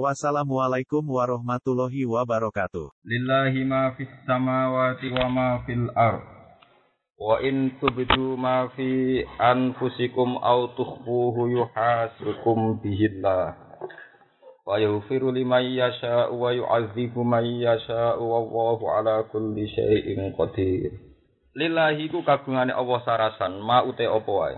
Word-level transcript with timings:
Wassalamualaikum 0.00 1.04
warahmatullahi 1.04 2.08
wabarakatuh. 2.08 2.88
Lillahi 3.04 3.60
ma 3.68 3.92
fis 3.92 4.08
samawati 4.24 5.12
wa 5.12 5.28
ma 5.28 5.48
fil 5.68 5.92
ard. 5.92 6.24
Wa 7.20 7.36
in 7.44 7.76
tubdu 7.76 8.40
ma 8.40 8.72
fi 8.72 9.20
anfusikum 9.36 10.40
aw 10.40 10.72
tukhfuhu 10.72 11.44
yuhasibukum 11.52 12.80
bihillah. 12.80 13.52
Wa 14.64 14.80
yaghfiru 14.80 15.28
liman 15.28 15.60
yasha'u 15.68 16.40
wa 16.40 16.56
yu'adzibu 16.56 17.20
man 17.20 17.44
yasha'u 17.44 18.24
wallahu 18.24 18.88
ala 18.88 19.28
kulli 19.28 19.68
syai'in 19.76 20.32
qadir. 20.32 20.88
Lillahi 21.52 22.08
ku 22.08 22.24
kagungane 22.24 22.72
Allah 22.72 22.98
sarasan 23.04 23.60
ma 23.60 23.84
ute 23.84 24.08
apa 24.08 24.32
wae. 24.32 24.56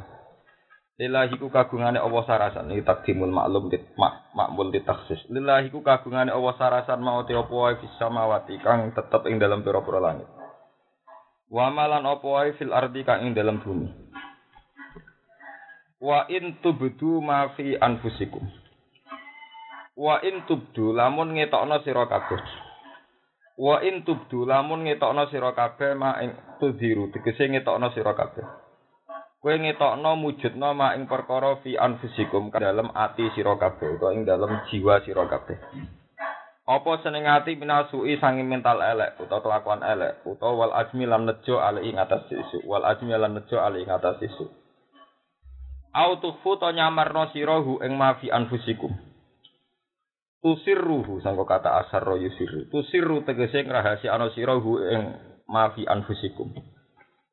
Lillahi 0.94 1.42
ku 1.42 1.50
kagungane 1.50 1.98
Allah 1.98 2.22
sarasan 2.22 2.70
iki 2.70 2.86
takdimul 2.86 3.34
maklum 3.34 3.66
dit 3.66 3.82
mak 3.98 4.30
makmul 4.30 4.70
ditaksis. 4.70 5.26
Lillahi 5.26 5.74
ku 5.74 5.82
kagungane 5.82 6.30
Allah 6.30 6.54
sarasan 6.54 7.02
mau 7.02 7.26
te 7.26 7.34
apa 7.34 7.50
wae 7.50 7.74
fis 7.82 7.90
samawati 7.98 8.62
kang 8.62 8.94
tetep 8.94 9.26
ing 9.26 9.42
dalam 9.42 9.66
pira-pira 9.66 9.98
langit. 9.98 10.30
Wa 11.50 11.74
malan 11.74 12.06
apa 12.06 12.22
wae 12.22 12.54
fil 12.54 12.70
ardi 12.70 13.02
kang 13.02 13.26
ing 13.26 13.34
dalam 13.34 13.58
bumi. 13.58 13.90
Wa 15.98 16.30
in 16.30 16.62
tubdu 16.62 17.18
ma 17.18 17.50
fi 17.58 17.74
anfusikum. 17.74 18.46
Wa 19.98 20.22
in 20.22 20.46
tubdu 20.46 20.94
lamun 20.94 21.34
ngetokno 21.34 21.82
sira 21.82 22.06
kabeh. 22.06 22.42
Wa 23.58 23.82
in 23.82 24.06
tubdu 24.06 24.46
lamun 24.46 24.86
ngetokno 24.86 25.26
sira 25.26 25.50
kabeh 25.58 25.98
ma 25.98 26.22
ing 26.22 26.38
tudhiru 26.62 27.10
tegese 27.10 27.50
ngetokno 27.50 27.90
sira 27.98 28.14
kabeh. 28.14 28.63
Kowe 29.44 29.60
ngetokno 29.60 30.16
mujudno 30.16 30.72
ma 30.72 30.96
ing 30.96 31.04
perkara 31.04 31.60
fi 31.60 31.76
anfusikum 31.76 32.48
ka 32.48 32.64
dalem 32.64 32.88
ati 32.96 33.28
sira 33.36 33.60
kabeh 33.60 34.00
utawa 34.00 34.16
ing 34.16 34.24
dalem 34.24 34.56
jiwa 34.72 35.04
sira 35.04 35.28
kabeh. 35.28 35.60
Apa 36.64 37.04
seneng 37.04 37.28
ati 37.28 37.52
minasui 37.52 38.16
sangi 38.16 38.40
mental 38.40 38.80
elek 38.80 39.20
utawa 39.20 39.44
kelakuan 39.44 39.84
elek 39.84 40.24
utawa 40.24 40.64
wal 40.64 40.72
ajmi 40.72 41.04
lan 41.04 41.28
nejo 41.28 41.60
ali 41.60 41.92
ing 41.92 42.00
atas 42.00 42.24
isu 42.32 42.64
wal 42.64 42.88
ajmi 42.88 43.12
lan 43.12 43.36
nejo 43.36 43.60
ali 43.60 43.84
ing 43.84 43.92
atas 43.92 44.16
isu. 44.24 44.48
Au 45.92 46.16
tukhfu 46.24 46.56
to 46.56 46.72
nyamarno 46.72 47.28
sira 47.36 47.60
hu 47.60 47.84
ing 47.84 48.00
ma 48.00 48.16
fi 48.16 48.32
anfusikum. 48.32 48.96
Tusirruhu 50.40 51.20
sangko 51.20 51.44
kata 51.44 51.84
asar 51.84 52.00
ro 52.00 52.16
yusiru. 52.16 52.72
Tusirru 52.72 53.28
tegese 53.28 53.60
ngrahasiakno 53.60 54.32
sira 54.32 54.56
hu 54.56 54.80
ing 54.88 55.20
ma 55.52 55.68
fi 55.76 55.84
anfusikum. 55.84 56.73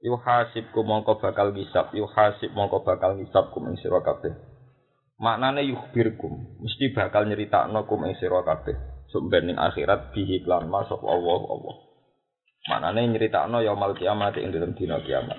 Yuhasibkum 0.01 0.81
mongko 0.83 1.21
bakal 1.21 1.53
ngisap 1.53 1.93
yuhasib 1.93 2.51
mongko 2.57 2.81
bakal 2.81 3.15
ngisap 3.15 3.53
kum 3.53 3.69
ing 3.69 3.77
sira 3.79 4.01
kabeh. 4.01 4.33
Maknane 5.21 5.61
yukhbirkum 5.69 6.61
mesti 6.65 6.89
bakal 6.97 7.29
nyeritakno 7.29 7.85
kum 7.85 8.09
ing 8.09 8.17
sira 8.17 8.41
kabeh. 8.41 8.73
Sumben 9.13 9.45
ning 9.45 9.57
akhirat 9.61 10.11
bihi 10.17 10.41
lan 10.49 10.67
masuk 10.67 11.05
Allah 11.05 11.41
Allah. 11.45 11.75
Maknane 12.65 13.01
nyeritakno 13.13 13.61
yaumul 13.61 13.93
kiamat 13.93 14.41
ing 14.41 14.49
dalem 14.49 14.73
dina 14.73 14.97
kiamat. 15.05 15.37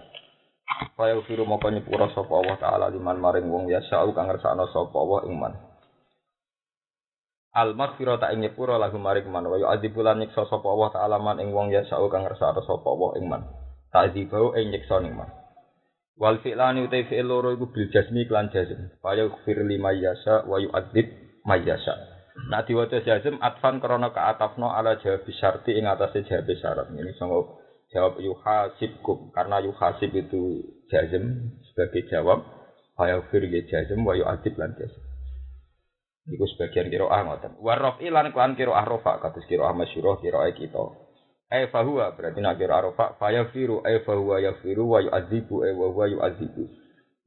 Faya 0.95 1.19
firu 1.27 1.45
moko 1.45 1.69
nyepura 1.69 2.09
sapa 2.15 2.33
Allah 2.33 2.57
taala 2.57 2.87
liman 2.89 3.19
maring 3.19 3.45
wong 3.51 3.69
ya 3.69 3.83
sa'u 3.85 4.15
kang 4.15 4.31
ngersakno 4.31 4.71
sapa 4.71 4.95
Allah 4.95 5.21
ing 5.29 5.35
man. 5.37 5.53
Al 7.53 7.77
maghfirah 7.77 8.17
ta 8.17 8.33
ing 8.33 8.41
nyepura 8.41 8.81
lagu 8.81 8.97
maring 8.97 9.29
man 9.29 9.45
wa 9.45 9.61
yu'adzibulan 9.61 10.23
nyiksa 10.23 10.49
sapa 10.49 10.65
Allah 10.65 10.89
taala 10.95 11.17
man 11.21 11.43
ing 11.43 11.53
wong 11.53 11.75
ya 11.75 11.85
sa'u 11.85 12.09
kang 12.09 12.25
ngersakno 12.25 12.65
sapa 12.65 12.87
Allah 12.89 13.11
ing 13.21 13.27
man 13.29 13.43
ta'dzibau 13.93 14.57
ing 14.57 14.73
nyiksa 14.73 14.99
ning 15.05 15.15
man. 15.15 15.29
Wal 16.17 16.41
fi'lani 16.41 16.85
utai 16.89 17.05
fi'il 17.09 17.29
loro 17.29 17.53
iku 17.53 17.69
bil 17.69 17.89
jasmi 17.93 18.25
klan 18.29 18.49
jazm. 18.53 18.93
Fa 19.05 19.13
yaghfir 19.17 19.61
lima 19.65 19.93
yasha 19.93 20.49
wa 20.49 20.61
yu'adzib 20.61 21.07
mayyasha. 21.45 21.95
Nah 22.49 22.65
diwaca 22.65 23.05
jazm 23.05 23.37
atfan 23.41 23.81
krana 23.81 24.13
ka'atafno 24.13 24.73
ala 24.73 24.97
jawab 25.01 25.29
syarti 25.29 25.77
ing 25.77 25.85
atase 25.85 26.25
jawab 26.25 26.49
syarat. 26.57 26.89
Ini 26.93 27.13
sanggo 27.21 27.61
jawab 27.93 28.21
yuhasibkum 28.21 29.33
karena 29.37 29.61
yuhasib 29.61 30.11
itu 30.17 30.65
jazm 30.89 31.53
sebagai 31.73 32.09
jawab 32.09 32.45
fa 32.97 33.13
yaghfir 33.13 33.45
ya 33.49 33.61
jazm 33.69 34.05
wa 34.05 34.17
yu'adzib 34.17 34.57
lan 34.57 34.73
jazm. 34.77 35.01
Iku 36.23 36.47
sebagian 36.55 36.87
kiroah 36.87 37.21
ngoten. 37.27 37.59
Warrofi 37.59 38.07
lan 38.09 38.31
klan 38.31 38.55
kiroah 38.55 38.87
rofa 38.87 39.19
kados 39.19 39.43
kiroah 39.51 39.75
masyhurah 39.75 40.23
kiroah 40.23 40.55
kita 40.55 41.02
ay 41.53 41.69
fahuwa 41.69 42.17
berarti 42.17 42.41
nak 42.41 42.57
kira 42.57 42.81
arafa 42.81 43.21
fa 43.21 43.29
yafiru 43.29 43.85
ay 43.85 44.01
fahuwa 44.09 44.41
yafiru 44.41 44.89
wa 44.89 45.05
yu'adzibu 45.05 45.69
ay 45.69 45.77
wa 45.77 45.87
huwa 45.93 46.07
yu'adzibu. 46.09 46.65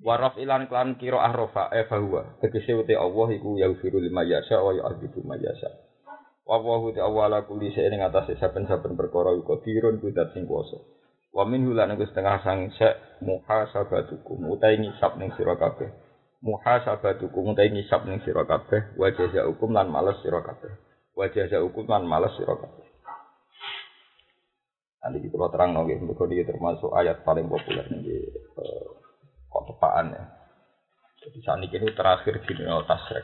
Wa 0.01 0.33
ilan 0.41 0.65
klan 0.65 0.97
kira 0.97 1.21
arafa 1.21 1.69
ay 1.69 1.85
fahuwa. 1.85 2.41
Tegese 2.41 2.73
uti 2.73 2.97
Allah 2.97 3.27
iku 3.37 3.61
yafiru 3.61 4.01
lima 4.01 4.25
yasha 4.25 4.57
wa 4.65 4.73
yu'adzibu 4.73 5.21
ma 5.21 5.37
yasha. 5.37 5.69
Wa 6.41 6.57
wa 6.57 6.89
te 6.89 6.97
awala 7.05 7.45
kulli 7.45 7.69
shay'in 7.69 7.93
ing 7.93 8.01
atase 8.01 8.33
saben-saben 8.41 8.97
perkara 8.97 9.37
iku 9.37 9.61
dirun 9.61 10.01
kudat 10.01 10.33
sing 10.33 10.49
kuwasa 10.49 10.81
wa 11.29 11.45
minhu 11.45 11.77
lan 11.77 11.93
iku 11.93 12.09
setengah 12.09 12.41
sang 12.41 12.69
sek 12.73 13.21
muhasabatukum 13.21 14.41
utahe 14.49 14.81
ngisap 14.81 15.21
ning 15.21 15.29
sira 15.37 15.53
kabeh. 15.53 15.93
Muhasabatukum 16.41 17.53
utahe 17.53 17.69
ngisap 17.69 18.09
ning 18.09 18.25
sira 18.25 18.41
kabeh. 18.49 18.97
Wa 18.97 19.13
jazaukum 19.13 19.69
lan 19.69 19.93
males 19.93 20.17
sira 20.25 20.41
kabeh. 20.41 20.73
Wa 21.13 21.29
jazaukum 21.29 21.85
lan 21.85 22.09
males 22.09 22.33
sira 22.41 22.57
kabeh 22.57 22.84
Nanti 25.05 25.21
di 25.21 25.29
pulau 25.29 25.53
terang 25.53 25.77
nonggi, 25.77 26.01
mereka 26.01 26.25
dia 26.25 26.41
termasuk 26.41 26.89
ayat 26.89 27.21
paling 27.21 27.45
populer 27.45 27.85
di 27.93 28.25
uh, 28.57 28.89
kotepaan 29.53 30.17
ya. 30.17 30.25
Jadi 31.21 31.37
saat 31.45 31.61
ini 31.61 31.93
terakhir 31.93 32.41
di 32.41 32.51
dunia 32.57 32.81
tasrek, 32.89 33.21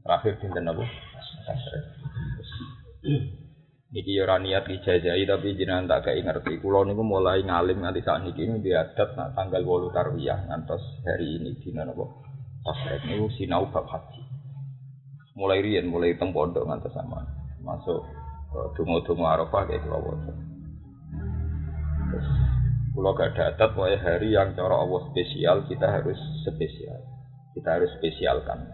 terakhir 0.00 0.40
di 0.40 0.48
apa? 0.48 0.84
Tasrek. 1.44 1.84
Niki 3.90 4.16
ora 4.16 4.40
niat 4.40 4.64
dijajahi 4.64 5.28
tapi 5.28 5.60
jenengan 5.60 5.84
tak 5.92 6.08
kayak 6.08 6.24
ngerti. 6.24 6.56
Kulo 6.56 6.88
niku 6.88 7.04
mulai 7.04 7.44
ngalim 7.44 7.84
nganti 7.84 8.00
saat 8.00 8.24
ini 8.24 8.62
diadat 8.64 9.18
nah, 9.18 9.28
tanggal 9.36 9.60
8 9.60 9.92
tarwiyah 9.92 10.46
ngantos 10.48 11.04
hari 11.04 11.36
ini 11.36 11.58
dina 11.60 11.84
napa? 11.84 12.08
Tasrek 12.64 13.04
niku 13.04 13.28
sinau 13.36 13.68
bab 13.68 13.84
haji. 13.92 14.24
Mulai 15.36 15.60
riyen 15.60 15.92
mulai 15.92 16.16
teng 16.16 16.32
ngantos 16.32 16.96
sama. 16.96 17.28
Masuk 17.60 18.08
uh, 18.56 18.72
dungo-dungo 18.72 19.28
Arafah 19.28 19.68
kayak 19.68 19.84
wonten. 19.84 20.49
Kalau 22.90 23.14
gak 23.14 23.38
ada 23.38 23.70
pokoknya 23.70 23.98
hari 24.02 24.34
yang 24.34 24.52
cara 24.58 24.74
Allah 24.82 25.00
spesial, 25.14 25.62
kita 25.70 25.86
harus 25.86 26.18
spesial. 26.42 27.00
Kita 27.54 27.78
harus 27.78 27.90
spesialkan. 27.98 28.66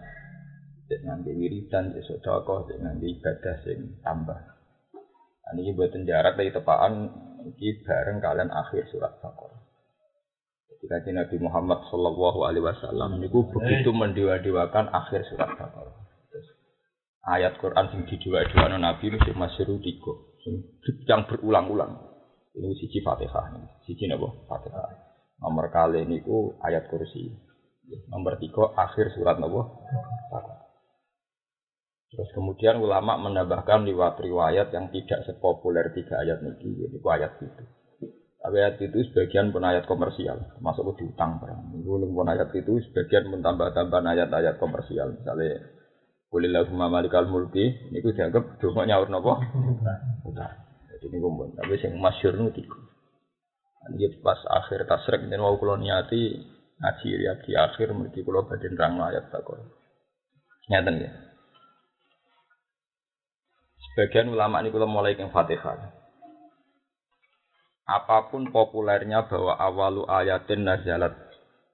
Jangan 0.87 1.21
di 1.21 1.35
wiridan, 1.35 1.91
di 1.93 2.01
sodakoh, 2.01 2.65
jangan 2.71 2.97
di 2.97 3.13
ibadah 3.13 3.55
sing 3.61 3.99
tambah. 4.01 4.39
Nah, 4.39 5.51
ini 5.55 5.75
buat 5.75 5.91
jarak 5.91 6.39
dari 6.39 6.51
tepaan, 6.51 7.11
ini 7.43 7.83
bareng 7.83 8.23
kalian 8.23 8.49
akhir 8.51 8.87
surat 8.91 9.19
Baqarah. 9.19 9.59
Ketika 10.67 11.11
Nabi 11.11 11.37
Muhammad 11.43 11.83
Shallallahu 11.91 12.39
Alaihi 12.47 12.63
Wasallam 12.63 13.19
itu 13.23 13.43
begitu 13.51 13.89
mendewa-dewakan 13.91 14.91
akhir 14.91 15.27
surat 15.27 15.59
Baqarah. 15.59 15.95
Ayat 17.27 17.59
Quran 17.59 17.91
sing 17.91 18.01
didewa-dewakan 18.07 18.79
Nabi 18.79 19.11
itu 19.11 19.31
masih 19.35 19.67
tiga, 19.83 20.13
yang 21.07 21.27
berulang-ulang. 21.27 22.06
Ini 22.57 22.73
siji 22.73 23.05
Fatihah, 23.05 23.53
siji 23.85 24.09
napa? 24.09 24.33
Fatihah. 24.49 24.89
Nomor 25.37 25.69
kali 25.69 26.09
ini 26.09 26.25
ku 26.25 26.57
ayat 26.57 26.89
kursi. 26.89 27.29
Nomor 28.09 28.41
tiga 28.41 28.73
akhir 28.73 29.13
surat 29.13 29.37
napa? 29.37 29.69
Terus 32.09 32.29
kemudian 32.33 32.81
ulama 32.81 33.19
menambahkan 33.21 33.85
lewat 33.85 34.17
riwayat 34.17 34.73
yang 34.73 34.89
tidak 34.89 35.21
sepopuler 35.29 35.93
tiga 35.93 36.17
ayat 36.17 36.41
ini, 36.41 36.89
itu 36.89 37.05
ayat 37.05 37.37
itu. 37.37 37.63
Tapi 38.41 38.55
ayat 38.63 38.79
itu 38.79 39.05
sebagian 39.11 39.53
pun 39.53 39.61
ayat 39.61 39.85
komersial, 39.85 40.57
masuk 40.63 40.97
ke 40.97 41.03
utang 41.13 41.37
barang. 41.37 41.77
Itu 41.77 41.93
pun 41.93 42.27
ayat 42.31 42.49
itu 42.57 42.79
sebagian 42.89 43.27
mentambah-tambah 43.27 44.01
ayat-ayat 44.01 44.55
komersial. 44.57 45.19
Misalnya, 45.19 45.61
Kulillahumma 46.27 46.91
malikal 46.91 47.23
mulki, 47.27 47.71
itu 47.91 48.09
dianggap 48.11 48.59
cuma 48.59 48.83
nyaur 48.83 49.07
nopo. 49.07 49.39
Utang. 50.27 50.66
Jadi 50.97 51.13
ini 51.13 51.21
kumpul. 51.21 51.53
Tapi 51.53 51.77
yang 51.77 52.01
masyur 52.01 52.33
itu 52.33 52.49
tiga. 52.57 52.79
Ini 53.93 54.17
pas 54.25 54.41
akhir 54.49 54.89
tasrek 54.89 55.29
dan 55.29 55.39
mau 55.39 55.53
kulo 55.61 55.77
niati 55.77 56.41
ngaji 56.81 57.07
ya 57.21 57.33
di 57.45 57.51
akhir 57.53 57.93
mereka 57.93 58.25
kulo 58.25 58.49
badan 58.49 58.73
rang 58.73 58.97
ayat 58.97 59.29
takor. 59.29 59.61
Nyata 60.73 60.91
ya. 60.97 61.11
Sebagian 63.77 64.33
ulama 64.33 64.65
ini 64.65 64.73
kulo 64.73 64.89
mulai 64.89 65.13
yang 65.13 65.29
fatihah. 65.29 65.93
apa 67.87 68.27
pun 68.27 68.51
populernya 68.51 69.31
bahwa 69.31 69.55
awalu 69.55 70.03
ayatin 70.11 70.67
nazalat 70.67 71.15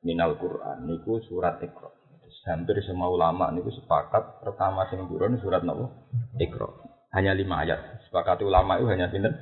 minal 0.05 0.37
Quran 0.37 0.85
niku 0.85 1.17
surat 1.25 1.57
Iqra. 1.57 1.89
Hampir 2.43 2.83
semua 2.85 3.09
ulama 3.09 3.49
niku 3.49 3.73
sepakat 3.73 4.45
pertama 4.45 4.85
sing 4.93 5.01
surat 5.41 5.65
nopo 5.65 5.89
Iqra. 6.37 6.69
Hanya 7.17 7.33
lima 7.33 7.65
ayat. 7.65 8.02
Sepakat 8.13 8.45
ulama 8.45 8.77
itu 8.77 8.93
hanya 8.93 9.09
pinter 9.09 9.33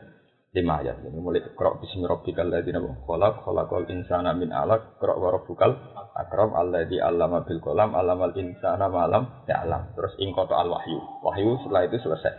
lima 0.56 0.80
ayat. 0.80 1.04
Ini 1.04 1.20
mulai 1.20 1.44
Iqra 1.44 1.76
bismi 1.84 2.08
rabbikal 2.08 2.48
ladzi 2.48 2.72
khalaq 2.72 3.44
khalaqal 3.44 3.84
insana 3.92 4.32
min 4.32 4.48
alaq 4.48 4.96
Iqra 4.96 5.12
wa 5.20 5.28
rabbukal 5.28 5.76
akram 6.16 6.56
alladzi 6.56 7.04
'allama 7.04 7.44
bil 7.44 7.60
qalam 7.60 7.92
'allamal 7.92 8.32
insana 8.32 8.88
ma 8.88 9.12
lam 9.12 9.44
ya'lam. 9.44 9.92
Terus 9.92 10.16
ingkoto 10.24 10.56
al 10.56 10.72
wahyu. 10.72 11.04
Wahyu 11.20 11.60
setelah 11.68 11.84
itu 11.84 12.00
selesai. 12.00 12.32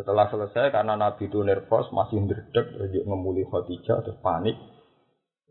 Setelah 0.00 0.32
selesai 0.32 0.72
karena 0.72 0.96
Nabi 0.96 1.28
itu 1.28 1.44
nervous 1.44 1.92
masih 1.92 2.16
terus 2.48 3.04
ngemuli 3.04 3.44
Khadijah 3.52 4.08
terus 4.08 4.16
panik. 4.24 4.56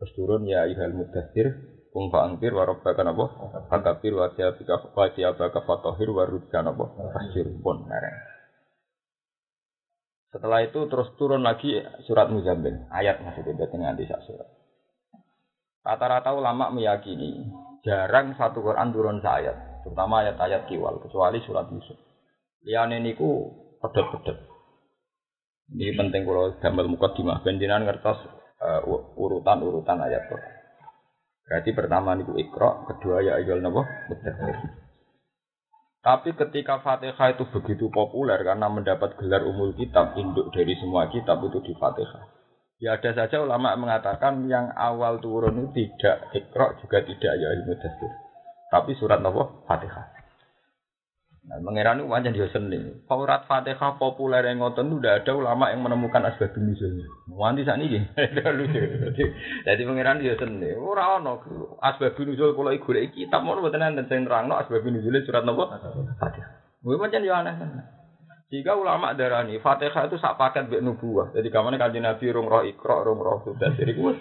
Terus 0.02 0.10
turun 0.18 0.42
ya 0.42 0.66
ayyuhal 0.66 0.90
mudaththir 0.90 1.54
kum 1.94 2.10
fa'antir 2.10 2.50
wa 2.50 2.66
rabbaka 2.66 3.06
napa 3.06 3.30
fakabir 3.70 4.10
wa 4.10 4.26
siyabika 4.34 4.90
wa 4.90 5.06
siyabaka 5.14 5.62
wa 5.62 6.24
rujka 6.26 6.58
napa 6.66 6.90
fasjir 7.14 7.46
pun 7.62 7.86
Setelah 10.32 10.64
itu 10.64 10.88
terus 10.88 11.12
turun 11.20 11.44
lagi 11.44 11.76
surat 12.08 12.32
Muzammil, 12.32 12.88
ayat 12.88 13.20
masih 13.20 13.44
tidak 13.44 13.68
nganti 13.68 14.08
sak 14.08 14.24
surat. 14.24 14.48
Rata-rata 15.84 16.32
ulama 16.32 16.72
meyakini 16.72 17.52
jarang 17.84 18.32
satu 18.40 18.64
Quran 18.64 18.96
turun 18.96 19.20
ayat, 19.20 19.84
terutama 19.84 20.24
ayat-ayat 20.24 20.72
kiwal, 20.72 21.04
kecuali 21.04 21.44
surat 21.44 21.68
Yusuf. 21.68 22.00
Liane 22.64 23.04
niku 23.04 23.52
pedot-pedot. 23.84 24.38
Ini 25.76 26.00
penting 26.00 26.24
kalau 26.24 26.56
gambar 26.56 26.86
muka 26.88 27.12
dimah. 27.12 27.44
Benjinan 27.44 27.84
ngertos 27.84 28.18
uh, 28.60 28.80
urutan-urutan 29.18 30.00
ayat 30.00 30.32
Quran. 30.32 30.54
Berarti 31.44 31.70
pertama 31.76 32.16
niku 32.16 32.38
ikro, 32.40 32.88
kedua 32.88 33.20
ya 33.20 33.36
ayol 33.36 33.60
nabo 33.60 33.84
Tapi 36.02 36.34
ketika 36.34 36.82
Fatihah 36.82 37.38
itu 37.38 37.46
begitu 37.54 37.86
populer 37.86 38.42
karena 38.42 38.66
mendapat 38.66 39.14
gelar 39.22 39.46
umul 39.46 39.70
kitab, 39.78 40.18
induk 40.18 40.50
dari 40.50 40.74
semua 40.82 41.06
kitab 41.06 41.38
itu 41.46 41.62
di 41.62 41.78
Fatihah. 41.78 42.26
Ya 42.82 42.98
ada 42.98 43.14
saja 43.14 43.38
ulama 43.38 43.78
mengatakan 43.78 44.42
yang 44.50 44.74
awal 44.74 45.22
turun 45.22 45.70
itu 45.70 45.94
tidak 45.94 46.34
ikro 46.34 46.74
juga 46.82 47.06
tidak 47.06 47.32
ya 47.38 47.48
ilmu 47.54 47.78
Tapi 48.74 48.98
surat 48.98 49.22
nabo 49.22 49.62
Fatihah. 49.70 50.21
Nah, 51.42 51.58
mengeran 51.58 51.98
itu 51.98 52.06
wajan 52.06 52.38
dia 52.38 52.46
seni. 52.54 53.02
Surat 53.10 53.50
Fatihah 53.50 53.98
populer 53.98 54.46
yang 54.46 54.62
ngotot 54.62 54.86
itu 54.86 54.94
udah 55.02 55.18
ada 55.18 55.32
ulama 55.34 55.74
yang 55.74 55.82
menemukan 55.82 56.22
asbab 56.22 56.54
nuzulnya. 56.54 57.02
Wanti 57.34 57.66
saat 57.66 57.82
ini, 57.82 57.98
lucu. 58.62 58.82
Jadi 59.66 59.82
mengeran 59.82 60.22
dia 60.22 60.38
seni. 60.38 60.70
Orang 60.78 61.26
ono 61.26 61.42
asbab 61.82 62.14
nuzul 62.14 62.54
kalau 62.54 62.70
ikut 62.70 62.94
kitab 63.10 63.42
mau 63.42 63.58
buat 63.58 63.74
nanti 63.74 64.06
saya 64.06 64.22
terang 64.22 64.46
no 64.46 64.54
asbab 64.54 64.86
nuzulnya 64.86 65.26
surat 65.26 65.42
nopo 65.42 65.66
Fatihah. 66.22 66.78
Gue 66.78 66.94
macam 66.94 67.18
dia 67.18 67.34
aneh. 67.34 67.54
Jika 68.54 68.78
ulama 68.78 69.10
darani 69.18 69.58
Fatihah 69.58 70.06
itu 70.06 70.22
sak 70.22 70.38
paket 70.38 70.70
bek 70.70 70.78
nubuah. 70.78 71.34
Jadi 71.34 71.50
kamane 71.50 71.74
kanji 71.74 71.98
Nabi 71.98 72.30
rung 72.30 72.46
roh 72.46 72.62
ikro, 72.62 73.02
rung 73.02 73.18
roh 73.18 73.42
sudah. 73.42 73.74
Jadi 73.74 73.98
gue 73.98 74.12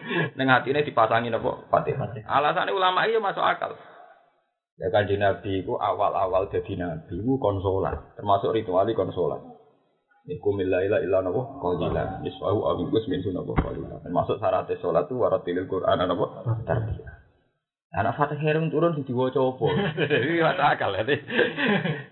ini 0.41 0.81
dipasangin 0.89 1.37
apa 1.37 1.69
Fatihah. 1.69 2.17
Alasannya 2.25 2.73
ulama 2.73 3.05
iya 3.05 3.21
masuk 3.21 3.45
akal. 3.45 3.77
Ya 4.81 4.89
kan 4.89 5.05
di 5.05 5.13
Nabi 5.13 5.61
itu 5.61 5.77
awal-awal 5.77 6.49
jadi 6.49 6.73
Nabi 6.73 7.21
itu 7.21 7.37
konsolat, 7.37 8.17
termasuk 8.17 8.49
ritual 8.49 8.89
konsolat. 8.97 9.37
Iku 10.25 10.53
milaila 10.57 11.01
illa 11.01 11.21
nabo 11.21 11.61
qalilan 11.61 12.25
niswahu 12.25 12.65
aw 12.65 12.77
min 12.81 13.21
sunabo 13.21 13.53
qalilan. 13.57 14.01
Termasuk 14.01 14.41
syarat 14.41 14.69
salat 14.81 15.05
itu 15.05 15.17
waratilil 15.21 15.69
Quran 15.69 16.01
nabo 16.01 16.33
tarbiyah. 16.65 17.21
Anak 17.91 18.15
Fatihah 18.15 18.55
yang 18.55 18.71
turun 18.71 18.95
di 18.95 19.03
diwaca 19.03 19.35
apa? 19.35 19.67
Jadi 20.15 20.39
mata 20.39 20.63
akal 20.71 20.95
ya. 20.95 21.03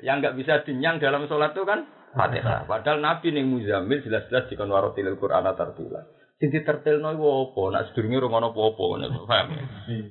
Yang 0.04 0.16
nggak 0.20 0.36
bisa 0.36 0.54
dinyang 0.68 1.00
dalam 1.00 1.24
sholat 1.32 1.56
itu 1.56 1.64
kan 1.64 1.88
Fatihah. 2.14 2.68
Padahal 2.68 3.00
Nabi 3.00 3.32
ning 3.32 3.48
Muzammil 3.48 4.04
jelas-jelas 4.04 4.52
dikon 4.52 4.70
waratilil 4.70 5.16
Quran 5.16 5.48
tartila. 5.56 6.04
Sing 6.36 6.52
ditertilno 6.52 7.16
iku 7.16 7.26
apa? 7.52 7.62
Nak 7.72 7.84
sedurunge 7.92 8.16
ora 8.20 8.28
ono 8.28 8.48
apa-apa 8.52 8.84
ngono, 8.96 9.28
paham? 9.28 9.48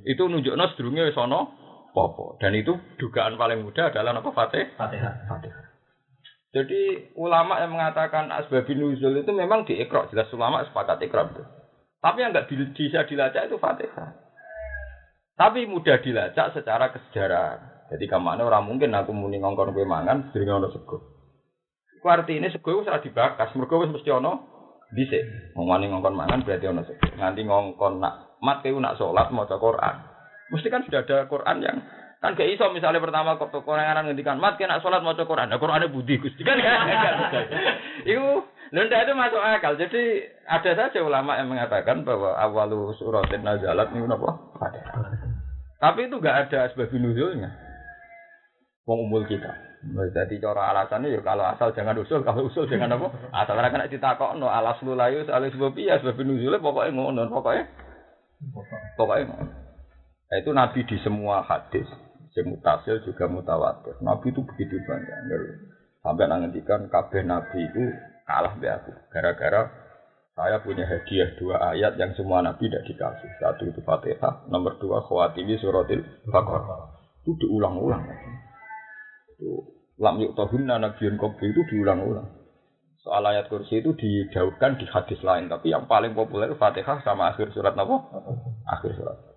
Itu 0.09 0.29
nunjukno 0.29 0.65
sedurunge 0.73 1.09
wis 1.09 1.17
ana 1.21 1.68
popo. 1.93 2.37
Dan 2.39 2.55
itu 2.55 2.77
dugaan 2.99 3.37
paling 3.41 3.65
mudah 3.65 3.91
adalah 3.91 4.17
apa 4.17 4.31
Fatih? 4.33 4.75
Fatihah. 4.77 5.29
Fatihah. 5.29 5.69
Jadi 6.49 7.13
ulama 7.21 7.61
yang 7.61 7.77
mengatakan 7.77 8.33
asbabun 8.33 8.81
nuzul 8.81 9.21
itu 9.21 9.33
memang 9.37 9.69
di 9.69 9.77
ikra, 9.77 10.09
jelas 10.09 10.33
ulama 10.33 10.65
sepakat 10.65 10.97
ikra 11.05 11.29
itu. 11.29 11.45
Tapi 12.01 12.25
yang 12.25 12.33
nggak 12.33 12.49
bisa 12.49 13.05
dilacak 13.05 13.53
itu 13.53 13.61
Fatihah. 13.61 14.17
Tapi 15.39 15.69
mudah 15.69 16.01
dilacak 16.01 16.57
secara 16.57 16.91
kesejarahan. 16.91 17.79
Jadi 17.89 18.05
ke 18.05 18.19
mana 18.21 18.45
orang 18.45 18.69
mungkin 18.69 18.93
aku 18.93 19.15
muni 19.15 19.41
ngongkon 19.41 19.73
kue 19.73 19.85
mangan, 19.85 20.29
sering 20.33 20.51
ono 20.51 20.69
sego. 20.73 20.99
Iku 22.01 22.09
ini 22.33 22.53
sego 22.53 22.75
itu 22.75 22.85
salah 22.85 23.01
dibakas, 23.01 23.53
mereka 23.57 23.81
wis 23.81 23.93
mesti 23.93 24.11
ono 24.13 24.33
dhisik. 24.93 25.55
Wong 25.57 25.69
ngongkon 25.69 26.17
mangan 26.17 26.45
berarti 26.45 26.69
ono 26.69 26.83
sego. 26.85 27.07
Nganti 27.17 27.45
ngongkon 27.45 28.01
nak 28.01 28.41
mat 28.41 28.65
nak 28.65 28.97
sholat 28.97 29.29
mau 29.31 29.45
Quran. 29.45 30.08
Mesti 30.49 30.69
kan 30.73 30.85
sudah 30.85 31.05
ada 31.05 31.29
Quran 31.29 31.59
yang 31.61 31.79
kan 32.19 32.35
gak 32.35 32.51
iso 32.51 32.67
misalnya 32.75 32.99
pertama 32.99 33.39
kok 33.39 33.55
Quran 33.55 33.95
ngendikan 34.11 34.43
mat 34.43 34.59
kena 34.59 34.83
sholat 34.83 35.07
mau 35.07 35.15
Quran, 35.15 35.47
nah 35.47 35.59
Qurannya 35.61 35.93
budi 35.93 36.19
Gusti 36.19 36.43
kan 36.43 36.59
kan. 36.59 37.15
Itu 38.03 38.43
Lenda 38.69 39.01
itu 39.01 39.13
masuk 39.17 39.41
akal. 39.41 39.81
Jadi 39.81 40.29
ada 40.45 40.71
saja 40.77 41.01
ulama 41.01 41.41
yang 41.41 41.49
mengatakan 41.49 42.05
bahwa 42.05 42.37
awalu 42.37 42.93
suratin 43.01 43.41
nazalat 43.41 43.89
apa? 43.89 44.29
Ada. 44.61 44.81
Tapi 45.79 46.11
itu 46.11 46.17
gak 46.21 46.49
ada 46.49 46.69
sebab 46.75 46.93
nuzulnya. 46.93 47.49
Wong 48.85 49.09
umul 49.09 49.25
kita. 49.25 49.49
Jadi 49.89 50.43
cara 50.43 50.75
alasannya 50.75 51.15
ya 51.15 51.21
kalau 51.23 51.47
asal 51.47 51.71
jangan 51.71 51.97
usul, 52.03 52.27
kalau 52.27 52.51
usul 52.51 52.67
jangan 52.67 52.99
apa? 52.99 53.09
Asal 53.31 53.55
ora 53.55 53.71
kena 53.71 53.87
ditakok 53.87 54.35
no 54.35 54.51
alas 54.51 54.83
lulayu 54.83 55.23
alis 55.31 55.55
sebab 55.55 55.73
iya 55.79 56.03
sebab 56.03 56.19
nuzulnya 56.19 56.59
pokoknya 56.59 56.99
ngono, 56.99 57.31
pokoknya 57.31 57.65
pokoknya 58.99 59.25
ngono. 59.31 59.68
Nah, 60.29 60.37
itu 60.37 60.51
Nabi 60.53 60.85
di 60.85 60.97
semua 61.01 61.41
hadis, 61.41 61.89
mutasil 62.45 63.03
juga 63.03 63.27
mutawatir. 63.27 63.99
Nabi 64.05 64.31
itu 64.31 64.45
begitu 64.45 64.79
banyak. 64.87 65.17
Sampai 66.05 66.31
nantikan 66.31 66.87
kabeh 66.87 67.27
Nabi 67.27 67.59
itu 67.67 67.83
kalah 68.29 68.55
be 68.61 68.69
aku. 68.71 68.93
Gara-gara 69.11 69.67
saya 70.39 70.63
punya 70.63 70.87
hadiah 70.87 71.35
dua 71.35 71.75
ayat 71.75 71.99
yang 71.99 72.15
semua 72.15 72.45
Nabi 72.45 72.71
tidak 72.71 72.87
dikasih. 72.87 73.31
Satu 73.43 73.67
itu 73.67 73.81
Fatihah, 73.83 74.47
nomor 74.47 74.79
dua 74.79 75.03
khawatimi 75.03 75.59
suratil 75.59 76.05
Baqarah. 76.31 76.95
Itu 77.27 77.35
diulang-ulang. 77.43 78.07
Itu 79.35 79.75
lam 79.99 80.23
yuk 80.23 80.39
tahunna 80.39 80.79
nabiun 80.79 81.19
kopi 81.19 81.51
itu 81.51 81.67
diulang-ulang. 81.75 82.39
Soal 83.03 83.25
ayat 83.27 83.51
kursi 83.51 83.83
itu 83.83 83.95
dijauhkan 83.95 84.79
di 84.79 84.87
hadis 84.87 85.19
lain, 85.27 85.49
tapi 85.51 85.75
yang 85.75 85.91
paling 85.91 86.15
populer 86.15 86.55
Fatihah 86.55 87.03
sama 87.03 87.35
akhir 87.35 87.51
surat 87.51 87.75
apa? 87.75 87.97
Akhir 88.69 88.95
surat. 88.95 89.28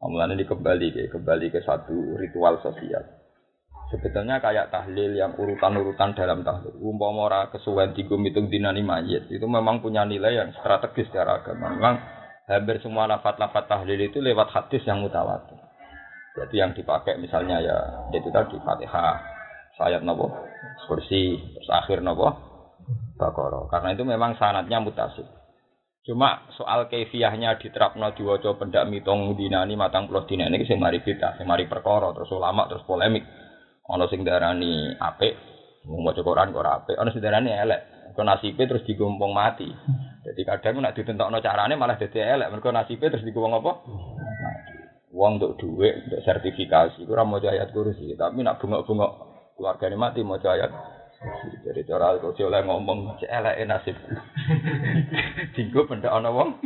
Amalan 0.00 0.32
ini 0.32 0.48
kembali 0.48 0.96
ke 0.96 1.12
kembali 1.12 1.52
ke 1.52 1.60
satu 1.60 2.16
ritual 2.16 2.56
sosial. 2.64 3.04
Sebetulnya 3.92 4.40
kayak 4.40 4.72
tahlil 4.72 5.12
yang 5.12 5.36
urutan-urutan 5.36 6.16
dalam 6.16 6.40
tahlil. 6.40 6.72
Umpama 6.80 7.28
ora 7.28 7.40
kesuwen 7.52 7.92
digum 7.92 8.24
hitung 8.24 8.48
dinani 8.48 8.80
mayit 8.80 9.28
itu 9.28 9.44
memang 9.44 9.84
punya 9.84 10.08
nilai 10.08 10.40
yang 10.40 10.56
strategis 10.56 11.04
secara 11.12 11.44
agama. 11.44 11.76
Memang 11.76 11.94
hampir 12.48 12.80
semua 12.80 13.04
lafat-lafat 13.12 13.68
tahlil 13.68 14.00
itu 14.00 14.24
lewat 14.24 14.48
hadis 14.56 14.80
yang 14.88 15.04
mutawatir. 15.04 15.60
Jadi 16.32 16.54
yang 16.56 16.72
dipakai 16.72 17.20
misalnya 17.20 17.60
ya 17.60 17.76
itu 18.16 18.32
tadi 18.32 18.56
Fatihah, 18.56 19.20
sayat 19.76 20.00
nopo, 20.00 20.32
kursi, 20.88 21.36
terus 21.60 21.68
akhir 21.68 22.00
nopo, 22.00 22.32
bakoro. 23.20 23.68
Karena 23.68 23.92
itu 23.92 24.08
memang 24.08 24.32
sanatnya 24.40 24.80
mutasi. 24.80 25.39
Cuma 26.00 26.48
soal 26.56 26.88
kefiahnya 26.88 27.60
diterapno 27.60 28.16
diwaca 28.16 28.56
pendak 28.56 28.88
mitong 28.88 29.36
dinani 29.36 29.76
matang 29.76 30.08
puluh 30.08 30.24
dina 30.24 30.48
ini 30.48 30.64
sing 30.64 30.80
mari 30.80 31.04
kita, 31.04 31.36
sing 31.36 31.44
mari 31.44 31.68
perkara 31.68 32.08
terus 32.16 32.32
ulama 32.32 32.64
terus 32.72 32.80
polemik. 32.88 33.20
Ana 33.84 34.08
sing 34.08 34.24
darani 34.24 34.96
apik, 34.96 35.34
wong 35.84 36.00
maca 36.00 36.22
Quran 36.24 36.54
kok 36.56 36.62
ora 36.62 36.72
apik, 36.80 36.96
ana 36.96 37.12
sing 37.12 37.20
darani 37.20 37.52
elek. 37.52 38.14
Kok 38.16 38.26
nasibe 38.26 38.64
terus 38.64 38.82
digumpung 38.88 39.36
mati. 39.36 39.68
Jadi 40.24 40.40
kadang 40.46 40.80
nek 40.80 40.96
ditentokno 40.96 41.38
carane 41.44 41.76
malah 41.76 42.00
dadi 42.00 42.16
elek, 42.16 42.48
mergo 42.48 42.72
nasibe 42.72 43.12
terus 43.12 43.26
digumpung 43.26 43.60
apa? 43.60 43.72
Wong 45.10 45.42
untuk 45.42 45.58
duit, 45.58 46.06
untuk 46.06 46.22
sertifikasi, 46.22 47.02
kurang 47.02 47.34
mau 47.34 47.42
ayat 47.42 47.74
kursi, 47.74 48.14
tapi 48.14 48.46
nak 48.46 48.62
bungok-bungok 48.62 49.12
keluargane 49.58 49.98
mati 49.98 50.22
mau 50.22 50.38
ayat 50.38 50.70
jadi 51.20 51.84
cara 51.84 52.16
kok 52.16 52.32
oleh 52.40 52.64
ngomong 52.64 53.20
elek 53.20 53.60
nasib. 53.68 53.92
Dinggo 55.56 55.84
benda 55.84 56.08
ana 56.16 56.32
wong 56.32 56.56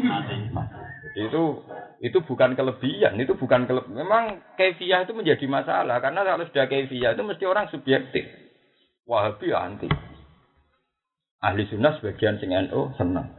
Itu 1.19 1.67
itu 1.99 2.19
bukan 2.23 2.55
kelebihan, 2.55 3.19
itu 3.19 3.35
bukan 3.35 3.67
kelebihan. 3.67 3.99
Memang 3.99 4.25
kefiah 4.55 5.03
itu 5.03 5.11
menjadi 5.11 5.43
masalah 5.51 5.99
karena 5.99 6.23
kalau 6.23 6.47
sudah 6.47 6.71
kefiah 6.71 7.19
itu 7.19 7.23
mesti 7.27 7.45
orang 7.51 7.67
subjektif. 7.75 8.31
Wahabi 9.11 9.51
anti. 9.51 9.91
Ahli 11.43 11.67
sunnah 11.67 11.99
sebagian 11.99 12.39
sing 12.39 12.55
NU 12.55 12.95
senang. 12.95 13.35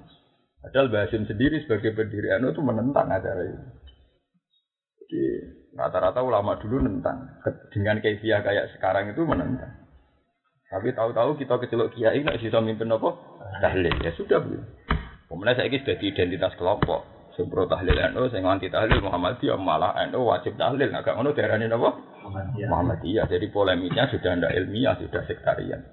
Padahal 0.60 0.92
Basim 0.92 1.24
sendiri 1.24 1.64
sebagai 1.64 1.96
pendiri 1.96 2.28
NU 2.44 2.52
itu 2.52 2.60
menentang 2.60 3.08
acara 3.08 3.40
itu. 3.40 3.66
Jadi 5.00 5.22
rata-rata 5.80 6.20
ulama 6.20 6.60
dulu 6.60 6.84
menentang. 6.84 7.40
Dengan 7.72 8.04
kefiah 8.04 8.44
kayak 8.44 8.76
sekarang 8.76 9.16
itu 9.16 9.24
menentang. 9.24 9.85
Tapi 10.66 10.92
tahu-tahu 10.98 11.38
kita 11.38 11.62
kecelok 11.62 11.94
kiai 11.94 12.26
nggak 12.26 12.42
bisa 12.42 12.58
mimpin 12.60 12.90
apa? 12.90 13.14
Tahlil. 13.62 13.96
Ya 14.02 14.12
sudah 14.18 14.42
begitu. 14.42 14.66
Kemudian 15.30 15.56
saya 15.58 15.70
sudah 15.70 15.96
di 15.98 16.06
identitas 16.10 16.54
kelompok. 16.58 17.02
Sempro 17.36 17.68
tahlil 17.68 18.00
NU, 18.16 18.32
saya 18.32 18.48
anti 18.48 18.72
tahlil 18.72 19.04
Muhammadiyah 19.04 19.60
malah 19.60 19.92
NU 20.08 20.24
wajib 20.24 20.56
tahlil. 20.56 20.88
Nah, 20.88 21.04
gak 21.04 21.20
ngono 21.20 21.36
daerahnya 21.36 21.68
apa? 21.68 21.90
Muhammadiyah. 22.24 22.68
Muhammadiyah. 22.72 23.26
Jadi 23.28 23.46
polemiknya 23.52 24.08
sudah 24.08 24.32
tidak 24.40 24.56
ilmiah, 24.56 24.96
sudah 24.96 25.22
sektarian. 25.28 25.84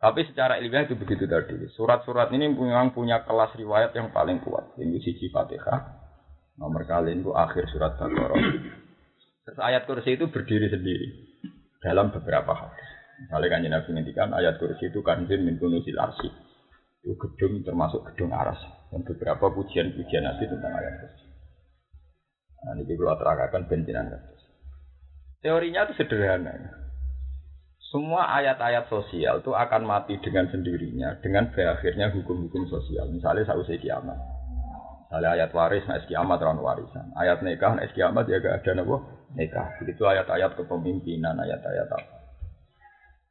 Tapi 0.00 0.26
secara 0.26 0.58
ilmiah 0.58 0.88
itu 0.88 0.96
begitu 0.96 1.28
tadi. 1.28 1.54
Surat-surat 1.76 2.32
ini 2.34 2.50
memang 2.50 2.90
punya 2.96 3.22
kelas 3.22 3.54
riwayat 3.54 3.92
yang 3.94 4.10
paling 4.10 4.40
kuat. 4.42 4.74
Ini 4.80 4.98
siji 4.98 5.28
Fatihah. 5.28 6.02
Nomor 6.58 6.88
kali 6.88 7.20
itu 7.20 7.30
akhir 7.36 7.68
surat 7.70 7.94
Baqarah. 8.00 8.36
Terus 9.42 9.58
ayat 9.58 9.84
kursi 9.84 10.14
itu 10.14 10.30
berdiri 10.30 10.70
sendiri 10.70 11.06
dalam 11.82 12.10
beberapa 12.10 12.54
hadis. 12.54 12.91
Misalnya 13.22 13.48
kan 13.48 13.62
Nabi 13.62 13.88
ngendikan 13.94 14.30
ayat 14.34 14.58
kursi 14.58 14.90
itu 14.90 14.98
kanzin 15.06 15.46
min 15.46 15.56
kunusil 15.62 15.94
arsi. 15.94 16.28
Itu 17.02 17.14
gedung 17.18 17.62
termasuk 17.62 18.02
gedung 18.12 18.34
aras. 18.34 18.58
Dan 18.90 19.06
beberapa 19.06 19.50
pujian-pujian 19.50 20.26
Nabi 20.26 20.44
tentang 20.50 20.72
ayat 20.74 20.94
kursi. 21.02 21.26
Nah, 22.62 22.78
ini 22.78 22.94
kalau 22.94 23.18
terangkan 23.18 23.62
benjinan 23.66 24.06
Teorinya 25.42 25.90
itu 25.90 25.98
sederhana. 25.98 26.54
Semua 27.90 28.24
ayat-ayat 28.40 28.88
sosial 28.88 29.42
itu 29.42 29.52
akan 29.52 29.82
mati 29.84 30.16
dengan 30.22 30.48
sendirinya 30.48 31.18
dengan 31.20 31.50
berakhirnya 31.50 32.08
hukum-hukum 32.14 32.64
sosial. 32.70 33.10
Misalnya 33.10 33.50
sausai 33.50 33.76
kiamat. 33.82 34.16
Misalnya 35.10 35.28
ayat 35.36 35.50
waris, 35.52 35.84
nah 35.84 36.00
kiamat 36.00 36.40
orang 36.40 36.62
warisan. 36.62 37.12
Ayat 37.18 37.44
nikah, 37.44 37.76
nah 37.76 37.84
kiamat 37.84 38.24
ya 38.30 38.40
gak 38.40 38.64
ada 38.64 38.80
nabo 38.80 39.02
nikah. 39.36 39.76
Begitu 39.82 40.08
ayat-ayat 40.08 40.56
kepemimpinan, 40.56 41.36
ayat-ayat 41.36 41.90
apa. 41.90 42.21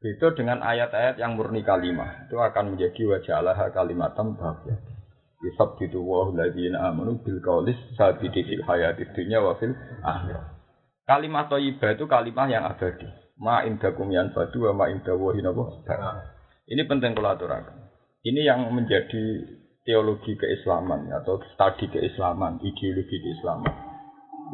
Itu 0.01 0.33
dengan 0.33 0.65
ayat-ayat 0.65 1.21
yang 1.21 1.37
murni 1.37 1.61
kalimat 1.61 2.25
itu 2.25 2.33
akan 2.33 2.73
menjadi 2.73 3.01
wajah 3.05 3.35
Allah 3.37 3.69
kalimatam 3.69 4.33
bahagia. 4.33 4.81
Yusab 5.45 5.77
gitu 5.77 6.01
wah 6.01 6.33
lagi 6.33 6.73
amanu 6.73 7.21
bil 7.21 7.37
kaulis 7.41 7.77
saat 7.97 8.17
di 8.17 8.29
fil 8.29 8.65
hayat 8.65 8.97
dunya 9.13 9.37
wa 9.37 9.53
fil 9.61 9.77
akhir. 10.01 10.41
Kalimat 11.05 11.53
toibah 11.53 11.93
itu 11.93 12.05
kalimat 12.09 12.49
yang 12.49 12.65
abadi 12.65 13.09
ma 13.37 13.61
indakum 13.61 14.09
yanfadu 14.09 14.69
wa 14.69 14.73
ma 14.73 14.85
indawahi 14.89 15.41
Ini 16.65 16.81
penting 16.89 17.13
kalau 17.13 17.37
aturakan. 17.37 17.89
Ini 18.21 18.41
yang 18.41 18.69
menjadi 18.73 19.21
teologi 19.81 20.37
keislaman 20.37 21.09
atau 21.09 21.41
studi 21.53 21.89
keislaman, 21.89 22.61
ideologi 22.61 23.17
keislaman. 23.17 23.73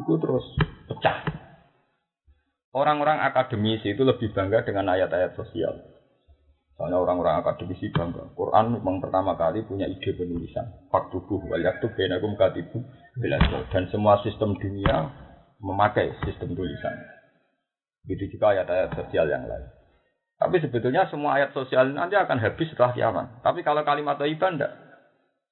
Itu 0.04 0.16
terus 0.16 0.44
pecah. 0.88 1.47
Orang-orang 2.76 3.24
akademisi 3.24 3.96
itu 3.96 4.04
lebih 4.04 4.36
bangga 4.36 4.60
dengan 4.60 4.92
ayat-ayat 4.92 5.32
sosial. 5.40 5.72
Soalnya 6.76 7.00
orang-orang 7.00 7.42
akademisi 7.42 7.90
bangga. 7.90 8.28
Quran 8.36 8.76
memang 8.78 9.00
pertama 9.02 9.34
kali 9.34 9.64
punya 9.64 9.88
ide 9.88 10.14
penulisan. 10.14 10.86
Faktubuh 10.92 11.48
wal 11.48 11.64
yaktub 11.64 11.90
bainakum 11.96 12.36
katibu 12.38 12.84
Dan 13.72 13.90
semua 13.90 14.20
sistem 14.22 14.54
dunia 14.54 15.10
memakai 15.58 16.14
sistem 16.22 16.54
tulisan. 16.54 16.94
Begitu 18.06 18.38
juga 18.38 18.54
ayat-ayat 18.54 18.94
sosial 18.94 19.26
yang 19.26 19.48
lain. 19.48 19.74
Tapi 20.38 20.62
sebetulnya 20.62 21.10
semua 21.10 21.34
ayat 21.34 21.50
sosial 21.50 21.90
nanti 21.90 22.14
akan 22.14 22.38
habis 22.38 22.70
setelah 22.70 22.94
kiamat. 22.94 23.26
Tapi 23.42 23.66
kalau 23.66 23.82
kalimat 23.82 24.14
thayyibah 24.20 24.54
enggak. 24.54 24.72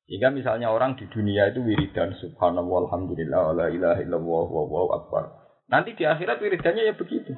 Jika 0.06 0.30
misalnya 0.30 0.70
orang 0.70 0.94
di 0.94 1.11
dunia 1.11 1.50
itu 1.50 1.58
wiridan 1.66 2.14
subhanallah 2.23 2.87
alhamdulillah 2.87 3.44
la 3.58 3.66
ilaha 3.66 3.99
illallah 3.99 4.46
wa 4.46 4.94
akbar. 4.94 5.45
Nanti 5.66 5.99
di 5.99 6.06
akhirat 6.06 6.38
wiridannya 6.38 6.87
ya 6.87 6.94
begitu. 6.94 7.35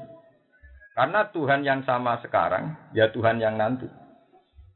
Karena 0.92 1.30
Tuhan 1.30 1.62
yang 1.62 1.86
sama 1.86 2.18
sekarang, 2.20 2.92
ya 2.92 3.08
Tuhan 3.14 3.38
yang 3.40 3.56
nanti. 3.56 3.86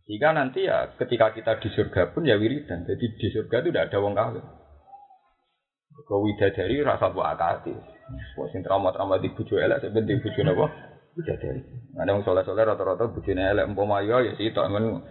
Jika 0.07 0.35
nanti 0.35 0.67
ya 0.67 0.91
ketika 0.99 1.31
kita 1.35 1.59
di 1.63 1.69
surga 1.71 2.15
pun 2.15 2.27
ya 2.27 2.39
wiridan. 2.39 2.87
Jadi 2.89 3.05
di 3.19 3.29
surga 3.31 3.63
itu 3.63 3.69
tidak 3.71 3.85
ada 3.91 3.99
wong 4.03 4.15
kafir. 4.15 4.45
Kau 6.09 6.25
widadari 6.25 6.81
rasa 6.83 7.13
buat 7.13 7.37
akati. 7.37 7.75
Wah, 8.37 8.49
sing 8.51 8.65
trauma-trauma 8.65 9.21
di 9.21 9.31
bojo 9.33 9.57
elek 9.61 9.81
sampe 9.85 10.03
di 10.05 10.19
bojo 10.19 10.41
napa? 10.43 10.67
Bidadari. 11.13 11.61
Ada 11.97 12.11
wong 12.17 12.25
soleh-soleh 12.25 12.65
rata-rata 12.65 13.13
bojone 13.13 13.43
elek 13.45 13.69
umpama 13.69 14.01
ya 14.01 14.25
ya 14.25 14.33
sitok 14.35 14.67
men 14.73 15.05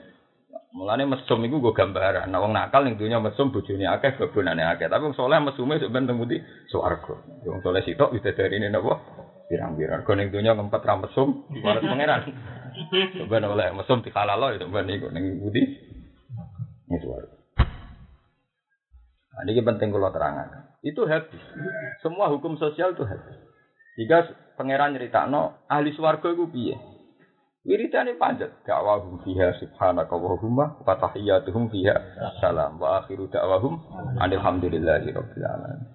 Mulane 0.72 1.04
mesum 1.04 1.44
iku 1.44 1.60
nggo 1.60 1.76
gambaran. 1.76 2.32
Nah 2.32 2.40
wong 2.40 2.56
nakal 2.56 2.88
ning 2.88 2.96
dunya 2.96 3.20
mesum 3.20 3.52
bojone 3.52 3.84
akeh 3.88 4.16
bebonane 4.16 4.64
akeh. 4.64 4.88
Tapi 4.88 5.04
wong 5.04 5.16
soleh 5.20 5.40
mesume 5.44 5.76
sok 5.80 5.92
ben 5.92 6.08
temu 6.08 6.24
di 6.24 6.40
swarga. 6.72 7.20
Wong 7.44 7.60
soleh 7.60 7.84
sitok 7.84 8.16
ini 8.16 8.72
napa? 8.72 8.96
Pirang-pirang. 9.52 10.08
Go 10.08 10.16
ning 10.16 10.32
dunya 10.32 10.56
ngempet 10.56 10.80
ra 10.80 10.96
mesum, 10.96 11.44
waras 11.60 11.84
pangeran. 11.84 12.22
Ben 13.28 13.44
oleh 13.44 13.68
mesum 13.76 14.00
dikalalo 14.00 14.56
ya 14.56 14.64
ben 14.64 14.88
iku 14.88 15.12
ning 15.12 15.44
budi. 15.44 15.64
Ini 16.88 16.98
swarga. 17.04 17.36
Nah, 19.32 19.48
ini 19.48 19.64
penting 19.64 19.96
kalau 19.96 20.12
terangkan. 20.12 20.76
Itu 20.84 21.08
habis. 21.08 21.40
Semua 22.04 22.28
hukum 22.32 22.60
sosial 22.60 22.96
itu 22.96 23.04
habis. 23.08 23.36
Jika 24.00 24.28
pangeran 24.56 24.96
cerita 24.96 25.28
no 25.28 25.68
ahli 25.68 25.92
swarga 25.96 26.32
itu 26.32 26.48
piye? 26.48 26.76
Wiridane 27.62 28.18
panjat 28.18 28.66
dakwahum 28.66 29.22
fiha 29.22 29.54
subhanaka 29.62 30.18
wa 30.18 30.34
humma 30.34 30.66
wa 30.82 30.94
tahiyyatuhum 30.98 31.70
fiha 31.70 31.94
salam 32.42 32.82
wa 32.82 33.06
akhiru 33.06 33.30
da'wahum 33.30 33.78
alhamdulillahi 34.18 35.14
rabbil 35.14 35.46
alamin. 35.46 35.86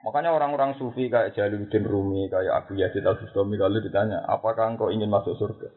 Makanya 0.00 0.32
orang-orang 0.32 0.80
sufi 0.80 1.12
kayak 1.12 1.36
Jalaluddin 1.36 1.84
Rumi, 1.84 2.32
kayak 2.32 2.64
Abu 2.64 2.72
Yazid 2.80 3.04
Al-Bustami 3.04 3.60
kalau 3.60 3.84
ditanya, 3.84 4.24
apakah 4.24 4.72
engkau 4.72 4.88
ingin 4.88 5.12
masuk 5.12 5.36
surga? 5.36 5.68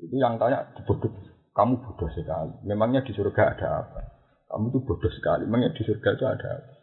Itu 0.00 0.16
yang 0.16 0.40
tanya 0.40 0.64
bodoh. 0.88 1.12
Kamu 1.52 1.76
bodoh 1.84 2.08
sekali. 2.16 2.56
Memangnya 2.64 3.04
di 3.04 3.12
surga 3.12 3.52
ada 3.52 3.84
apa? 3.84 4.00
Kamu 4.48 4.72
itu 4.72 4.80
bodoh 4.80 5.12
sekali. 5.12 5.44
Memangnya 5.44 5.76
di 5.76 5.82
surga 5.84 6.08
itu 6.16 6.24
ada 6.24 6.48
apa? 6.56 6.79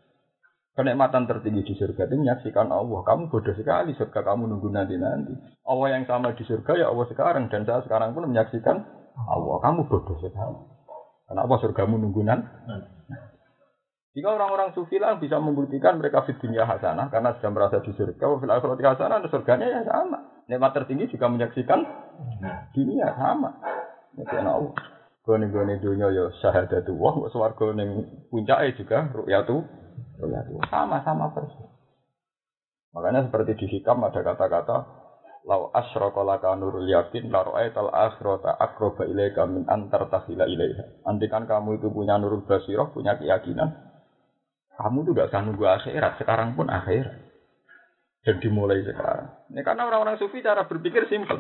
Kenikmatan 0.77 1.25
tertinggi 1.25 1.65
di 1.65 1.73
surga 1.73 2.05
itu 2.05 2.21
menyaksikan 2.21 2.69
Allah. 2.69 3.01
Kamu 3.01 3.33
bodoh 3.33 3.57
sekali, 3.57 3.97
surga 3.97 4.21
kamu 4.21 4.45
nunggu 4.45 4.69
nanti-nanti. 4.69 5.33
Allah 5.65 5.97
yang 5.97 6.05
sama 6.05 6.37
di 6.37 6.45
surga 6.45 6.77
ya 6.77 6.93
Allah 6.93 7.09
sekarang. 7.09 7.49
Dan 7.49 7.65
saya 7.65 7.81
sekarang 7.81 8.13
pun 8.13 8.29
menyaksikan 8.29 8.85
Allah. 9.17 9.57
Kamu 9.57 9.89
bodoh 9.89 10.21
sekali. 10.21 10.61
Kenapa 11.25 11.53
surgamu 11.65 11.97
nunggu 11.97 12.21
nanti? 12.21 12.45
Jika 14.13 14.33
orang-orang 14.33 14.73
sufi 14.77 15.01
lah 15.01 15.17
bisa 15.17 15.41
membuktikan 15.41 15.97
mereka 15.97 16.25
di 16.29 16.33
dunia 16.41 16.65
hasanah 16.65 17.09
karena 17.09 17.37
sudah 17.37 17.51
merasa 17.53 17.77
di 17.81 17.93
surga, 17.93 18.25
wa 18.25 18.37
fil 18.41 18.49
akhirati 18.49 18.83
hasanah, 18.85 19.17
surganya 19.29 19.65
ya 19.69 19.81
sama. 19.85 20.45
Nikmat 20.45 20.73
tertinggi 20.77 21.09
juga 21.13 21.29
menyaksikan 21.29 21.85
dunia 22.77 23.17
sama. 23.17 23.61
Ya 24.17 24.45
Allah. 24.45 24.73
Gone-gone 25.21 25.81
dunia 25.81 26.07
ya 26.13 26.29
syahadatu 26.37 26.97
wah, 26.97 27.17
swarga 27.33 27.75
ning 27.77 28.09
puncake 28.31 28.79
juga 28.79 29.11
ru'yatu 29.11 29.86
sama-sama 30.69 31.31
persis. 31.33 31.69
Makanya 32.97 33.29
seperti 33.29 33.53
di 33.61 33.65
hikam 33.77 34.01
ada 34.01 34.25
kata-kata 34.25 34.77
lau 35.47 35.71
asyraka 35.71 36.25
laka 36.25 36.57
nurul 36.59 36.89
yakin 36.89 37.31
la 37.31 37.45
ra'aital 37.45 37.93
akhrata 37.93 38.57
aqraba 38.59 39.07
ilaika 39.07 39.47
min 39.47 39.63
antar 39.69 40.09
tahila 40.11 40.49
ilaiha. 40.49 41.07
Andikan 41.07 41.47
kamu 41.47 41.79
itu 41.79 41.87
punya 41.93 42.19
nurul 42.19 42.43
basirah, 42.43 42.91
punya 42.91 43.15
keyakinan, 43.15 43.69
kamu 44.75 45.07
tuh 45.07 45.11
gak 45.15 45.29
usah 45.31 45.41
nunggu 45.47 45.65
akhirat, 45.65 46.19
sekarang 46.19 46.57
pun 46.57 46.67
akhirat. 46.67 47.15
Dan 48.27 48.43
dimulai 48.43 48.83
sekarang. 48.83 49.31
Ini 49.55 49.63
karena 49.63 49.87
orang-orang 49.87 50.19
sufi 50.19 50.43
cara 50.43 50.67
berpikir 50.67 51.07
simpel. 51.07 51.39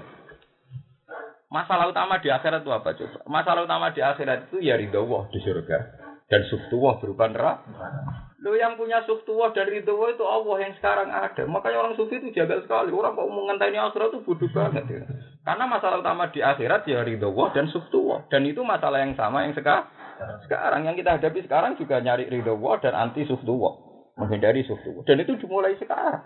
Masalah 1.51 1.91
utama 1.91 2.23
di 2.23 2.31
akhirat 2.31 2.63
itu 2.63 2.71
apa 2.71 2.95
coba? 2.95 3.19
Masalah 3.27 3.67
utama 3.67 3.91
di 3.91 3.99
akhirat 3.99 4.47
itu 4.47 4.63
ya 4.63 4.79
ridho 4.79 5.03
di 5.31 5.39
surga 5.43 6.06
dan 6.27 6.43
suftuwah 6.51 6.99
berupa 6.99 7.31
neraka. 7.31 7.63
Lo 8.43 8.53
yang 8.53 8.77
punya 8.77 9.01
suftuwah 9.07 9.49
dan 9.55 9.67
ridho 9.67 9.97
itu 10.07 10.23
Allah 10.23 10.57
yang 10.61 10.73
sekarang 10.77 11.09
ada. 11.09 11.43
Makanya 11.49 11.77
orang 11.83 11.95
sufi 11.97 12.21
itu 12.21 12.29
jaga 12.35 12.61
sekali. 12.61 12.93
Orang 12.93 13.17
kok 13.17 13.27
mengenteni 13.27 13.79
akhirat 13.81 14.13
itu 14.13 14.19
bodoh 14.23 14.49
banget. 14.53 14.85
Ya. 14.87 15.03
Karena 15.41 15.65
masalah 15.65 16.03
utama 16.03 16.29
di 16.29 16.43
akhirat 16.43 16.85
ya 16.85 17.01
ridho 17.01 17.31
dan 17.55 17.65
suftuwah. 17.71 18.27
Dan 18.29 18.45
itu 18.45 18.61
masalah 18.61 19.01
yang 19.01 19.17
sama 19.17 19.47
yang 19.47 19.57
sekarang. 19.57 19.89
Sekarang 20.45 20.85
yang 20.85 20.95
kita 20.95 21.17
hadapi 21.17 21.39
sekarang 21.43 21.79
juga 21.81 21.97
nyari 22.03 22.29
ridho 22.29 22.55
dan 22.83 22.93
anti 22.93 23.25
suftuwah. 23.25 24.05
Menghindari 24.19 24.67
suftuwah. 24.67 25.01
Dan 25.07 25.23
itu 25.23 25.33
dimulai 25.41 25.73
sekarang. 25.79 26.21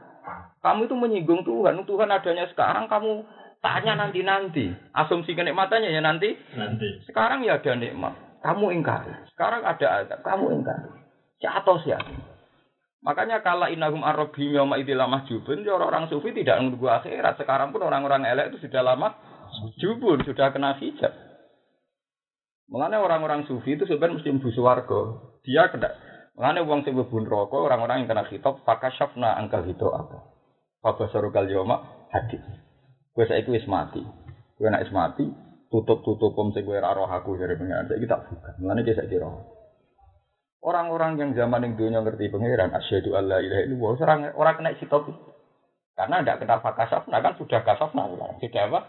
Kamu 0.61 0.89
itu 0.89 0.95
menyinggung 0.97 1.41
Tuhan. 1.47 1.79
Tuhan 1.85 2.09
adanya 2.09 2.45
sekarang 2.51 2.85
kamu 2.89 3.23
tanya 3.65 3.97
nanti-nanti. 3.97 4.73
Asumsi 4.93 5.37
kenikmatannya 5.37 5.89
ya 5.93 6.01
nanti. 6.03 6.33
Nanti. 6.57 7.05
Sekarang 7.07 7.45
ya 7.45 7.61
ada 7.61 7.73
nikmat. 7.77 8.30
Kamu 8.41 8.73
ingkari. 8.73 9.13
Sekarang 9.33 9.61
ada 9.61 9.87
adab. 10.01 10.19
Kamu 10.25 10.45
ingkari. 10.57 10.89
Catos 11.41 11.85
ya. 11.85 12.01
Makanya 13.01 13.41
kalau 13.41 13.65
inahum 13.65 14.05
arrobi 14.05 14.53
yawma 14.53 14.77
idilah 14.77 15.09
mahjubun, 15.09 15.65
ya 15.65 15.73
orang 15.73 16.05
sufi 16.05 16.37
tidak 16.37 16.61
menunggu 16.61 16.85
akhirat. 16.85 17.33
Sekarang 17.41 17.73
pun 17.73 17.81
orang-orang 17.81 18.29
elek 18.29 18.53
itu 18.53 18.69
sudah 18.69 18.85
lama 18.85 19.17
jubun, 19.81 20.21
sudah 20.21 20.53
kena 20.53 20.77
hijab. 20.77 21.09
Mengenai 22.69 23.01
orang-orang 23.01 23.49
sufi 23.49 23.73
itu 23.73 23.89
sebenarnya 23.89 24.21
mesti 24.21 24.29
mlebu 24.31 24.49
swarga. 24.53 25.01
Dia 25.41 25.73
kena 25.73 25.89
Mengenai 26.37 26.63
uang 26.63 26.85
sing 26.85 26.93
mlebu 26.93 27.25
neraka, 27.25 27.57
orang-orang 27.57 28.05
yang 28.05 28.09
kena 28.13 28.23
khitab 28.29 28.61
fakashafna 28.63 29.33
angkal 29.33 29.65
itu 29.65 29.89
apa? 29.89 30.29
Fabasaru 30.85 31.33
kal 31.33 31.49
yoma 31.49 32.05
hadis. 32.13 32.41
Kowe 33.17 33.25
saiki 33.25 33.49
wis 33.49 33.65
mati. 33.65 34.05
Kowe 34.55 34.69
nek 34.69 34.85
wis 34.85 34.93
mati, 34.93 35.25
tutup-tutup 35.71 36.35
pom 36.35 36.51
sing 36.51 36.67
aku 36.67 37.39
dari 37.39 37.55
pengiran. 37.55 37.87
Saiki 37.87 38.05
tak 38.05 38.27
buka. 38.27 38.49
Mengenai 38.59 38.83
dia 38.83 38.99
saiki 38.99 39.15
roh. 39.17 39.39
Orang-orang 40.61 41.17
yang 41.17 41.31
zaman 41.33 41.65
yang 41.65 41.73
dunia 41.73 42.05
ngerti 42.05 42.29
pengiran, 42.29 42.69
asyhadu 42.69 43.17
alla 43.17 43.41
ilaha 43.41 43.65
illallah, 43.65 43.91
orang 43.97 44.19
orang 44.37 44.55
kena 44.61 44.77
khitab. 44.77 45.09
Karena 45.97 46.21
tidak 46.21 46.37
kena 46.45 46.55
fakashafna 46.61 47.17
kan 47.17 47.33
sudah 47.41 47.61
kasafna. 47.65 48.03
Sudah 48.37 48.63
apa? 48.69 48.79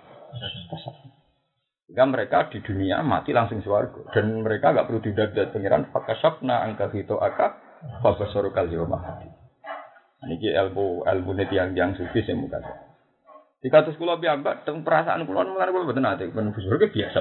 Kasafna. 0.68 1.10
Sehingga 1.88 2.04
mereka 2.08 2.48
di 2.52 2.60
dunia 2.60 3.00
mati 3.00 3.32
langsung 3.32 3.64
suarga. 3.64 4.04
Dan 4.12 4.44
mereka 4.44 4.72
nggak 4.72 4.86
perlu 4.88 5.00
didadat 5.00 5.48
pengiran. 5.52 5.88
Fakasabna 5.92 6.64
angka 6.64 6.92
hito 6.92 7.16
aka. 7.20 7.56
Fabasoru 8.04 8.52
kal 8.52 8.68
mahadi. 8.68 9.28
Ini 10.22 10.54
ilmu 10.54 11.02
ilmu 11.02 11.30
net 11.34 11.50
yang 11.50 11.74
yang 11.74 11.98
sufi 11.98 12.22
saya 12.22 12.38
muka. 12.38 12.62
Di 13.62 13.70
kasus 13.70 13.94
kulo 13.94 14.18
biamba, 14.18 14.66
tentang 14.66 14.82
perasaan 14.82 15.22
kulo 15.22 15.46
mengenai 15.46 15.70
kulo 15.70 15.86
betul 15.86 16.02
nanti. 16.02 16.26
Menurut 16.26 16.58
surga 16.58 16.90
biasa. 16.90 17.18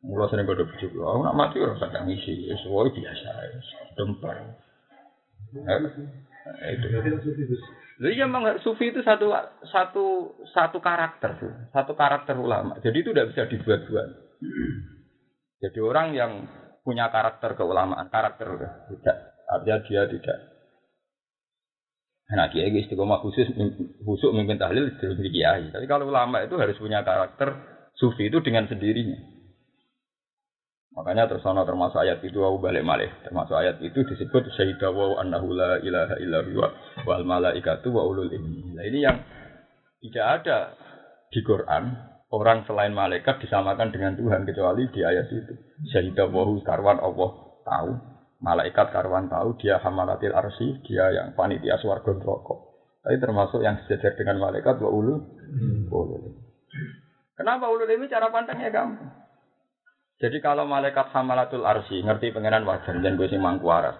Kulo 0.00 0.24
sering 0.30 0.46
kode 0.46 0.64
bujuk. 0.64 0.94
Aku 0.94 1.20
nak 1.26 1.36
mati 1.36 1.58
orang 1.58 1.76
sadang 1.76 2.06
isi. 2.06 2.48
Semuanya 2.62 2.94
biasa. 2.94 3.28
Dempar. 3.98 4.36
Eh, 5.50 6.70
itu. 6.78 6.86
Jadi 8.00 8.16
ya 8.16 8.24
memang 8.24 8.56
sufi 8.64 8.88
itu 8.88 9.04
satu 9.04 9.28
satu 9.68 10.32
satu 10.56 10.78
karakter, 10.80 11.36
satu 11.68 11.92
karakter 11.92 12.32
ulama. 12.32 12.80
Jadi 12.80 12.96
itu 13.04 13.12
tidak 13.12 13.36
bisa 13.36 13.44
dibuat-buat. 13.44 14.08
Jadi 15.60 15.78
orang 15.84 16.16
yang 16.16 16.32
punya 16.80 17.12
karakter 17.12 17.52
keulamaan, 17.60 18.08
karakter 18.08 18.56
tidak, 18.88 19.16
artinya 19.52 19.76
dia 19.84 20.02
tidak. 20.08 20.38
Nah, 22.30 22.46
kiai 22.46 22.70
istiqomah 22.70 23.18
khusus 23.26 23.50
khusus 24.06 24.30
memimpin 24.30 24.62
tahlil 24.62 24.86
jadi 25.02 25.30
kiai. 25.34 25.64
Tapi 25.74 25.86
kalau 25.90 26.06
ulama 26.06 26.46
itu 26.46 26.54
harus 26.54 26.78
punya 26.78 27.02
karakter 27.02 27.58
sufi 27.98 28.30
itu 28.30 28.38
dengan 28.38 28.70
sendirinya. 28.70 29.18
Makanya 30.90 31.30
terus 31.30 31.46
ana 31.46 31.62
termasuk 31.62 32.02
ayat 32.02 32.18
itu 32.22 32.38
aku 32.42 32.62
balik 32.62 32.86
malih. 32.86 33.10
Termasuk 33.26 33.54
ayat 33.54 33.78
itu 33.82 34.02
disebut 34.06 34.46
syahida 34.54 34.90
wa 34.90 35.18
annahu 35.22 35.54
la 35.54 35.78
ilaha 35.82 36.14
illa 36.22 36.38
huwa 36.46 36.68
wal 37.06 37.22
malaikatu 37.26 37.94
wa 37.94 38.06
ulul 38.06 38.30
ilmi. 38.30 38.74
Nah, 38.74 38.84
ini 38.86 38.98
yang 39.02 39.18
tidak 40.02 40.26
ada 40.42 40.58
di 41.30 41.40
Quran 41.46 41.94
orang 42.30 42.66
selain 42.66 42.94
malaikat 42.94 43.42
disamakan 43.42 43.90
dengan 43.90 44.18
Tuhan 44.18 44.42
kecuali 44.46 44.86
di 44.90 45.00
ayat 45.02 45.30
itu. 45.30 45.54
Syahida 45.94 46.26
wa 46.26 46.46
karwan 46.62 46.98
Allah 46.98 47.30
tahu, 47.62 47.90
malaikat 48.40 48.90
karwan 48.90 49.28
tahu 49.28 49.60
dia 49.60 49.78
hamalatil 49.78 50.32
arsi, 50.32 50.80
dia 50.84 51.12
yang 51.12 51.36
panitia 51.36 51.76
swarga 51.76 52.16
neraka. 52.16 52.56
Tapi 53.00 53.16
termasuk 53.16 53.60
yang 53.64 53.80
sejajar 53.84 54.12
dengan 54.16 54.40
malaikat 54.40 54.76
wa 54.80 54.90
ulul 54.92 55.20
ulul. 55.88 56.24
Kenapa 57.36 57.72
ulul 57.72 57.88
ini 57.88 58.04
cara 58.08 58.28
pandangnya 58.28 58.68
gampang? 58.68 59.08
Jadi 60.20 60.36
kalau 60.44 60.68
malaikat 60.68 61.08
hamalatul 61.16 61.64
arsi 61.64 62.04
ngerti 62.04 62.28
pengenan 62.36 62.68
wajar 62.68 62.92
dan 63.00 63.16
gue 63.16 63.24
sing 63.32 63.40
mangku 63.40 63.64
waras. 63.64 63.96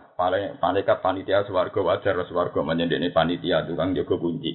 Malaikat 0.61 1.01
panitia 1.01 1.49
swarga 1.49 1.81
wajar 1.81 2.13
swarga 2.29 2.61
ini 2.77 3.09
panitia 3.09 3.65
tukang 3.65 3.97
jaga 3.97 4.21
kunci. 4.21 4.53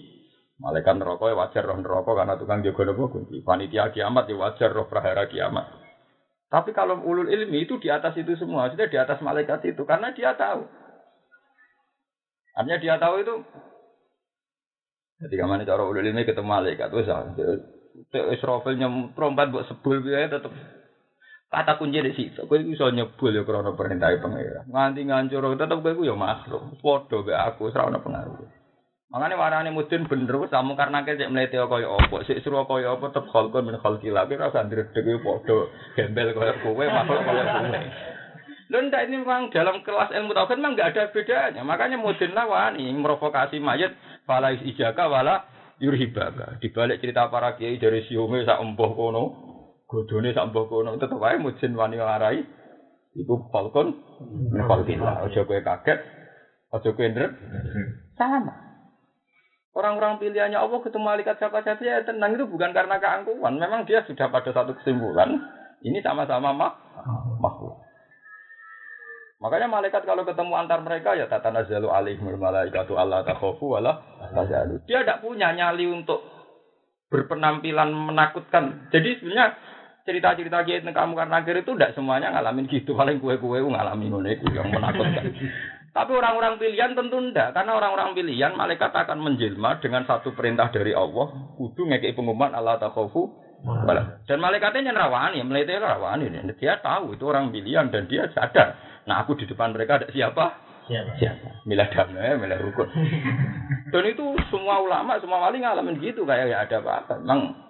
Malaikat 0.62 1.02
neraka 1.02 1.26
ya 1.26 1.36
wajar 1.36 1.64
roh 1.66 1.82
neraka 1.82 2.12
karena 2.14 2.38
tukang 2.38 2.62
jaga 2.62 2.82
nopo 2.86 3.10
kunci. 3.10 3.42
Panitia 3.42 3.90
kiamat 3.90 4.30
ya 4.30 4.38
wajar 4.38 4.70
roh 4.70 4.86
prahara 4.86 5.26
kiamat. 5.26 5.85
Tapi 6.46 6.72
kalau 6.72 7.02
ulul 7.02 7.28
ilmi 7.28 7.66
itu 7.66 7.82
di 7.82 7.90
atas 7.90 8.16
itu 8.16 8.38
semua, 8.38 8.70
sudah 8.70 8.88
di 8.88 8.98
atas 8.98 9.20
malaikat 9.20 9.66
itu 9.66 9.82
karena 9.84 10.14
dia 10.14 10.38
tahu. 10.38 10.64
Artinya 12.56 12.78
dia 12.80 12.96
tahu 12.96 13.16
itu 13.20 13.36
jadi 15.16 15.36
ke 15.40 15.46
mana 15.48 15.64
cara 15.64 15.84
ulul 15.84 16.04
ilmi 16.04 16.28
ketemu 16.28 16.48
malaikat 16.48 16.92
wis 16.92 17.08
Israfil 18.36 18.76
nyem 18.76 19.16
trompet 19.16 19.48
buat 19.48 19.68
sebul 19.72 20.04
biaya 20.04 20.28
tetap 20.28 20.52
Kata 21.46 21.80
kunci 21.80 22.04
di 22.04 22.12
situ, 22.12 22.50
kowe 22.50 22.58
iso 22.58 22.92
nyebul 22.92 23.32
ya 23.32 23.48
krana 23.48 23.72
perintah 23.78 24.12
pengira. 24.20 24.68
Nganti 24.68 25.08
ngancur 25.08 25.56
tetep 25.56 25.78
kowe 25.80 26.04
ya 26.04 26.12
makhluk. 26.18 26.82
Padha 26.84 27.18
be 27.24 27.32
aku 27.32 27.72
ora 27.72 27.96
pengaruh. 27.96 28.65
Makanya 29.16 29.40
warane 29.40 29.72
mudin 29.72 30.12
bener 30.12 30.44
wis 30.44 30.52
kamu 30.52 30.76
karena 30.76 31.08
cek 31.08 31.32
mlete 31.32 31.56
kaya 31.56 31.88
apa, 31.88 32.28
sik 32.28 32.44
suruh 32.44 32.68
kaya 32.68 33.00
apa 33.00 33.16
tetep 33.16 33.32
khalqun 33.32 33.64
min 33.64 33.80
khalqil 33.80 34.12
tapi 34.12 34.36
ora 34.36 34.52
usah 34.52 34.68
ndredeg 34.68 35.08
padha 35.24 35.72
gembel 35.96 36.36
kaya 36.36 36.54
kowe 36.60 36.84
makhluk 36.84 37.24
kaya 37.24 37.44
kowe. 37.48 37.80
Lho 38.66 38.78
ndak 38.92 39.08
ini 39.08 39.16
memang 39.24 39.56
dalam 39.56 39.88
kelas 39.88 40.12
ilmu 40.12 40.36
tauhid 40.36 40.60
memang 40.60 40.76
enggak 40.76 40.92
ada 40.92 41.04
bedanya. 41.16 41.64
Makanya 41.64 41.96
mudin 41.96 42.36
lawani 42.36 42.92
merovokasi 42.92 43.64
mayat 43.64 43.96
fala 44.28 44.52
ijaka 44.52 45.08
wala 45.08 45.48
yurhibaka. 45.80 46.60
Di 46.60 46.76
balik 46.76 47.00
cerita 47.00 47.32
para 47.32 47.56
kiai 47.56 47.80
dari 47.80 48.04
siume 48.12 48.44
sak 48.44 48.60
empuh 48.60 48.92
kono, 49.00 49.24
Godone 49.88 50.36
sak 50.36 50.52
mbok 50.52 50.68
kono 50.68 51.00
tetep 51.00 51.16
wae 51.16 51.40
mujin 51.40 51.72
wani 51.72 52.04
ngarai 52.04 52.44
iku 53.16 53.48
falkon 53.48 53.96
min 54.52 54.68
falkillah. 54.68 55.24
Aja 55.24 55.48
kowe 55.48 55.64
kaget, 55.64 56.00
aja 56.76 56.90
kowe. 56.92 57.08
Sama. 58.20 58.75
Orang-orang 59.76 60.24
pilihannya 60.24 60.56
Allah 60.56 60.80
ketemu 60.80 61.04
malaikat 61.04 61.36
siapa 61.36 61.60
saja 61.60 61.84
ya 61.84 62.00
tenang 62.08 62.40
itu 62.40 62.48
bukan 62.48 62.72
karena 62.72 62.96
keangkuhan. 62.96 63.60
Memang 63.60 63.84
dia 63.84 64.08
sudah 64.08 64.32
pada 64.32 64.56
satu 64.56 64.72
kesimpulan. 64.80 65.36
Ini 65.84 66.00
sama-sama 66.00 66.56
mak 66.56 66.74
makhluk. 67.44 67.76
Makanya 69.44 69.68
malaikat 69.68 70.08
kalau 70.08 70.24
ketemu 70.24 70.56
antar 70.56 70.80
mereka 70.80 71.20
ya 71.20 71.28
tata 71.28 71.52
nazalu 71.52 71.92
alaihimul 71.92 72.40
malaikatu 72.40 72.96
Allah 72.96 73.28
takhofu 73.28 73.76
wala 73.76 74.00
tazalu. 74.32 74.80
Dia 74.88 75.04
tidak 75.04 75.20
punya 75.20 75.52
nyali 75.52 75.92
untuk 75.92 76.24
berpenampilan 77.12 77.92
menakutkan. 77.92 78.88
Jadi 78.96 79.20
sebenarnya 79.20 79.60
cerita-cerita 80.08 80.64
kiai 80.64 80.88
kamu 80.88 81.14
karena 81.20 81.44
akhir 81.44 81.68
itu 81.68 81.76
tidak 81.76 81.92
semuanya 82.00 82.32
ngalamin 82.32 82.70
gitu 82.72 82.96
paling 82.96 83.20
kue-kue 83.20 83.60
ngalamin 83.60 84.14
ngono 84.14 84.30
yang 84.30 84.70
menakutkan 84.70 85.34
tapi 85.96 86.12
orang-orang 86.12 86.60
pilihan 86.60 86.92
tentu 86.92 87.24
tidak 87.32 87.56
karena 87.56 87.72
orang-orang 87.72 88.12
pilihan 88.12 88.52
malaikat 88.52 88.92
akan 88.92 89.16
menjelma 89.24 89.80
dengan 89.80 90.04
satu 90.04 90.36
perintah 90.36 90.68
dari 90.68 90.92
Allah 90.92 91.56
kudu 91.56 91.88
ngekei 91.88 92.12
pengumuman 92.12 92.52
Allah 92.52 92.76
takhofu 92.76 93.46
dan 94.30 94.38
malaikatnya 94.38 94.94
nerawani 94.94 95.42
melete 95.42 95.80
rawani. 95.80 96.30
Dia 96.62 96.78
tahu 96.84 97.18
itu 97.18 97.24
orang 97.26 97.50
pilihan 97.50 97.90
dan 97.90 98.06
dia 98.06 98.30
sadar. 98.30 98.78
Nah 99.10 99.26
aku 99.26 99.34
di 99.40 99.50
depan 99.50 99.74
mereka 99.74 100.04
ada 100.04 100.08
siapa? 100.14 100.62
Siapa? 100.86 101.18
Siapa? 101.18 101.66
Milah 101.66 101.90
damai 101.90 102.38
milah 102.38 102.62
rukun. 102.62 102.86
Dan 103.90 104.04
itu 104.06 104.38
semua 104.54 104.84
ulama 104.86 105.18
semua 105.18 105.50
wali 105.50 105.66
ngalamin 105.66 105.98
gitu 105.98 106.28
kayak 106.30 106.46
ya 106.52 106.58
ada 106.62 106.78
apa-apa. 106.78 107.24
Memang 107.26 107.65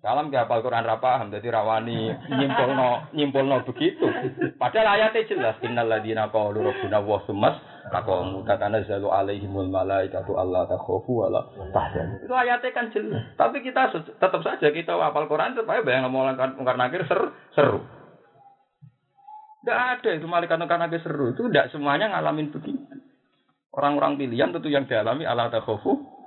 Salam 0.00 0.32
ke 0.32 0.36
hafal 0.40 0.64
Quran 0.64 0.88
ra 0.88 0.96
paham 0.96 1.28
rawani 1.28 2.08
nyimpulno 2.32 3.12
nyimpulno 3.12 3.60
begitu. 3.68 4.08
Padahal 4.56 4.96
ayatnya 4.96 5.28
jelas 5.28 5.60
innal 5.60 5.92
ladzina 5.92 6.32
qalu 6.32 6.64
rabbuna 6.64 7.04
wa 7.04 7.20
sumas 7.28 7.60
taqamu 7.92 8.40
tatanazzalu 8.48 9.12
alaihimul 9.12 9.68
malaikatu 9.68 10.40
alla 10.40 10.64
takhafu 10.64 11.20
wa 11.20 11.28
la 11.28 11.40
tahzanu. 11.68 12.16
Itu 12.24 12.32
ayatnya 12.32 12.72
kan 12.72 12.88
jelas. 12.96 13.28
Tapi 13.36 13.60
kita 13.60 13.92
tetap 13.92 14.40
saja 14.40 14.68
kita 14.72 14.96
hafal 14.96 15.28
Quran 15.28 15.52
supaya 15.52 15.84
bayang 15.84 16.08
ngomong 16.08 16.32
karena 16.64 16.88
akhir 16.88 17.04
seru. 17.04 17.28
seru. 17.52 17.80
Tidak 19.60 19.76
ada 19.76 20.10
itu 20.16 20.24
malaikat 20.24 20.64
karena 20.64 20.88
akhir 20.88 21.04
seru. 21.04 21.36
Itu 21.36 21.52
tidak 21.52 21.76
semuanya 21.76 22.08
ngalamin 22.08 22.48
begitu. 22.48 22.88
Orang-orang 23.76 24.16
pilihan 24.16 24.48
tentu 24.48 24.72
yang 24.72 24.88
dialami 24.88 25.28
Allah 25.28 25.52
takhafu 25.52 26.19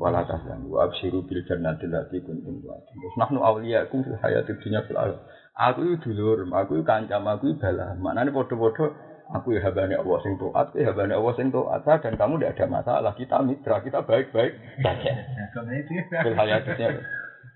wala 0.00 0.24
tahzanu 0.24 0.72
wa 0.72 0.88
absyiru 0.88 1.24
bil 1.24 1.44
jannati 1.44 1.86
allati 1.88 2.20
kuntum 2.24 2.60
tu'adun. 2.64 2.94
Terus 2.96 3.14
nahnu 3.20 3.38
awliyakum 3.44 4.04
fil 4.06 4.18
hayatid 4.20 4.56
dunya 4.60 4.80
fil 4.84 4.96
akhirah. 4.96 5.22
Aku 5.60 5.84
itu 5.84 6.16
dulur, 6.16 6.48
aku 6.48 6.80
itu 6.80 6.84
kancam, 6.88 7.26
aku 7.28 7.52
itu 7.52 7.60
bala. 7.60 7.92
Maknane 8.00 8.32
padha-padha 8.32 8.86
aku 9.36 9.54
ya 9.54 9.60
habane 9.66 9.94
Allah 9.94 10.18
sing 10.24 10.40
taat, 10.40 10.72
ya 10.72 10.90
habane 10.90 11.12
Allah 11.12 11.34
sing 11.36 11.52
taat 11.52 12.00
dan 12.00 12.14
kamu 12.16 12.40
tidak 12.40 12.52
ada 12.56 12.66
masalah. 12.66 13.12
Kita 13.12 13.36
mitra, 13.44 13.84
kita 13.84 14.00
baik-baik 14.02 14.52
saja. 14.80 15.12
Fil 16.24 16.36
hayatid 16.38 16.74
dunya. 16.80 17.02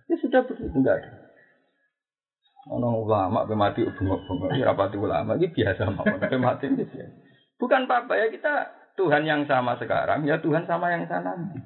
Ya 0.04 0.16
sudah 0.20 0.40
begitu 0.44 0.68
enggak 0.76 1.00
ada. 1.00 1.10
Ono 2.76 3.04
ulama 3.04 3.44
pe 3.44 3.52
mati 3.52 3.84
bengok-bengok, 3.84 4.56
ya 4.56 4.64
rapati 4.72 4.96
ulama 4.96 5.36
iki 5.36 5.52
biasa 5.52 5.84
mawon, 5.92 6.16
pe 6.16 6.36
mati 6.40 6.72
biasa. 6.72 7.12
Bukan 7.60 7.84
apa-apa 7.84 8.16
ya 8.16 8.26
kita 8.32 8.72
Tuhan 8.96 9.28
yang 9.28 9.44
sama 9.44 9.76
sekarang, 9.76 10.24
ya 10.24 10.40
Tuhan 10.40 10.64
sama 10.64 10.88
yang 10.88 11.04
sana 11.04 11.36
nanti. 11.36 11.60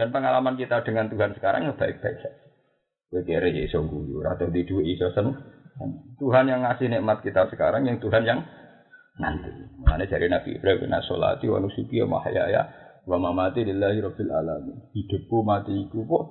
Dan 0.00 0.16
pengalaman 0.16 0.56
kita 0.56 0.80
dengan 0.80 1.12
Tuhan 1.12 1.36
sekarang 1.36 1.68
ya 1.68 1.76
baik-baik 1.76 2.24
saja. 2.24 2.32
Kowe 3.12 3.20
kere 3.20 3.52
ya 3.52 3.68
iso 3.68 3.84
atau 4.24 4.48
di 4.48 4.64
dua 4.64 4.80
iso. 4.80 5.12
Tuhan 6.16 6.48
yang 6.48 6.64
ngasih 6.64 6.88
nikmat 6.88 7.20
kita 7.20 7.44
sekarang 7.52 7.84
yang 7.84 8.00
Tuhan 8.00 8.24
yang 8.24 8.40
nanti. 9.20 9.52
Mana 9.84 10.08
dari 10.08 10.32
Nabi 10.32 10.56
Ibrahim 10.56 10.88
na 10.88 11.04
sholati 11.04 11.52
wa 11.52 11.60
nusuki 11.60 12.00
wa 12.08 12.16
mahyaya 12.16 12.64
wa 13.04 13.20
mamati 13.20 13.60
lillahi 13.60 14.00
rabbil 14.00 14.32
alamin. 14.32 14.88
Hidupku 14.96 15.44
matiku 15.44 16.08
kok 16.08 16.24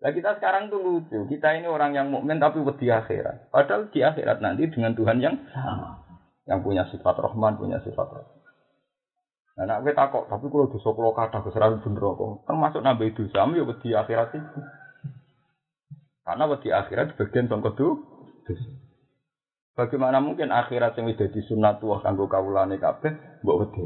Lah 0.00 0.14
kita 0.14 0.38
sekarang 0.38 0.70
tuh 0.70 0.78
lucu. 0.78 1.18
Kita 1.26 1.58
ini 1.58 1.66
orang 1.66 1.92
yang 1.92 2.14
mukmin 2.14 2.38
tapi 2.38 2.62
wedi 2.62 2.94
akhirat. 2.94 3.50
Padahal 3.50 3.90
di 3.90 4.00
akhirat 4.06 4.38
nanti 4.38 4.70
dengan 4.70 4.94
Tuhan 4.94 5.18
yang 5.18 5.34
sama. 5.50 5.98
Yang 6.46 6.58
punya 6.62 6.84
sifat 6.88 7.20
Rahman, 7.20 7.58
punya 7.58 7.82
sifat 7.84 8.08
Rahman. 8.08 8.39
Nah, 9.58 9.64
nak 9.66 9.82
kita 9.82 9.98
takok, 9.98 10.24
tapi 10.30 10.46
kalau 10.46 10.70
dosa 10.70 10.88
kalau 10.94 11.12
kata 11.12 11.38
keseran 11.42 11.82
bener 11.82 12.04
kok. 12.16 12.46
Termasuk 12.46 12.80
nambah 12.80 13.10
dosa, 13.12 13.44
ya 13.50 13.62
wedi 13.66 13.88
akhirat 13.92 14.28
itu. 14.32 14.60
Karena 16.24 16.44
wedi 16.46 16.68
akhirat 16.70 17.18
bagian 17.18 17.50
bangkot 17.50 17.74
itu. 17.74 17.88
Bagaimana 19.74 20.18
mungkin 20.22 20.54
akhirat 20.54 20.98
yang 20.98 21.12
disunat 21.14 21.80
tua 21.82 22.02
kanggo 22.02 22.30
kawulane 22.30 22.78
kabeh 22.78 23.42
mbok 23.42 23.58
wedi. 23.66 23.82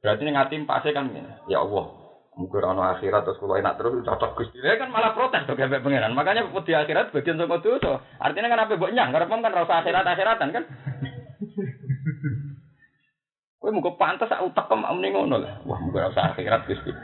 Berarti 0.00 0.22
ngati 0.24 0.56
pasti 0.64 0.90
kan 0.96 1.12
ya 1.50 1.60
Allah, 1.60 2.00
Mungkin 2.40 2.62
ono 2.62 2.80
akhirat 2.86 3.26
terus 3.26 3.36
kalau 3.42 3.58
enak 3.58 3.74
terus 3.76 4.00
cocok 4.06 4.38
gusti. 4.38 4.62
Dia 4.62 4.78
kan 4.78 4.88
malah 4.88 5.12
protes 5.12 5.44
tuh 5.44 5.58
kayak 5.58 5.82
pengiran. 5.82 6.14
Makanya 6.14 6.48
di 6.48 6.72
akhirat 6.72 7.10
bagian 7.10 7.36
sama 7.36 7.58
dosa. 7.58 8.00
Artinya 8.16 8.48
kan 8.48 8.64
apa 8.64 8.80
buat 8.80 8.94
nyang? 8.94 9.10
Karena 9.10 9.28
kan 9.28 9.52
rasa 9.52 9.74
akhirat 9.82 10.04
akhiratan 10.06 10.48
kan. 10.54 10.64
Kowe 13.60 13.68
muga 13.76 13.92
pantas 14.00 14.32
aku 14.32 14.56
tekem 14.56 14.80
muni 14.80 15.12
ngono 15.12 15.36
lah. 15.36 15.60
Wah, 15.68 15.76
muga 15.84 16.08
rasa 16.08 16.32
akhirat 16.32 16.64
gusti. 16.64 16.96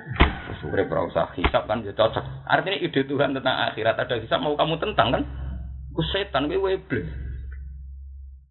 Sore 0.56 0.88
ora 0.88 1.04
usah 1.04 1.28
hisap 1.36 1.68
kan 1.68 1.84
ya 1.84 1.92
cocok. 1.92 2.48
Artinya 2.48 2.80
ide 2.80 3.04
Tuhan 3.04 3.36
tentang 3.36 3.56
akhirat 3.68 4.00
ada 4.00 4.16
hisap 4.16 4.40
mau 4.40 4.56
kamu 4.56 4.80
tentang 4.80 5.12
kan? 5.12 5.22
Ku 5.92 6.00
setan 6.16 6.48
kowe 6.48 6.72
iblis. 6.72 7.04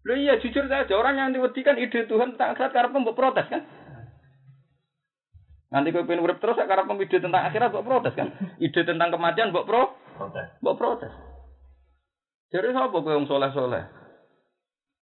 Loh 0.06 0.14
iya 0.14 0.38
jujur 0.38 0.70
saja 0.70 0.94
orang 0.94 1.18
yang 1.18 1.34
diwedikan 1.34 1.74
ide 1.82 2.06
Tuhan 2.06 2.38
tentang 2.38 2.54
akhirat 2.54 2.70
karena 2.70 2.94
mbok 2.94 3.18
protes 3.18 3.50
kan? 3.50 3.66
Nanti 5.74 5.90
kau 5.90 6.06
pengen 6.06 6.22
urip 6.22 6.38
terus 6.38 6.62
karena 6.62 6.86
ide 6.86 7.18
tentang 7.18 7.42
akhirat 7.42 7.74
mbok 7.74 7.86
protes 7.90 8.14
kan? 8.14 8.30
Ide 8.62 8.86
tentang 8.86 9.10
kematian 9.10 9.50
mbok 9.50 9.66
pro? 9.66 9.98
Protes. 10.14 10.46
Mbok 10.62 10.78
protes. 10.78 11.10
Jadi 12.54 12.70
sapa 12.70 13.02
kowe 13.02 13.18
wong 13.18 13.26
soleh-soleh? 13.26 14.05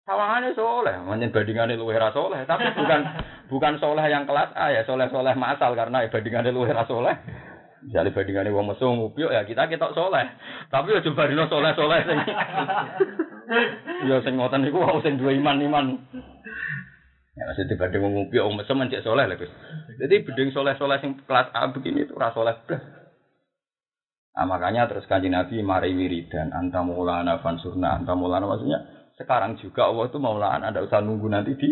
Sawangane 0.04 0.52
soleh, 0.52 1.00
manjen 1.00 1.32
bandingane 1.32 1.80
luwih 1.80 1.96
ra 1.96 2.12
soleh, 2.12 2.44
tapi 2.44 2.68
bukan 2.76 3.00
bukan 3.48 3.74
soleh 3.80 4.04
yang 4.04 4.28
kelas 4.28 4.52
A 4.52 4.68
ya, 4.68 4.84
soleh-soleh 4.84 5.32
masal 5.32 5.72
karena 5.72 6.04
bandingane 6.12 6.52
luwih 6.52 6.76
ra 6.76 6.84
soleh. 6.84 7.16
Jadi 7.88 8.12
bandingane 8.12 8.52
wong 8.52 8.72
mesum 8.72 9.00
upyuk 9.00 9.32
ya 9.32 9.48
kita 9.48 9.64
kita 9.64 9.96
soleh. 9.96 10.28
Tapi 10.68 10.92
ya 10.92 11.00
coba 11.08 11.28
dino 11.28 11.44
soleh-soleh 11.48 12.00
sing 12.04 12.18
Ya 14.08 14.16
sing 14.24 14.40
ngoten 14.40 14.64
niku 14.64 14.80
wong 14.80 15.00
sing 15.04 15.20
duwe 15.20 15.36
iman-iman. 15.40 15.96
Ya 17.36 17.44
masih 17.48 17.68
dibanding 17.68 18.00
wong 18.04 18.12
ngopi 18.16 18.40
wong 18.40 18.60
mesem 18.60 18.76
mencek 18.76 19.04
soleh 19.04 19.24
lah 19.24 19.36
Gus. 19.36 19.52
Jadi 20.00 20.20
beding 20.20 20.52
soleh-soleh 20.52 21.00
sing 21.00 21.16
kelas 21.24 21.48
A 21.52 21.68
begini 21.72 22.04
itu 22.04 22.16
ora 22.16 22.32
soleh 22.32 22.56
blas. 22.68 22.80
Nah, 24.34 24.50
makanya 24.50 24.90
terus 24.90 25.06
kanji 25.06 25.30
Nabi 25.30 25.62
mari 25.62 25.94
wiridan 25.94 26.50
anta 26.50 26.82
maulana 26.82 27.38
fansurna 27.38 27.94
anta 27.94 28.18
maulana 28.18 28.50
maksudnya 28.50 28.93
sekarang 29.14 29.54
juga 29.62 29.86
Allah 29.86 30.10
itu 30.10 30.18
maulana 30.18 30.74
ada 30.74 30.82
usah 30.82 30.98
nunggu 30.98 31.30
nanti 31.30 31.54
di 31.54 31.70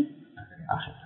akhir. 0.70 0.96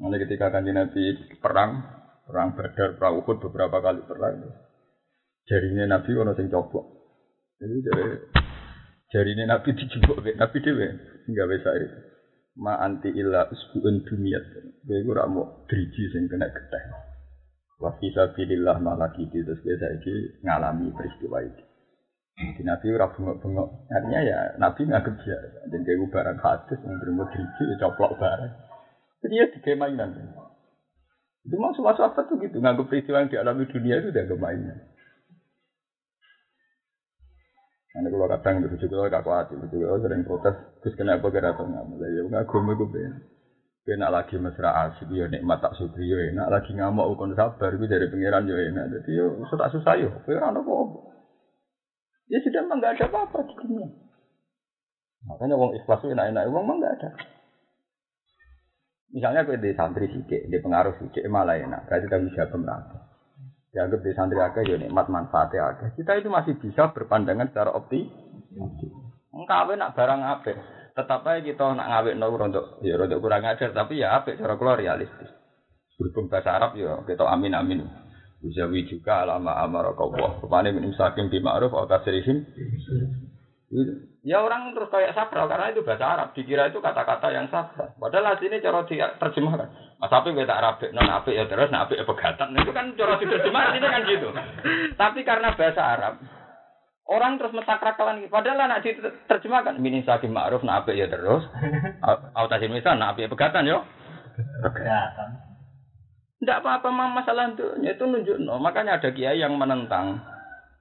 Nanti 0.00 0.16
ketika 0.24 0.48
kanji 0.48 0.72
Nabi 0.72 1.36
perang 1.42 1.84
perang 2.24 2.56
Badar, 2.56 2.96
perang 2.96 3.20
Uhud 3.20 3.36
beberapa 3.44 3.80
kali 3.84 4.00
perang. 4.08 4.48
Jarinya 5.48 5.96
Nabi 5.96 6.10
ono 6.16 6.32
sing 6.32 6.48
copok. 6.48 6.84
Jadi 7.60 7.76
jari 7.84 8.04
jarinya 9.12 9.44
Nabi 9.56 9.68
dijebok 9.76 10.24
Nabi 10.36 10.56
dhewe 10.64 10.88
hingga 11.28 11.44
bisa 11.48 11.70
itu 11.76 11.98
ma 12.58 12.80
anti 12.80 13.12
illa 13.12 13.48
usbuun 13.52 14.08
dumiyat. 14.08 14.44
Kowe 14.88 14.98
ora 15.12 15.28
mau 15.28 15.68
driji 15.68 16.08
sing 16.12 16.24
kena 16.32 16.48
geteh. 16.48 16.84
Wa 17.78 17.92
fi 18.00 18.08
sabilillah 18.16 18.80
malaki 18.80 19.28
terus 19.28 19.60
kowe 19.60 19.76
saiki 19.76 20.40
ngalami 20.40 20.88
peristiwa 20.96 21.44
iki. 21.44 21.67
Jadi 22.38 22.62
Nabi 22.62 22.86
ora 22.94 23.10
bengok-bengok. 23.10 23.68
Artinya 23.90 24.20
ya 24.22 24.38
Nabi 24.62 24.86
nganggep 24.86 25.14
biasa. 25.18 25.58
Dan 25.74 25.82
kayak 25.82 26.06
barang 26.06 26.38
hadis 26.38 26.78
yang 26.86 26.96
terima 27.02 27.24
driji 27.34 27.62
ya 27.66 27.76
coplok 27.82 28.14
barang. 28.14 28.52
Jadi 29.26 29.34
ya 29.34 29.46
di 29.50 29.72
mainan. 29.74 30.10
Itu 31.42 31.58
maksud 31.58 31.82
masuk 31.82 32.06
apa 32.06 32.20
tuh 32.30 32.38
gitu. 32.38 32.62
Nganggep 32.62 32.86
peristiwa 32.86 33.26
yang 33.26 33.30
dialami 33.34 33.66
dunia 33.66 33.98
itu 33.98 34.14
udah 34.14 34.38
mainan. 34.38 34.78
Nanti 37.98 38.14
kalau 38.14 38.30
kadang 38.30 38.54
itu 38.62 38.76
juga 38.86 39.10
kalau 39.10 39.34
hati, 39.34 39.58
itu 39.58 39.66
juga 39.74 39.98
sering 39.98 40.22
protes. 40.22 40.54
Terus 40.86 40.94
kenapa 40.94 41.34
kira 41.34 41.58
tuh 41.58 41.66
nggak 41.66 41.86
mulai 41.90 42.14
ya 42.14 42.22
nggak 42.22 42.46
gue 42.46 42.74
gue 42.78 43.04
Kena 43.88 44.12
lagi 44.12 44.36
mesra 44.36 44.86
asik 44.86 45.08
ya 45.08 45.26
nikmat 45.32 45.64
tak 45.64 45.72
syukri 45.80 46.12
ya 46.12 46.28
enak 46.28 46.52
lagi 46.52 46.76
ngamuk 46.76 47.08
ukun 47.08 47.32
sabar 47.32 47.72
itu 47.72 47.88
dari 47.88 48.06
pangeran 48.06 48.44
ya 48.44 48.54
enak. 48.68 48.84
Jadi 49.00 49.10
yo 49.16 49.40
susah 49.48 49.72
susah 49.72 49.96
yo, 49.96 50.12
kue 50.28 50.36
orang 50.36 50.60
apa 50.60 50.72
Ya 52.28 52.38
sudah 52.44 52.60
emang 52.64 52.78
nggak 52.80 53.00
ada 53.00 53.04
apa-apa 53.08 53.38
di 53.48 53.54
dunia. 53.56 53.88
Makanya 55.28 55.54
uang 55.56 55.72
ikhlas 55.80 56.00
itu 56.04 56.12
enak-enak, 56.12 56.42
uang 56.52 56.64
emang 56.64 56.78
nggak 56.80 56.94
ada. 57.00 57.10
Misalnya 59.08 59.48
kue 59.48 59.56
di 59.56 59.72
santri 59.72 60.06
sikit, 60.12 60.52
di 60.52 60.56
pengaruh 60.60 61.00
sikit 61.00 61.24
malah 61.32 61.56
enak, 61.56 61.88
berarti 61.88 62.04
kita 62.04 62.16
bisa 62.28 62.42
pemerintah. 62.52 63.08
Dianggap 63.72 64.00
di 64.04 64.12
santri 64.12 64.40
agak 64.40 64.64
ya 64.68 64.76
nikmat 64.76 65.08
manfaatnya 65.08 65.72
agak. 65.72 65.96
Kita 65.96 66.20
itu 66.20 66.28
masih 66.28 66.60
bisa 66.60 66.92
berpandangan 66.92 67.48
secara 67.48 67.72
opti. 67.72 68.04
Engkau 69.32 69.72
nak 69.76 69.92
barang 69.96 70.20
apa? 70.24 70.52
Tetap 70.92 71.20
aja 71.24 71.40
kita 71.40 71.64
nak 71.78 71.88
ngawet 71.88 72.14
no 72.18 72.26
untuk 72.34 72.82
ya 72.82 72.98
untuk 72.98 73.22
kurang 73.22 73.46
ajar 73.46 73.70
tapi 73.70 74.02
ya 74.02 74.18
apa 74.18 74.34
cara 74.34 74.58
keluar 74.58 74.76
realistis. 74.76 75.30
Berhubung 75.94 76.26
bahasa 76.26 76.58
Arab 76.58 76.74
ya 76.74 77.00
kita 77.06 77.22
amin 77.22 77.54
amin. 77.54 77.80
Uzawi 78.38 78.86
juga 78.86 79.26
alama 79.26 79.58
amar 79.58 79.90
kau. 79.98 80.14
Ke 80.14 80.46
mana 80.46 80.70
minim 80.70 80.94
saking 80.94 81.26
di 81.26 81.42
ma'ruf 81.42 81.74
atau 81.74 81.90
tasrihim. 81.90 82.46
Ya 84.22 84.40
orang 84.40 84.72
terus 84.72 84.88
kayak 84.88 85.12
sakral 85.12 85.50
karena 85.50 85.74
itu 85.74 85.82
bahasa 85.82 86.06
Arab. 86.06 86.28
Dikira 86.38 86.70
itu 86.70 86.78
kata-kata 86.78 87.34
yang 87.34 87.50
sakral. 87.50 87.92
Padahal 87.98 88.38
sini 88.38 88.62
cara 88.62 88.86
terjemahkan. 89.18 89.68
Mas 89.98 90.14
api 90.14 90.30
tak 90.46 90.62
rapi, 90.62 90.86
non 90.94 91.10
api 91.10 91.34
ya 91.34 91.50
terus, 91.50 91.74
api 91.74 91.98
ya 91.98 92.06
pegatan. 92.06 92.54
Itu 92.54 92.70
kan 92.70 92.94
cara 92.94 93.18
diterjemahkan 93.18 93.74
ini 93.82 93.88
kan 93.90 94.02
gitu. 94.06 94.28
Tapi 94.94 95.26
karena 95.26 95.58
bahasa 95.58 95.82
Arab, 95.82 96.14
orang 97.10 97.34
terus 97.42 97.50
mentakrakalan. 97.50 98.22
Padahal 98.30 98.70
anak 98.70 98.86
diterjemahkan. 98.86 99.82
Minin 99.82 100.06
sakim 100.06 100.30
ma'ruf, 100.30 100.62
nah 100.62 100.86
api 100.86 100.94
ya 100.94 101.10
terus. 101.10 101.42
Autasin 102.38 102.70
misal, 102.70 102.94
nah 102.94 103.10
api 103.10 103.26
ya 103.26 103.28
pegatan 103.32 103.66
yo. 103.66 103.82
Pegatan. 104.62 105.47
Tidak 106.38 106.58
apa-apa 106.62 106.88
masalah 106.90 107.50
itu. 107.50 107.66
Itu 107.82 108.04
nunjuk. 108.06 108.38
No. 108.42 108.62
Makanya 108.62 109.02
ada 109.02 109.10
kiai 109.10 109.42
yang 109.42 109.58
menentang 109.58 110.22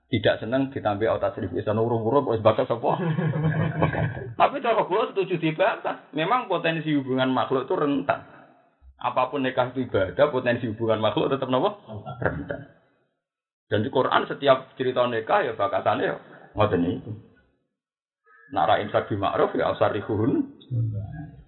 tidak 0.07 0.39
senang 0.39 0.71
ditambah 0.71 1.19
otak 1.19 1.35
serif 1.35 1.51
bisa 1.51 1.75
nurung-urung 1.75 2.31
wis 2.31 2.39
bakas 2.39 2.71
apa. 2.71 2.91
Tapi 4.39 4.63
cara 4.63 4.87
kula 4.87 5.11
setuju 5.11 5.35
dibatas. 5.35 5.99
Memang 6.15 6.47
potensi 6.47 6.95
hubungan 6.95 7.27
makhluk 7.27 7.67
itu 7.67 7.75
rentan. 7.75 8.23
Apa 8.97 9.29
pun 9.29 9.43
nikah 9.43 9.75
itu 9.75 9.85
ibadah, 9.85 10.31
potensi 10.31 10.65
hubungan 10.65 11.03
makhluk 11.03 11.35
tetap 11.35 11.51
nopo 11.51 11.83
rentan. 12.23 12.71
Dan 13.67 13.83
di 13.83 13.91
Quran 13.91 14.23
setiap 14.31 14.71
cerita 14.79 15.03
nikah 15.11 15.43
ya 15.43 15.53
bakasannya 15.59 16.07
ya 16.07 16.15
ngoten 16.55 16.87
itu. 16.87 17.11
Nara 18.55 18.79
insak 18.79 19.11
bi 19.11 19.19
ma'ruf 19.19 19.51
ya 19.59 19.75
asarihun. 19.75 20.55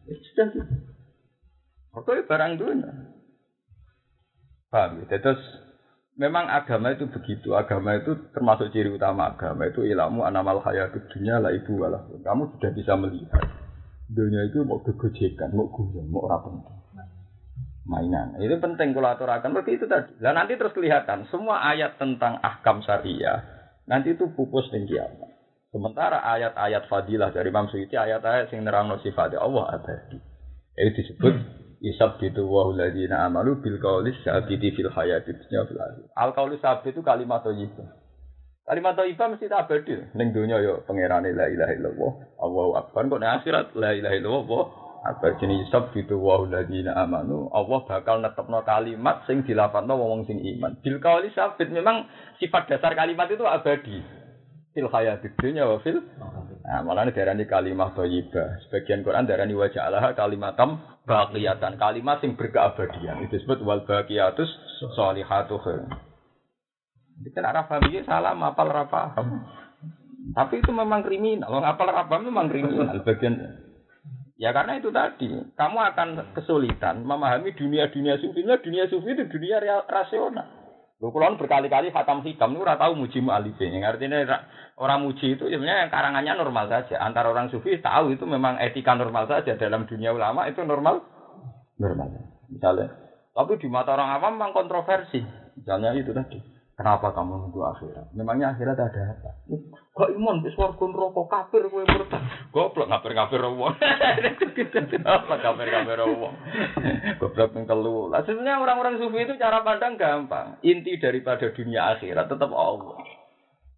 Sudah 0.03 0.45
gitu. 0.51 0.75
Pokoknya 1.95 2.27
barang 2.27 2.53
dunia. 2.59 2.91
Paham 4.69 5.01
ya? 5.05 5.17
Terus 5.17 5.41
memang 6.15 6.45
agama 6.45 6.93
itu 6.93 7.09
begitu. 7.09 7.57
Agama 7.57 7.97
itu 7.97 8.13
termasuk 8.33 8.69
ciri 8.69 8.93
utama 8.93 9.33
agama 9.33 9.65
itu 9.65 9.81
ilmu 9.85 10.25
anamal 10.25 10.61
hayat 10.61 10.93
dunia 11.09 11.41
lah 11.41 11.49
ibu 11.53 11.81
walah. 11.81 12.05
Kamu 12.21 12.57
sudah 12.57 12.71
bisa 12.73 12.93
melihat 12.93 13.45
dunia 14.09 14.45
itu 14.49 14.65
mau 14.65 14.81
kegojekan, 14.81 15.53
mau 15.53 15.69
guyon, 15.69 16.09
mau 16.09 16.25
rapi 16.25 16.49
mainan. 17.89 18.37
Itu 18.37 18.61
penting 18.61 18.93
kalau 18.93 19.09
aturakan 19.09 19.57
begitu 19.57 19.89
tadi. 19.89 20.13
Dan 20.21 20.37
nanti 20.37 20.53
terus 20.53 20.77
kelihatan 20.77 21.25
semua 21.33 21.65
ayat 21.65 21.97
tentang 21.97 22.37
ahkam 22.45 22.85
syariah 22.85 23.41
nanti 23.89 24.13
itu 24.13 24.29
pupus 24.37 24.69
dan 24.69 24.85
kiamat. 24.85 25.33
Sementara 25.73 26.21
ayat-ayat 26.21 26.85
fadilah 26.89 27.33
dari 27.33 27.49
Imam 27.49 27.69
Suyuti 27.69 27.97
ayat-ayat 27.97 28.53
yang 28.53 28.65
nerang 28.65 28.93
sifat 29.01 29.33
Allah 29.37 29.77
abadi. 29.77 30.17
Itu 30.77 30.89
disebut 30.97 31.33
Isab 31.79 32.19
gitu 32.19 32.43
wa 32.43 32.75
ladina 32.75 33.23
amalu 33.23 33.55
bil 33.63 33.79
qaulis 33.79 34.19
sabiti 34.27 34.75
fil 34.75 34.91
hayati 34.91 35.31
dunya 35.31 35.63
fil. 35.63 35.79
Al 36.11 36.35
qaulus 36.35 36.59
sabit 36.59 36.91
itu 36.91 36.99
kalimat 36.99 37.39
thayyibah. 37.39 37.87
Kalimat 38.67 38.99
thayyibah 38.99 39.27
mesti 39.31 39.47
abadi. 39.47 39.95
Ning 40.11 40.35
donya 40.35 40.59
yo 40.59 40.83
pangerane 40.83 41.31
la 41.31 41.47
ilaha 41.47 41.71
illallah, 41.71 42.11
Allahu 42.43 42.71
akbar. 42.83 43.07
Kok 43.07 43.19
ning 43.23 43.31
akhirat 43.31 43.67
la 43.79 43.95
ilaha 43.95 44.15
illallah, 44.19 44.63
apa 45.07 45.39
jenis 45.39 45.71
isab 45.71 45.95
gitu 45.95 46.19
wa 46.19 46.43
ladina 46.43 46.99
amanu. 46.99 47.47
Allah 47.55 47.79
bakal 47.87 48.19
netepno 48.19 48.59
kalimat 48.67 49.23
sing 49.23 49.47
dilafadzno 49.47 49.95
wong 49.95 50.27
sing 50.27 50.35
iman. 50.35 50.75
Bil 50.83 50.99
qaulis 50.99 51.31
sabit 51.31 51.71
memang 51.71 52.11
sifat 52.43 52.75
dasar 52.75 52.91
kalimat 52.91 53.31
itu 53.31 53.47
abadi. 53.47 54.18
Fil 54.73 54.85
hayati 54.85 55.33
dunya 55.37 55.65
wa 55.65 55.81
fil 55.81 56.01
Nah, 56.69 56.85
malah 56.85 57.09
ini 57.09 57.17
darah 57.17 57.33
kalimat 57.49 57.97
thayyibah. 57.97 58.61
Sebagian 58.67 59.01
Quran 59.01 59.25
darah 59.25 59.49
ini 59.49 59.57
wajah 59.57 59.89
Allah 59.89 60.13
kalimatam 60.13 60.77
baqiyatan. 61.09 61.81
Kalimat 61.81 62.21
yang 62.21 62.37
berkeabadian. 62.37 63.25
Itu 63.25 63.41
disebut 63.41 63.65
wal 63.65 63.89
baqiyatus 63.89 64.45
solihatu 64.93 65.57
Jadi 65.57 67.29
kan 67.33 67.49
arah 67.49 67.65
paham 67.65 67.89
iki 67.89 68.05
salah, 68.05 68.37
apal 68.37 68.69
ora 68.69 68.85
paham. 68.85 69.49
Tapi 70.37 70.61
itu 70.61 70.69
memang 70.69 71.01
kriminal. 71.01 71.49
Wong 71.49 71.65
apal 71.65 71.89
ora 71.89 72.05
paham 72.05 72.29
memang 72.29 72.45
kriminal 72.53 73.01
bagian 73.01 73.65
Ya 74.39 74.55
karena 74.55 74.79
itu 74.79 74.87
tadi, 74.93 75.27
kamu 75.59 75.77
akan 75.91 76.09
kesulitan 76.31 77.03
memahami 77.03 77.51
dunia-dunia 77.59 78.15
sufi. 78.23 78.39
Nah, 78.47 78.55
dunia 78.63 78.87
sufi 78.87 79.11
itu 79.11 79.27
dunia 79.27 79.59
real, 79.59 79.83
rasional. 79.83 80.47
Lu 80.99 81.15
kulon 81.15 81.39
berkali-kali 81.39 81.95
khatam 81.95 82.19
hikam 82.27 82.59
itu 82.59 82.67
tahu 82.67 82.91
muji 82.99 83.23
mu'alifin. 83.23 83.71
Yang 83.71 83.95
artinya 83.95 84.19
orang 84.75 85.07
muji 85.07 85.39
itu 85.39 85.47
sebenarnya 85.47 85.87
yang 85.87 85.91
karangannya 85.95 86.33
normal 86.35 86.67
saja. 86.67 86.99
Antara 86.99 87.31
orang 87.31 87.47
sufi 87.47 87.79
tahu 87.79 88.19
itu 88.19 88.27
memang 88.27 88.59
etika 88.59 88.99
normal 88.99 89.23
saja. 89.31 89.55
Dalam 89.55 89.87
dunia 89.87 90.11
ulama 90.11 90.51
itu 90.51 90.59
normal. 90.59 90.99
Normal. 91.79 92.07
Misalnya. 92.51 92.91
Tapi 93.31 93.55
di 93.63 93.71
mata 93.71 93.95
orang 93.95 94.19
awam 94.19 94.35
memang 94.35 94.51
kontroversi. 94.51 95.23
Misalnya 95.55 95.95
itu 95.95 96.11
tadi. 96.11 96.35
Kenapa 96.75 97.15
kamu 97.15 97.47
nunggu 97.47 97.59
akhirat? 97.63 98.11
Memangnya 98.15 98.55
akhirat 98.55 98.75
ada 98.75 99.01
apa? 99.15 99.31
Kok 99.99 100.15
iman 100.15 100.39
wis 100.47 100.55
warga 100.55 100.79
neraka 100.87 101.23
kafir 101.27 101.67
kowe 101.67 101.83
murtad. 101.83 102.23
Goblok 102.55 102.87
kafir-kafir 102.87 103.43
wong. 103.43 103.75
Apa 105.03 105.33
kafir-kafir 105.43 105.99
wong? 106.07 106.33
Goblok 107.19 107.51
ping 107.51 107.67
telu. 107.67 108.07
Lah 108.07 108.23
sebenarnya 108.23 108.63
orang-orang 108.63 108.95
sufi 108.95 109.27
itu 109.27 109.35
cara 109.35 109.59
pandang 109.59 109.99
gampang. 109.99 110.55
Inti 110.63 110.95
daripada 111.03 111.51
dunia 111.51 111.99
akhirat 111.99 112.31
tetap 112.31 112.47
Allah. 112.55 112.95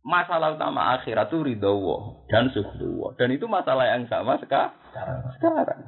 Masalah 0.05 0.53
utama 0.53 0.93
akhirat 1.01 1.33
itu 1.33 1.41
ridho 1.41 1.73
Allah 1.73 2.01
dan 2.29 2.53
suhu 2.53 3.17
Dan 3.17 3.33
itu 3.33 3.49
masalah 3.49 3.89
yang 3.89 4.05
sama 4.05 4.37
sekarang. 4.37 4.77
Sekarang. 5.41 5.81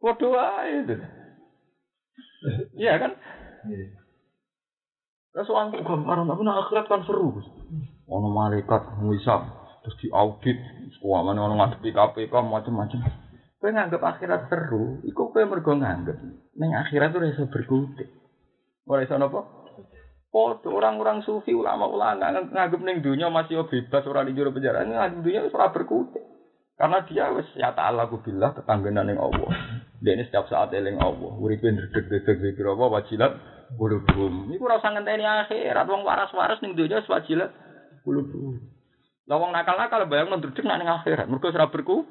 Waduh 0.00 0.32
itu. 0.80 0.96
Iya 2.80 3.04
kan? 3.04 3.12
Iya. 3.68 4.00
Orang 5.44 5.76
gambaran, 5.76 6.30
tapi 6.30 6.40
nak 6.40 6.60
akhirat 6.64 6.86
kan 6.88 7.04
seru. 7.04 7.36
Ono 8.04 8.28
malaikat 8.28 9.00
ngisap, 9.00 9.40
terus 9.80 9.96
diaudit, 10.04 10.58
mana 11.04 11.40
orang 11.40 11.56
ngadepi 11.56 11.88
KPK 11.92 12.32
macam-macam. 12.32 13.00
Kau 13.64 13.72
nganggep 13.72 14.02
akhirat 14.04 14.52
seru, 14.52 15.00
iku 15.08 15.32
kau 15.32 15.40
mergo 15.48 15.72
nganggep. 15.72 16.20
Neng 16.60 16.70
akhirat 16.84 17.16
tuh 17.16 17.24
rasa 17.24 17.48
berkutik. 17.48 18.12
Boleh 18.84 19.08
sana 19.08 19.32
apa? 19.32 19.40
Oh, 20.34 20.52
orang-orang 20.68 21.24
sufi 21.24 21.56
ulama-ulama 21.56 22.44
nganggep 22.52 22.80
neng 22.84 23.00
dunia 23.00 23.32
masih 23.32 23.64
bebas 23.64 24.04
orang 24.04 24.28
di 24.28 24.36
juru 24.36 24.52
penjara. 24.52 24.84
Nganggep 24.84 25.24
dunia 25.24 25.40
ora 25.48 25.72
berkutik. 25.72 26.20
Karena 26.74 27.06
dia 27.08 27.30
wis 27.32 27.48
ya 27.56 27.72
ta'ala 27.72 28.10
kubillah 28.10 28.52
tetanggenan 28.52 29.08
ning 29.08 29.16
Allah. 29.16 29.48
Ini 30.04 30.28
setiap 30.28 30.50
saat 30.52 30.74
eling 30.74 31.00
Allah. 31.00 31.32
Uripin 31.40 31.80
dedek-dedek 31.80 32.44
zikir 32.44 32.68
apa 32.68 32.84
wajilat 33.00 33.32
Kulubum. 33.80 34.52
Iku 34.52 34.68
ora 34.68 34.76
usah 34.76 34.92
ngenteni 34.92 35.24
akhirat 35.24 35.86
wong 35.88 36.04
waras-waras 36.04 36.60
ning 36.60 36.76
donya 36.76 37.00
wis 37.00 37.08
wajilat. 37.08 37.48
Kulubum. 38.04 38.60
Lah 39.24 39.40
wong 39.40 39.56
nakal-nakal 39.56 40.04
bayang 40.04 40.28
ndredeg 40.28 40.64
nak 40.68 40.78
ning 40.78 40.88
akhirat. 40.92 41.26
Mergo 41.26 41.48
ora 41.48 41.72
berku. 41.72 42.04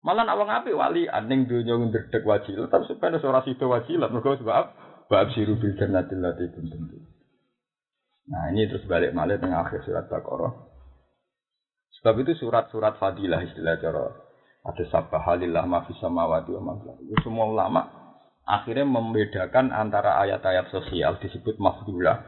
Malah 0.00 0.24
nak 0.24 0.36
wong 0.40 0.48
apik 0.48 0.72
wali 0.72 1.04
ning 1.28 1.44
donya 1.44 1.76
ndredeg 1.76 2.24
wajilat 2.24 2.72
tapi 2.72 2.88
sebenarnya 2.88 3.28
ora 3.28 3.44
sida 3.44 3.68
wajilat. 3.68 4.08
Mergo 4.08 4.40
sebab 4.40 4.64
bab 5.12 5.28
siru 5.36 5.60
bil 5.60 5.76
jannatil 5.76 6.24
lati 6.24 6.48
kuntum. 6.48 7.04
Nah 8.24 8.48
ini 8.56 8.64
terus 8.72 8.88
balik 8.88 9.12
malih 9.12 9.36
tengah 9.36 9.68
akhir 9.68 9.84
surat 9.84 10.08
Baqarah. 10.08 10.52
Sebab 12.00 12.24
itu 12.24 12.32
surat-surat 12.40 12.96
fadilah 12.96 13.44
istilah 13.44 13.76
cara 13.80 14.08
ada 14.64 14.84
sabah 14.88 15.20
halillah 15.28 15.68
ma 15.68 15.84
fis 15.84 16.00
samawati 16.00 16.56
wa 16.56 16.72
ma 16.72 16.96
Itu 17.04 17.20
semua 17.28 17.44
ulama 17.44 17.84
akhirnya 18.44 18.88
membedakan 18.88 19.72
antara 19.72 20.20
ayat-ayat 20.24 20.68
sosial 20.68 21.16
disebut 21.20 21.56
mafdulah, 21.56 22.20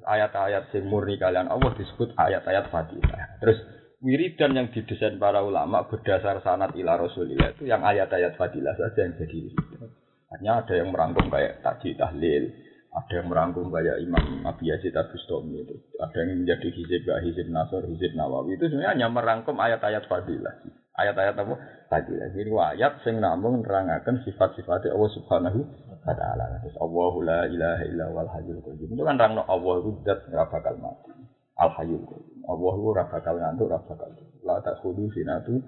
ayat-ayat 0.00 0.72
yang 0.72 0.86
murni 0.88 1.20
kalian 1.20 1.48
Allah 1.52 1.70
disebut 1.76 2.16
ayat-ayat 2.16 2.72
fadilah. 2.72 3.38
Terus 3.42 3.58
wiridan 4.02 4.56
yang 4.56 4.68
didesain 4.74 5.20
para 5.20 5.44
ulama 5.44 5.86
berdasar 5.86 6.42
sanat 6.42 6.74
ila 6.74 6.98
rasulillah 6.98 7.54
itu 7.54 7.70
yang 7.70 7.84
ayat-ayat 7.86 8.34
fadilah 8.34 8.74
saja 8.74 9.06
yang 9.06 9.14
jadi 9.20 9.36
wiridan. 9.48 9.90
Hanya 10.32 10.64
ada 10.64 10.74
yang 10.74 10.88
merangkum 10.88 11.28
kayak 11.28 11.60
tadi 11.60 11.92
tahlil, 11.92 12.48
ada 12.92 13.12
yang 13.12 13.28
merangkum 13.28 13.68
kayak 13.68 14.00
Imam 14.00 14.44
Abi 14.48 14.72
Yazid 14.72 14.96
Abustami 14.96 15.64
itu, 15.64 15.76
ada 16.00 16.16
yang 16.24 16.44
menjadi 16.44 16.68
hizib 16.72 17.04
hizib 17.08 17.48
nasr, 17.52 17.84
hizib 17.88 18.12
nawawi 18.16 18.56
itu 18.56 18.68
sebenarnya 18.68 18.90
hanya 18.96 19.08
merangkum 19.12 19.56
ayat-ayat 19.60 20.08
fadilah. 20.08 20.56
Ayat-ayat 20.92 21.34
apa? 21.40 21.54
Tadi 21.88 22.12
lagi 22.20 22.36
ini 22.44 22.52
ayat 22.52 23.00
sing 23.00 23.16
namung 23.16 23.64
nerangaken 23.64 24.20
sifat-sifat 24.28 24.92
Allah 24.92 25.10
Subhanahu 25.16 25.60
wa 26.04 26.14
taala. 26.16 26.60
Terus 26.60 26.76
Allahu 26.76 27.24
la 27.24 27.48
ilaha 27.48 27.84
illa 27.88 28.06
wal 28.12 28.28
hayyul 28.28 28.60
qayyum. 28.60 28.92
Itu 28.92 29.02
kan 29.04 29.16
rangno 29.16 29.44
Allah 29.48 29.74
itu 29.80 29.90
zat 30.04 30.28
ora 30.28 30.44
bakal 30.52 30.76
mati. 30.76 31.12
Al 31.56 31.72
hayyul 31.80 32.04
qayyum. 32.04 32.38
Allah 32.44 32.72
itu 32.76 32.84
ora 32.92 33.04
bakal 33.08 33.34
ngantuk, 33.40 33.66
ora 33.72 33.80
bakal. 33.88 34.08
La 34.44 34.56
takhudu 34.60 35.08
sinatu. 35.16 35.64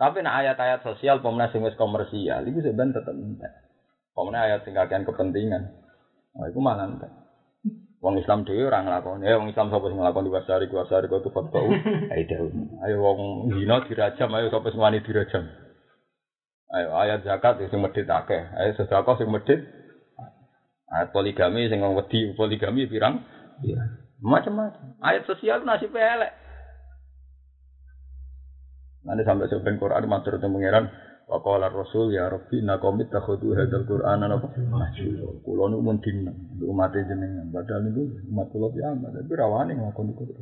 Tapi 0.00 0.18
nak 0.24 0.34
ayat-ayat 0.42 0.80
sosial 0.82 1.22
pemenang 1.22 1.52
sing 1.52 1.60
wis 1.60 1.76
komersial 1.76 2.42
itu 2.48 2.64
sebenarnya 2.64 3.04
tetap 3.04 3.14
entek. 3.14 3.52
Pemenang 4.16 4.42
ayat 4.50 4.60
sing 4.66 4.74
kepentingan. 4.74 5.62
Nah, 6.30 6.46
itu 6.48 6.58
malah. 6.58 7.19
Wong 8.00 8.16
Islam 8.16 8.48
dhewe 8.48 8.64
ora 8.64 8.80
nglakoni. 8.80 9.28
Eh 9.28 9.36
wong 9.36 9.52
Islam 9.52 9.68
sapa 9.68 9.92
sing 9.92 10.00
nglakoni 10.00 10.32
wasari 10.32 10.72
wasari 10.72 11.04
ku 11.04 11.20
tuh 11.20 11.32
fatwa. 11.36 11.60
Ayo 12.16 12.48
Ayo 12.80 12.96
wong 13.04 13.20
zina 13.52 13.84
dirajam, 13.84 14.32
ayo 14.32 14.48
sapa 14.48 14.72
sing 14.72 14.80
wani 14.80 15.04
dirajam. 15.04 15.44
Ayo 16.72 16.96
ayat 16.96 17.28
zakat 17.28 17.60
sing 17.60 17.76
medhit 17.76 18.08
akeh. 18.08 18.40
Ayo 18.56 18.72
sedekah 18.80 19.20
sing 19.20 19.28
medhit. 19.28 19.60
Ayat 20.88 21.12
poligami 21.12 21.68
sing 21.68 21.84
wong 21.84 22.00
wedi 22.00 22.32
poligami 22.32 22.88
pirang? 22.88 23.20
Iya. 23.60 24.00
Macam-macam. 24.24 24.96
Ayat 25.04 25.28
sosial 25.28 25.60
nasib 25.68 25.92
elek. 25.92 26.32
Nanti 29.04 29.24
sampai 29.24 29.48
sebentar 29.48 29.80
Quran 29.80 30.08
matur 30.08 30.36
itu 30.36 30.48
mengiran 30.48 30.88
Wa 31.30 31.38
qala 31.38 31.70
Rasul 31.70 32.10
ya 32.10 32.26
Rabbi 32.26 32.58
inna 32.58 32.82
qaumi 32.82 33.06
takhudhu 33.06 33.54
hadzal 33.54 33.86
Qur'ana 33.86 34.26
napa 34.26 34.50
mahjura. 34.50 35.30
Kula 35.46 35.70
nu 35.70 35.78
mun 35.78 36.02
dinten 36.02 36.58
umat 36.58 36.90
jenengan 36.90 37.46
padahal 37.54 37.86
niku 37.86 38.02
umat 38.34 38.50
kula 38.50 38.66
piambak 38.74 39.14
tapi 39.14 39.32
rawani 39.38 39.78
nglakoni 39.78 40.10
kudu. 40.18 40.34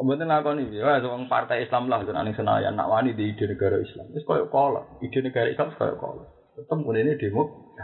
Mboten 0.00 0.32
lakoni 0.32 0.64
ya 0.72 1.04
wong 1.04 1.28
partai 1.28 1.68
Islam 1.68 1.92
lah 1.92 2.00
ning 2.00 2.32
Senayan 2.32 2.72
nak 2.72 2.88
wani 2.88 3.12
di 3.12 3.36
ide 3.36 3.44
negara 3.52 3.76
Islam. 3.84 4.08
Wis 4.16 4.24
koyo 4.24 4.48
kala, 4.48 4.96
ide 5.04 5.20
negara 5.20 5.52
Islam 5.52 5.76
koyo 5.76 6.00
kala. 6.00 6.24
Tetep 6.56 6.80
ini 6.80 7.12
demo. 7.20 7.76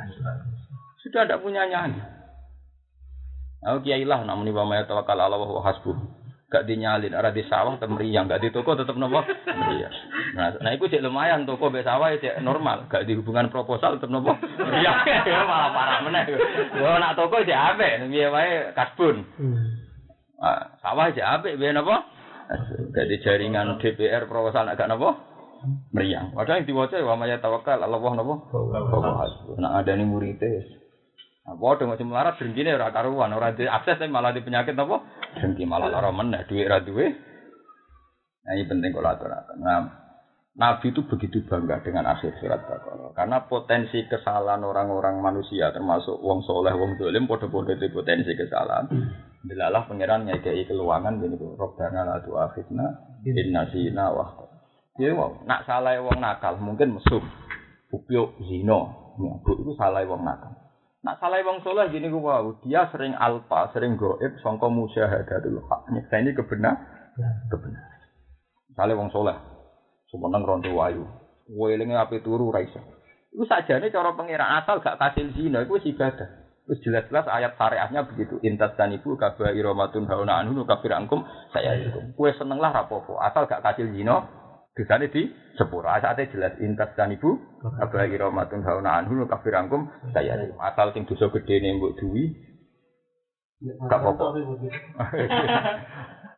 Sudah 1.05 1.29
tidak 1.29 1.45
punya 1.45 1.69
nyanyi. 1.69 2.01
Aku 3.69 3.85
kiai 3.85 4.09
lah 4.09 4.25
namun 4.25 4.49
ibu 4.49 4.65
maya 4.65 4.89
tawakal 4.89 5.21
Allah 5.21 5.45
wa 5.45 5.61
hasbuh 5.61 5.93
gak 6.49 6.65
dinyalin. 6.65 7.13
Arah 7.13 7.33
di 7.33 7.45
sawah 7.45 7.77
atau 7.77 7.89
meriang. 7.93 8.25
Gak 8.25 8.41
di 8.41 8.49
toko 8.49 8.73
tetap 8.73 8.97
nopo? 8.97 9.21
Meriang. 9.47 9.93
Nah 10.35 10.57
nah 10.61 10.71
itu 10.73 10.89
cek 10.89 11.05
lumayan 11.05 11.45
toko 11.45 11.69
be 11.69 11.85
sawah 11.85 12.13
cek 12.17 12.41
normal. 12.41 12.89
Gak 12.89 13.05
di 13.05 13.13
hubungan 13.15 13.53
proposal 13.53 14.01
tetap 14.01 14.09
nopo? 14.09 14.33
Meriang. 14.37 14.97
Ya 15.29 15.45
malah 15.45 15.71
parah 15.77 15.99
meneh. 16.09 16.25
Yo 16.73 16.89
nak 16.97 17.15
toko 17.15 17.45
cek 17.45 17.61
ape 17.77 18.09
biar 18.09 18.29
wae? 18.33 18.53
Kasbun. 18.73 19.17
Nah, 20.41 20.81
sawah 20.81 21.13
cek 21.13 21.29
ape 21.29 21.51
biar 21.61 21.77
nopo? 21.77 21.95
Gak 22.97 23.07
di 23.07 23.17
jaringan 23.21 23.77
DPR 23.77 24.25
proposal 24.25 24.73
gak 24.73 24.89
nopo? 24.89 25.13
Meriang. 25.93 26.33
Padahal 26.33 26.65
yang 26.65 26.69
diwaca 26.71 26.97
wa 27.05 27.15
maya 27.21 27.37
tawakal 27.45 27.77
Allah 27.77 28.01
nopo? 28.17 28.35
Nah 29.61 29.85
ada 29.85 29.93
nih 29.93 30.07
muridnya 30.09 30.88
Nah, 31.49 31.57
Waduh 31.57 31.89
macam 31.89 32.13
melarat 32.13 32.37
berhenti 32.37 32.61
ora 32.69 32.93
karuan, 32.93 33.33
ora 33.33 33.57
di 33.57 33.65
akses 33.65 33.97
tapi 33.97 34.13
malah 34.13 34.37
di 34.37 34.45
penyakit 34.45 34.77
apa? 34.77 35.01
Berhenti 35.33 35.65
malah 35.65 35.89
lara 35.89 36.13
meneh, 36.13 36.45
duit 36.45 36.69
ra 36.69 36.85
duwe. 36.85 37.09
Nah, 38.45 38.53
ini 38.53 38.69
penting 38.69 38.93
kalau 38.93 39.17
aturakan. 39.17 39.57
Nah, 39.57 39.81
Nabi 40.59 40.93
itu 40.93 41.07
begitu 41.09 41.41
bangga 41.49 41.81
dengan 41.81 42.05
akhir 42.13 42.37
surat 42.43 42.67
Baqarah 42.67 43.15
karena 43.15 43.47
potensi 43.49 44.03
kesalahan 44.11 44.61
orang-orang 44.61 45.25
manusia 45.25 45.73
termasuk 45.73 46.21
wong 46.21 46.45
soleh, 46.45 46.75
wong 46.77 47.01
dolim, 47.01 47.25
podo-podo 47.25 47.73
itu 47.73 47.89
potensi 47.95 48.37
kesalahan. 48.37 48.91
Dilalah 49.41 49.89
pangeran 49.89 50.29
ngekei 50.29 50.69
keluangan 50.69 51.23
gini 51.23 51.39
tuh, 51.39 51.57
Robbana 51.57 52.05
la 52.05 52.21
tu'akhidna 52.21 52.87
in 53.25 53.39
nasina 53.55 54.13
wa 54.13 54.51
Ya 54.99 55.15
wow, 55.15 55.47
nak 55.47 55.63
salah 55.63 55.95
wong 56.03 56.19
nakal 56.19 56.59
mungkin 56.59 56.99
mesum, 56.99 57.23
upyuk 57.95 58.35
zino, 58.51 59.15
nyabuk 59.17 59.63
itu 59.63 59.73
salah 59.79 60.03
wong 60.05 60.27
nakal. 60.27 60.68
Nak 61.09 61.25
salah 61.25 61.41
wong 61.41 61.65
soleh 61.65 61.89
gini 61.89 62.13
gue 62.13 62.21
wow, 62.21 62.53
dia 62.61 62.85
sering 62.93 63.17
alfa, 63.17 63.73
sering 63.73 63.97
goib, 63.97 64.29
songko 64.45 64.69
musyahadatul 64.69 65.57
hak. 65.65 65.89
ini 65.89 66.37
kebenar, 66.37 66.77
kebenar. 67.49 67.81
Salah 68.77 68.93
wong 68.93 69.09
soleh, 69.09 69.33
semeneng 70.13 70.45
ronto 70.45 70.69
wayu, 70.69 71.09
welingnya 71.49 72.05
api 72.05 72.21
turu 72.21 72.53
raisa. 72.53 72.85
Itu 73.33 73.49
saja 73.49 73.81
nih 73.81 73.89
cara 73.89 74.13
pengiran 74.13 74.61
asal 74.61 74.85
gak 74.85 75.01
kasih 75.01 75.33
zina, 75.33 75.65
itu 75.65 75.81
ibadah. 75.97 76.29
Terus 76.69 76.85
jelas-jelas 76.85 77.25
ayat 77.25 77.57
syariahnya 77.57 78.05
begitu. 78.05 78.37
Intas 78.45 78.77
dan 78.77 78.93
ibu 78.93 79.17
kabar 79.17 79.57
iromatun 79.57 80.05
hauna 80.05 80.45
anhu 80.45 80.61
kafir 80.69 80.93
angkum 80.93 81.25
saya 81.57 81.73
itu. 81.73 82.05
Kue 82.13 82.37
seneng 82.37 82.61
lah 82.61 82.69
rapopo. 82.69 83.17
Asal 83.17 83.49
gak 83.49 83.65
kasih 83.65 83.89
zina 83.97 84.29
Dosane 84.79 85.11
di 85.11 85.27
sepuro. 85.59 85.91
Asate 85.91 86.31
jelas 86.31 86.55
intas 86.63 86.95
dan 86.95 87.11
ibu 87.11 87.35
abagi 87.83 88.15
rahmatun 88.15 88.63
hauna 88.63 89.03
anhu 89.03 89.27
kafirangkum 89.27 89.91
saya 90.15 90.39
asal 90.63 90.95
sing 90.95 91.03
dosa 91.03 91.27
gedene 91.35 91.83
mbok 91.83 91.99
duwi 91.99 92.31
gak 93.91 93.99
apa-apa. 93.99 94.39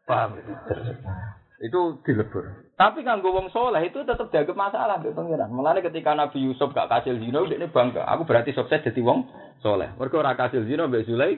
Paham? 0.08 0.40
Itu 1.60 2.00
dilebur. 2.00 2.72
Tapi 2.80 3.04
kanggo 3.04 3.36
wong 3.36 3.52
soleh 3.52 3.84
itu 3.84 4.00
tetap 4.08 4.32
dianggap 4.32 4.56
masalah 4.56 4.96
mbek 4.96 5.12
pangeran. 5.12 5.52
Mulane 5.52 5.84
ketika 5.84 6.16
Nabi 6.16 6.48
Yusuf 6.48 6.72
gak 6.72 6.88
kasil 6.88 7.20
zina, 7.20 7.44
dia 7.44 7.68
bangga. 7.68 8.08
Aku 8.08 8.24
berarti 8.24 8.56
sukses 8.56 8.80
jadi 8.80 9.04
wong 9.04 9.28
soleh. 9.60 9.92
Mergo 10.00 10.24
ora 10.24 10.32
kasil 10.32 10.64
zina 10.64 10.88
mbek 10.88 11.04
Zulai. 11.04 11.36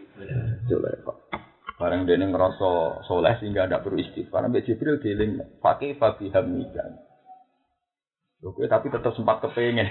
Zulai 0.70 1.02
kok. 1.02 1.18
Barang 1.82 2.06
dia 2.06 2.14
ngerasa 2.14 3.02
soleh 3.10 3.34
sehingga 3.42 3.66
tidak 3.66 3.82
perlu 3.82 3.98
istighfar. 3.98 4.46
Mbak 4.46 4.70
Jibril 4.70 5.02
dieling 5.02 5.42
pakai 5.58 5.98
fabi 5.98 6.30
hamika. 6.30 6.86
Oke, 8.42 8.70
tapi 8.70 8.86
tetap 8.86 9.10
sempat 9.18 9.42
kepengen. 9.42 9.86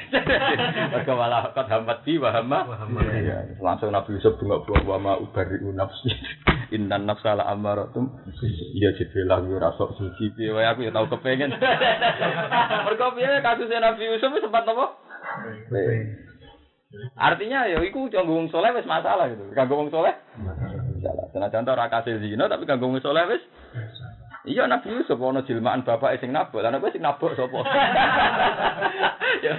Mereka 0.96 1.12
malah 1.20 1.52
kat 1.52 1.68
hambat 1.68 2.08
di 2.08 2.16
wahama. 2.16 2.64
Ya, 3.20 3.44
langsung 3.60 3.92
Nabi 3.92 4.16
Yusuf 4.16 4.40
bunga 4.40 4.64
buah 4.64 4.84
wama 4.88 5.20
ubari 5.20 5.60
nafsi. 5.76 6.12
Inna 6.72 6.96
nafsa 6.96 7.36
la 7.36 7.52
amaratum. 7.52 8.08
Iya 8.76 8.96
Jibril 8.96 9.28
lah 9.28 9.44
gue 9.44 9.60
rasok 9.60 9.92
suci. 10.00 10.32
Piye 10.32 10.52
aku 10.52 10.88
ya 10.88 10.96
tahu 10.96 11.12
kepengen. 11.12 11.52
Mereka 12.88 13.20
piye 13.20 13.40
kasusnya 13.44 13.84
Nabi 13.84 14.16
Yusuf 14.16 14.32
sempat 14.40 14.64
apa? 14.64 14.96
Artinya 17.20 17.68
ya 17.68 17.84
iku 17.84 18.08
kanggo 18.12 18.36
wong 18.36 18.48
soleh 18.48 18.72
wis 18.76 18.88
masalah 18.88 19.28
gitu. 19.32 19.44
Kanggo 19.56 19.80
wong 19.80 19.92
soleh 19.92 20.12
salah. 21.02 21.26
Senajan 21.34 21.68
ora 21.68 21.90
kasil 21.90 22.22
zina 22.22 22.48
tapi 22.48 22.70
kanggo 22.70 22.88
wong 22.88 23.02
saleh 23.02 23.26
wis 23.28 23.44
Iya 24.42 24.66
Nabi 24.66 24.90
Yusuf 24.90 25.22
ana 25.22 25.46
jilmaan 25.46 25.86
bapak 25.86 26.18
sing 26.18 26.34
nabok, 26.34 26.66
lan 26.66 26.82
sing 26.90 27.06
nabok 27.06 27.38
sapa? 27.38 27.62
Ya. 29.42 29.58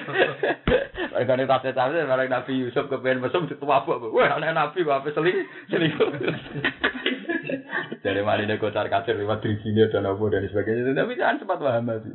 Regane 1.14 1.46
tak 1.46 1.62
tete 1.66 2.02
marang 2.06 2.30
Nabi 2.30 2.66
Yusuf 2.66 2.86
kepen 2.90 3.22
mesum 3.22 3.46
ditwabok. 3.46 4.10
Wah, 4.10 4.38
anak 4.38 4.54
Nabi 4.54 4.82
bapak 4.82 5.14
seling 5.14 5.46
selingkuh. 5.70 6.10
Dari 8.02 8.22
mana 8.26 8.42
ini 8.42 8.58
kocar 8.58 8.90
kacir 8.90 9.14
lewat 9.14 9.46
diri 9.46 9.86
dan 9.90 10.06
apa 10.06 10.22
dan 10.34 10.46
sebagainya. 10.50 10.94
Tapi 10.98 11.14
jangan 11.14 11.38
sempat 11.38 11.58
paham 11.62 11.90
aja. 11.94 12.10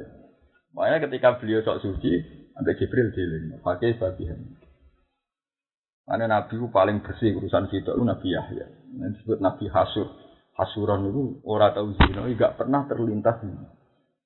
Makanya 0.76 0.98
ketika 1.08 1.40
beliau 1.40 1.64
sok 1.64 1.80
suci, 1.80 2.12
sampai 2.52 2.78
Jibril 2.78 3.16
dieling, 3.16 3.64
pakai 3.64 3.96
babihan. 3.96 4.38
Mana 6.08 6.24
Nabi 6.24 6.56
paling 6.72 7.04
bersih 7.04 7.36
urusan 7.36 7.68
situ 7.68 7.92
itu 7.92 8.04
Nabi 8.08 8.32
Yahya. 8.32 8.66
Yang 8.96 9.20
disebut 9.20 9.44
Nabi 9.44 9.68
Hasur. 9.68 10.08
Hasuran 10.58 11.14
itu 11.14 11.38
orang 11.46 11.76
tahu 11.76 11.94
zina, 12.02 12.26
gak 12.34 12.58
pernah 12.58 12.82
terlintas 12.90 13.38
zina. 13.46 13.70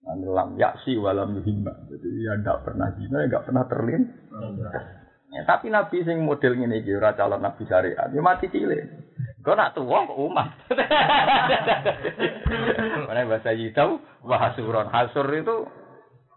Lam 0.08 0.56
yaksi 0.56 0.96
walam 0.96 1.36
yuhimma. 1.36 1.91
Jadi 1.91 2.08
ya 2.24 2.39
gak 2.39 2.63
pernah 2.63 2.88
zina, 2.96 3.28
gak 3.28 3.44
pernah 3.50 3.67
terlintas. 3.67 5.02
Ya, 5.32 5.48
tapi 5.48 5.72
Nabi 5.72 6.04
sing 6.04 6.24
model 6.24 6.60
ini 6.60 6.84
iki 6.84 6.91
ora 6.91 7.15
calon 7.15 7.39
Nabi 7.39 7.63
syariat, 7.63 8.12
ya 8.12 8.20
mati 8.20 8.52
cilik. 8.52 8.84
Kau 9.41 9.56
nak 9.56 9.74
tua 9.74 10.04
kok 10.04 10.20
umat. 10.28 10.50
Mana 13.08 13.26
bahasa 13.26 13.56
Yitau, 13.56 14.04
wah 14.28 14.38
hasuron. 14.38 14.91
Hasur 14.91 15.26
itu, 15.32 15.65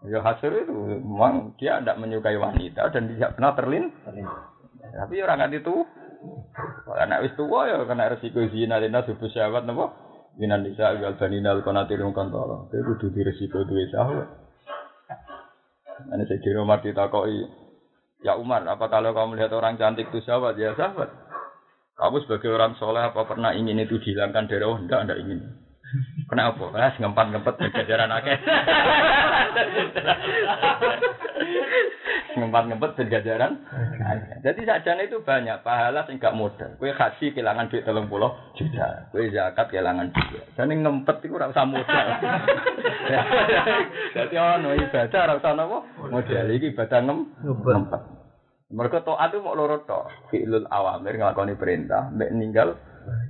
ya 0.07 0.23
hasur 0.23 0.55
itu 0.57 0.73
memang 0.73 1.53
dia 1.59 1.83
tidak 1.83 1.99
menyukai 1.99 2.39
wanita 2.39 2.87
dan 2.95 3.11
tidak 3.11 3.35
pernah 3.35 3.51
terlin. 3.53 3.91
Tapi 4.93 5.15
orang 5.23 5.37
nggak 5.41 5.65
itu 5.65 5.75
anak 6.93 7.21
wis 7.25 7.33
tuwa 7.33 7.67
ya 7.67 7.81
kena 7.83 8.11
resiko 8.13 8.45
zina 8.51 8.77
lena 8.77 9.01
subuh 9.03 9.29
syahwat 9.31 9.65
napa? 9.65 9.91
Minan 10.35 10.67
nisa 10.67 10.93
wal 10.99 11.15
banina 11.15 11.55
al 11.55 11.63
qanatir 11.63 12.03
kantara. 12.11 12.67
Itu 12.69 12.95
kudu 12.95 13.07
di 13.15 13.21
resiko 13.23 13.63
duwe 13.63 13.87
syahwat. 13.89 14.27
Ane 16.11 16.27
saya 16.27 16.43
kira 16.43 16.59
Umar 16.59 16.83
ditakoi, 16.83 17.39
ya 18.19 18.35
Umar, 18.35 18.67
apa 18.67 18.91
kalau 18.91 19.15
kamu 19.15 19.39
melihat 19.39 19.55
orang 19.55 19.79
cantik 19.79 20.11
itu 20.11 20.19
syahwat? 20.27 20.59
Ya 20.59 20.75
syahwat. 20.75 21.07
Kamu 21.95 22.19
sebagai 22.27 22.51
orang 22.51 22.75
soleh 22.75 22.99
apa 22.99 23.23
pernah 23.23 23.55
ingin 23.55 23.79
itu 23.79 23.95
dihilangkan 23.95 24.51
dari? 24.51 24.67
Enggak, 24.67 25.07
enggak 25.07 25.19
ingin. 25.23 25.39
Kenapa? 26.25 26.63
Karena 26.73 26.89
ngempat 26.97 27.25
ngempet 27.31 27.55
jajaran 27.71 28.09
akeh. 28.09 28.37
ngempat 32.35 32.63
ngempet 32.67 32.91
jajaran. 33.07 33.61
Jadi 34.41 34.61
sajane 34.65 35.07
itu 35.07 35.21
banyak 35.21 35.61
pahala 35.61 36.03
sing 36.09 36.17
gak 36.17 36.35
modal. 36.35 36.75
Kue 36.81 36.91
haji 36.91 37.31
kehilangan 37.31 37.69
duit 37.69 37.85
telung 37.85 38.09
puluh 38.09 38.33
juta. 38.57 39.07
Kue 39.13 39.29
zakat 39.31 39.71
kehilangan 39.71 40.11
juta. 40.11 40.41
Dan 40.57 40.73
ngempet 40.73 41.21
itu 41.23 41.35
rasa 41.37 41.63
modal. 41.63 42.07
Jadi 44.17 44.35
ono 44.35 44.69
ibadah 44.73 45.21
rasa 45.37 45.49
apa? 45.53 45.77
Modal 46.11 46.47
iki 46.51 46.73
ibadah 46.73 46.99
ngem 47.05 47.19
ngempet. 47.45 48.01
Mereka 48.73 49.05
toat 49.05 49.29
itu 49.29 49.45
mau 49.45 49.53
loro 49.53 49.85
tok. 49.85 50.33
Fi'lul 50.33 50.65
awamir 50.73 51.21
ngelakoni 51.21 51.53
perintah, 51.53 52.09
mbek 52.09 52.33
ninggal 52.33 52.73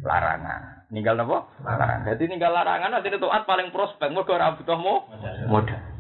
larangan. 0.08 0.75
Ninggal 0.96 1.20
apa? 1.20 1.52
Larangan. 1.60 2.08
Jadi 2.08 2.24
ninggal 2.32 2.56
larangan 2.56 2.96
nanti 2.96 3.12
toat 3.20 3.44
paling 3.44 3.68
prospek. 3.76 4.16
Mereka 4.16 4.32
ora 4.32 4.56
butuh 4.56 4.80
mau 4.80 5.04
modal. 5.52 5.92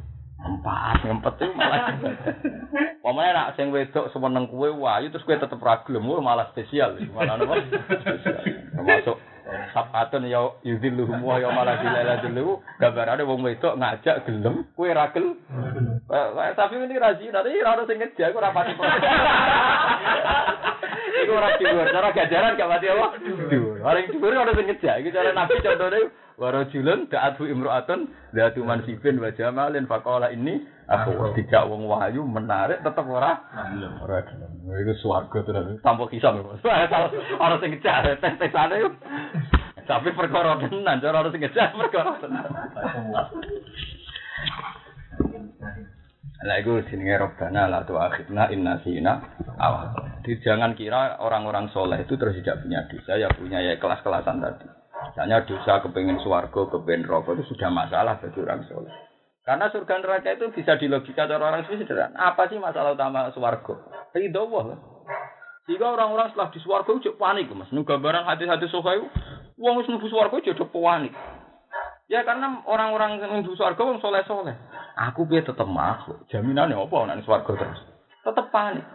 Empat, 0.45 1.01
ngempet 1.01 1.41
itu 1.41 1.51
malah. 1.57 1.97
Pokoknya 3.01 3.33
nak 3.33 3.51
sing 3.57 3.73
wedok 3.73 4.13
semeneng 4.13 4.45
kue 4.45 4.69
wayu 4.69 5.09
terus 5.09 5.25
kue 5.25 5.33
tetep 5.35 5.57
ragilem, 5.57 6.05
malah 6.21 6.47
spesial. 6.53 6.95
Malah 7.11 7.41
apa? 7.41 7.65
Spesial. 7.97 8.39
Termasuk 8.77 9.17
Sapatun 9.45 10.25
ya 10.25 10.41
yudhilluhum 10.65 11.21
wa 11.21 11.37
ya 11.37 11.53
malah 11.53 11.77
dilala 11.77 12.17
dulu 12.17 12.65
gambarane 12.81 13.21
wong 13.21 13.45
wedok 13.45 13.77
ngajak 13.77 14.25
gelem 14.25 14.65
kowe 14.73 14.89
ra 14.89 15.13
gel. 15.13 15.37
Tapi 16.57 16.73
ini 16.81 16.97
razi 16.97 17.29
nanti 17.29 17.61
ora 17.61 17.85
sing 17.85 18.01
ngejar 18.01 18.33
ora 18.33 18.49
pati. 18.49 18.73
Iku 21.05 21.31
ora 21.31 21.49
dhuwur, 21.57 21.87
cara 21.93 22.09
gajaran 22.11 22.57
gak 22.57 22.69
pati 22.69 22.87
apa? 22.89 23.07
Dhuwur. 23.21 23.77
Ora 23.81 23.99
dhuwur 24.05 24.33
ora 24.33 24.51
sing 24.57 24.65
ngejar. 24.67 24.99
Iki 25.01 25.09
cara 25.13 25.31
Nabi 25.31 25.61
contone 25.61 25.99
warajulun 26.35 27.07
da'atu 27.07 27.47
imra'atun 27.47 27.99
da'atu 28.35 28.59
mansibin 28.67 29.23
wa 29.23 29.31
jamalin 29.31 29.87
faqala 29.87 30.35
ini 30.35 30.67
aku 30.83 31.31
tidak 31.31 31.63
wong 31.71 31.87
wahyu 31.87 32.27
menarik 32.27 32.83
tetep 32.83 33.07
ora 33.07 33.39
ora 34.03 34.19
gelem. 34.27 34.51
Iku 34.67 34.93
swarga 34.99 35.39
tenan. 35.47 35.79
Tanpa 35.79 36.09
kisah. 36.11 36.35
Ora 37.43 37.55
sing 37.63 37.71
ngejar 37.71 38.19
tes-tesane 38.19 38.77
tapi 39.85 40.09
perkara 40.17 40.57
tenan, 40.57 40.97
cara 40.97 41.21
harus 41.21 41.37
ngejar 41.37 41.71
perkara 41.77 42.17
tenan. 42.19 42.49
Lah 46.45 46.61
iku 46.61 46.77
jenenge 46.85 47.17
Rabbana 47.17 47.65
la 47.65 47.81
tu'akhidna 47.87 48.53
in 48.53 48.61
nasina 48.61 49.17
aw. 49.57 49.97
Jadi 50.25 50.41
jangan 50.41 50.73
kira 50.73 51.21
orang-orang 51.21 51.69
soleh 51.69 52.01
itu 52.01 52.17
terus 52.17 52.33
tidak 52.41 52.65
punya 52.65 52.81
dosa, 52.89 53.13
ya 53.13 53.29
punya 53.29 53.61
ya 53.61 53.77
kelas-kelasan 53.77 54.41
tadi. 54.41 54.65
Misalnya 55.13 55.45
dosa 55.45 55.85
kepengen 55.85 56.17
swarga, 56.25 56.65
kepengen 56.65 57.05
rokok 57.05 57.37
itu 57.37 57.53
sudah 57.53 57.69
masalah 57.69 58.17
bagi 58.17 58.41
orang 58.41 58.65
soleh. 58.65 58.89
Karena 59.45 59.69
surga 59.69 60.01
neraka 60.01 60.33
itu 60.33 60.49
bisa 60.49 60.81
dilogika 60.81 61.29
cara 61.29 61.45
orang 61.45 61.69
sederhana. 61.69 62.17
Apa 62.17 62.49
sih 62.49 62.57
masalah 62.57 62.97
utama 62.97 63.29
swarga? 63.37 63.77
Ridho 64.17 64.49
Allah. 64.49 64.81
Jika 65.69 65.93
orang-orang 65.93 66.33
setelah 66.33 66.49
di 66.49 66.59
swarga 66.65 66.89
itu 66.89 67.13
panik, 67.21 67.53
Mas. 67.53 67.69
Nu 67.69 67.85
gambaran 67.85 68.25
hati-hati 68.25 68.65
sokai 68.73 69.05
Wong 69.61 69.77
wis 69.77 69.85
mlebu 69.85 70.09
swarga 70.09 70.41
jadi 70.41 70.65
panik. 70.65 71.13
Ya 72.09 72.25
karena 72.25 72.65
orang-orang 72.65 73.21
yang 73.21 73.45
mlebu 73.45 73.53
swarga 73.53 73.77
wong 73.77 74.01
soleh-soleh. 74.01 74.57
Aku 75.13 75.29
piye 75.29 75.45
tetep 75.45 75.69
masuk. 75.69 76.25
Jaminannya 76.33 76.81
apa 76.81 77.13
nek 77.13 77.21
swarga 77.21 77.53
terus? 77.53 77.81
Tetep 78.25 78.49
panik. 78.49 78.94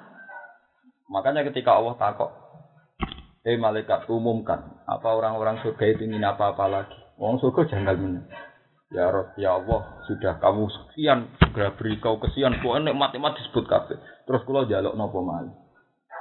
Makanya 1.11 1.42
ketika 1.51 1.75
Allah 1.75 1.99
takok, 1.99 2.31
"Eh 3.42 3.59
malaikat 3.59 4.07
umumkan, 4.07 4.79
apa 4.87 5.09
orang-orang 5.11 5.59
surga 5.61 5.85
itu 5.90 6.07
ingin 6.07 6.23
apa-apa 6.23 6.64
lagi?" 6.70 6.99
Wong 7.18 7.42
surga 7.42 7.66
janggal 7.66 7.99
meneh. 7.99 8.25
Ya 8.90 9.07
Rob, 9.07 9.35
ya 9.38 9.55
Allah, 9.55 10.03
sudah 10.11 10.42
kamu 10.42 10.66
sekian 10.66 11.31
segera 11.38 11.70
beri 11.79 11.99
kau 12.03 12.18
kesian, 12.18 12.59
pokoknya 12.59 12.90
nikmat-nikmat 12.90 13.38
disebut 13.38 13.70
kabeh. 13.70 13.99
Terus 14.27 14.42
kalau 14.42 14.66
jaluk 14.66 14.99
nopo 14.99 15.23
malih. 15.23 15.55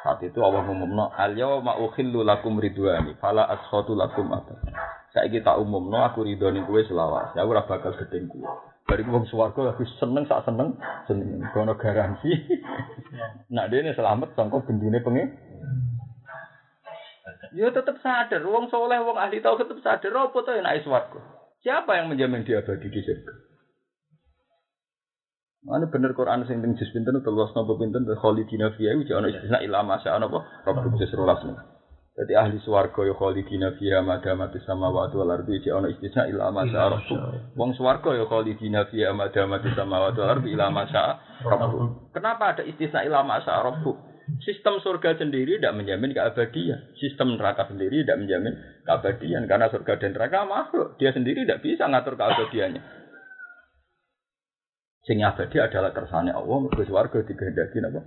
Saat 0.06 0.22
itu 0.22 0.40
Allah 0.40 0.64
ngumumno 0.64 1.12
al 1.12 1.34
yauma 1.34 1.76
ukhillu 1.82 2.22
lakum 2.24 2.62
ridwani 2.62 3.18
fala 3.18 3.50
askhatu 3.50 3.98
lakum 3.98 4.32
apa. 4.32 4.56
Saiki 5.12 5.42
tak 5.42 5.58
umumno 5.58 5.98
aku 6.06 6.24
ridhoni 6.24 6.62
kowe 6.64 6.80
selawas. 6.86 7.34
Ya 7.34 7.44
ora 7.44 7.66
bakal 7.66 7.98
gedeng 7.98 8.30
kowe. 8.30 8.69
Bari 8.90 9.06
wong 9.06 9.30
swarga 9.30 9.70
aku 9.70 9.86
seneng 10.02 10.26
sak 10.26 10.50
seneng 10.50 10.74
seneng 11.06 11.46
kono 11.54 11.78
garansi. 11.78 12.34
Nak 13.54 13.70
dene 13.70 13.94
selamat 13.94 14.34
sangko 14.34 14.66
bendune 14.66 14.98
pengen. 15.06 15.30
Ya 17.54 17.70
tetap 17.70 18.02
sadar, 18.02 18.42
wong 18.46 18.70
soleh, 18.74 18.98
wong 19.02 19.18
ahli 19.18 19.42
tahu 19.42 19.62
tetap 19.62 19.78
sadar, 19.82 20.14
apa 20.14 20.38
tuh 20.42 20.58
naik 20.58 20.82
swarga? 20.86 21.22
Siapa 21.62 21.98
yang 21.98 22.10
menjamin 22.10 22.46
dia 22.46 22.66
abadi 22.66 22.90
di 22.90 23.02
surga? 23.02 23.34
Mana 25.60 25.92
bener 25.92 26.16
Quran 26.16 26.48
sing 26.48 26.64
teng 26.64 26.74
juz 26.80 26.88
pinten 26.96 27.20
teluas 27.20 27.52
napa 27.52 27.76
pinten 27.76 28.08
khalidina 28.08 28.72
fiha 28.80 28.96
uji 28.96 29.12
ana 29.12 29.28
istisna 29.28 29.60
ila 29.60 29.84
masa 29.84 30.16
ana 30.16 30.32
apa 30.32 30.40
rabbuk 30.64 30.96
juz 30.96 31.12
rolas 31.12 31.44
Jadi 32.20 32.36
ahli 32.36 32.60
swarga 32.60 33.08
ya 33.08 33.16
khalidina 33.16 33.80
fiha 33.80 34.04
madamatis 34.04 34.60
samawati 34.68 35.16
wal 35.16 35.32
ardi 35.32 35.64
iki 35.64 35.72
ana 35.72 35.88
istisna 35.88 36.28
ila 36.28 36.52
ma 36.52 36.68
syaa 36.68 36.92
rabbuk. 36.92 37.20
Wong 37.56 37.72
swarga 37.80 38.12
ya 38.12 38.28
khalidina 38.28 38.92
fiha 38.92 39.16
madamatis 39.16 39.72
samawati 39.72 40.20
wal 40.20 40.36
ardi 40.36 40.52
ila 40.52 40.68
ma. 40.68 40.84
Kenapa 42.12 42.44
ada 42.52 42.68
istisna 42.68 43.08
ila 43.08 43.24
ma 43.24 43.40
syaa? 43.40 43.72
Sistem 44.46 44.78
surga 44.78 45.18
sendiri 45.18 45.58
tidak 45.58 45.74
menjamin 45.74 46.14
keabadian. 46.14 46.94
Sistem 47.02 47.34
neraka 47.34 47.66
sendiri 47.66 48.06
tidak 48.06 48.22
menjamin 48.22 48.54
keabadian 48.86 49.50
karena 49.50 49.72
surga 49.74 49.98
dan 49.98 50.12
neraka 50.14 50.46
makhluk. 50.46 51.00
Dia 51.02 51.10
sendiri 51.16 51.48
tidak 51.48 51.66
bisa 51.66 51.90
ngatur 51.90 52.14
keabadiannya. 52.14 52.82
Sing 55.10 55.26
abadi 55.26 55.58
adalah 55.58 55.90
kersane 55.90 56.30
Allah, 56.30 56.58
mergo 56.62 56.86
swarga 56.86 57.26
dikehendaki 57.26 57.82
napa? 57.82 58.06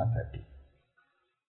Abadi. 0.00 0.47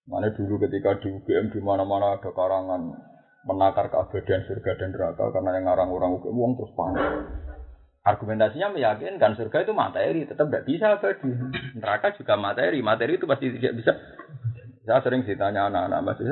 Mana 0.09 0.33
dulu 0.33 0.57
ketika 0.65 0.97
di 0.97 1.13
UGM 1.13 1.53
di 1.53 1.61
mana-mana 1.61 2.17
ada 2.17 2.33
karangan 2.33 2.97
menakar 3.45 3.93
keabadian 3.93 4.41
surga 4.49 4.71
dan 4.81 4.89
neraka 4.89 5.29
karena 5.29 5.49
yang 5.53 5.65
ngarang 5.69 5.89
orang 5.93 6.17
UGM 6.17 6.33
uang 6.33 6.53
terus 6.57 6.73
panik. 6.73 7.05
Argumentasinya 7.99 8.73
meyakinkan 8.73 9.37
surga 9.37 9.69
itu 9.69 9.73
materi, 9.77 10.25
tetap 10.25 10.49
tidak 10.49 10.65
bisa 10.65 10.97
abadi. 10.97 11.29
Neraka 11.77 12.17
juga 12.17 12.41
materi, 12.41 12.81
materi 12.81 13.21
itu 13.21 13.29
pasti 13.29 13.53
tidak 13.53 13.75
bisa. 13.77 13.93
Saya 14.87 15.05
sering 15.05 15.21
ditanya 15.27 15.69
anak-anak 15.69 16.01
masih, 16.01 16.25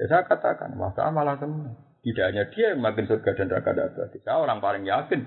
ya 0.00 0.04
saya 0.08 0.24
katakan, 0.24 0.72
masa 0.80 1.12
malah 1.12 1.36
senang. 1.36 1.76
Tidak 2.00 2.24
hanya 2.24 2.48
dia 2.48 2.72
yang 2.72 2.80
makin 2.80 3.04
surga 3.04 3.36
dan 3.36 3.52
neraka 3.52 3.76
tidak 3.76 3.92
abadi. 3.92 4.18
Saya 4.24 4.36
orang 4.40 4.64
paling 4.64 4.84
yakin. 4.88 5.20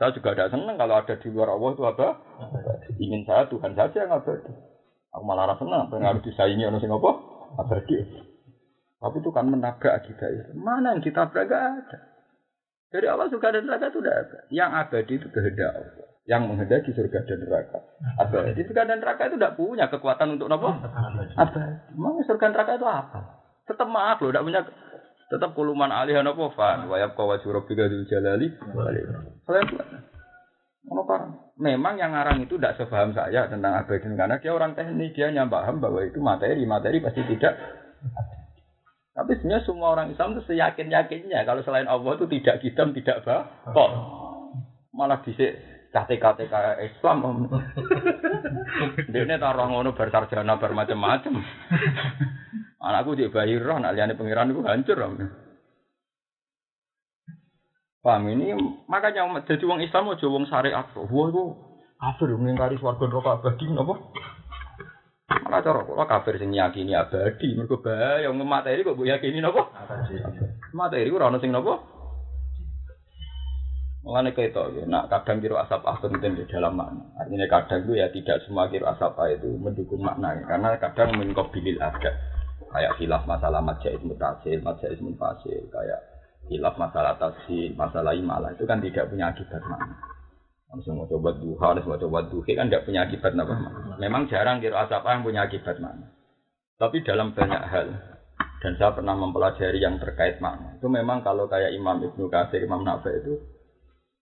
Saya 0.00 0.16
juga 0.16 0.32
tidak 0.32 0.56
senang 0.56 0.76
kalau 0.80 0.94
ada 0.96 1.14
di 1.20 1.28
luar 1.28 1.52
Allah 1.52 1.70
itu 1.76 1.82
apa? 1.84 2.08
Ingin 2.96 3.22
saya 3.28 3.44
Tuhan 3.52 3.72
saja 3.76 3.98
yang 4.00 4.16
abadi. 4.16 4.52
Aku 5.12 5.22
malah 5.28 5.52
rasa 5.52 5.60
senang, 5.60 5.92
harus 5.92 6.24
disaingi 6.24 6.64
orang 6.64 6.80
sing 6.80 6.88
apa? 6.88 7.33
Abadi. 7.58 7.98
Tapi 9.04 9.16
itu 9.20 9.30
kan 9.34 9.46
menabrak 9.48 10.00
kita 10.08 10.26
itu. 10.32 10.50
Mana 10.56 10.96
yang 10.96 11.04
kita 11.04 11.28
gak 11.28 11.44
ada. 11.44 11.98
Dari 12.88 13.06
awal 13.10 13.26
surga 13.26 13.58
dan 13.58 13.66
neraka 13.66 13.90
itu 13.90 13.98
tidak 14.00 14.16
ada. 14.16 14.38
Yang 14.48 14.70
abadi 14.86 15.12
itu 15.18 15.28
kehendak 15.34 15.70
Allah. 15.74 16.06
Yang 16.24 16.42
menghendaki 16.48 16.90
surga 16.94 17.18
dan 17.26 17.38
neraka. 17.44 17.78
Abadi 18.22 18.60
surga 18.64 18.82
dan 18.88 18.98
neraka 19.02 19.22
itu 19.28 19.36
tidak 19.36 19.56
punya 19.58 19.84
kekuatan 19.90 20.38
untuk 20.38 20.48
apa? 20.48 20.70
Abadi. 21.36 21.92
Memang 21.98 22.22
surga 22.24 22.44
dan 22.48 22.52
neraka 22.54 22.72
itu 22.78 22.86
apa? 22.88 23.20
Tetap 23.64 23.88
maaf 23.90 24.20
loh, 24.22 24.30
tidak 24.32 24.44
punya 24.46 24.62
tetap 25.34 25.50
kuluman 25.56 25.90
alih 25.90 26.20
apa 26.20 26.44
fan 26.54 26.86
wayab 26.86 27.16
kawaju 27.16 27.58
rabbika 27.58 27.88
dzul 27.88 28.06
jalali 28.06 28.52
Saya 29.48 29.62
Memang 31.54 31.96
yang 31.96 32.12
ngarang 32.12 32.44
itu 32.44 32.60
tidak 32.60 32.76
sepaham 32.76 33.16
saya 33.16 33.48
tentang 33.48 33.72
abadi 33.72 34.04
karena 34.04 34.36
dia 34.36 34.52
orang 34.52 34.76
teknik, 34.76 35.16
dia 35.16 35.32
hanya 35.32 35.48
paham 35.48 35.80
bahwa 35.80 36.04
itu 36.04 36.20
materi, 36.20 36.66
materi 36.68 37.00
pasti 37.00 37.24
tidak. 37.24 37.56
Tapi 39.14 39.38
sebenarnya 39.38 39.62
semua 39.62 39.94
orang 39.94 40.10
Islam 40.10 40.34
itu 40.34 40.42
seyakin 40.50 40.90
yakinnya 40.90 41.46
kalau 41.46 41.62
selain 41.62 41.86
Allah 41.86 42.18
itu 42.18 42.26
tidak 42.26 42.58
hitam, 42.60 42.90
tidak 42.90 43.22
kok 43.22 43.90
Malah 44.94 45.22
bisa 45.26 45.54
KTK 45.94 46.54
Islam 46.82 47.18
om. 47.22 47.38
Dia 49.14 49.22
ini 49.22 49.38
taruh 49.38 49.70
ngono 49.70 49.94
bersarjana 49.94 50.58
bermacam-macam. 50.58 51.34
Anakku 52.82 53.14
di 53.14 53.30
bayi 53.30 53.58
roh, 53.58 53.78
nak 53.78 53.94
liane 53.94 54.18
pengiran 54.18 54.50
itu 54.50 54.60
hancur 54.66 54.98
om. 54.98 55.14
Paham 58.04 58.28
ini 58.28 58.52
makanya 58.84 59.24
jadi 59.48 59.64
wong 59.64 59.80
Islam 59.80 60.12
aja 60.12 60.28
wong 60.28 60.44
syariat. 60.44 60.84
Wah 60.92 61.26
itu 61.32 61.42
kafir 61.96 62.36
mengingkari 62.36 62.76
swarga 62.76 63.08
neraka 63.08 63.40
abadi 63.40 63.64
napa? 63.72 63.96
Malah 65.48 65.64
cara 65.64 65.80
kula 65.88 66.04
kafir 66.04 66.36
sing 66.36 66.52
yakini 66.52 66.92
abadi. 66.92 67.56
Mergo 67.56 67.80
bahaya 67.80 68.28
wong 68.28 68.44
materi 68.44 68.84
kok 68.84 68.92
mbok 68.92 69.08
yakini 69.08 69.40
napa? 69.40 69.72
Abadi. 69.72 70.20
Materi 70.76 71.08
ora 71.08 71.32
ono 71.32 71.40
sing 71.40 71.48
napa? 71.48 71.80
Mulane 74.04 74.36
keto 74.36 74.68
ya, 74.76 74.84
nak 74.84 75.08
kadang 75.08 75.40
kira 75.40 75.64
asap 75.64 75.80
ahun 75.88 76.20
di 76.20 76.44
dalam 76.44 76.76
makna. 76.76 77.08
Artinya 77.16 77.48
kadang 77.48 77.88
itu 77.88 77.96
ya 77.96 78.12
tidak 78.12 78.44
semua 78.44 78.68
kira 78.68 78.92
asap 78.92 79.16
itu 79.32 79.48
mendukung 79.56 80.04
makna. 80.04 80.44
Karena 80.44 80.76
kadang 80.76 81.16
mengkobilil 81.16 81.80
ada. 81.80 82.12
Kayak 82.68 83.00
khilaf 83.00 83.24
masalah 83.24 83.64
majais 83.64 84.04
mutasil, 84.04 84.60
majais 84.60 85.00
munfasil, 85.00 85.72
kayak 85.72 86.13
hilaf 86.52 86.76
masalah 86.76 87.16
taksi, 87.16 87.72
masalah 87.72 88.12
imalah 88.12 88.52
itu 88.52 88.64
kan 88.68 88.82
tidak 88.84 89.08
punya 89.08 89.32
akibat 89.32 89.62
mana. 89.64 89.96
Langsung 90.68 90.98
mau 90.98 91.06
coba 91.06 91.38
duha, 91.38 91.64
harus 91.70 91.86
mau 91.86 91.96
coba 91.96 92.26
duhe 92.26 92.52
kan 92.52 92.66
tidak 92.66 92.84
punya 92.84 93.06
akibat 93.06 93.32
apa 93.38 93.54
Memang 94.02 94.26
jarang 94.26 94.58
kira 94.58 94.84
asap 94.84 95.06
yang 95.06 95.22
punya 95.22 95.40
akibat 95.46 95.78
mana. 95.78 96.10
Tapi 96.74 97.06
dalam 97.06 97.32
banyak 97.32 97.62
hal 97.70 97.88
dan 98.64 98.72
saya 98.80 98.96
pernah 98.96 99.14
mempelajari 99.14 99.76
yang 99.78 100.00
terkait 100.00 100.40
makna 100.40 100.74
itu 100.80 100.88
memang 100.88 101.20
kalau 101.20 101.44
kayak 101.46 101.76
Imam 101.76 102.00
Ibnu 102.00 102.32
Katsir, 102.32 102.64
Imam 102.64 102.80
Nafi 102.80 103.12
itu 103.12 103.34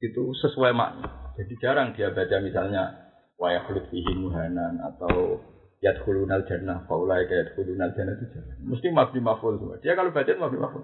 itu 0.03 0.23
sesuai 0.43 0.75
makna. 0.75 1.33
Jadi 1.39 1.55
jarang 1.63 1.95
dia 1.95 2.11
baca 2.13 2.37
misalnya 2.43 2.91
wayah 3.39 3.65
fihi 3.67 4.13
muhanan 4.19 4.83
atau 4.83 5.41
yadkhulunal 5.83 6.47
jannah 6.47 6.85
faulai 6.87 7.27
kayak 7.27 7.55
yadkhulunal 7.55 7.91
jannah 7.95 8.15
itu 8.19 8.27
jarang. 8.35 8.59
Mesti 8.67 8.89
mabdi 8.91 9.19
maful 9.23 9.57
semua. 9.57 9.79
Dia 9.81 9.95
kalau 9.95 10.11
baca 10.11 10.31
mabdi 10.37 10.59
maful. 10.59 10.83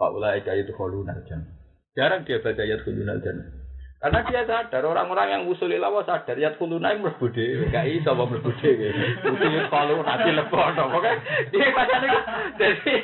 Faulai 0.00 0.40
itu 0.40 0.72
kholunal 0.72 1.20
jannah. 1.28 1.52
Jarang 1.92 2.24
dia 2.24 2.40
baca 2.40 2.56
ayat 2.64 2.80
kholunal 2.80 3.20
jannah. 3.20 3.60
Karena 4.00 4.24
dia 4.24 4.48
sadar 4.48 4.80
orang-orang 4.80 5.28
yang 5.28 5.42
usul 5.44 5.68
lawa 5.76 6.00
sadar 6.08 6.32
yat 6.40 6.56
kuluna 6.56 6.96
yang 6.96 7.04
dhewe, 7.04 7.68
gak 7.68 7.84
iso 7.84 8.16
apa 8.16 8.32
mlebu 8.32 8.48
dhewe. 8.56 8.96
Usul 9.28 9.68
kalau 9.68 10.00
nanti 10.00 10.32
lebon 10.32 10.72
oke. 10.72 11.12
Dia 11.52 11.68
bacane 11.76 12.08
jadi 12.56 12.94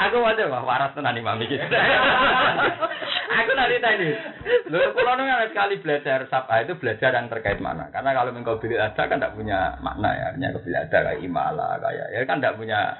aku 0.00 0.16
wae 0.24 0.44
wah 0.48 0.64
waras 0.64 0.96
tenan 0.96 1.20
imam 1.20 1.44
iki. 1.44 1.60
aku 3.36 3.50
nanti 3.52 3.76
tadi. 3.84 4.08
Lho 4.72 4.96
kula 4.96 5.44
sekali 5.52 5.76
belajar 5.76 6.24
sapa 6.32 6.64
itu 6.64 6.72
belajar 6.80 7.20
yang 7.20 7.28
terkait 7.28 7.60
mana. 7.60 7.92
Karena 7.92 8.16
kalau 8.16 8.32
engkau 8.32 8.56
bilik 8.56 8.80
ada 8.80 9.12
kan 9.12 9.20
tidak 9.20 9.36
punya 9.36 9.76
makna 9.84 10.08
ya. 10.16 10.24
Artinya 10.32 10.56
kebil 10.56 10.72
ada 10.72 10.98
kayak 11.04 11.20
imala 11.20 11.76
kayak 11.84 12.06
ya 12.16 12.20
kan 12.24 12.40
tidak 12.40 12.56
punya 12.56 12.96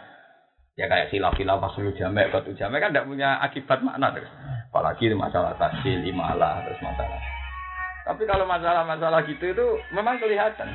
Ya 0.79 0.87
kayak 0.87 1.11
silap-silap 1.11 1.59
pasul 1.59 1.91
jamek, 1.99 2.31
batu 2.31 2.55
jamek 2.55 2.79
kan 2.79 2.91
tidak 2.95 3.11
punya 3.11 3.43
akibat 3.43 3.83
makna 3.83 4.14
terus. 4.14 4.31
Apalagi 4.71 5.11
masalah 5.18 5.59
tasil, 5.59 5.99
imalah, 6.07 6.62
terus 6.62 6.79
masalah. 6.79 7.18
Tapi 8.07 8.23
kalau 8.25 8.47
masalah-masalah 8.47 9.27
gitu 9.27 9.51
itu 9.51 9.66
memang 9.91 10.23
kelihatan. 10.23 10.71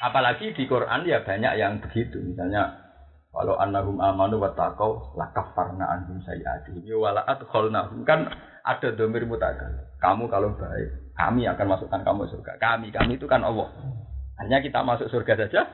Apalagi 0.00 0.56
di 0.56 0.64
Quran 0.64 1.04
ya 1.04 1.20
banyak 1.24 1.52
yang 1.56 1.78
begitu. 1.84 2.20
Misalnya 2.20 2.74
kalau 3.32 3.60
annahum 3.60 4.00
amanu 4.00 4.40
wa 4.40 4.52
taqau 4.56 5.12
lakafarna 5.12 5.84
anhum 5.84 6.20
sayiatihim 6.24 6.84
ya 6.88 6.96
wala 6.96 7.20
adkhalnahum 7.28 8.04
kan 8.08 8.28
ada 8.66 8.88
domir 8.96 9.28
mutakal. 9.28 9.68
Kamu 10.02 10.26
kalau 10.26 10.52
baik, 10.58 11.14
kami 11.14 11.46
akan 11.46 11.66
masukkan 11.70 12.02
kamu 12.02 12.28
surga. 12.28 12.58
Kami, 12.58 12.90
kami 12.90 13.16
itu 13.16 13.24
kan 13.30 13.40
Allah. 13.46 13.70
Hanya 14.42 14.60
kita 14.60 14.84
masuk 14.84 15.08
surga 15.08 15.46
saja, 15.46 15.64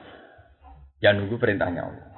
ya 1.02 1.10
nunggu 1.10 1.40
perintahnya 1.40 1.82
Allah. 1.82 2.11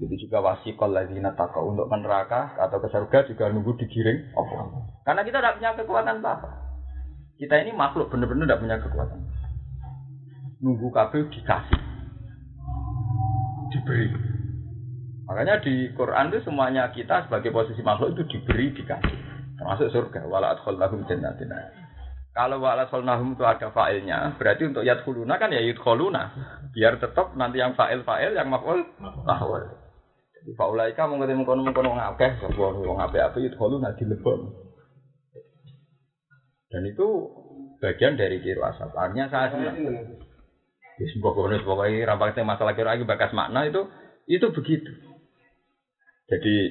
Jadi 0.00 0.16
juga 0.16 0.40
wasikol 0.40 0.96
lagi 0.96 1.12
takau 1.36 1.76
untuk 1.76 1.84
neraka 1.92 2.56
atau 2.56 2.80
ke 2.80 2.88
surga 2.88 3.28
juga 3.28 3.52
nunggu 3.52 3.76
digiring. 3.84 4.32
Karena 5.04 5.20
kita 5.20 5.44
tidak 5.44 5.60
punya 5.60 5.70
kekuatan 5.76 6.24
apa. 6.24 6.48
Kita 7.36 7.60
ini 7.60 7.76
makhluk 7.76 8.08
benar-benar 8.08 8.48
tidak 8.48 8.60
punya 8.64 8.76
kekuatan. 8.80 9.20
Nunggu 10.64 10.88
kabel 10.88 11.28
dikasih, 11.28 11.80
diberi. 13.76 14.08
Makanya 15.28 15.60
di 15.60 15.92
Quran 15.92 16.32
itu 16.32 16.48
semuanya 16.48 16.88
kita 16.92 17.28
sebagai 17.28 17.52
posisi 17.52 17.84
makhluk 17.84 18.16
itu 18.16 18.24
diberi 18.36 18.72
dikasih. 18.72 19.16
Termasuk 19.60 19.92
surga. 19.92 20.24
Wala 20.24 20.56
adkhalnahum 20.56 21.04
jannatin. 21.04 21.52
Kalau 22.32 22.56
wala 22.56 22.88
adkhalnahum 22.88 23.36
itu 23.36 23.44
ada 23.44 23.68
failnya, 23.68 24.32
berarti 24.40 24.64
untuk 24.64 24.80
yadkhuluna 24.80 25.36
kan 25.36 25.52
ya 25.52 25.60
yadkhuluna. 25.60 26.22
Biar 26.72 26.96
tetap 26.96 27.36
nanti 27.36 27.60
yang 27.60 27.76
fa'il 27.76 28.00
fa'il 28.00 28.32
yang 28.32 28.48
maf'ul 28.48 28.80
mahwal. 30.40 30.46
Di 30.46 30.52
faulaika 30.56 31.06
mau 31.06 31.20
ketemu 31.20 31.44
kono 31.44 31.72
kono 31.72 31.90
ngakeh, 31.96 32.30
sebuah 32.40 32.70
wong 32.80 32.98
ape 33.00 33.18
ape 33.20 33.38
itu 33.44 33.56
kalau 33.56 33.76
nanti 33.80 34.04
lebon. 34.04 34.52
Dan 36.70 36.86
itu 36.86 37.06
bagian 37.82 38.14
dari 38.14 38.38
kiro 38.40 38.62
asap. 38.62 38.94
Artinya 38.94 39.26
saya 39.28 39.50
senang. 39.52 39.76
Di 40.96 41.04
sebuah 41.16 41.32
kono 41.34 41.56
pokoknya 41.64 42.08
rampaknya 42.08 42.44
masalah 42.46 42.72
kiro 42.72 42.88
lagi 42.88 43.04
bakas 43.04 43.32
makna 43.36 43.66
itu 43.68 43.84
itu 44.30 44.46
begitu. 44.54 44.90
Jadi 46.30 46.70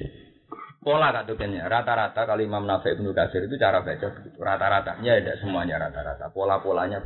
pola 0.80 1.12
katukannya 1.12 1.68
rata-rata 1.68 2.24
kalau 2.24 2.40
Imam 2.40 2.64
Nafi 2.64 2.96
Ibnu 2.96 3.12
Kasir 3.12 3.44
itu 3.44 3.60
cara 3.60 3.84
baca 3.84 4.06
begitu. 4.16 4.38
Rata-ratanya 4.40 5.12
tidak 5.20 5.36
semuanya 5.44 5.76
rata-rata. 5.76 6.32
Pola-polanya 6.32 7.04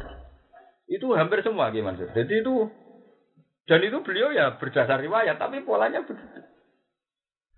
itu 0.85 1.17
hampir 1.17 1.41
semua 1.41 1.73
gimana 1.73 1.97
Jadi 1.97 2.45
itu 2.45 2.69
dan 3.65 3.81
itu 3.81 3.97
beliau 4.05 4.29
ya 4.29 4.61
berdasar 4.61 5.01
riwayat, 5.01 5.41
tapi 5.41 5.65
polanya 5.65 6.05
begitu. 6.05 6.41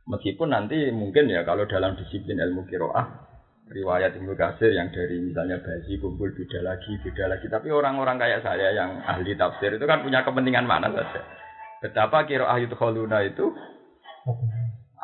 Meskipun 0.06 0.54
nanti 0.54 0.94
mungkin 0.94 1.26
ya 1.26 1.42
kalau 1.42 1.66
dalam 1.66 1.98
disiplin 1.98 2.38
ilmu 2.38 2.66
kiroah 2.70 3.26
riwayat 3.66 4.14
Ibnu 4.14 4.38
Kasir 4.38 4.70
yang 4.70 4.94
dari 4.94 5.18
misalnya 5.18 5.58
bayi 5.58 5.98
kumpul 5.98 6.30
beda 6.30 6.62
lagi 6.62 6.94
beda 7.02 7.26
lagi 7.26 7.50
tapi 7.50 7.74
orang-orang 7.74 8.14
kayak 8.14 8.46
saya 8.46 8.70
yang 8.70 9.02
ahli 9.02 9.34
tafsir 9.34 9.74
itu 9.74 9.82
kan 9.82 10.06
punya 10.06 10.22
kepentingan 10.22 10.70
mana 10.70 10.86
saja 10.94 11.26
betapa 11.82 12.22
kiroah 12.30 12.54
itu 12.62 12.78
kholuna 12.78 13.26
itu 13.26 13.50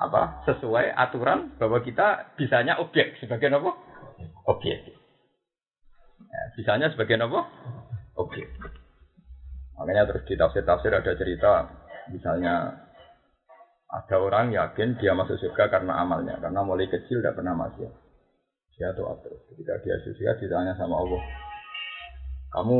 apa 0.02 0.42
sesuai 0.50 0.90
aturan 0.98 1.54
bahwa 1.62 1.78
kita 1.78 2.34
bisanya 2.34 2.82
objek 2.82 3.14
sebagai 3.22 3.54
apa? 3.54 3.70
Objek. 4.50 4.78
Ya, 6.26 6.42
bisanya 6.58 6.90
sebagai 6.90 7.22
apa? 7.22 7.46
Objek. 8.18 8.50
Makanya 9.78 10.10
terus 10.10 10.26
di 10.26 10.34
tafsir-tafsir 10.34 10.90
ada 10.90 11.12
cerita, 11.14 11.70
misalnya 12.10 12.81
ada 13.92 14.16
orang 14.16 14.56
yakin 14.56 14.96
dia 14.96 15.12
masuk 15.12 15.36
surga 15.36 15.68
karena 15.68 16.00
amalnya, 16.00 16.40
karena 16.40 16.64
mulai 16.64 16.88
kecil 16.88 17.20
tidak 17.20 17.36
pernah 17.36 17.52
masuk. 17.52 17.92
Dia 18.72 18.88
tuh 18.96 19.04
terus. 19.20 19.40
Ketika 19.52 19.76
dia 19.84 20.00
surga 20.00 20.30
ditanya 20.40 20.72
sama 20.80 20.96
Allah, 20.96 21.20
kamu 22.56 22.78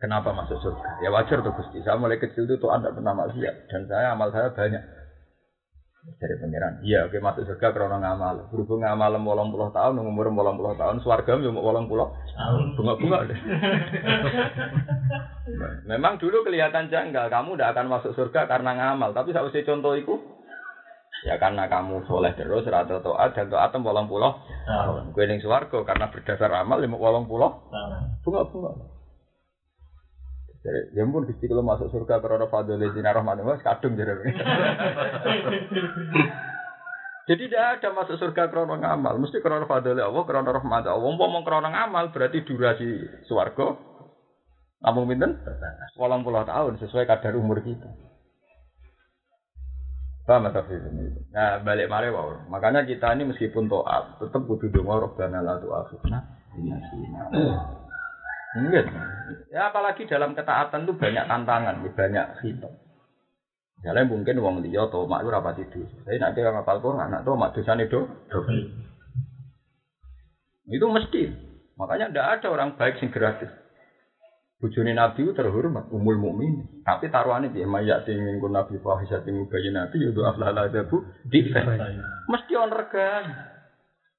kenapa 0.00 0.32
masuk 0.32 0.56
surga? 0.64 1.04
Ya 1.04 1.12
wajar 1.12 1.44
tuh 1.44 1.52
Gusti. 1.52 1.84
Saya 1.84 2.00
mulai 2.00 2.16
kecil 2.16 2.48
itu 2.48 2.56
tuh 2.56 2.72
anda 2.72 2.88
pernah 2.88 3.12
maksiat 3.12 3.68
dan 3.68 3.84
saya 3.84 4.16
amal 4.16 4.32
saya 4.32 4.48
banyak. 4.48 4.80
Dari 6.02 6.34
pangeran, 6.34 6.82
iya 6.82 7.06
oke 7.06 7.14
masuk 7.22 7.46
surga 7.46 7.70
karena 7.70 8.02
ngamal. 8.02 8.50
Berhubung 8.50 8.82
ngamal 8.82 9.22
bolong 9.22 9.54
puluh 9.54 9.70
tahun, 9.70 10.02
umur 10.02 10.34
bolong 10.34 10.58
puluh 10.58 10.74
tahun, 10.74 10.98
swarga 10.98 11.38
mau 11.38 11.62
bolong 11.62 11.86
puluh 11.86 12.10
bunga-bunga 12.74 13.30
deh. 13.30 13.38
Memang 15.94 16.18
dulu 16.18 16.42
kelihatan 16.42 16.90
janggal, 16.90 17.30
kamu 17.30 17.54
tidak 17.54 17.78
akan 17.78 17.86
masuk 17.86 18.18
surga 18.18 18.50
karena 18.50 18.74
ngamal. 18.74 19.14
Tapi 19.14 19.30
saya 19.30 19.46
usah 19.46 19.62
contoh 19.62 19.94
itu, 19.94 20.18
ya 21.22 21.38
karena 21.38 21.70
kamu 21.70 22.02
soleh 22.10 22.34
terus, 22.34 22.66
rata 22.66 22.98
toat 22.98 23.38
dan 23.38 23.46
toat 23.46 23.70
bolong 23.78 24.10
puluh 24.10 24.42
tahun. 24.66 25.14
Gue 25.14 25.30
swarga 25.38 25.86
karena 25.86 26.10
berdasar 26.10 26.50
amal 26.50 26.82
lima 26.82 26.98
bolong 26.98 27.30
puluh 27.30 27.62
bunga-bunga. 28.26 28.90
Jadi, 30.62 30.94
ya 30.94 31.02
pun 31.02 31.26
Gusti 31.26 31.50
kalau 31.50 31.66
masuk 31.66 31.90
surga 31.90 32.22
karena 32.22 32.46
fadl 32.46 32.78
zina 32.94 33.10
rahman 33.10 33.42
was 33.42 33.58
kadung 33.66 33.98
jadi. 33.98 34.14
Jadi 37.22 37.50
tidak 37.50 37.78
ada 37.78 37.88
masuk 37.94 38.18
surga 38.18 38.50
karena 38.50 38.78
ngamal, 38.78 39.14
mesti 39.18 39.38
karena 39.42 39.66
fadl 39.66 39.98
Allah, 39.98 40.22
karena 40.26 40.54
rahmat 40.54 40.86
Allah. 40.86 41.02
Wong 41.02 41.18
ngomong 41.18 41.42
karena 41.42 41.70
ngamal 41.70 42.10
berarti 42.14 42.46
durasi 42.46 42.86
swarga 43.26 43.92
namun 44.82 45.06
pinten? 45.06 45.38
Walang 45.94 46.26
puluh 46.26 46.42
tahun 46.42 46.74
sesuai 46.82 47.06
kadar 47.06 47.38
umur 47.38 47.62
kita. 47.62 47.86
Paham 50.22 50.50
tak 50.54 50.70
ini? 50.70 51.10
Nah 51.34 51.58
balik 51.62 51.90
mari 51.90 52.10
wow. 52.10 52.46
Makanya 52.46 52.86
kita 52.86 53.10
ini 53.14 53.26
meskipun 53.30 53.66
toat 53.66 54.22
tetap 54.22 54.46
butuh 54.46 54.70
doa 54.70 55.02
robbana 55.02 55.42
la 55.42 55.58
tu'akhidna 55.58 56.18
ini 56.58 56.70
Enggak. 58.52 58.84
Ya 59.48 59.72
apalagi 59.72 60.04
dalam 60.04 60.36
ketaatan 60.36 60.84
itu 60.84 60.92
banyak 60.96 61.24
tantangan, 61.24 61.80
banyak 61.96 62.26
hitam. 62.44 62.72
Jalan 63.82 64.06
mungkin 64.06 64.38
uang 64.38 64.62
dia 64.62 64.86
atau 64.86 65.10
mak 65.10 65.26
rapat 65.26 65.66
itu. 65.66 65.82
Saya 66.06 66.20
nak 66.22 66.38
dia 66.38 66.54
ngapal 66.54 66.78
Quran, 66.78 67.02
anak 67.02 67.26
tuh 67.26 67.34
mak 67.34 67.50
dosa 67.56 67.74
itu. 67.74 68.00
Itu 70.70 70.86
mesti. 70.86 71.22
Makanya 71.74 72.14
tidak 72.14 72.26
ada 72.38 72.46
orang 72.52 72.78
baik 72.78 73.02
sing 73.02 73.10
gratis. 73.10 73.50
Bujuni 74.62 74.94
Nabi 74.94 75.26
terhormat, 75.34 75.90
umul 75.90 76.14
mukmin. 76.14 76.86
Tapi 76.86 77.10
taruhannya 77.10 77.50
dia 77.50 77.66
mayak 77.66 78.06
tingin 78.06 78.38
kun 78.38 78.54
Nabi 78.54 78.78
fahisat 78.78 79.26
tinggu 79.26 79.50
bayi 79.50 79.74
Nabi 79.74 79.98
itu 79.98 80.22
aflala 80.22 80.70
bu 80.86 81.02
di 81.26 81.50
Mesti 82.30 82.52
on 82.54 82.70
regan. 82.70 83.24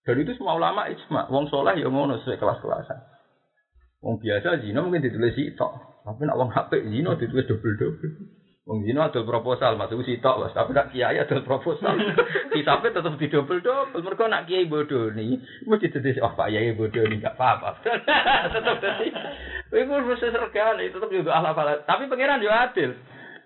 Dan 0.03 0.19
itu 0.19 0.35
semua 0.35 0.59
ulama 0.59 0.91
ijma. 0.91 1.31
Wong 1.31 1.47
soleh 1.47 1.79
ya 1.79 1.87
ngono 1.87 2.19
sesuai 2.19 2.35
kelas-kelasan. 2.35 3.12
Wong 4.03 4.19
biasa 4.19 4.59
zina 4.59 4.83
mungkin 4.83 4.99
ditulis 4.99 5.31
sitok, 5.31 6.03
tapi 6.03 6.27
nak 6.27 6.35
wong 6.35 6.51
HP 6.51 6.91
zina 6.91 7.15
ditulis 7.15 7.47
double 7.47 7.75
double. 7.79 8.11
Wong 8.63 8.83
zina 8.83 9.07
adol 9.07 9.23
proposal, 9.23 9.79
masuk 9.79 10.03
sitok, 10.03 10.43
mas. 10.43 10.51
Tapi 10.51 10.75
nak 10.75 10.91
kiai 10.91 11.23
adol 11.23 11.39
proposal. 11.47 11.95
Kitabnya 12.55 12.99
tetap 12.99 13.15
di 13.15 13.27
double 13.31 13.63
double. 13.63 14.03
Mereka 14.03 14.27
nak 14.27 14.43
kiai 14.43 14.67
bodoh 14.67 15.07
nih, 15.15 15.39
mesti 15.63 15.87
ditulis 15.87 16.19
oh 16.19 16.35
pak 16.35 16.51
kiai 16.51 16.75
bodoh 16.75 17.03
nih 17.07 17.15
nggak 17.23 17.35
apa-apa. 17.39 17.79
tetap 18.55 18.75
tadi. 18.83 19.07
Iku 19.71 19.95
proses 20.03 20.35
regane 20.35 20.83
tetap 20.91 21.07
juga 21.07 21.31
ala 21.39 21.55
ala. 21.55 21.79
Tapi 21.87 22.11
pangeran 22.11 22.43
juga 22.43 22.71
adil. 22.71 22.91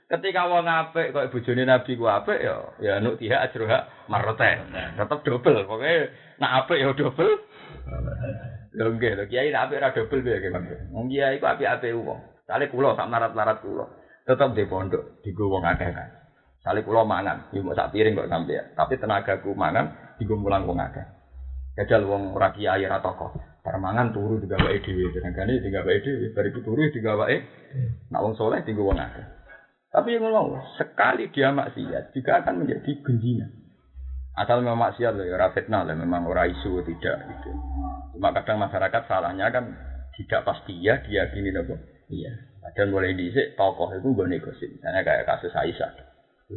Ketika 0.10 0.50
wong 0.50 0.66
apik 0.66 1.14
kok 1.14 1.30
bojone 1.36 1.64
Nabi 1.70 1.92
ku 2.00 2.06
apik 2.10 2.40
ya 2.42 2.56
ya 2.82 2.94
nuk 2.98 3.22
tiha 3.22 3.46
ajroha 3.46 4.10
marten. 4.10 4.74
Tetap 4.74 5.22
double. 5.22 5.70
Pokoknya 5.70 6.10
nak 6.42 6.66
apik 6.66 6.82
ya 6.82 6.90
double. 6.98 7.46
Lho 8.78 8.94
nggih, 8.94 9.18
lho 9.18 9.26
kiai 9.26 9.50
nek 9.50 9.64
apik 9.66 9.82
ra 9.82 9.90
dobel 9.90 10.22
piye 10.22 10.54
Mas. 10.54 10.70
Wong 10.94 11.10
kiai 11.10 11.42
ku 11.42 11.50
apik-apik 11.50 11.98
wong. 11.98 12.22
Sale 12.46 12.70
kula 12.70 12.94
sak 12.94 13.10
larat-larat 13.10 13.58
kula. 13.66 13.86
Tetep 14.22 14.54
di 14.54 14.64
pondok, 14.70 15.26
digo 15.26 15.50
wong 15.50 15.66
akeh 15.66 15.90
kan. 15.90 16.10
Sale 16.62 16.86
kula 16.86 17.02
mangan, 17.02 17.50
yo 17.58 17.66
sak 17.74 17.90
piring 17.90 18.14
kok 18.14 18.30
sampe. 18.30 18.54
Tapi 18.78 18.94
tenagaku 19.02 19.58
mangan 19.58 20.16
digo 20.22 20.38
mulang 20.38 20.70
wong 20.70 20.78
akeh. 20.78 21.06
Jajal 21.74 22.06
wong 22.06 22.38
ora 22.38 22.54
kiai 22.54 22.86
ra 22.86 23.02
tokoh. 23.02 23.34
Permangan 23.66 24.14
turu 24.16 24.40
digawake 24.40 24.80
dhewe, 24.86 25.12
tenagane 25.12 25.60
digawake 25.60 26.00
dhewe, 26.06 26.26
bariku 26.38 26.62
turu 26.62 26.88
digawake. 26.94 27.38
Nak 28.14 28.22
wong 28.22 28.34
soleh 28.38 28.62
digo 28.62 28.86
wong 28.86 29.02
akeh. 29.02 29.26
Tapi 29.90 30.14
yang 30.14 30.30
ngomong, 30.30 30.78
sekali 30.78 31.34
dia 31.34 31.50
maksiat 31.50 32.14
juga 32.14 32.44
akan 32.44 32.62
menjadi 32.62 32.92
gunjingan. 33.02 33.67
Asal 34.38 34.62
memang 34.62 34.78
maksiat 34.78 35.18
loh, 35.18 35.26
ya 35.26 35.50
fitnah 35.50 35.82
lah, 35.82 35.98
memang 35.98 36.30
ora 36.30 36.46
isu 36.46 36.86
tidak 36.86 37.18
gitu. 37.26 37.50
Cuma 38.14 38.30
kadang 38.38 38.62
masyarakat 38.62 39.02
salahnya 39.10 39.50
kan 39.50 39.74
tidak 40.14 40.46
pasti 40.46 40.78
ya 40.78 41.02
diyakini 41.02 41.50
nopo. 41.50 41.74
Iya. 42.14 42.34
Dan 42.78 42.94
mulai 42.94 43.18
dicek 43.18 43.58
tokoh 43.58 43.90
itu 43.98 44.14
gue 44.14 44.28
negosip. 44.30 44.70
Misalnya 44.70 45.02
kayak 45.02 45.26
kasus 45.26 45.54
Aisyah. 45.56 45.90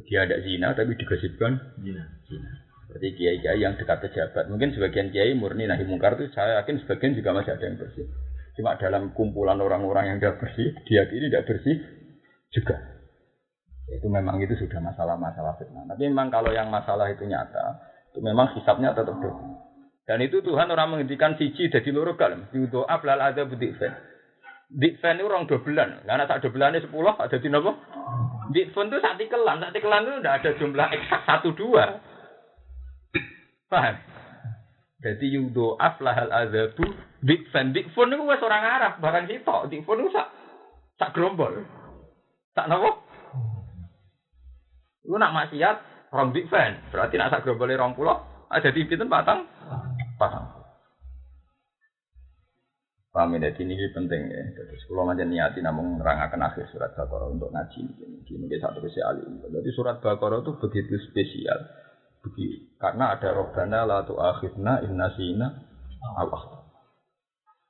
Dia 0.07 0.29
ada 0.29 0.37
zina 0.45 0.77
tapi 0.77 0.93
digosipkan 0.93 1.57
zina. 1.81 2.05
Zina. 2.29 2.51
Berarti 2.91 3.09
kiai-kiai 3.15 3.63
yang 3.63 3.79
dekat 3.79 4.03
pejabat. 4.03 4.51
Mungkin 4.51 4.75
sebagian 4.75 5.15
kiai 5.15 5.33
murni 5.39 5.65
nahi 5.65 5.87
mungkar 5.87 6.19
itu 6.19 6.29
saya 6.35 6.61
yakin 6.61 6.83
sebagian 6.85 7.15
juga 7.15 7.31
masih 7.33 7.55
ada 7.55 7.65
yang 7.65 7.79
bersih. 7.79 8.07
Cuma 8.59 8.77
dalam 8.77 9.15
kumpulan 9.15 9.57
orang-orang 9.63 10.13
yang 10.13 10.19
tidak 10.19 10.43
bersih, 10.43 10.75
dia 10.85 11.07
ini 11.09 11.31
tidak 11.31 11.47
bersih 11.47 11.77
juga. 12.51 13.00
Itu 13.91 14.07
memang 14.07 14.39
itu 14.39 14.55
sudah 14.55 14.79
masalah-masalah 14.79 15.59
fitnah. 15.59 15.83
Tapi 15.91 16.07
memang 16.07 16.31
kalau 16.31 16.55
yang 16.55 16.71
masalah 16.71 17.11
itu 17.11 17.27
nyata, 17.27 17.83
itu 18.15 18.23
memang 18.23 18.55
hisapnya 18.55 18.95
tetap 18.95 19.19
dosa. 19.19 19.47
Dan 20.07 20.23
itu 20.27 20.43
Tuhan 20.43 20.71
orang 20.71 20.95
menghentikan 20.95 21.39
siji 21.39 21.71
jadi 21.71 21.91
loro 21.95 22.15
kal. 22.19 22.35
Doa 22.51 22.97
lal 23.03 23.21
ada 23.21 23.47
budik 23.47 23.79
fan. 23.79 23.95
Dik 24.71 25.03
fan 25.03 25.19
itu 25.19 25.27
orang 25.27 25.47
dobelan. 25.51 26.03
Karena 26.07 26.27
tak 26.27 26.43
dobelannya 26.47 26.83
sepuluh 26.83 27.15
ada 27.15 27.37
di 27.39 27.49
nopo. 27.51 27.75
Dik 28.51 28.75
fan 28.75 28.91
itu 28.91 28.99
saat 28.99 29.19
tikelan, 29.19 29.63
saat 29.63 29.75
tikelan 29.75 30.07
itu 30.07 30.13
tidak 30.23 30.37
ada 30.43 30.51
jumlah 30.59 30.89
eksak 30.95 31.21
satu 31.27 31.51
dua. 31.55 31.85
Paham? 33.71 33.97
Jadi 35.01 35.27
yudo 35.33 35.81
aflahal 35.81 36.29
azabu 36.29 36.85
dik 37.25 37.49
fan 37.53 37.73
dik 37.73 37.93
fan 37.97 38.13
itu 38.13 38.25
wes 38.25 38.41
orang 38.45 38.65
Arab 38.65 38.93
barang 39.01 39.29
sitok 39.29 39.73
dik 39.73 39.85
fan 39.89 40.01
itu 40.01 40.13
sak 40.13 40.29
sak 41.01 41.17
gerombol 41.17 41.65
sak 42.53 42.69
nopo 42.69 43.01
Lu 45.09 45.17
nak 45.17 45.33
maksiat 45.33 45.77
rong 46.13 46.35
big 46.35 46.51
fan, 46.51 46.77
berarti 46.93 47.17
nak 47.17 47.33
sak 47.33 47.47
grobole 47.47 47.79
rong 47.79 47.97
pulau 47.97 48.21
ada 48.51 48.69
di 48.75 48.83
pinten 48.85 49.07
patang 49.07 49.47
patang. 50.19 50.61
Paham 53.11 53.35
ya, 53.43 53.51
ini 53.51 53.75
penting 53.91 54.23
ya. 54.31 54.43
Terus 54.55 54.87
kalau 54.87 55.03
macam 55.03 55.27
niati 55.27 55.59
namun 55.59 55.99
menerangkan 55.99 56.47
akhir 56.47 56.71
surat 56.71 56.95
Baqarah 56.95 57.27
untuk 57.27 57.51
ngaji 57.51 57.83
ini, 57.83 58.23
ini 58.23 58.57
satu 58.63 58.79
kesi 58.79 59.03
alim. 59.03 59.43
Jadi 59.51 59.71
surat 59.75 59.99
Baqarah 59.99 60.47
itu 60.47 60.55
begitu 60.63 60.95
spesial, 61.11 61.59
begitu 62.23 62.71
karena 62.79 63.19
ada 63.19 63.35
robbana 63.35 63.83
la 63.83 64.07
tu 64.07 64.15
akhirna 64.15 64.87
inna 64.87 65.11
sina 65.19 65.47
Allah. 66.15 66.71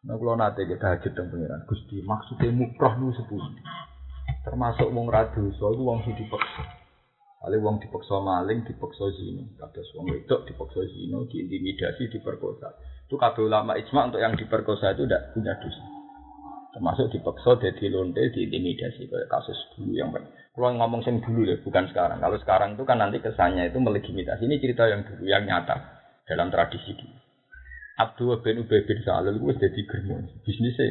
Nah 0.04 0.16
kalau 0.20 0.36
nanti 0.36 0.68
kita 0.68 0.96
hajat 0.96 1.12
dan 1.12 1.32
pengiran, 1.32 1.64
Gusti 1.64 2.04
maksudnya 2.04 2.52
mukroh 2.52 3.00
nu 3.00 3.08
sepuluh, 3.16 3.48
termasuk 4.44 4.92
wong 4.92 5.08
radu, 5.08 5.56
soal 5.56 5.76
wong 5.80 6.04
sing 6.04 6.20
dipaksa. 6.20 6.79
Kali 7.40 7.56
wong 7.56 7.80
dipaksa 7.80 8.20
maling, 8.20 8.68
dipaksa 8.68 9.08
zina. 9.16 9.40
Kados 9.56 9.88
wong 9.96 10.12
wedok 10.12 10.44
dipaksa 10.44 10.84
zina, 10.92 11.24
diintimidasi, 11.24 12.12
diperkosa. 12.12 12.68
Itu 13.08 13.16
kabeh 13.16 13.48
ulama 13.48 13.80
ijma 13.80 14.12
untuk 14.12 14.20
yang 14.20 14.36
diperkosa 14.36 14.92
itu 14.92 15.08
tidak 15.08 15.32
punya 15.32 15.56
dosa. 15.56 15.84
Termasuk 16.76 17.08
dipaksa 17.16 17.56
jadi 17.56 17.84
lonte, 17.88 18.20
diintimidasi 18.36 19.08
kayak 19.08 19.26
kasus 19.32 19.56
dulu 19.72 19.96
yang 19.96 20.12
ber. 20.12 20.20
Kalau 20.52 20.76
ngomong 20.76 21.00
sing 21.00 21.24
dulu 21.24 21.48
ya, 21.48 21.56
bukan 21.64 21.88
sekarang. 21.88 22.20
Kalau 22.20 22.36
sekarang 22.36 22.76
itu 22.76 22.84
kan 22.84 23.00
nanti 23.00 23.24
kesannya 23.24 23.72
itu 23.72 23.78
melegitimasi. 23.80 24.44
Ini 24.44 24.60
cerita 24.60 24.84
yang 24.84 25.00
dulu, 25.08 25.24
yang 25.24 25.48
nyata 25.48 25.80
dalam 26.28 26.52
tradisi 26.52 26.92
dulu. 26.92 27.16
Abdul 28.00 28.40
bin 28.40 28.64
Ubay 28.64 28.84
bin 28.88 29.00
Salul 29.04 29.36
itu 29.36 29.60
jadi 29.60 29.80
germo 29.84 30.24
bisnisnya 30.40 30.88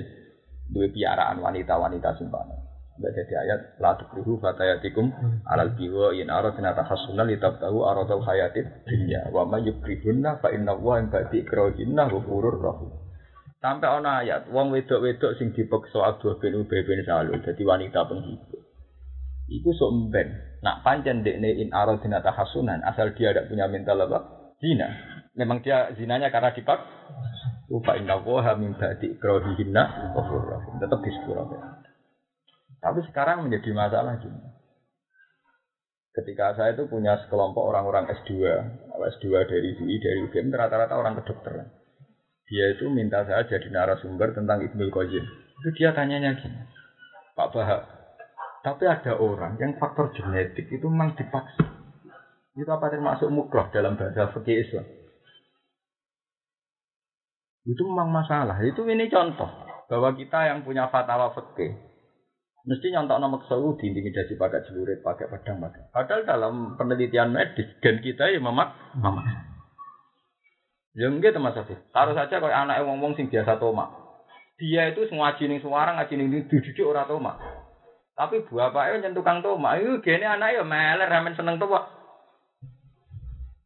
dua 0.70 0.86
piaraan 0.94 1.42
wanita-wanita 1.42 2.22
simpanan. 2.22 2.69
Mbak 3.00 3.16
jadi 3.16 3.34
ayat 3.48 3.60
la 3.80 3.96
tukrihu 3.96 4.44
fatayatikum 4.44 5.08
alal 5.48 5.72
biwa 5.72 6.12
in 6.20 6.28
aradna 6.28 6.76
tahassunan 6.76 7.32
litabtahu 7.32 7.88
aradul 7.88 8.20
hayatid 8.28 8.68
dunya 8.84 9.24
wa 9.32 9.48
may 9.48 9.64
yukrihunna 9.64 10.44
fa 10.44 10.52
inna 10.52 10.76
wa 10.76 11.00
in 11.00 11.08
ba'di 11.08 11.48
ikrahinna 11.48 12.12
ghafurur 12.12 12.60
rahim. 12.60 12.92
Sampai 13.64 13.88
ana 13.88 14.20
ayat 14.20 14.52
wong 14.52 14.76
wedok-wedok 14.76 15.40
sing 15.40 15.56
dipeksa 15.56 16.00
Abdul 16.12 16.44
bin 16.44 16.60
Ubay 16.60 16.84
bin 16.84 17.00
Salul 17.08 17.40
dadi 17.40 17.64
wanita 17.64 18.04
penghibur. 18.04 18.68
Iku 19.48 19.72
sok 19.80 20.12
mben. 20.12 20.28
Nak 20.60 20.84
pancen 20.84 21.24
dekne 21.24 21.56
in 21.56 21.72
aradina 21.72 22.20
tahassunan 22.20 22.84
asal 22.84 23.16
dia 23.16 23.32
tidak 23.32 23.48
punya 23.48 23.72
mental 23.72 24.04
apa? 24.04 24.52
Zina. 24.60 24.92
Memang 25.40 25.64
dia 25.64 25.96
zinanya 25.96 26.36
karena 26.36 26.52
dipak. 26.52 26.84
Ufa 27.72 27.96
inna 27.96 28.20
woha 28.20 28.60
min 28.60 28.76
ba'di 28.76 29.16
ikrohihinna 29.16 30.16
Ghafur 30.20 30.44
rahim. 30.52 30.84
Tetap 30.84 31.00
disepura. 31.00 31.44
Tapi 32.80 33.00
sekarang 33.12 33.44
menjadi 33.44 33.76
masalah 33.76 34.16
gini. 34.24 34.40
Ketika 36.16 36.56
saya 36.56 36.76
itu 36.76 36.88
punya 36.88 37.20
sekelompok 37.24 37.64
orang-orang 37.64 38.08
S2, 38.12 38.32
S2 38.98 39.26
dari 39.48 39.70
UI, 39.78 39.96
dari 40.00 40.20
UGM, 40.28 40.52
rata-rata 40.52 40.96
orang 40.96 41.20
kedokteran. 41.22 41.70
Dia 42.50 42.66
itu 42.74 42.90
minta 42.90 43.24
saya 43.24 43.46
jadi 43.46 43.70
narasumber 43.70 44.34
tentang 44.34 44.66
Ibnu 44.66 44.90
Qayyim. 44.90 45.26
Itu 45.62 45.70
dia 45.78 45.94
tanyanya 45.94 46.34
gini, 46.40 46.60
Pak 47.38 47.54
Bahak, 47.54 47.82
tapi 48.60 48.84
ada 48.90 49.16
orang 49.16 49.56
yang 49.62 49.78
faktor 49.80 50.12
genetik 50.12 50.68
itu 50.68 50.88
memang 50.90 51.16
dipaksa. 51.16 51.64
Itu 52.58 52.68
apa 52.68 52.92
termasuk 52.92 53.32
mukroh 53.32 53.72
dalam 53.72 53.96
bahasa 53.96 54.34
fikih 54.36 54.66
Islam? 54.66 54.88
Itu 57.64 57.86
memang 57.86 58.10
masalah. 58.12 58.60
Itu 58.66 58.84
ini 58.90 59.08
contoh 59.08 59.48
bahwa 59.88 60.12
kita 60.18 60.50
yang 60.52 60.66
punya 60.68 60.92
fatwa 60.92 61.32
fikih 61.38 61.89
mesti 62.68 62.92
nyontok 62.92 63.20
nama 63.20 63.40
ke 63.40 63.46
seluruh 63.48 63.80
diintimidasi 63.80 64.36
pakai 64.36 64.66
celurit, 64.68 65.00
pakai 65.00 65.32
pedang, 65.32 65.64
pakai. 65.64 65.92
Padahal 65.96 66.22
dalam 66.28 66.54
penelitian 66.76 67.32
medis 67.32 67.70
gen 67.80 68.04
kita 68.04 68.28
ya 68.28 68.40
memak, 68.44 68.76
memak. 69.00 69.26
Ya 70.98 71.08
enggak 71.08 71.38
teman 71.38 71.56
Safi. 71.56 71.78
Taruh 71.96 72.18
saja 72.18 72.42
kalau 72.42 72.52
anak 72.52 72.84
wong-wong 72.84 73.16
sing 73.16 73.32
biasa 73.32 73.62
tomak. 73.62 73.88
Dia 74.60 74.92
itu 74.92 75.08
semua 75.08 75.32
ning 75.40 75.64
suara 75.64 75.96
ngaji 75.96 76.14
ning 76.20 76.28
dididik 76.36 76.84
ora 76.84 77.08
tomak. 77.08 77.40
Tapi 78.20 78.44
bapaknya 78.52 79.08
nyentuh 79.08 79.24
kang 79.24 79.40
tomak, 79.40 79.80
itu 79.80 80.04
gini 80.04 80.28
anak 80.28 80.60
ya 80.60 80.64
meler 80.68 81.08
ramen 81.08 81.40
seneng 81.40 81.56
tomak. 81.56 81.88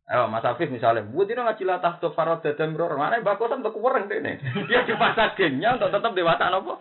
Ayo 0.03 0.29
Mas 0.29 0.45
Afif 0.45 0.69
misalnya, 0.69 1.07
buat 1.09 1.25
ini 1.25 1.41
ngaji 1.41 1.63
latah 1.63 1.97
tuh 1.97 2.13
farod 2.13 2.43
dadam 2.43 2.75
ror, 2.75 2.99
mana 2.99 3.23
bakosan 3.23 3.65
tuh 3.65 3.73
kurang 3.73 4.11
deh 4.11 4.19
nih. 4.21 4.37
Dia 4.69 4.85
dipaksa 4.85 5.33
gennya 5.33 5.79
untuk 5.79 5.89
tetap 5.95 6.11
dewasa 6.13 6.51
nopo. 6.53 6.77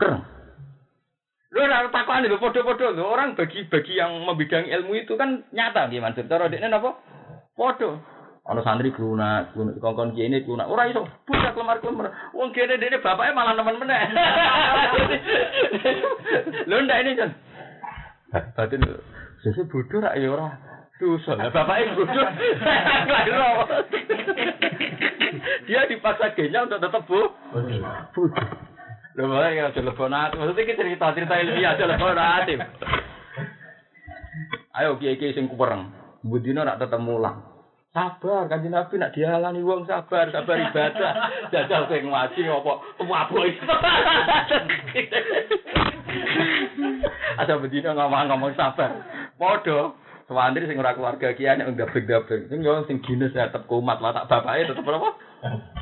Keren. 0.00 0.33
Lu 1.54 1.62
harus 1.62 1.94
takuan 1.94 2.26
itu 2.26 2.34
podo-podo 2.42 2.90
orang 3.06 3.38
bagi-bagi 3.38 3.94
yang 3.94 4.10
membidangi 4.26 4.74
ilmu 4.74 4.98
itu 4.98 5.14
kan 5.14 5.46
nyata 5.54 5.86
gimana? 5.86 6.18
Cara 6.26 6.50
dia 6.50 6.66
nopo? 6.66 6.98
Podo. 7.54 8.02
Ono 8.44 8.60
santri 8.60 8.90
klunak, 8.90 9.54
klunak 9.54 9.78
kongkon 9.78 10.18
kene 10.18 10.42
klunak. 10.42 10.66
Ora 10.66 10.90
iso, 10.90 11.06
buka 11.24 11.54
klemar-klemar. 11.54 12.10
Wong 12.34 12.50
kene 12.50 12.74
dene 12.76 12.98
bapaknya 12.98 13.38
malah 13.38 13.54
nemen 13.54 13.78
meneh. 13.78 14.02
Lho 16.68 16.76
ndak 16.82 17.00
ini 17.06 17.22
kan. 17.22 17.30
Batin 18.58 18.82
susu 19.46 19.62
bodoh 19.70 20.02
rak 20.02 20.18
ya 20.18 20.34
ora. 20.34 20.58
Susah 20.98 21.38
lah 21.38 21.54
bapaknya 21.54 21.94
bodoh. 21.96 22.20
Dia 25.70 25.86
dipaksa 25.86 26.34
genya 26.34 26.66
untuk 26.66 26.82
tetap 26.82 27.06
bu. 27.06 27.30
Bodoh. 27.54 28.73
Lho 29.14 29.30
malah 29.30 29.54
ya 29.54 29.70
aja 29.70 29.78
lebonat. 29.78 30.34
Maksudnya 30.34 30.66
kita 30.66 30.82
cerita-cerita 30.82 31.34
ilmiah 31.38 31.78
aja 31.78 31.84
lebonat. 31.86 32.50
Ayo 34.74 34.98
kiai-kiai 34.98 35.34
sing 35.38 35.46
kupereng. 35.46 35.94
Budina 36.26 36.66
rak 36.66 36.82
tetep 36.82 36.98
mulang. 36.98 37.54
Sabar, 37.94 38.50
kan 38.50 38.66
Nabi 38.66 38.98
nak 38.98 39.14
dialani 39.14 39.62
wong 39.62 39.86
sabar, 39.86 40.26
sabar 40.34 40.58
ibadah. 40.58 41.12
Jajal 41.54 41.86
kowe 41.86 41.94
ngaji 41.94 42.42
apa 42.50 42.72
mabuk. 43.06 43.54
Ada 47.38 47.54
bedino 47.62 47.94
ngomong-ngomong 47.94 48.58
sabar. 48.58 48.98
Padha 49.38 49.94
Sewandri 50.24 50.64
sing 50.64 50.80
ora 50.80 50.96
keluarga 50.96 51.36
kiai 51.36 51.54
nek 51.54 51.76
gabeng-gabeng. 51.76 52.48
Sing 52.48 52.66
yo 52.66 52.82
sing 52.90 52.98
gines 53.04 53.30
tetep 53.30 53.68
kumat 53.70 54.00
lah 54.00 54.10
tak 54.10 54.26
bapake 54.26 54.72
tetep 54.72 54.88
apa? 54.88 55.10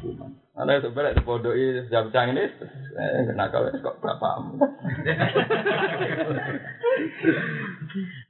Kumat. 0.02 0.41
Ana 0.52 0.84
sebenarnya 0.84 1.16
dipodoki 1.16 1.88
jam 1.88 2.12
cang 2.12 2.36
ini 2.36 2.44
eh 2.44 3.32
nakal 3.32 3.72
kok 3.72 3.96
bapakmu. 4.04 4.60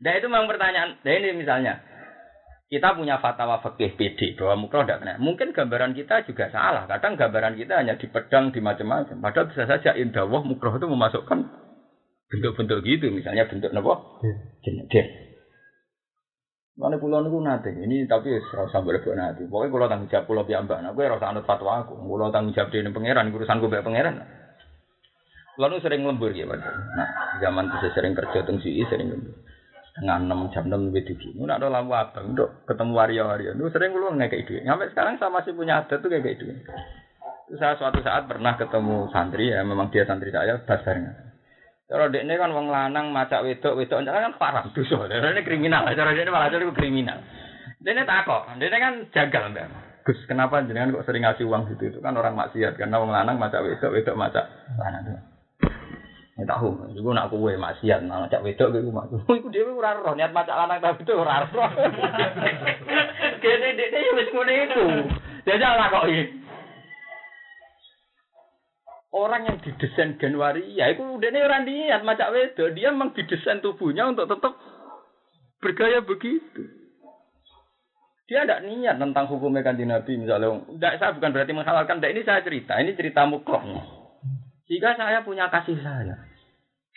Nah 0.03 0.13
itu 0.15 0.27
memang 0.31 0.47
pertanyaan. 0.47 1.03
Nah 1.03 1.13
ini 1.19 1.35
misalnya, 1.35 1.83
kita 2.71 2.95
punya 2.95 3.19
fatwa 3.19 3.59
fikih 3.59 3.99
PD 3.99 4.39
bahwa 4.39 4.65
mukroh 4.65 4.87
tidak 4.87 5.03
kena. 5.03 5.19
Mungkin 5.19 5.51
gambaran 5.51 5.99
kita 5.99 6.23
juga 6.23 6.47
salah. 6.55 6.87
Kadang 6.87 7.19
gambaran 7.19 7.59
kita 7.59 7.83
hanya 7.83 7.99
di 7.99 8.07
pedang 8.07 8.55
di 8.55 8.63
macam-macam. 8.63 9.19
Padahal 9.19 9.51
bisa 9.51 9.67
saja 9.67 9.91
indawah 9.99 10.47
mukroh 10.47 10.79
itu 10.79 10.87
memasukkan 10.87 11.39
bentuk-bentuk 12.31 12.87
gitu. 12.87 13.11
Misalnya 13.11 13.51
bentuk 13.51 13.75
apa? 13.75 13.95
Jenis. 14.63 15.32
Mana 16.73 16.97
pulau 16.97 17.21
niku 17.21 17.37
nanti 17.45 17.69
ini 17.69 18.09
tapi 18.09 18.33
serasa 18.49 18.81
berbeda 18.81 19.13
nanti. 19.13 19.45
Pokoknya 19.45 19.73
pulau 19.73 19.87
tanggung 19.93 20.09
jawab 20.09 20.25
pulau 20.25 20.45
piambak. 20.49 20.81
Nah, 20.81 20.97
gue 20.97 21.05
rasa 21.05 21.29
anut 21.29 21.45
fatwa 21.45 21.85
aku. 21.85 22.01
Pulau 22.01 22.33
tanggung 22.33 22.57
jawab 22.57 22.73
di 22.73 22.81
pangeran 22.89 23.29
urusan 23.29 23.61
gue 23.61 23.85
pangeran. 23.85 24.15
Lalu 25.61 25.85
sering 25.85 26.09
lembur 26.09 26.33
ya, 26.33 26.49
Pak. 26.49 26.59
Nah, 26.97 27.09
zaman 27.45 27.69
itu 27.77 27.89
sering 27.93 28.17
kerja 28.17 28.41
tengsi 28.49 28.81
sering 28.89 29.13
lembur 29.13 29.37
setengah 29.93 30.25
enam 30.25 30.49
jam 30.49 30.65
enam 30.73 30.89
lebih 30.89 31.05
tujuh. 31.13 31.37
Nggak 31.37 31.61
ada 31.61 31.69
lampu 31.69 31.93
abang 31.93 32.33
untuk 32.33 32.65
ketemu 32.65 32.93
waria-waria. 32.97 33.53
Itu 33.53 33.69
sering 33.69 33.93
lu 33.93 34.09
nggak 34.17 34.33
kayak 34.33 34.45
duit. 34.49 34.65
Sampai 34.65 34.89
sekarang 34.89 35.15
saya 35.21 35.29
masih 35.29 35.53
punya 35.53 35.85
adat 35.85 36.01
tuh 36.01 36.09
kayak. 36.09 36.41
Itu 36.41 36.49
saya 37.61 37.77
suatu 37.77 38.01
saat 38.01 38.25
pernah 38.25 38.57
ketemu 38.57 39.13
santri 39.13 39.53
ya, 39.53 39.61
memang 39.61 39.93
dia 39.93 40.09
santri 40.09 40.33
saya, 40.33 40.65
bas 40.65 40.81
Kalau 41.93 42.09
dek 42.09 42.25
ini 42.25 42.41
kan 42.41 42.57
wong 42.57 42.73
lanang 42.73 43.13
macak 43.13 43.45
wedok 43.45 43.77
wedok 43.77 44.01
kan 44.01 44.33
parah 44.41 44.65
dosa. 44.73 44.97
Ini 45.13 45.45
kriminal. 45.45 45.85
Cara 45.93 46.17
ini 46.17 46.33
malah 46.33 46.49
jadi 46.49 46.65
kriminal. 46.73 47.21
Ini 47.85 48.09
takut. 48.09 48.49
Dia 48.57 48.73
ini 48.73 48.79
kan 48.81 48.95
jagal 49.13 49.53
mbak. 49.53 49.69
Gus, 50.09 50.17
kenapa 50.25 50.65
jenengan 50.65 50.97
kok 50.97 51.05
sering 51.05 51.29
ngasih 51.29 51.45
uang 51.45 51.69
gitu? 51.69 51.93
Itu 51.93 51.99
kan 52.01 52.17
orang 52.17 52.33
maksiat 52.33 52.81
karena 52.81 52.97
wong 52.97 53.13
lanang 53.13 53.37
macak 53.37 53.61
wedok 53.61 53.93
wedok 53.93 54.17
macak 54.17 54.49
lanang. 54.81 55.21
Ya 56.33 56.49
tahu, 56.49 56.89
iku 56.97 57.13
nak 57.13 57.29
kowe 57.29 57.53
maksiat, 57.53 58.09
nak 58.09 58.33
cak 58.33 58.41
wedok 58.41 58.73
iku 58.73 58.89
mak. 58.89 59.13
Iku 59.37 59.53
dhewe 59.53 59.77
ora 59.77 59.93
roh, 60.01 60.17
niat 60.17 60.33
macak 60.33 60.57
lanang 60.57 60.81
tapi 60.81 61.05
itu 61.05 61.13
ora 61.13 61.45
roh. 61.45 61.71
Kene 63.45 63.69
dekne 63.77 63.99
yo 64.01 64.13
wis 64.17 64.33
ngene 64.33 64.53
iku. 64.65 64.85
Jajal 65.45 65.77
lakoki. 65.77 66.42
Orang 69.13 69.45
yang 69.45 69.61
didesain 69.61 70.17
Januari, 70.17 70.73
ya 70.73 70.89
itu 70.89 71.05
udah 71.05 71.29
nih 71.29 71.45
orang 71.45 71.69
niat 71.69 72.01
macak 72.01 72.33
wedok, 72.33 72.73
dia 72.73 72.89
memang 72.89 73.13
didesain 73.13 73.61
tubuhnya 73.61 74.09
untuk 74.09 74.25
tetap 74.25 74.57
bergaya 75.61 76.01
begitu. 76.01 76.65
Dia 78.25 78.49
tidak 78.49 78.65
niat 78.65 78.97
tentang 78.97 79.29
hukumnya 79.29 79.61
kanji 79.61 79.85
Nabi 79.85 80.17
misalnya. 80.17 80.65
Tidak, 80.65 80.93
saya 80.97 81.13
bukan 81.13 81.37
berarti 81.37 81.53
menghalalkan. 81.53 82.01
Tidak, 82.01 82.13
ini 82.17 82.23
saya 82.25 82.41
cerita. 82.41 82.81
Ini 82.81 82.97
cerita 82.97 83.29
mukrohnya. 83.29 83.85
Jika 84.65 84.97
saya 84.97 85.21
punya 85.21 85.53
kasih 85.53 85.77
saya, 85.85 86.17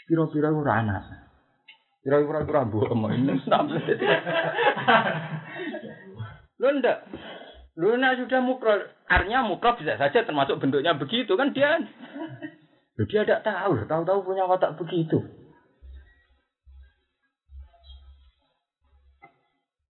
kira-kira 0.07 0.55
ora 0.55 0.79
anak. 0.79 1.03
Kira-kira 1.99 2.47
ora 2.47 2.63
mbok 2.63 3.11
ini 3.11 3.35
Lo 6.63 6.71
ndak. 6.71 6.97
Lo 7.75 7.91
nak 7.99 8.15
sudah 8.15 8.39
mukro, 8.39 8.71
artinya 9.11 9.43
mukro 9.43 9.75
bisa 9.75 9.99
saja 9.99 10.23
termasuk 10.23 10.63
bentuknya 10.63 10.95
begitu 10.95 11.35
kan 11.35 11.51
dia. 11.51 11.75
Dia 12.95 13.27
tidak 13.27 13.43
tahu, 13.43 13.83
tahu-tahu 13.83 14.19
punya 14.23 14.47
watak 14.47 14.79
begitu. 14.79 15.19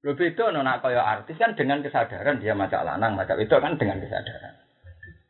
Lo 0.02 0.18
beda 0.18 0.50
nona 0.50 0.82
kaya 0.82 1.02
artis 1.02 1.38
kan 1.38 1.54
dengan 1.54 1.86
kesadaran 1.86 2.42
dia 2.42 2.58
macak 2.58 2.82
lanang, 2.82 3.14
macak 3.14 3.38
itu 3.38 3.54
kan 3.54 3.78
dengan 3.78 4.02
kesadaran. 4.02 4.54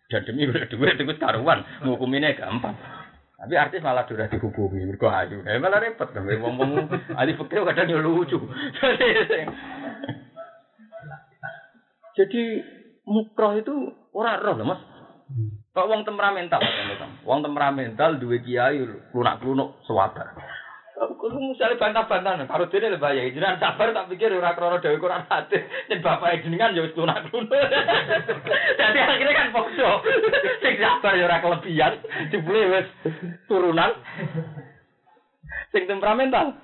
Dan 0.07 0.23
demi 0.23 0.47
duit 0.47 0.95
itu 0.95 1.13
karuan, 1.19 1.59
ngukuminnya 1.83 2.39
gampang. 2.39 2.75
Tapi 3.35 3.51
artis 3.59 3.83
malah 3.83 4.07
sudah 4.07 4.31
dihubungi, 4.31 4.87
mergo 4.87 5.11
ayu. 5.11 5.43
Eh 5.43 5.59
malah 5.59 5.83
repot, 5.83 6.07
ngomong 6.15 6.87
ahli 7.19 7.35
fikih 7.35 7.67
kadang 7.67 7.99
lucu. 7.99 8.39
Jadi 12.15 12.43
mukroh 13.03 13.59
itu 13.59 13.73
orang 14.15 14.39
roh 14.41 14.55
Mas. 14.63 14.81
Kok 15.75 15.89
wong 15.91 16.07
temperamental, 16.07 16.61
wong 17.27 17.43
temperamental 17.43 18.15
duwe 18.15 18.39
kiai 18.39 18.79
lunak-lunuk 19.11 19.83
sewabar. 19.83 20.31
Kulo 20.95 21.51
misalnya 21.51 21.75
bantah-bantah, 21.75 22.47
karo 22.47 22.71
dene 22.71 22.95
lebih 22.95 23.03
bahaya. 23.03 23.27
Jenengan 23.27 23.59
sabar 23.59 23.91
tak 23.91 24.07
pikir 24.07 24.31
ora 24.31 24.55
krana 24.55 24.79
dhewe 24.79 24.95
Quran 24.95 25.27
hati. 25.27 25.59
Yen 25.91 25.99
bapak 25.99 26.39
jenengan 26.39 26.71
ya 26.71 26.87
wis 26.87 26.95
lunak-lunak. 26.95 27.51
Dadi 28.79 28.99
akhirnya 29.03 29.35
kan 29.35 29.51
pokso. 29.51 29.89
Sing 30.63 30.79
sabar 30.79 31.19
ya 31.19 31.27
ora 31.27 31.43
kelebihan, 31.43 31.99
jebule 32.31 32.61
wis 32.71 32.87
turunan. 33.51 33.91
Sing 35.75 35.83
temperamental. 35.83 36.55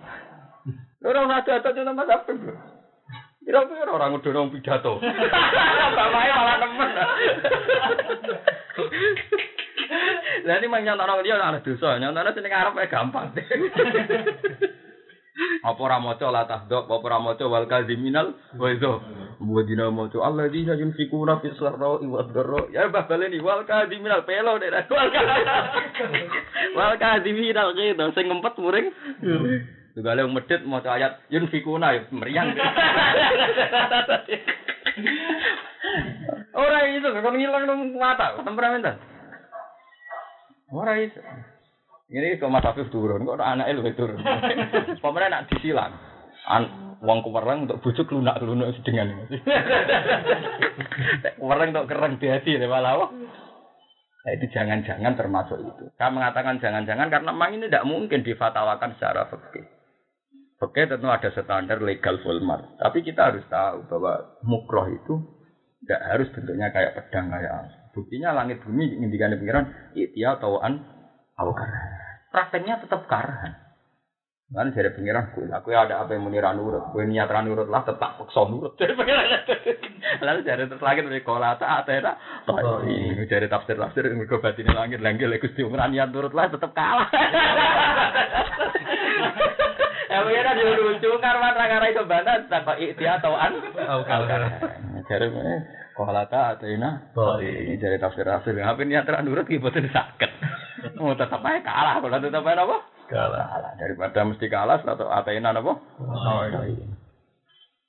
Ora 1.04 1.20
ora 1.28 1.44
ada 1.44 1.76
cuma 1.76 1.92
Mas 1.92 2.08
Abdul. 2.08 2.40
Kira-kira 3.42 3.90
orang 3.90 4.22
udah 4.22 4.32
orang 4.32 4.54
pidato. 4.54 5.02
Bapaknya 5.98 6.34
malah 6.38 6.58
nemen. 6.62 6.90
Lah 10.46 10.56
ini 10.58 10.68
mang 10.70 10.82
nyontokno 10.86 11.26
dia 11.26 11.42
ana 11.42 11.60
dosa, 11.60 11.98
nyontokno 11.98 12.38
jeneng 12.38 12.54
arep 12.54 12.78
gampang. 12.86 13.34
Apa 15.62 15.80
ora 15.82 15.98
maca 15.98 16.28
la 16.30 16.44
tahdok, 16.46 16.86
apa 16.86 17.06
ora 17.08 17.18
maca 17.18 17.46
wal 17.50 17.66
kadziminal 17.66 18.36
wa 18.62 18.68
idza. 18.68 18.94
Wa 19.42 19.62
dina 19.66 19.90
maca 19.90 20.22
alladzina 20.22 20.78
yunfikuna 20.78 21.42
fis 21.42 21.58
sarra'i 21.58 22.06
wad 22.06 22.30
dharra. 22.36 22.70
Ya 22.70 22.92
bah 22.94 23.10
baleni 23.10 23.42
wal 23.42 23.66
kadziminal 23.66 24.22
pelo 24.28 24.60
dek 24.62 24.70
wal 26.78 26.94
kadziminal 27.00 27.74
gitu 27.74 28.06
sing 28.14 28.26
ngempet 28.30 28.54
muring. 28.60 28.94
Juga 29.92 30.16
wong 30.16 30.32
medit 30.32 30.64
maca 30.64 30.96
ayat 30.96 31.20
yunfikuna 31.28 31.96
ya 31.96 32.02
meriang. 32.16 32.56
Ora 36.52 36.80
iso 36.88 37.12
kok 37.12 37.36
ngilang 37.36 37.64
nang 37.68 37.80
mata 38.00 38.40
temperamental. 38.40 38.96
Ora 40.72 40.96
iso. 40.96 41.20
Ini 42.12 42.40
kok 42.40 42.52
Mas 42.52 42.68
Afif 42.68 42.92
turun, 42.92 43.24
kok 43.24 43.40
anak 43.40 43.72
lu 43.72 43.88
turun. 43.96 44.20
Pemerintah 45.04 45.32
nak 45.32 45.48
disilang. 45.52 45.96
An 46.48 46.64
wong 47.00 47.24
kuwereng 47.24 47.68
untuk 47.68 47.80
bujuk 47.84 48.12
lunak-lunak 48.12 48.76
sedengan 48.80 49.12
ini. 49.12 49.40
kuwereng 51.40 51.72
untuk 51.76 51.88
kereng 51.88 52.20
di 52.20 52.28
hati 52.32 52.60
malah. 52.68 53.12
Nah, 54.22 54.32
itu 54.38 54.46
jangan-jangan 54.54 55.18
termasuk 55.18 55.58
itu. 55.58 55.90
Saya 55.98 56.14
mengatakan 56.14 56.62
jangan-jangan 56.62 57.10
karena 57.10 57.34
memang 57.34 57.58
ini 57.58 57.66
tidak 57.66 57.90
mungkin 57.90 58.22
difatawakan 58.22 58.94
secara 58.94 59.26
fikih. 59.34 59.81
Fikih 60.62 60.86
tentu 60.94 61.10
ada 61.10 61.30
standar 61.34 61.82
legal 61.82 62.22
fulmar. 62.22 62.78
Tapi 62.78 63.02
kita 63.02 63.34
harus 63.34 63.42
tahu 63.50 63.90
bahwa 63.90 64.38
mukroh 64.46 64.86
itu 64.94 65.18
tidak 65.82 66.02
harus 66.06 66.28
bentuknya 66.30 66.70
kayak 66.70 66.94
pedang 66.94 67.34
kayak 67.34 67.82
Buktinya 67.92 68.32
langit 68.32 68.64
bumi 68.64 68.88
ngendikan 69.04 69.36
pikiran 69.36 69.66
itia 69.98 70.40
tauan 70.40 70.80
awkar 71.36 71.68
prakteknya 72.32 72.80
tetap 72.80 73.04
karahan. 73.12 73.60
Kan 74.52 74.76
dari 74.76 74.92
pengiran 74.92 75.32
gue, 75.32 75.48
aku 75.48 75.72
ada 75.72 76.04
apa 76.04 76.12
yang 76.12 76.28
menira 76.28 76.52
nurut, 76.52 76.92
gue 76.92 77.08
niat 77.08 77.32
nurut 77.48 77.72
lah 77.72 77.88
tetap 77.88 78.20
paksa 78.20 78.52
nurut. 78.52 78.76
Dari 78.80 78.92
pengiran 79.00 79.24
lalu 80.22 80.44
dari 80.44 80.68
terus 80.68 80.84
lagi 80.84 81.08
dari 81.08 81.24
kolata 81.24 81.80
atena, 81.80 82.44
oh 82.52 82.84
ini 82.84 83.24
dari 83.32 83.48
tafsir 83.48 83.80
tafsir 83.80 84.12
gue 84.12 84.44
batin 84.44 84.68
langit 84.76 85.00
lagi 85.00 85.24
gusti 85.40 85.64
umur 85.64 85.80
niat 85.88 86.12
nurut 86.12 86.36
lah 86.36 86.52
tetap 86.52 86.76
kalah. 86.76 87.08
Ya 90.12 90.28
pengiran 90.28 90.60
dia 90.60 90.76
lucu 90.76 91.12
karena 91.24 91.56
rangara 91.56 91.88
itu 91.88 92.04
bantah 92.04 92.44
tanpa 92.52 92.76
ikhtiar 92.76 93.24
atau 93.24 93.32
an. 93.32 93.64
Dari 95.08 95.28
kolata 95.96 96.56
atena, 96.56 97.16
oh 97.16 97.40
ini 97.40 97.80
dari 97.80 97.96
tafsir 97.96 98.28
tafsir. 98.28 98.60
Apa 98.60 98.84
niat 98.84 99.08
nurut 99.24 99.48
gue 99.48 99.64
bosan 99.64 99.88
sakit. 99.88 100.32
Oh, 101.00 101.16
tetap 101.16 101.40
aja 101.46 101.64
kalah. 101.64 101.96
Kalau 102.04 102.20
tetap 102.20 102.44
aja 102.44 102.64
apa? 102.68 102.78
Kalah. 103.08 103.46
kalah. 103.56 103.72
Daripada 103.80 104.20
mesti 104.28 104.46
kalah 104.52 104.84
atau 104.84 105.08
atainan 105.08 105.62
apa? 105.64 105.74
Oh, 106.00 106.42
iya. 106.44 106.60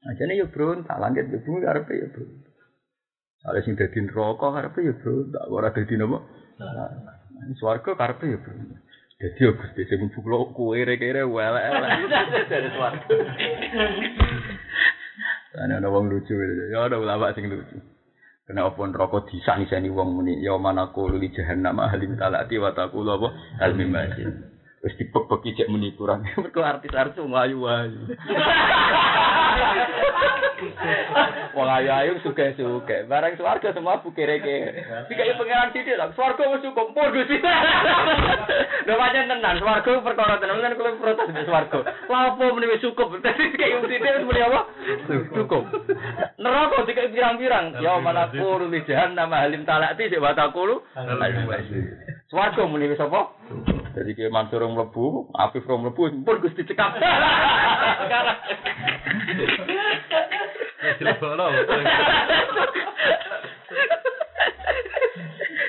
Nah, 0.03 0.13
jadi 0.19 0.43
ya 0.43 0.47
bro, 0.51 0.83
tak 0.83 0.99
langit 0.99 1.31
ya 1.31 1.39
bro, 1.39 1.63
karena 1.63 1.91
ya 1.95 2.07
bro. 2.11 2.25
Ada 3.43 3.59
sing 3.67 3.75
dadi 3.75 3.99
neraka 4.03 4.47
karepe 4.51 4.81
ya 4.83 4.95
bro, 4.99 5.15
tak 5.31 5.45
ora 5.51 5.71
dadi 5.71 5.95
napa? 5.95 6.19
Nah, 6.59 6.91
swarga 7.59 7.95
karepe 7.95 8.27
ya 8.31 8.39
bro. 8.43 8.53
Dadi 9.23 9.39
ya 9.39 9.55
Gusti 9.55 9.87
sing 9.87 10.03
mbuklo 10.03 10.51
kowe 10.51 10.75
kere 10.75 11.23
welek-elek 11.23 12.51
dari 12.51 12.69
swarga. 12.75 13.15
Ana 15.63 15.79
ana 15.79 15.89
wong 15.95 16.11
lucu 16.11 16.35
ya 16.75 16.91
ada 16.91 16.99
ulama 16.99 17.31
sing 17.31 17.47
lucu. 17.47 17.79
Kena 18.51 18.67
apa 18.67 18.83
neraka 18.83 19.23
disani-sani 19.31 19.95
wong 19.95 20.19
muni 20.19 20.43
ya 20.43 20.59
mana 20.59 20.91
qulu 20.91 21.23
li 21.23 21.31
jahannam 21.31 21.79
halim 21.87 22.19
talati 22.19 22.59
wa 22.59 22.75
taqulu 22.75 23.15
apa 23.15 23.29
hal 23.63 23.79
mim 23.79 23.95
Wis 24.83 24.99
dipek-peki 24.99 25.55
cek 25.55 25.71
muni 25.71 25.95
kurang. 25.95 26.27
Mergo 26.43 26.59
artis-artis 26.59 27.23
wong 27.23 27.39
ayu-ayu. 27.39 28.03
Wong 31.53 31.69
ayu-ayu 31.69 32.23
suka-suka. 32.23 33.05
Barang 33.11 33.35
swarga 33.37 33.75
semua 33.75 34.01
bukere-kere. 34.01 35.07
Dikai 35.11 35.35
pangeran 35.37 35.75
sithik 35.75 35.99
lho. 35.99 36.07
Swarga 36.15 36.49
wis 36.49 36.63
cukup 36.65 36.95
pur 36.95 37.11
Gusti. 37.13 37.37
Lho 38.87 38.95
pancen 38.97 39.29
tenan 39.29 39.59
swarga 39.61 39.91
perkara 40.01 40.39
tenan 40.41 40.63
kan 40.63 40.77
kulo 40.79 40.97
protes 41.03 41.29
di 41.35 41.43
swarga. 41.45 41.79
Lha 42.09 42.19
apa 42.33 42.45
muni 42.55 42.71
wis 42.71 42.81
cukup. 42.81 43.13
Dadi 43.25 43.53
dikai 43.53 43.75
sithik 43.85 44.15
wis 44.17 44.25
muni 44.25 44.41
apa? 44.41 44.61
Cukup. 45.35 45.63
Neraka 46.39 46.87
dikai 46.89 47.13
pirang-pirang. 47.13 47.77
Ya 47.83 47.99
mana 47.99 48.31
kuru 48.31 48.71
li 48.71 48.81
jahannam 48.87 49.35
halim 49.35 49.67
talati 49.67 50.09
sik 50.09 50.23
wa 50.23 50.33
taqulu. 50.33 50.81
Swarga 52.31 52.63
muni 52.65 52.89
wis 52.89 53.03
apa? 53.03 53.21
Jadi 53.93 54.11
kayak 54.17 54.33
Mansur 54.33 54.65
yang 54.65 54.73
mlebu, 54.73 55.29
Afif 55.37 55.69
yang 55.69 55.85
mlebu, 55.85 56.25
pun 56.25 56.37
Gusti 56.41 56.65
cekap. 56.65 56.97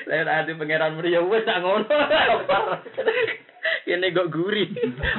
Saya 0.04 0.22
nanti 0.24 0.56
pangeran 0.56 0.96
Maria 0.96 1.20
wes 1.20 1.44
tak 1.44 1.60
ngono. 1.60 1.84
Ini 3.84 4.16
kok 4.16 4.32
gurih. 4.32 4.72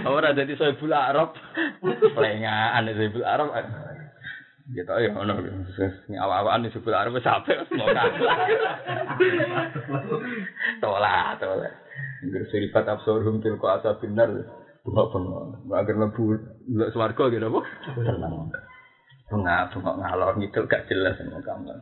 Ora 0.09 0.33
dadi 0.33 0.57
Soebul 0.57 0.93
Arab. 0.93 1.37
Pelengaan 1.85 2.89
Soebul 2.89 3.21
Arab. 3.21 3.53
Ya 4.73 4.81
tau 4.81 4.97
ya 4.97 5.13
ngono. 5.13 5.45
Sing 5.77 6.17
awak-awakan 6.17 6.73
Soebul 6.73 6.97
Arab 6.97 7.13
wis 7.13 7.21
sampe 7.21 7.53
mau 7.77 7.85
kalah. 7.85 8.17
Tolak, 10.81 11.37
tolak. 11.37 11.84
Ngger 12.25 12.43
sirikat 12.49 12.85
absorum 12.87 13.39
til 13.43 13.59
ko 13.59 13.69
asa 13.69 13.97
benar. 13.99 14.29
Bunga 14.85 15.03
bunga. 15.09 15.39
Agar 15.81 15.95
lebu 15.97 16.23
lek 16.73 16.93
swarga 16.93 17.29
gitu 17.33 17.45
apa? 17.49 17.61
Tenang. 17.97 18.33
Bunga 19.29 19.69
bunga 19.73 19.91
ngalor 19.99 20.37
ngidul 20.37 20.69
gak 20.69 20.85
jelas 20.87 21.17
sama 21.17 21.41
kamu. 21.41 21.73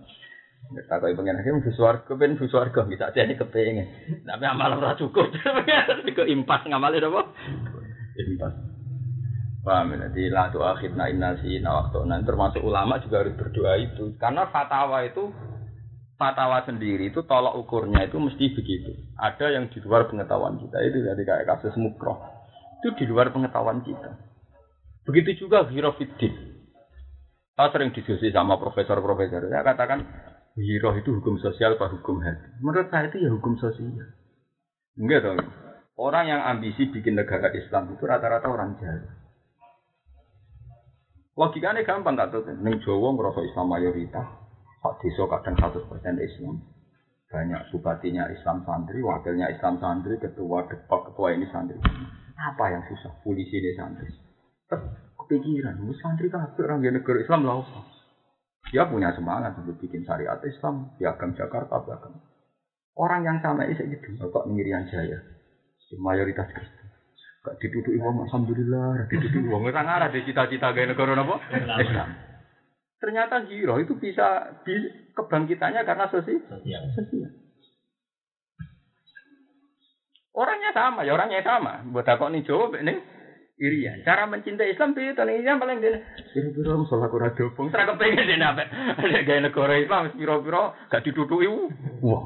Tak 0.74 1.04
kau 1.04 1.12
pengen 1.12 1.38
hakim 1.38 1.60
swarga, 1.76 2.16
di 2.16 2.48
swarga 2.48 2.82
bisa 2.88 3.12
jadi 3.12 3.36
kepengen. 3.36 4.24
Tapi 4.24 4.44
amal 4.48 4.80
ora 4.80 4.96
cukup. 4.96 5.30
Kok 6.18 6.30
impas 6.32 6.66
ngamal 6.66 6.96
itu 6.98 7.08
apa? 7.12 7.22
Impas. 8.18 8.54
Paham 9.64 9.96
ya? 9.96 10.12
Jadi 10.12 10.28
la 10.28 10.52
tu 10.52 10.60
akhirna 10.60 11.08
inna 11.08 11.40
si 11.40 11.56
waktu 11.64 12.04
termasuk 12.28 12.60
ulama 12.60 13.00
juga 13.00 13.24
harus 13.24 13.36
berdoa 13.40 13.80
itu 13.80 14.12
karena 14.20 14.52
fatwa 14.52 15.00
itu 15.08 15.32
fatwa 16.24 16.64
sendiri 16.64 17.12
itu 17.12 17.20
tolak 17.28 17.60
ukurnya 17.60 18.08
itu 18.08 18.16
mesti 18.16 18.56
begitu. 18.56 18.96
Ada 19.20 19.60
yang 19.60 19.68
di 19.68 19.84
luar 19.84 20.08
pengetahuan 20.08 20.56
kita 20.56 20.80
itu 20.88 21.04
jadi 21.04 21.20
kayak 21.20 21.46
kasus 21.52 21.76
mukroh 21.76 22.16
itu 22.80 22.96
di 22.96 23.06
luar 23.12 23.36
pengetahuan 23.36 23.84
kita. 23.84 24.16
Begitu 25.04 25.48
juga 25.48 25.68
hirofiddin. 25.68 26.32
Saya 27.60 27.70
sering 27.76 27.92
diskusi 27.92 28.32
sama 28.32 28.56
profesor-profesor. 28.56 29.52
Saya 29.52 29.68
katakan 29.68 30.08
hiro 30.56 30.96
itu 30.96 31.12
hukum 31.20 31.40
sosial 31.44 31.76
apa 31.76 31.92
hukum 31.92 32.24
hati. 32.24 32.64
Menurut 32.64 32.88
saya 32.88 33.12
itu 33.12 33.20
ya 33.20 33.30
hukum 33.32 33.60
sosial. 33.60 33.92
Enggak 34.96 35.28
dong. 35.28 35.44
Orang 36.00 36.26
yang 36.32 36.42
ambisi 36.42 36.90
bikin 36.90 37.20
negara 37.20 37.52
Islam 37.54 37.94
itu 37.94 38.04
rata-rata 38.08 38.48
orang 38.50 38.80
jahat. 38.82 39.06
Logikanya 41.38 41.86
gampang 41.86 42.18
tak 42.18 42.34
tuh. 42.34 42.46
Neng 42.46 42.82
Jawa 42.82 43.14
ngerasa 43.14 43.42
Islam 43.46 43.66
mayoritas, 43.70 44.28
Pak 44.84 45.00
Desa 45.00 45.24
kadang 45.32 45.56
100% 45.56 46.20
Islam. 46.20 46.60
Banyak 47.32 47.72
bupatinya 47.72 48.28
Islam 48.30 48.62
santri, 48.68 49.00
wakilnya 49.00 49.50
Islam 49.50 49.80
santri, 49.80 50.20
ketua 50.20 50.68
depak, 50.68 51.10
ketua 51.10 51.34
ini 51.34 51.48
santri. 51.50 51.80
Apa 52.36 52.70
yang 52.70 52.84
susah? 52.92 53.16
Polisi 53.24 53.64
ini 53.64 53.72
santri. 53.74 54.12
Kepikiran, 54.68 55.80
santri 55.98 56.28
kan 56.28 56.52
orang 56.60 56.84
negara 56.84 57.18
Islam 57.24 57.48
lah. 57.48 57.64
Dia 58.70 58.86
punya 58.92 59.16
semangat 59.16 59.56
untuk 59.56 59.80
bikin 59.80 60.04
syariat 60.04 60.38
Islam, 60.44 60.94
piagam 61.00 61.32
Jakarta, 61.34 61.80
piagam. 61.82 62.20
Orang 62.94 63.26
yang 63.26 63.42
sama 63.42 63.66
ini 63.66 63.98
gitu, 63.98 64.20
kok 64.30 64.46
Miriam 64.46 64.86
Jaya, 64.86 65.18
mayoritas 65.98 66.46
Kristen. 66.54 66.88
Gak 67.44 67.58
dituduh 67.60 67.98
uang, 67.98 68.30
alhamdulillah, 68.30 69.10
dituduh 69.10 69.50
uang. 69.50 69.66
Orang 69.68 69.90
arah 69.90 70.14
di 70.14 70.22
cita-cita 70.22 70.70
gaya 70.72 70.94
negara 70.94 71.18
apa? 71.18 71.36
Islam. 71.82 72.33
Ternyata 73.04 73.44
giro 73.52 73.84
itu 73.84 74.00
bisa 74.00 74.56
kebangkitannya 75.12 75.84
karena 75.84 76.08
sosial. 76.08 76.40
sosial. 76.96 77.32
Orangnya 80.32 80.72
sama, 80.72 81.04
ya 81.04 81.12
orangnya 81.12 81.44
sama. 81.44 81.84
Buat 81.92 82.08
aku 82.08 82.32
nih 82.32 82.48
jawab 82.48 82.80
ini 82.80 82.96
Irian. 83.60 84.08
Cara 84.08 84.24
mencintai 84.24 84.72
Islam 84.72 84.96
itu 84.96 85.20
nih 85.20 85.44
yang 85.44 85.60
paling 85.60 85.84
dia. 85.84 86.00
Biro-biro 86.32 86.80
musola 86.80 87.12
kurang 87.12 87.36
dobong. 87.36 87.76
Serah 87.76 87.92
kepengen 87.92 88.24
dia 88.24 88.40
nabe. 88.40 88.72
Ada 88.72 89.20
gaya 89.28 89.40
negara 89.52 89.76
Islam, 89.76 90.16
biro-biro 90.16 90.72
gak 90.88 91.04
dituduhi. 91.04 91.52
Wah. 92.08 92.24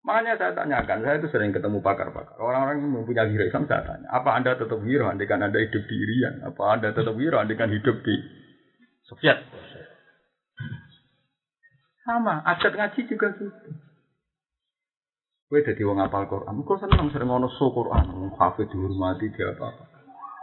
Makanya 0.00 0.40
saya 0.40 0.56
tanyakan, 0.56 1.04
saya 1.04 1.20
itu 1.20 1.28
sering 1.28 1.52
ketemu 1.52 1.84
pakar-pakar. 1.84 2.40
Orang-orang 2.40 2.80
yang 2.80 3.04
mempunyai 3.04 3.28
hero 3.28 3.44
Islam 3.44 3.68
saya 3.68 3.84
tanya, 3.84 4.08
apa 4.08 4.32
anda 4.32 4.56
tetap 4.56 4.80
hero 4.80 5.12
andikan 5.12 5.44
anda 5.44 5.60
hidup 5.60 5.84
di 5.84 5.94
Irian? 6.00 6.40
Apa 6.48 6.80
anda 6.80 6.96
tetap 6.96 7.12
hero 7.20 7.36
andikan 7.36 7.68
hidup 7.68 8.00
di 8.00 8.16
Soviet. 9.08 9.40
Sama, 12.04 12.44
adat 12.44 12.72
ngaji 12.76 13.00
juga 13.08 13.32
gitu. 13.36 13.72
Gue 15.48 15.64
jadi 15.64 15.80
wong 15.80 16.04
apal 16.04 16.28
Quran. 16.28 16.60
Kok 16.60 16.76
seneng 16.76 17.08
sering 17.08 17.32
ngono 17.32 17.48
so 17.56 17.72
Quran, 17.72 18.36
kafe 18.36 18.68
dihormati 18.68 19.32
dia 19.32 19.56
apa 19.56 19.72
apa. 19.72 19.84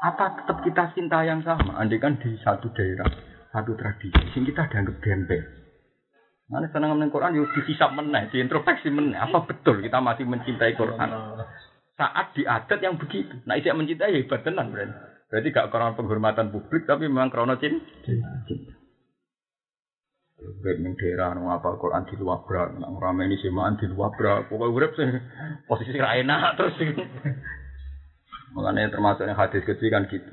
Apa 0.06 0.26
tetap 0.42 0.58
kita 0.66 0.84
cinta 0.98 1.22
yang 1.22 1.46
sama? 1.46 1.78
Andai 1.78 2.02
kan 2.02 2.18
di 2.18 2.34
satu 2.42 2.74
daerah, 2.74 3.10
satu 3.54 3.78
tradisi, 3.78 4.18
sing 4.34 4.46
kita 4.46 4.66
dianggap 4.70 4.98
gembel. 5.02 5.46
Mana 6.46 6.70
senang 6.70 6.94
ngomongin 6.94 7.14
Quran, 7.14 7.38
yuk 7.38 7.50
dihisap 7.58 7.94
meneh, 7.98 8.30
diintrospeksi 8.30 8.94
meneh. 8.94 9.18
Apa 9.18 9.46
betul 9.50 9.82
kita 9.82 9.98
masih 9.98 10.26
mencintai 10.30 10.78
Quran? 10.78 11.10
Saat 11.98 12.38
di 12.38 12.46
adat 12.46 12.78
yang 12.82 13.02
begitu. 13.02 13.34
Nah, 13.50 13.58
isyak 13.58 13.78
mencintai 13.78 14.14
ya 14.14 14.22
hebat 14.22 14.46
tenan 14.46 14.70
berarti. 14.70 15.15
Berarti 15.26 15.48
gak 15.50 15.70
karena 15.74 15.98
penghormatan 15.98 16.54
publik, 16.54 16.86
tapi 16.86 17.10
memang 17.10 17.34
karena 17.34 17.58
cinta. 17.58 17.82
Urip 20.46 20.78
ning 20.78 20.94
daerah 21.00 21.34
nang 21.34 21.50
apa 21.50 21.80
Quran 21.80 22.06
di 22.06 22.16
luar 22.22 22.46
bra, 22.46 22.70
nang 22.78 23.00
rame 23.02 23.26
ini 23.26 23.40
semaan 23.42 23.80
di 23.82 23.90
luar 23.90 24.14
bra. 24.14 24.46
Pokoke 24.46 24.74
urip 24.78 24.92
sing 24.94 25.10
posisi 25.66 25.98
ra 25.98 26.14
enak 26.20 26.54
terus. 26.60 26.78
Makanya 28.54 28.94
termasuk 28.94 29.26
yang 29.26 29.40
hadis 29.40 29.66
kecil 29.66 29.90
kan 29.90 30.06
gitu. 30.12 30.30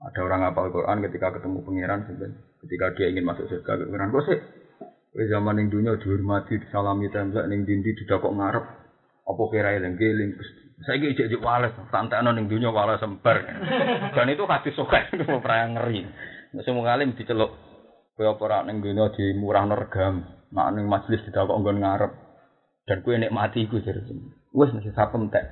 Ada 0.00 0.20
orang 0.24 0.44
hafal 0.48 0.68
Quran 0.72 1.04
ketika 1.08 1.40
ketemu 1.40 1.62
pangeran. 1.64 2.00
Ketika 2.60 2.86
dia 2.96 3.06
ingin 3.08 3.24
masuk 3.24 3.48
surga, 3.48 3.84
pangeran 3.86 4.12
kok 4.12 4.24
sih 4.28 4.38
Wis 5.10 5.26
zaman 5.26 5.58
ning 5.58 5.74
dunia 5.74 5.98
dihormati, 5.98 6.54
disalami 6.62 7.10
tembak 7.10 7.50
ning 7.50 7.66
dindi 7.66 7.98
didakok 7.98 8.30
ngarep. 8.30 8.64
Apa 9.26 9.42
kira 9.50 9.74
eling 9.74 9.98
geling 9.98 10.30
Saiki 10.80 11.12
ijek 11.12 11.28
ijek 11.28 11.44
wales, 11.44 11.76
santekno 11.92 12.32
ning 12.32 12.48
dunia 12.48 12.72
wales 12.72 13.00
sembar. 13.04 13.44
Dan 14.16 14.32
itu 14.32 14.48
hadis 14.48 14.72
sokek 14.72 15.12
itu 15.12 15.28
perang 15.28 15.76
ngeri. 15.76 16.08
Semua 16.64 16.88
ngalim 16.88 17.12
diceluk 17.14 17.52
kowe 18.16 18.24
apa 18.36 18.42
ora 18.44 18.58
ning 18.64 18.84
dunia 18.84 19.12
dimurahno 19.12 19.76
regam, 19.76 20.24
nak 20.52 20.72
ning 20.76 20.88
majelis 20.88 21.24
didakok 21.28 21.56
nggon 21.56 21.80
ngarep. 21.84 22.12
Dan 22.88 23.04
kowe 23.04 23.16
nikmati 23.16 23.64
iku 23.64 23.80
jare. 23.84 24.00
Wis 24.56 24.72
mesti 24.72 24.92
sapem 24.96 25.28
tek. 25.28 25.44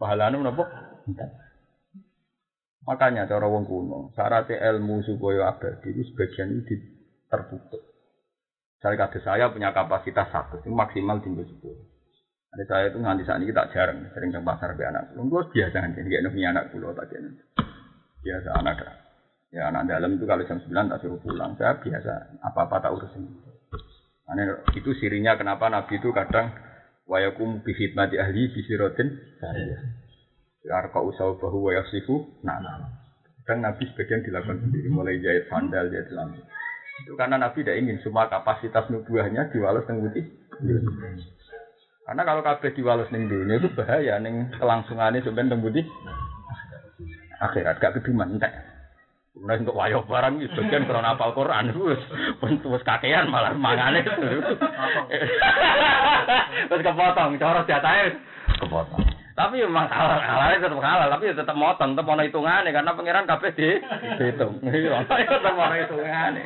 Pahalane 0.00 0.40
menapa? 0.40 0.64
Entek. 1.04 1.28
Makanya 2.88 3.28
cara 3.28 3.44
wong 3.44 3.68
kuno, 3.68 4.16
syarat 4.16 4.48
ilmu 4.48 5.04
supaya 5.04 5.52
abadi 5.52 5.92
itu 5.92 6.08
sebagian 6.08 6.64
itu 6.64 6.80
tertutup. 7.28 7.84
Saya 8.80 8.96
kata 8.96 9.20
saya 9.20 9.52
punya 9.52 9.76
kapasitas 9.76 10.32
satu, 10.32 10.64
maksimal 10.72 11.20
tinggal 11.20 11.44
sepuluh. 11.44 11.89
Ada 12.50 12.64
saya 12.66 12.84
itu 12.90 12.98
nganti 12.98 13.22
saat 13.22 13.38
ini 13.38 13.54
tak 13.54 13.70
jarang, 13.70 14.10
sering 14.10 14.34
ke 14.34 14.42
pasar 14.42 14.74
be 14.74 14.82
anak. 14.82 15.14
Gue 15.14 15.42
biasa 15.54 15.76
nanti, 15.86 16.02
nggak 16.02 16.34
punya 16.34 16.50
anak 16.50 16.64
pulau 16.74 16.90
tak 16.90 17.14
Biasa 18.20 18.48
anak 18.58 18.82
Ya 19.50 19.66
anak 19.66 19.90
dalam 19.90 20.14
itu 20.14 20.26
kalau 20.30 20.46
jam 20.46 20.62
sembilan 20.62 20.94
tak 20.94 20.98
suruh 21.02 21.18
pulang. 21.22 21.58
Saya 21.58 21.74
biasa 21.78 22.38
apa-apa 22.46 22.86
tak 22.86 22.94
urusin. 22.94 23.26
Nah, 24.30 24.62
itu 24.78 24.90
sirinya 24.94 25.34
kenapa 25.34 25.66
Nabi 25.66 25.98
itu 25.98 26.14
kadang 26.14 26.54
wayakum 27.10 27.58
bihidmati 27.66 28.14
ahli 28.14 28.46
bisirotin 28.54 29.10
saya. 29.42 29.78
Arka 30.70 31.02
usau 31.02 31.34
bahu 31.34 31.66
wayasifu. 31.66 32.46
Nah, 32.46 32.62
nah. 32.62 32.94
Kadang 33.42 33.66
Nabi 33.66 33.90
sebagian 33.90 34.22
dilakukan 34.22 34.62
sendiri, 34.62 34.86
mulai 34.86 35.18
jahit 35.18 35.50
sandal, 35.50 35.90
jahit 35.90 36.06
lampu. 36.14 36.38
Itu 37.02 37.18
karena 37.18 37.42
Nabi 37.42 37.66
tidak 37.66 37.82
ingin 37.82 37.98
semua 38.06 38.30
kapasitas 38.30 38.86
nubuahnya 38.86 39.50
diwales 39.50 39.82
neng 39.90 40.06
putih. 40.06 40.24
Karena 42.10 42.26
kalau 42.26 42.42
kabeh 42.42 42.74
diwales 42.74 43.06
neng 43.14 43.30
dunia 43.30 43.62
itu 43.62 43.70
bahaya 43.70 44.18
neng 44.18 44.50
kelangsungannya 44.58 45.22
sebenarnya 45.22 45.54
neng 45.54 45.62
putih. 45.62 45.86
Akhirat 47.38 47.78
gak 47.78 48.02
keduman 48.02 48.34
entek. 48.34 48.50
Kemudian 49.30 49.62
untuk 49.62 49.78
wayo 49.78 50.02
barang 50.02 50.42
itu 50.42 50.50
bagian 50.58 50.90
karena 50.90 51.14
apal 51.14 51.30
Quran 51.38 51.70
terus 51.70 52.02
terus 52.42 52.82
kakean 52.82 53.30
malah 53.30 53.54
mangane 53.54 54.02
terus 56.66 56.82
kepotong 56.82 57.38
cara 57.38 57.62
jatahnya 57.62 58.20
kepotong 58.58 59.06
tapi 59.38 59.62
memang 59.64 59.86
halal 59.88 60.18
halalnya 60.20 60.60
tetap 60.60 60.82
halal 60.82 61.08
tapi 61.14 61.24
tetap 61.32 61.56
motong 61.56 61.96
tetap 61.96 62.04
mau 62.04 62.20
hitungannya 62.20 62.74
karena 62.74 62.90
pangeran 62.92 63.30
kabeh 63.30 63.50
di 63.54 63.68
dihitung 64.18 64.60
iya 64.66 64.98
tetap 65.08 65.54
mau 65.56 65.72
hitungannya 65.72 66.44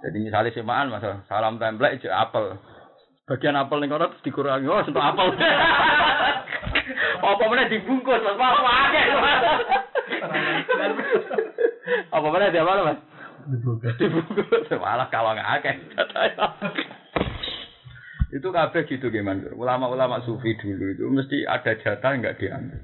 jadi 0.00 0.16
misalnya 0.16 0.56
semaan 0.56 0.88
masa 0.88 1.20
salam 1.28 1.60
template 1.60 2.08
apel. 2.08 2.56
Bagian 3.30 3.54
apel 3.54 3.78
nih 3.78 3.88
kono 3.94 4.10
dikurangi 4.26 4.66
oh 4.66 4.82
untuk 4.82 4.98
apel. 4.98 5.30
Apa 7.20 7.44
mana 7.46 7.70
dibungkus 7.70 8.18
mas 8.26 8.34
apa 8.34 8.70
aja. 8.74 9.02
Apa 12.10 12.26
mana 12.26 12.50
dia 12.50 12.66
mana 12.66 12.90
mas? 12.90 12.98
Dibungkus. 13.46 13.94
Dibungkus. 14.02 14.66
Malah 14.74 15.06
kalau 15.14 15.38
nggak 15.38 15.62
akeh. 15.62 15.74
itu 18.30 18.46
kabeh 18.46 18.86
gitu 18.86 19.10
gimana 19.10 19.50
ulama-ulama 19.58 20.22
sufi 20.22 20.54
dulu 20.54 20.94
itu 20.94 21.02
mesti 21.10 21.42
ada 21.50 21.74
jatah 21.82 22.14
nggak 22.14 22.38
diambil 22.38 22.78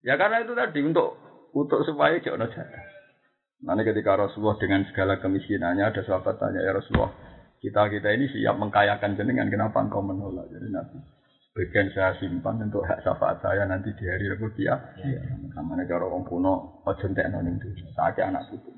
ya 0.00 0.16
karena 0.16 0.48
itu 0.48 0.52
tadi 0.56 0.80
untuk 0.80 1.12
untuk 1.52 1.84
supaya 1.84 2.16
jangan 2.24 2.48
jatah 2.48 2.84
Nanti 3.62 3.86
ketika 3.86 4.18
Rasulullah 4.18 4.58
dengan 4.58 4.82
segala 4.90 5.22
kemiskinannya 5.22 5.86
ada 5.86 6.02
sahabat 6.02 6.34
tanya 6.34 6.66
ya 6.66 6.74
Rasulullah 6.74 7.14
kita 7.62 7.86
kita 7.94 8.08
ini 8.10 8.26
siap 8.34 8.58
mengkayakan 8.58 9.14
jenengan 9.14 9.46
kenapa 9.46 9.78
engkau 9.86 10.02
menolak 10.02 10.50
jadi 10.50 10.66
Nabi 10.66 10.98
bagian 11.52 11.92
saya 11.92 12.16
simpan 12.16 12.58
untuk 12.64 12.82
hak 12.82 13.04
syafaat 13.04 13.44
saya 13.44 13.68
nanti 13.68 13.92
di 13.92 14.08
hari 14.08 14.24
Rabu 14.32 14.48
ya. 14.56 14.72
Namanya 15.52 15.84
cara 15.84 16.08
orang 16.08 16.24
kuno 16.24 16.80
ojo 16.88 17.04
entekno 17.04 17.44
ning 17.44 17.60
Saya 17.92 18.32
anak 18.32 18.48
putu. 18.48 18.72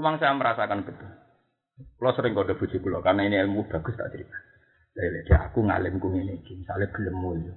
Memang 0.00 0.16
saya 0.16 0.32
merasakan 0.32 0.88
betul. 0.88 1.12
Kalau 1.80 2.12
sering 2.16 2.32
kode 2.32 2.56
puji 2.56 2.80
kulo 2.80 3.04
karena 3.04 3.28
ini 3.28 3.36
ilmu 3.44 3.68
bagus 3.68 3.96
tak 4.00 4.16
cerita. 4.16 4.36
Jadi 4.96 5.32
aku 5.32 5.64
ngalim 5.64 5.96
ku 5.96 6.12
ini, 6.12 6.40
misalnya 6.40 6.92
belum 6.92 7.16
mulia, 7.20 7.54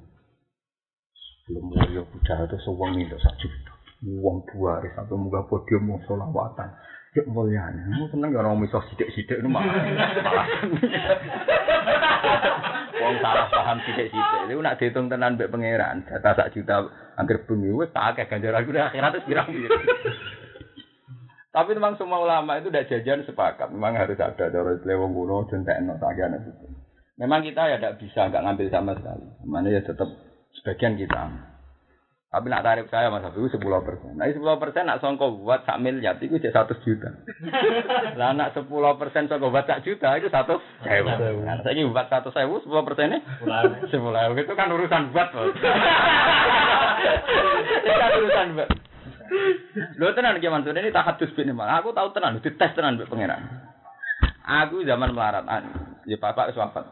belum 1.49 1.63
mulia 1.65 2.01
budaya 2.07 2.45
itu 2.45 2.57
sewangi 2.61 3.03
itu 3.09 3.17
satu 3.19 3.47
juta 3.49 3.73
wong 4.03 4.43
buare 4.51 4.91
sampai 4.95 5.15
muga 5.15 5.47
podium 5.47 5.87
mau 5.87 5.99
solawatan. 6.03 6.67
Cek 7.13 7.29
mulyane, 7.29 7.93
mau 7.93 8.09
seneng 8.09 8.33
gak 8.33 8.41
orang 8.41 8.57
miso 8.57 8.81
sidik-sidik 8.89 9.37
itu 9.37 9.45
malah. 9.45 9.69
Wong 13.05 13.15
salah 13.21 13.53
paham 13.53 13.77
sidik-sidik. 13.85 14.49
Itu 14.49 14.57
nak 14.57 14.81
dihitung 14.81 15.13
tenan 15.13 15.37
mbek 15.37 15.53
pangeran, 15.53 16.09
data 16.09 16.33
sak 16.33 16.57
juta 16.57 16.89
hampir 17.13 17.45
bumi 17.45 17.69
wis 17.69 17.93
tak 17.93 18.17
akeh 18.17 18.25
ganjaran 18.25 18.65
kuwi 18.65 18.81
akhirat 18.81 19.13
wis 19.13 19.27
pirang-pirang. 19.29 19.83
Tapi 21.53 21.69
memang 21.77 22.01
semua 22.01 22.17
ulama 22.17 22.57
itu 22.57 22.73
udah 22.73 22.81
jajan 22.89 23.21
sepakat. 23.29 23.69
Memang 23.69 23.93
harus 23.93 24.17
ada 24.17 24.49
cara 24.49 24.73
lewong 24.73 25.13
kuno 25.13 25.45
jentekno 25.53 26.01
sakjane 26.01 26.41
itu. 26.41 26.49
Memang 27.21 27.45
kita 27.45 27.69
ya 27.69 27.77
tidak 27.77 28.01
bisa 28.01 28.25
nggak 28.25 28.41
ngambil 28.41 28.67
sama 28.73 28.97
sekali. 28.97 29.25
Mana 29.45 29.69
ya 29.69 29.85
tetap 29.85 30.09
sebagian 30.57 30.97
kita 30.97 31.52
tapi 32.33 32.49
nak 32.49 32.65
tarif 32.65 32.89
saya 32.89 33.13
mas 33.13 33.21
Habib 33.21 33.45
sepuluh 33.45 33.85
persen. 33.85 34.17
Nah 34.17 34.25
sepuluh 34.25 34.57
persen 34.57 34.89
nak 34.89 35.05
songko 35.05 35.45
buat 35.45 35.69
sak 35.69 35.77
miliar 35.77 36.17
itu 36.17 36.41
jadi 36.41 36.49
satu 36.49 36.73
juta. 36.81 37.13
Lah 38.19 38.33
nak 38.33 38.57
sepuluh 38.57 38.97
persen 38.97 39.29
songko 39.29 39.53
buat 39.53 39.69
sak 39.69 39.85
juta 39.85 40.17
itu 40.17 40.33
satu 40.33 40.57
sewu. 40.81 41.13
Nah, 41.45 41.61
saya 41.61 41.77
ini 41.77 41.85
buat 41.93 42.09
satu 42.09 42.33
sewu 42.33 42.57
sepuluh 42.65 42.81
persennya 42.89 43.21
sepuluh 43.85 44.33
itu 44.33 44.53
kan 44.57 44.65
urusan 44.65 45.13
buat 45.13 45.29
itu 47.85 47.93
kan 48.01 48.09
urusan 48.17 48.47
buat. 48.57 48.69
Lo 50.01 50.09
tenan 50.17 50.41
gimana 50.41 50.65
tuh 50.65 50.73
ini 50.73 50.89
tahadus 50.89 51.37
bin 51.37 51.53
Aku 51.53 51.93
tahu 51.93 52.17
tenan, 52.17 52.41
dites 52.41 52.73
tenan 52.73 52.97
buat 52.97 53.13
pangeran. 53.13 53.45
Aku 54.41 54.81
zaman 54.81 55.13
melarat, 55.13 55.45
ya 56.09 56.17
bapak 56.17 56.49
wafat 56.57 56.85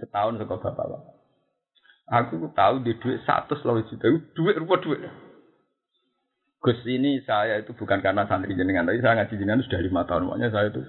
setahun 0.00 0.40
bapak 0.40 0.72
bapak. 0.72 1.15
Aku 2.06 2.38
tahu 2.54 2.86
di 2.86 2.94
duit 3.02 3.18
satu 3.26 3.58
selalu 3.58 3.90
juta, 3.90 4.06
duit 4.38 4.54
rupa 4.62 4.78
duit. 4.78 5.02
Gus 6.62 6.78
ini 6.86 7.18
saya 7.26 7.58
itu 7.58 7.74
bukan 7.74 7.98
karena 7.98 8.26
santri 8.30 8.54
jenengan, 8.54 8.86
tapi 8.86 9.02
saya 9.02 9.18
ngaji 9.18 9.34
jenengan 9.34 9.62
sudah 9.66 9.80
lima 9.82 10.02
tahun, 10.06 10.30
makanya 10.30 10.54
saya 10.54 10.70
itu 10.70 10.82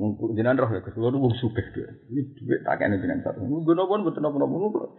untuk 0.00 0.32
jenengan 0.32 0.64
roh 0.64 0.72
ya, 0.72 0.80
Gus, 0.80 0.96
lu 0.96 1.12
wong 1.12 1.36
subeh 1.36 1.64
duit. 1.76 2.08
Ini 2.08 2.20
duit 2.40 2.60
tak 2.64 2.80
kena 2.80 2.96
jenengan 2.96 3.20
satu. 3.20 3.44
Gue 3.44 3.76
nopo 3.76 4.00
betul 4.00 4.24
nopo 4.24 4.36
nopo. 4.40 4.96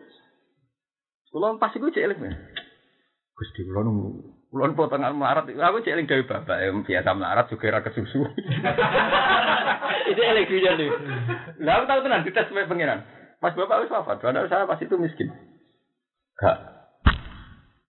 Kalau 1.34 1.58
pas 1.58 1.74
itu 1.74 1.90
cek 1.90 2.06
ya. 2.06 2.32
Gus 3.36 3.50
di 3.58 3.62
kulon 3.66 3.88
kulon 4.54 4.78
potongan 4.78 5.18
melarat, 5.18 5.50
aku 5.50 5.82
cek 5.82 6.06
dari 6.06 6.22
bapak 6.22 6.58
yang 6.62 6.86
biasa 6.86 7.10
melarat 7.18 7.50
juga 7.50 7.82
rakyat 7.82 7.94
susu. 7.98 8.30
Itu 10.06 10.22
elek 10.22 10.54
dia 10.54 10.78
nih. 10.78 10.90
Lah 11.66 11.82
aku 11.82 11.86
tahu 11.90 12.00
tenan 12.06 12.22
dites 12.22 12.46
sampai 12.46 12.70
pengiran. 12.70 13.15
Pas 13.46 13.54
bapak 13.54 13.86
wis 13.86 13.94
wafat, 13.94 14.18
padahal 14.26 14.50
saya 14.50 14.66
pas 14.66 14.82
itu 14.82 14.98
miskin. 14.98 15.30
Gak. 16.42 16.58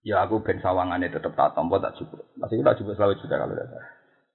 Ya 0.04 0.20
aku 0.20 0.44
ben 0.44 0.61
sawangannya 0.61 1.09
tetap 1.09 1.32
tak 1.32 1.57
tombol 1.57 1.80
tak 1.80 1.96
cukup. 1.96 2.28
Masih 2.36 2.61
tak 2.61 2.76
cukup 2.76 2.92
selalu 2.92 3.16
juta 3.24 3.40
kalau 3.40 3.57
tidak 3.57 3.72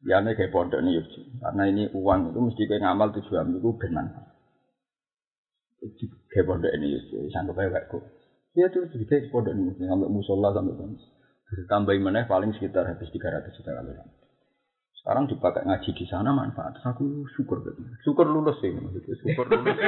Ya 0.02 0.18
ini 0.18 0.34
kayak 0.34 0.50
pondok 0.50 0.82
nih. 0.82 0.98
Karena 1.38 1.64
ini 1.70 1.86
uang 1.94 2.34
itu 2.34 2.40
mesti 2.42 2.66
kayak 2.66 2.82
ngamal 2.82 3.14
tujuan 3.14 3.54
itu 3.54 3.70
benar. 3.78 4.34
Kayak 6.34 6.46
pondok 6.50 6.74
ini 6.74 6.98
yuk. 6.98 7.30
Sanggup 7.30 7.62
aja 7.62 7.86
kok. 7.86 8.02
Ya 8.58 8.66
terus 8.74 8.90
kayak 8.90 9.30
pondok 9.30 9.54
ini 9.54 9.78
sampai 9.78 10.10
musola 10.10 10.58
sampai 10.58 10.74
kan. 10.74 10.98
Tambahin 11.70 12.02
mana 12.02 12.26
paling 12.26 12.50
sekitar 12.58 12.90
habis 12.90 13.14
300 13.14 13.54
juta 13.62 13.70
kalau 13.78 13.94
sekarang 15.02 15.26
dipakai 15.26 15.66
ngaji 15.66 15.98
di 15.98 16.06
sana 16.06 16.30
manfaat. 16.30 16.78
Aku 16.86 17.26
syukur 17.34 17.66
betul. 17.66 17.90
Syukur 18.06 18.30
lulus 18.30 18.54
sih 18.62 18.70
maksudnya. 18.70 19.18
Syukur 19.18 19.50
lulus. 19.50 19.74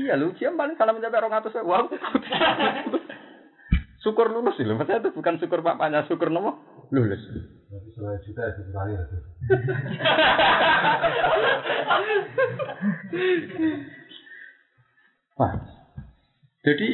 iya 0.00 0.16
lu 0.16 0.32
siapa 0.40 0.56
paling 0.56 0.80
salam 0.80 0.96
mencapai 0.96 1.20
orang 1.20 1.36
atas. 1.36 1.52
Wah, 1.60 1.84
Syukur 4.00 4.32
lulus 4.32 4.56
sih, 4.56 4.64
maksudnya 4.64 5.04
itu 5.04 5.12
bukan 5.12 5.36
syukur 5.36 5.60
papanya, 5.60 6.08
syukur 6.08 6.32
nopo 6.32 6.56
lulus. 6.88 7.20
Juta 8.24 8.42
ya. 8.88 9.04
Wah. 15.36 15.52
Jadi 16.64 16.88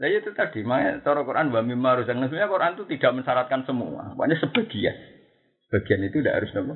Nah 0.00 0.08
itu 0.08 0.32
tadi, 0.32 0.64
makanya 0.64 1.04
cara 1.04 1.20
Quran 1.28 1.52
wa 1.52 1.60
mimma 1.60 2.00
rusakna. 2.00 2.32
Sebenarnya 2.32 2.48
Quran 2.48 2.72
itu 2.72 2.84
tidak 2.96 3.20
mensyaratkan 3.20 3.60
semua. 3.68 4.16
Pokoknya 4.16 4.36
sebagian. 4.40 4.96
Sebagian 5.68 6.00
itu 6.08 6.16
tidak 6.24 6.36
harus 6.40 6.50
nopo. 6.56 6.74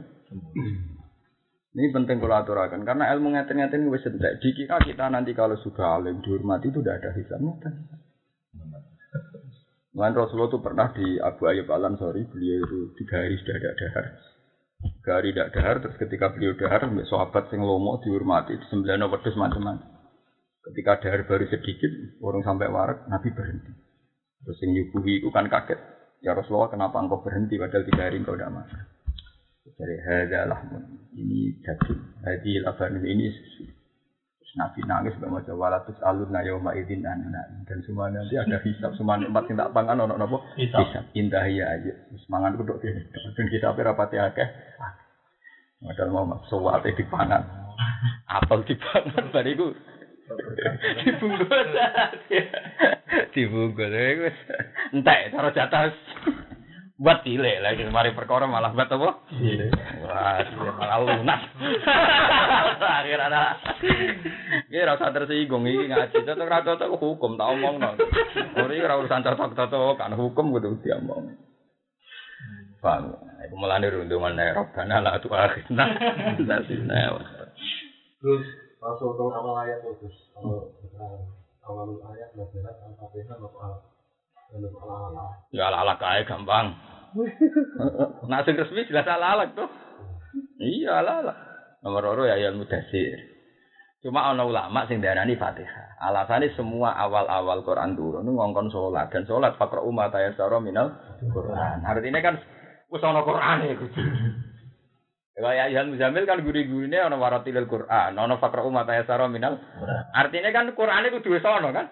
Ini 1.75 1.91
penting 1.91 2.23
kalau 2.23 2.37
aturakan 2.39 2.87
karena 2.87 3.11
ilmu 3.17 3.35
ngeten-ngeten 3.35 3.89
wis 3.91 4.05
entek. 4.07 4.39
Dikira 4.45 4.79
kita 4.79 5.09
nanti 5.11 5.33
kalau 5.33 5.57
sudah 5.57 5.99
alim 5.99 6.21
dihormati 6.21 6.69
itu 6.71 6.85
tidak 6.85 7.03
ada 7.03 7.11
hisabnya. 7.17 7.59
Mungkin 9.95 10.15
Rasulullah 10.15 10.51
itu 10.51 10.61
pernah 10.63 10.87
di 10.93 11.07
Abu 11.19 11.47
Ayyub 11.47 11.71
Al 11.71 11.87
Ansori, 11.91 12.27
beliau 12.27 12.67
itu 12.67 12.79
tiga 12.99 13.25
hari 13.25 13.39
sudah 13.41 13.55
ada 13.59 13.71
dahar. 13.79 14.07
Tiga 14.85 15.13
hari 15.19 15.29
tidak 15.31 15.51
dahar, 15.55 15.77
terus 15.83 15.97
ketika 16.03 16.27
beliau 16.35 16.55
dahar, 16.59 16.83
sahabat 17.07 17.47
sing 17.51 17.63
lomo 17.63 18.03
dihormati, 18.03 18.59
sembilan 18.71 19.07
wedus 19.07 19.35
macam-macam. 19.39 19.94
Ketika 20.65 21.05
dahar 21.05 21.29
baru 21.29 21.45
sedikit, 21.53 21.93
orang 22.25 22.41
sampai 22.41 22.73
warak, 22.73 23.05
Nabi 23.13 23.29
berhenti. 23.37 23.73
Terus 24.45 24.61
yang 24.65 24.71
nyubuhi 24.77 25.21
itu 25.21 25.29
kan 25.29 25.49
kaget. 25.49 25.77
Ya 26.25 26.33
Rasulullah 26.33 26.73
kenapa 26.73 27.05
engkau 27.05 27.21
berhenti 27.21 27.61
padahal 27.61 27.85
tiga 27.85 28.09
hari 28.09 28.17
engkau 28.21 28.33
tidak 28.33 28.53
makan? 28.53 28.85
Dari 29.77 29.97
hada 30.01 30.41
lahmun. 30.49 30.85
Ini 31.13 31.61
daging. 31.61 32.01
Hadi 32.25 32.53
laban 32.65 32.97
ini 33.05 33.29
susu. 33.29 33.65
Terus 34.41 34.53
Nabi 34.57 34.81
nangis 34.89 35.17
gak 35.21 35.29
mau 35.29 35.45
jawab 35.45 35.85
terus 35.85 36.01
alun 36.01 36.33
na 36.33 36.45
idin 36.77 37.05
anak 37.05 37.65
dan 37.69 37.79
semua 37.85 38.09
nanti 38.09 38.37
ada 38.37 38.61
hisap 38.61 38.93
semua 38.97 39.21
nikmat 39.21 39.45
yang 39.49 39.57
tak 39.61 39.73
pangan 39.73 40.05
ono 40.05 40.15
nopo 40.21 40.45
hisap 40.57 40.85
indah 41.17 41.45
ya 41.49 41.65
aja 41.75 41.93
terus 42.13 42.25
mangan 42.29 42.55
kudu 42.61 42.77
gini 42.79 43.03
dan 43.09 43.47
kita 43.49 43.73
rapati 43.73 44.21
akeh 44.21 44.49
Padahal 45.85 46.13
mau 46.13 46.41
suwate 46.49 46.97
dipangan 46.97 47.43
apel 48.31 48.63
dipangan 48.69 49.27
bariku 49.35 49.75
dibungkus 51.05 51.69
dibungkus 53.35 53.93
wis. 53.93 54.37
Entek 54.95 55.33
cara 55.33 55.49
jatah 55.53 55.93
buat 56.95 57.27
tile 57.27 57.59
lagi 57.59 57.85
mari 57.91 58.15
perkara 58.15 58.47
malah 58.47 58.71
buat 58.71 58.87
apa? 58.87 59.11
Wah 60.07 60.39
malah 60.79 60.99
lunas. 61.03 61.43
Akhir 62.81 63.21
ada 63.21 63.59
ini 64.71 64.79
rasa 64.81 65.11
tersinggung 65.11 65.67
ini 65.67 65.91
ngaji. 65.91 66.23
Cocok 66.25 66.47
rasa 66.49 66.75
cocok 66.79 67.01
hukum 67.03 67.37
tak 67.37 67.51
omong 67.53 67.83
no 67.83 67.91
ini 68.71 68.81
urusan 68.81 69.27
cocok 69.27 69.53
cocok 69.59 69.99
kan 69.99 70.15
hukum 70.15 70.55
gitu 70.57 70.79
dia 70.81 70.97
omong 71.03 71.35
bang 72.85 73.05
itu 73.49 73.57
malah 73.57 73.81
nih 73.81 73.89
runtungan 73.89 74.37
nih 74.37 74.53
robbana 74.53 75.01
lah 75.01 75.17
tuh 75.17 75.33
akhirnya 75.33 75.89
Terus 78.25 78.64
langsung 78.85 79.17
ke 79.17 79.23
awal 79.25 79.57
ayat 79.65 79.81
tuh, 79.81 79.97
terus 79.97 80.17
kalau 80.37 80.69
awal 81.65 81.89
ayat 82.13 82.29
al-fatihah 82.37 83.41
al 83.41 83.49
al 83.49 83.75
Ya 85.51 85.73
ala 85.73 85.97
kae 85.97 86.23
gampang. 86.29 86.77
Nah 88.31 88.43
sing 88.43 88.59
resmi 88.59 88.85
jelas 88.91 89.07
ala 89.09 89.39
ala 89.39 89.45
tuh. 89.55 89.71
Iya 90.61 91.01
ala 91.01 91.13
ala. 91.25 91.35
Nomor 91.81 92.03
loro 92.13 92.23
ya 92.27 92.37
yang 92.37 92.59
mudasir. 92.59 93.19
Cuma 94.05 94.29
ana 94.29 94.45
ulama 94.45 94.85
sing 94.85 95.01
darani 95.01 95.39
Fatihah. 95.39 95.97
Alasannya 96.05 96.53
semua 96.53 96.93
awal-awal 96.93 97.65
Quran 97.65 97.97
turun 97.97 98.29
ngongkon 98.29 98.69
sholat 98.69 99.09
dan 99.09 99.25
sholat 99.25 99.57
fakra 99.57 99.81
umat 99.81 100.13
ayasara 100.13 100.61
minal 100.61 100.93
Quran. 101.33 101.81
Artinya 101.81 102.21
kan 102.21 102.37
wis 102.93 103.01
ana 103.01 103.25
Quran 103.25 103.57
ya 103.65 103.75
kudu. 103.81 104.03
Kayak 105.35 105.75
Yan 105.75 105.91
Muzamil 105.91 106.31
kan 106.31 106.47
guri-gurine 106.47 106.95
ana 106.95 107.19
waratilil 107.19 107.67
Quran, 107.67 108.15
ana 108.15 108.39
fakra 108.39 108.63
umat 108.63 108.87
ayasara 108.87 109.27
minal. 109.27 109.59
Artinya 110.15 110.55
kan 110.55 110.71
Quran 110.79 111.11
itu 111.11 111.27
dua 111.27 111.43
sono 111.43 111.75
kan? 111.75 111.91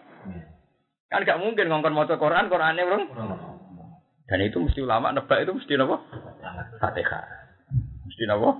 Kan 1.11 1.27
gak 1.27 1.43
mungkin 1.43 1.67
ngongkon 1.67 1.93
maca 1.93 2.17
Quran, 2.17 2.47
Qurane, 2.47 2.87
Bro. 2.87 2.99
Dan 4.31 4.41
itu 4.47 4.63
mesti 4.63 4.81
ulama 4.81 5.11
nebak 5.11 5.43
itu 5.43 5.53
mesti 5.59 5.75
napa? 5.75 6.07
Fatihah. 6.79 7.25
Mesti 8.07 8.25
napa? 8.31 8.51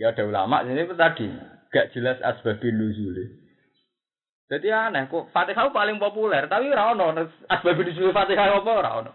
Ya 0.00 0.16
ada 0.16 0.24
ulama 0.24 0.64
ini 0.64 0.88
tadi 0.96 1.28
gak 1.68 1.92
jelas 1.92 2.16
asbabun 2.24 2.80
nuzul. 2.80 3.14
Jadi 4.48 4.72
aneh 4.72 5.04
kok 5.12 5.28
Fatihah 5.36 5.68
paling 5.68 6.00
populer 6.00 6.48
tapi 6.48 6.72
ora 6.72 6.96
ono 6.96 7.28
asbabun 7.44 7.92
nuzul 7.92 8.16
Fatihah 8.16 8.56
apa 8.56 8.70
ora 8.72 8.90
ono. 9.04 9.12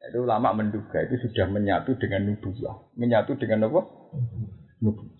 Itu 0.00 0.24
ulama 0.24 0.56
menduga 0.56 1.04
itu 1.04 1.28
sudah 1.28 1.44
menyatu 1.52 1.92
dengan 2.00 2.32
nubuah, 2.32 2.76
menyatu 2.96 3.36
dengan 3.36 3.68
apa? 3.68 3.80
Nubuah. 4.80 5.18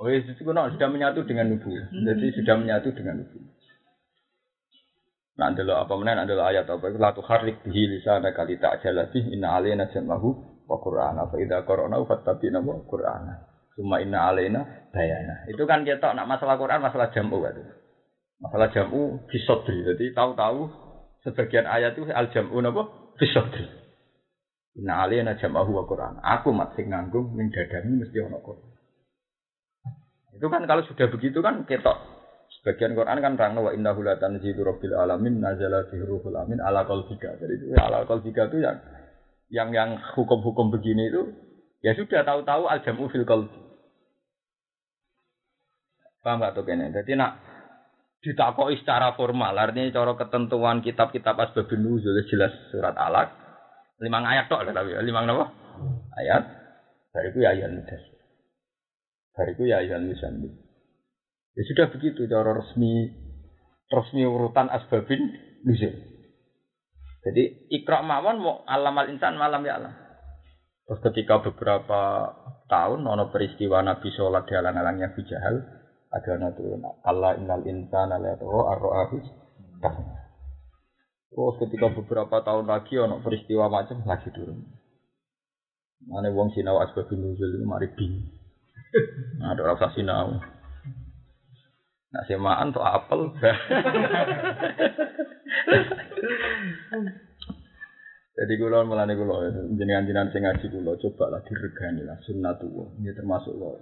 Oh 0.00 0.08
iya, 0.10 0.24
itu 0.24 0.32
sudah 0.40 0.88
menyatu 0.88 1.20
dengan 1.28 1.52
nubuah. 1.52 1.92
Jadi 1.92 2.26
sudah 2.32 2.54
menyatu 2.56 2.90
dengan 2.96 3.20
nubuah. 3.22 3.52
Nah, 5.32 5.48
adalah 5.48 5.88
apa 5.88 5.92
mana 5.96 6.28
adalah 6.28 6.52
ayat 6.52 6.68
apa 6.68 6.92
itu 6.92 7.00
latu 7.00 7.24
harik 7.24 7.64
bihi 7.64 7.88
lisana 7.88 8.36
kali 8.36 8.60
tak 8.60 8.84
jalati 8.84 9.32
inna 9.32 9.56
alaina 9.56 9.88
jam'ahu 9.88 10.28
wa 10.68 10.76
qur'ana 10.76 11.24
fa 11.32 11.40
idza 11.40 11.64
qara'na 11.64 11.96
fattabi'na 12.04 12.60
wa 12.60 12.76
qur'ana 12.84 13.32
summa 13.72 14.04
inna 14.04 14.28
alaina 14.28 14.60
bayana 14.92 15.48
itu 15.48 15.64
kan 15.64 15.88
kita 15.88 16.12
nak 16.12 16.28
masalah 16.28 16.60
Quran 16.60 16.84
masalah 16.84 17.08
jam'u 17.16 17.40
itu 17.48 17.64
masalah 18.44 18.68
jam'u 18.76 19.24
fisodri 19.32 19.80
jadi 19.88 20.12
tahu-tahu 20.12 20.68
sebagian 21.22 21.66
ayat 21.66 21.98
itu 21.98 22.10
al 22.10 22.30
jam'u 22.30 22.58
napa 22.62 22.90
fisodri 23.18 23.66
inna 24.78 25.06
alaina 25.06 25.38
jam'ahu 25.38 25.70
wa 25.70 25.84
qur'ana 25.86 26.20
aku 26.22 26.50
mat 26.54 26.74
sing 26.74 26.90
nganggung 26.90 27.34
ning 27.38 27.50
mesti 27.50 28.18
ana 28.22 28.38
Quran 28.42 28.70
itu 30.32 30.46
kan 30.48 30.64
kalau 30.64 30.82
sudah 30.86 31.06
begitu 31.12 31.38
kan 31.44 31.62
ketok 31.68 32.22
Sebagian 32.62 32.94
Quran 32.94 33.18
kan 33.18 33.34
rangno 33.34 33.66
wa 33.66 33.72
innahu 33.74 34.06
la 34.06 34.20
tanzilu 34.20 34.62
rabbil 34.62 34.94
alamin 34.94 35.42
nazala 35.42 35.88
fi 35.90 35.98
ruhul 35.98 36.36
amin 36.36 36.62
ala 36.62 36.86
qalbika. 36.86 37.34
Jadi 37.40 37.52
itu 37.58 37.66
ya, 37.74 37.90
ala 37.90 38.06
qalbika 38.06 38.46
itu 38.52 38.62
yang 38.62 38.76
yang 39.50 39.68
yang 39.74 39.90
hukum-hukum 40.14 40.70
begini 40.70 41.10
itu 41.10 41.26
ya 41.82 41.96
sudah 41.98 42.22
tahu-tahu 42.22 42.70
al 42.70 42.78
jamu 42.86 43.10
fil 43.10 43.26
qalbi. 43.26 43.58
Paham 46.22 46.38
gak 46.38 46.54
tuh 46.54 46.62
kene? 46.62 46.94
Jadi 46.94 47.18
nak 47.18 47.34
ditakoi 48.22 48.78
secara 48.78 49.18
formal. 49.18 49.52
Artinya 49.58 49.90
cara 49.90 50.14
ketentuan 50.14 50.78
kitab-kitab 50.80 51.34
asbabun 51.34 51.82
nuzul 51.82 52.16
jelas 52.30 52.54
surat 52.70 52.94
alaq 52.94 53.34
lima 54.02 54.18
ayat 54.22 54.46
tok 54.50 54.66
tapi 54.70 54.94
lima 55.02 55.26
apa 55.26 55.46
ayat. 56.22 56.42
Dari 57.12 57.28
itu 57.28 57.38
ya 57.44 57.52
ayat 57.52 57.70
mudas 57.76 58.02
dari 59.36 59.52
itu 59.52 59.62
ya 59.68 59.84
ayat 59.84 60.00
musambil 60.00 60.52
Ya 61.52 61.62
sudah 61.68 61.86
begitu 61.92 62.24
cara 62.32 62.56
resmi 62.56 63.12
resmi 63.92 64.24
urutan 64.24 64.72
asbabin 64.72 65.20
nuzul. 65.68 65.92
Jadi 67.22 67.68
ikra 67.70 68.00
mawon 68.00 68.40
mau 68.40 68.64
alam 68.64 68.96
al 68.96 69.12
insan 69.12 69.36
malam 69.36 69.60
ya 69.62 69.76
alam. 69.76 69.92
Terus 70.88 71.00
ketika 71.12 71.44
beberapa 71.44 72.32
tahun 72.72 73.04
nono 73.04 73.28
peristiwa 73.28 73.84
Nabi 73.84 74.08
sholat 74.16 74.48
di 74.48 74.56
alang-alangnya 74.56 75.12
Jahal 75.28 75.81
ada 76.12 76.52
turun 76.52 76.84
Allah 77.02 77.40
innal 77.40 77.64
insana 77.64 78.20
la 78.20 78.36
yatawa 78.36 78.76
arro'ahus 78.76 79.26
Terus 81.32 81.56
ketika 81.64 81.88
beberapa 81.96 82.44
tahun 82.44 82.68
lagi 82.68 83.00
ono 83.00 83.24
peristiwa 83.24 83.72
macam 83.72 84.04
lagi 84.04 84.28
turun. 84.36 84.68
Mana 86.04 86.28
wong 86.28 86.52
sinau 86.52 86.76
asbabin 86.76 87.24
nuzul 87.24 87.56
itu 87.56 87.64
mari 87.64 87.88
bing. 87.96 88.20
Nah, 89.40 89.56
ada 89.56 89.64
rasa 89.64 89.88
sinau. 89.96 90.36
Nak 92.12 92.24
semaan 92.28 92.76
tuh 92.76 92.84
apel. 92.84 93.32
Jadi 98.32 98.52
kulo 98.60 98.84
melane 98.84 99.16
kulo 99.16 99.48
jenengan-jenengan 99.76 100.28
sing 100.32 100.44
ngaji 100.44 100.66
kulo 100.68 101.00
coba 101.00 101.32
lah 101.32 101.40
diregani 101.48 102.04
lah 102.04 102.20
sunnatullah. 102.28 102.92
Ini 103.00 103.16
termasuk 103.16 103.56
lo. 103.56 103.80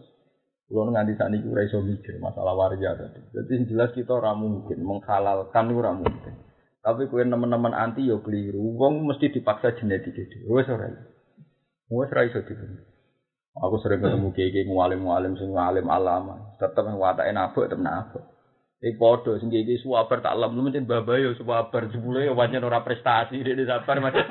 Kulo 0.70 0.86
nganti 0.86 1.18
saat 1.18 1.34
ini 1.34 1.50
ora 1.50 1.66
iso 1.66 1.82
mikir 1.82 2.22
masalah 2.22 2.54
waria 2.54 2.94
tadi. 2.94 3.18
Jadi 3.34 3.74
jelas 3.74 3.90
kita 3.90 4.14
ora 4.14 4.38
mungkin 4.38 4.78
menghalalkan 4.86 5.66
ora 5.74 5.90
mungkin. 5.90 6.46
Tapi 6.78 7.10
kue 7.10 7.26
teman-teman 7.26 7.74
anti 7.74 8.06
yo 8.06 8.22
keliru. 8.22 8.78
Wong 8.78 9.02
mesti 9.02 9.34
dipaksa 9.34 9.74
genetik 9.74 10.14
itu. 10.14 10.46
Wes 10.46 10.70
ora. 10.70 10.94
Wes 11.90 12.14
ora 12.14 12.22
iso 12.22 12.46
dipaksa. 12.46 12.86
Aku 13.58 13.82
sering 13.82 13.98
ketemu 13.98 14.30
kiai 14.30 14.62
mualim 14.62 15.02
mualim 15.02 15.34
sing 15.34 15.50
alim 15.58 15.90
alama, 15.90 16.54
tetep 16.62 16.86
watake 16.86 17.34
nabok 17.34 17.66
tetep 17.66 17.82
nabok. 17.82 18.22
Iki 18.78 18.94
padha 18.94 19.42
sing 19.42 19.50
kiai 19.50 19.74
suwabar 19.82 20.22
tak 20.22 20.38
lem 20.38 20.54
mesti 20.54 20.86
babah 20.86 21.18
yo 21.18 21.34
suwabar 21.34 21.90
jebule 21.90 22.30
yo 22.30 22.38
pancen 22.38 22.62
ora 22.62 22.86
prestasi 22.86 23.42
dene 23.42 23.66
sabar 23.66 23.98
macam. 23.98 24.22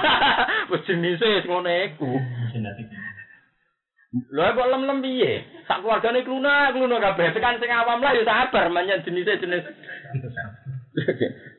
Wis 0.72 0.82
jenise 0.88 1.44
ngono 1.44 1.68
iku. 1.68 2.08
Lho 4.08 4.44
kok 4.56 4.70
lem-lem 4.72 5.04
piye? 5.04 5.44
Sak 5.68 5.84
keluargane 5.84 6.24
kluna, 6.24 6.72
kluna 6.72 6.96
kabeh. 6.96 7.28
Tekan 7.36 7.60
sing 7.60 7.68
awam 7.68 8.00
lah 8.00 8.16
ya 8.16 8.24
sabar 8.24 8.72
menyang 8.72 9.04
jenisnya 9.04 9.36
jenis. 9.36 9.68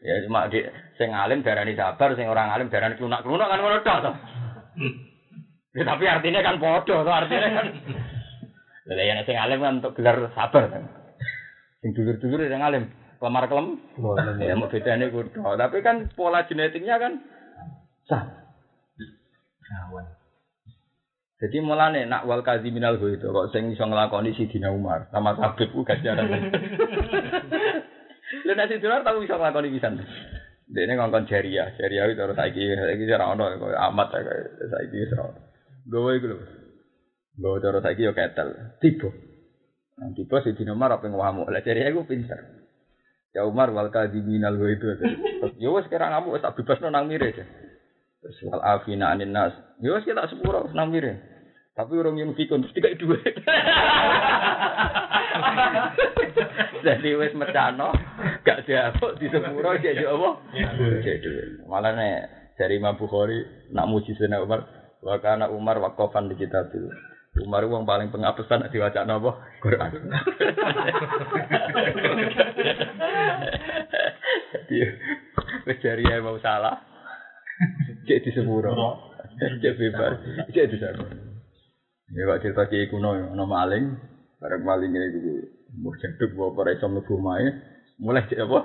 ya 0.01 0.25
cuma 0.25 0.49
di 0.49 0.65
sing 0.97 1.13
alim 1.13 1.45
darani 1.45 1.77
sabar, 1.77 2.17
sing 2.17 2.25
orang 2.25 2.49
alim 2.49 2.73
darani 2.73 2.97
klunak-klunak 2.97 3.47
kan 3.53 3.59
ngono 3.61 3.77
tok 3.85 3.99
to. 4.01 4.11
Ya, 5.77 5.85
tapi 5.85 6.09
artinya 6.09 6.41
kan 6.41 6.57
podo 6.57 7.05
to 7.05 7.11
artinya 7.13 7.49
kan. 7.53 7.67
Lah 8.89 9.05
yang 9.05 9.21
sing 9.29 9.37
alim 9.37 9.61
kan 9.61 9.85
untuk 9.85 9.93
gelar 9.93 10.33
sabar 10.33 10.73
kan. 10.73 10.83
Sing 11.85 11.93
dulur-dulur 11.93 12.49
sing 12.49 12.65
alim 12.65 12.89
lemar 13.21 13.45
kelem. 13.45 13.77
Ya 14.41 14.57
mau 14.57 14.65
bedane 14.65 15.13
kudu. 15.13 15.37
Tapi 15.37 15.85
kan 15.85 16.09
pola 16.17 16.49
genetiknya 16.49 16.97
kan 16.97 17.21
sama. 18.09 18.41
Jadi 21.39 21.63
mulane 21.63 22.03
nak 22.03 22.27
wal 22.27 22.43
kaziminal 22.43 22.99
go 22.99 23.07
itu 23.07 23.23
kok 23.23 23.55
sing 23.55 23.71
iso 23.71 23.87
nglakoni 23.87 24.35
Sidina 24.35 24.75
Umar 24.75 25.07
sama 25.07 25.39
Habib 25.39 25.71
ku 25.71 25.87
ganjaran. 25.87 26.27
Lha 28.45 28.53
nek 28.59 28.67
Sidina 28.67 28.99
Umar 28.99 29.07
tau 29.07 29.23
iso 29.23 29.39
nglakoni 29.39 29.71
pisan. 29.71 30.03
Dene 30.67 30.99
ngongkon 30.99 31.31
jaria, 31.31 31.71
jaria 31.79 32.11
itu 32.11 32.19
terus 32.19 32.35
saiki 32.35 32.61
saiki 32.61 33.07
ora 33.15 33.31
ono 33.31 33.71
amat 33.71 34.07
ya 34.19 34.67
saiki 34.67 34.95
wis 34.99 35.15
ora. 35.15 35.31
Gowo 35.87 36.11
iku 36.11 36.27
lho. 36.27 36.37
Gowo 37.39 37.63
terus 37.63 37.87
saiki 37.87 38.03
yo 38.03 38.11
ketel. 38.11 38.75
Tiba. 38.83 39.07
Nah, 39.95 40.11
tiba 40.11 40.43
Sidina 40.43 40.75
Umar 40.75 40.99
apa 40.99 41.07
ngwamu. 41.07 41.47
Lah 41.47 41.63
jaria 41.63 41.87
iku 41.87 42.03
pinter. 42.03 42.67
Ya 43.31 43.47
Umar 43.47 43.71
wal 43.71 43.87
kaziminal 43.95 44.59
go 44.59 44.67
itu. 44.67 44.91
Yo 45.55 45.71
wis 45.71 45.87
kira 45.87 46.11
ngamuk 46.11 46.43
tak 46.43 46.59
bebasno 46.59 46.91
nang 46.91 47.07
mire. 47.07 47.31
Terus 48.19 48.51
wal 48.51 48.59
afina 48.59 49.15
anin 49.15 49.31
nas. 49.31 49.55
Ya 49.79 49.95
wis 49.95 50.03
kita 50.03 50.27
sepuro 50.27 50.67
nang 50.75 50.91
mire. 50.91 51.23
Tapi 51.71 51.95
orang 51.95 52.19
yang 52.19 52.35
fikun 52.35 52.59
terus 52.59 52.75
tiga 52.75 52.91
duit. 52.99 53.23
Jadi 56.83 57.15
wis 57.15 57.31
mecano, 57.35 57.95
gak 58.43 58.67
diapuk 58.67 59.15
di 59.19 59.31
sepuro 59.31 59.79
jadi 59.79 60.03
apa? 60.03 60.29
Jadi 60.51 61.23
duit. 61.23 61.63
Malah 61.67 61.95
nih 61.95 62.27
dari 62.59 62.75
Imam 62.75 62.99
Bukhari 62.99 63.71
nak 63.71 63.87
muji 63.87 64.11
Sayyidina 64.15 64.43
Umar, 64.43 64.67
wa 64.99 65.15
kana 65.23 65.47
Umar 65.47 65.79
waqafan 65.79 66.27
di 66.27 66.35
kitabil. 66.35 66.91
Umar 67.39 67.63
wong 67.71 67.87
paling 67.87 68.11
pengapesan 68.11 68.67
diwaca 68.67 69.07
napa? 69.07 69.39
Quran. 69.63 69.91
Jadi 74.51 74.75
wis 75.63 75.79
dari 75.79 76.03
mau 76.19 76.35
salah. 76.43 76.88
Cek 78.07 78.19
di 78.23 78.29
sepuro. 78.31 78.71
Cek 79.37 79.73
bebas. 79.75 80.13
Cek 80.51 80.65
di 80.71 80.77
sepuro. 80.79 81.05
Ya 82.09 82.25
kok 82.25 82.41
cerita 82.41 82.63
kiai 82.65 82.89
kuno 82.89 83.13
ono 83.13 83.45
maling, 83.45 83.85
bareng 84.41 84.63
maling 84.65 84.91
ini 84.97 85.07
gitu. 85.13 85.31
Mbok 85.69 85.95
jaduk 86.01 86.33
bawa 86.33 86.49
para 86.57 86.73
iso 86.73 86.89
mlebu 86.89 87.21
mulai 88.01 88.25
cek 88.25 88.41
apa? 88.41 88.59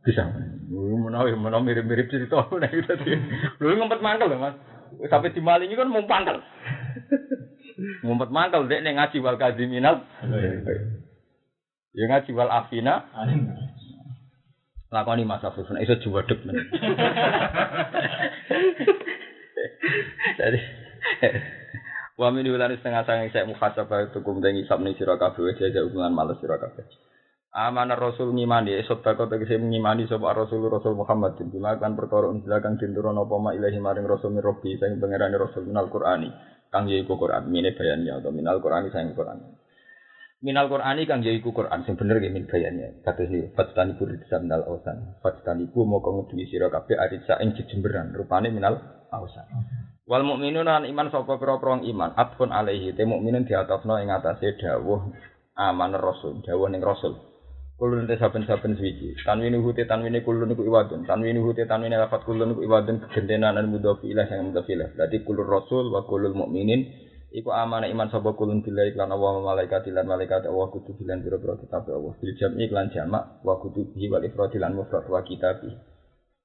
Bisa. 0.00 0.24
Menawi 0.70 1.36
menawi 1.36 1.62
mirip-mirip 1.68 2.08
cerita 2.08 2.48
nek 2.48 2.72
gitu 2.72 2.88
tadi. 2.88 3.12
Lho 3.60 3.76
ngumpet 3.76 4.00
mangkel 4.00 4.32
lho 4.32 4.38
Mas. 4.40 4.56
Sampai 5.12 5.34
di 5.36 5.44
maling 5.44 5.76
kan 5.76 5.92
mau 5.92 6.06
pangkel. 6.08 6.40
ngumpet 8.06 8.30
mangkel 8.32 8.64
dek 8.64 8.80
nek 8.80 8.96
ngaji 8.96 9.16
wal 9.20 9.36
kaziminal. 9.36 10.00
Ya 11.92 12.04
ngaji 12.08 12.30
wal 12.32 12.48
afina. 12.48 13.04
Lakoni 14.90 15.22
Mas 15.22 15.46
Afif, 15.46 15.70
nek 15.70 15.86
iso 15.86 15.94
juwadeg 16.02 16.42
men. 16.42 16.58
Jadi 20.40 20.58
Wa 22.20 22.28
min 22.28 22.44
ulani 22.52 22.76
setengah 22.76 23.08
sange 23.08 23.32
sek 23.32 23.48
muhasabah 23.48 24.12
itu 24.12 24.20
kum 24.20 24.44
dengi 24.44 24.68
sab 24.68 24.84
ning 24.84 24.92
sira 24.92 25.16
kabeh 25.16 25.40
wis 25.40 25.56
aja 25.64 25.80
hubungan 25.80 26.12
males 26.12 26.36
sira 26.36 26.60
kabeh. 26.60 26.84
Amanah 27.50 27.96
Rasul 27.96 28.36
ngimani 28.36 28.76
esot 28.76 29.00
bako 29.00 29.24
tegese 29.24 29.56
ngimani 29.56 30.04
sapa 30.04 30.36
Rasul 30.36 30.68
Rasul 30.68 31.00
Muhammad 31.00 31.40
bin 31.40 31.48
kan 31.50 31.96
perkara 31.96 32.28
unjila 32.28 32.60
kang 32.60 32.76
dinturun 32.76 33.16
apa 33.16 33.34
ma 33.40 33.56
ilahi 33.56 33.80
maring 33.80 34.04
Rasul 34.04 34.36
min 34.36 34.44
Rabbi 34.44 34.76
sing 34.76 35.00
pangerane 35.00 35.34
Rasul 35.40 35.64
minal 35.64 35.88
Qur'ani 35.88 36.28
kang 36.68 36.92
yaiku 36.92 37.16
Qur'an 37.16 37.48
mine 37.48 37.72
bayannya 37.72 38.20
atau 38.20 38.30
minal 38.36 38.60
Qur'ani 38.60 38.92
sing 38.92 39.16
Qur'an. 39.16 39.40
Minal 40.40 40.72
Qur'ani 40.72 41.04
kang 41.04 41.20
yaiku 41.20 41.52
Qur'an 41.52 41.84
sing 41.84 42.00
bener 42.00 42.16
nggih 42.16 42.32
min 42.32 42.48
bayannya. 42.48 43.04
Kados 43.04 43.28
iki 43.28 43.52
fatani 43.52 43.92
pur 44.00 44.08
disandal 44.08 44.64
ausan. 44.64 45.20
Ku 45.68 45.84
moko 45.84 46.24
ngedhi 46.24 46.48
sira 46.48 46.72
kabeh 46.72 46.96
arisa 46.96 47.36
ing 47.44 47.52
jejemberan 47.52 48.16
rupane 48.16 48.48
minal 48.48 48.80
ausan. 49.12 49.44
Wal 50.08 50.24
mukminun 50.24 50.64
lan 50.64 50.88
iman 50.88 51.12
sapa 51.12 51.36
pira-pira 51.36 51.84
iman 51.84 52.16
atfun 52.16 52.56
alaihi 52.56 52.96
te 52.96 53.04
mukminun 53.04 53.44
diatofno 53.44 54.00
ing 54.00 54.08
atase 54.08 54.56
dawuh 54.56 55.12
aman 55.60 55.92
rasul 55.92 56.40
dawuh 56.40 56.72
ning 56.72 56.80
rasul 56.80 57.14
kulun 57.80 58.04
te 58.04 58.16
saben-saben 58.20 58.76
suci 58.76 59.16
tanwini 59.24 59.56
hute 59.56 59.88
tanwini 59.88 60.20
kulun 60.20 60.52
iku 60.52 60.68
iwadun 60.68 61.08
tanwini 61.08 61.40
hute 61.40 61.64
tanwini 61.64 61.96
lafat 61.96 62.28
kulun 62.28 62.52
iku 62.52 62.60
iwadun 62.64 63.00
gentenan 63.08 63.56
dan 63.56 63.72
mudhofi 63.72 64.12
ilah 64.12 64.28
yang 64.28 64.52
mudhofi 64.52 64.76
ilah 64.76 64.92
dadi 64.96 65.24
kulur 65.24 65.48
rasul 65.48 65.88
wa 65.88 66.04
kulul 66.04 66.36
mukminin 66.36 66.84
iku 67.30 67.50
amana 67.54 67.86
iman 67.86 68.10
sapa 68.10 68.34
kulun 68.34 68.62
billahi 68.62 68.94
lan 68.98 69.14
Allah 69.14 69.42
malaikat 69.42 69.86
lan 69.90 70.06
malaikat 70.06 70.46
Allah 70.46 70.66
kudu 70.70 70.98
bilan 70.98 71.22
pira-pira 71.22 71.54
kitab 71.58 71.86
Allah 71.86 72.12
bil 72.18 72.34
jam'i 72.34 72.66
lan 72.70 72.90
jamak 72.90 73.38
wa 73.46 73.58
kudu 73.62 73.94
bihi 73.94 74.10
wal 74.10 74.22
ifrad 74.26 74.50
lan 74.58 74.74
mufrad 74.74 75.06
wa 75.06 75.22
kitabi 75.22 75.70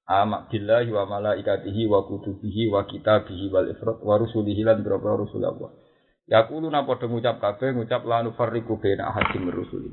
amak 0.05 0.53
billahi 0.53 0.93
wa 0.93 1.09
malaikatihi 1.09 1.89
wa 1.89 2.05
kutubihi 2.05 2.69
wa 2.69 2.85
kitabihi 2.85 3.49
wal 3.49 3.65
ifrat 3.73 3.97
wa 4.05 4.15
rusulihi 4.21 4.61
lan 4.61 4.85
biro 4.85 5.01
rusul 5.01 5.41
Allah. 5.41 5.73
Yaquluna 6.25 6.85
padha 6.85 7.05
ngucap 7.05 7.37
kabeh 7.41 7.73
ngucap 7.73 8.01
la 8.05 8.25
nufarriqu 8.25 8.77
baina 8.81 9.09
ahadin 9.13 9.45
min 9.45 9.53
rusuli. 9.53 9.89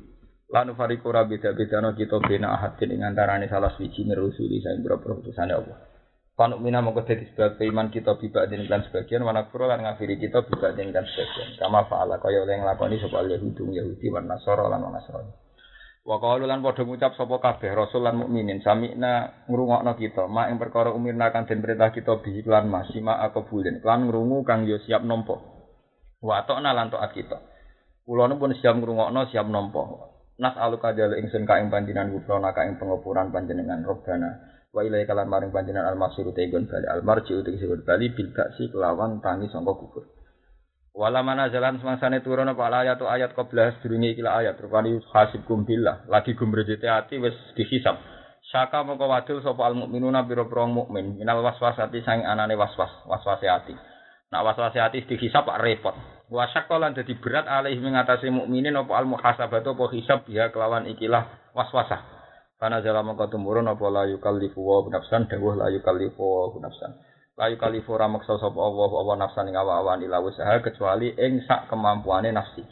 La 0.53 0.65
nufarriqu 0.65 1.09
ra 1.09 1.25
beda-bedano 1.25 1.97
kita 1.97 2.21
baina 2.21 2.57
ahadin 2.57 2.93
ing 2.93 3.01
antarane 3.05 3.49
salah 3.49 3.73
siji 3.77 4.05
min 4.05 4.17
rusuli 4.17 4.61
saing 4.61 4.85
biro-biro 4.85 5.21
utusane 5.21 5.53
Allah. 5.53 5.92
Panuk 6.33 6.65
mina 6.65 6.81
mongko 6.81 7.05
dadi 7.05 7.29
sebab 7.29 7.61
iman 7.61 7.93
kita 7.93 8.17
bibak 8.17 8.49
den 8.49 8.65
kan 8.65 8.81
sebagian 8.89 9.21
wana 9.21 9.53
kuro 9.53 9.69
lan 9.69 9.85
ngafiri 9.85 10.17
kita 10.17 10.49
bibak 10.49 10.73
den 10.73 10.89
kan 10.89 11.05
sebagian. 11.05 11.61
Kama 11.61 11.85
fa'ala 11.85 12.17
kaya 12.25 12.41
oleh 12.41 12.57
nglakoni 12.57 12.97
sapa 13.05 13.21
Yahudi 13.29 13.61
Yahudi 13.69 14.07
wan 14.09 14.25
Nasara 14.25 14.65
lan 14.65 14.81
Nasrani. 14.81 15.29
Wa 16.03 16.17
qalu 16.17 16.49
lan 16.49 16.65
padha 16.65 16.89
ngucap 16.89 17.15
sapa 17.21 17.37
kabeh 17.37 17.77
rasul 17.77 18.09
lan 18.09 18.17
mukminin 18.17 18.65
samikna 18.65 19.45
ngrungokno 19.45 19.93
kita 19.95 20.25
mak 20.25 20.49
ing 20.49 20.57
perkara 20.57 20.91
umirna 20.97 21.31
kang 21.37 21.45
den 21.45 21.61
perintah 21.61 21.93
kita 21.93 22.17
bi 22.25 22.41
lan 22.49 22.67
masima 22.67 23.21
aku 23.23 23.45
bulen 23.47 23.85
lan 23.85 24.09
ngrungu 24.09 24.41
kang 24.49 24.65
yo 24.65 24.81
siap 24.81 25.05
nampa. 25.05 25.37
Wa 26.25 26.43
atokna 26.43 26.73
lan 26.73 26.89
taat 26.89 27.13
kita. 27.13 27.39
Kula 28.09 28.33
pun 28.41 28.57
siap 28.57 28.81
ngrungokno 28.81 29.29
siap 29.29 29.47
nampa. 29.53 29.85
Nas 30.41 30.57
alu 30.57 30.81
kajal 30.81 31.13
ingsun 31.21 31.45
ka 31.45 31.61
ing 31.61 31.69
panjenengan 31.69 32.09
gufrona 32.09 32.57
ka 32.57 32.65
ing 32.65 32.81
pengopuran 32.81 33.29
panjenengan 33.29 33.85
robbana. 33.85 34.52
Wa 34.73 34.81
ilai 34.81 35.05
kalan 35.05 35.29
maring 35.29 35.53
panjenengan 35.53 35.93
al-masir 35.93 36.25
tegon 36.33 36.65
bali 36.65 36.89
al-marji 36.89 37.37
uti 37.37 37.61
bali 37.85 38.09
bil 38.17 38.33
kelawan 38.33 39.21
tangi 39.21 39.53
sangka 39.53 39.77
kubur. 39.77 40.09
Wala 40.93 41.21
mana 41.21 41.53
jalan 41.53 41.77
semangsane 41.81 42.25
turun 42.25 42.49
apa 42.49 42.69
ayat 42.69 43.01
atau 43.01 43.09
ayat 43.09 43.33
qablah 43.33 43.81
sedurunge 43.81 44.13
iki 44.17 44.25
ayat 44.25 44.61
rupane 44.61 45.01
hasib 45.13 45.45
billah 45.45 46.05
lagi 46.09 46.37
gumrejete 46.37 46.85
ati 46.85 47.17
wis 47.17 47.33
dihisab. 47.57 47.97
Saka 48.49 48.85
mongko 48.85 49.09
wadul 49.09 49.41
sapa 49.41 49.65
al 49.65 49.77
mukminuna 49.77 50.25
biro-biro 50.29 50.69
mukmin 50.69 51.17
minal 51.17 51.41
waswasati 51.41 52.05
sang 52.05 52.25
anane 52.29 52.57
waswas 52.57 52.93
waswase 53.09 53.49
ati. 53.49 53.73
Nak 54.33 54.41
waswase 54.45 54.81
ati 54.81 55.05
dihisab 55.09 55.49
pak 55.49 55.61
repot. 55.65 55.97
Wasakka 56.29 56.77
lan 56.77 56.93
dadi 56.93 57.17
berat 57.17 57.49
alih 57.49 57.77
mengatasi 57.77 58.29
mukminin 58.29 58.77
apa 58.77 58.93
al 58.93 59.09
muhasabatu 59.09 59.73
apa 59.73 59.85
hisab 59.97 60.29
dia 60.29 60.53
kelawan 60.53 60.85
ikilah 60.93 61.29
waswasah. 61.57 62.22
Karena 62.63 62.79
jalan 62.79 63.11
mongko 63.11 63.27
tumurun 63.27 63.67
apa 63.67 63.83
la 63.91 64.07
yukallifu 64.07 64.63
wa 64.63 64.87
nafsan 64.87 65.27
dawuh 65.27 65.59
la 65.59 65.67
yukallifu 65.75 66.23
wa 66.23 66.55
nafsan. 66.63 66.95
Layu 67.33 67.59
kalifu 67.59 67.97
ora 67.97 68.07
maksa 68.07 68.39
sapa 68.39 68.55
Allah 68.55 68.87
apa 68.87 69.13
nafsan 69.19 69.51
ing 69.51 69.59
awak-awan 69.59 70.05
ila 70.07 70.23
usaha 70.23 70.63
kecuali 70.63 71.17
ing 71.17 71.43
sak 71.43 71.67
kemampuane 71.67 72.31
nafsi. 72.31 72.63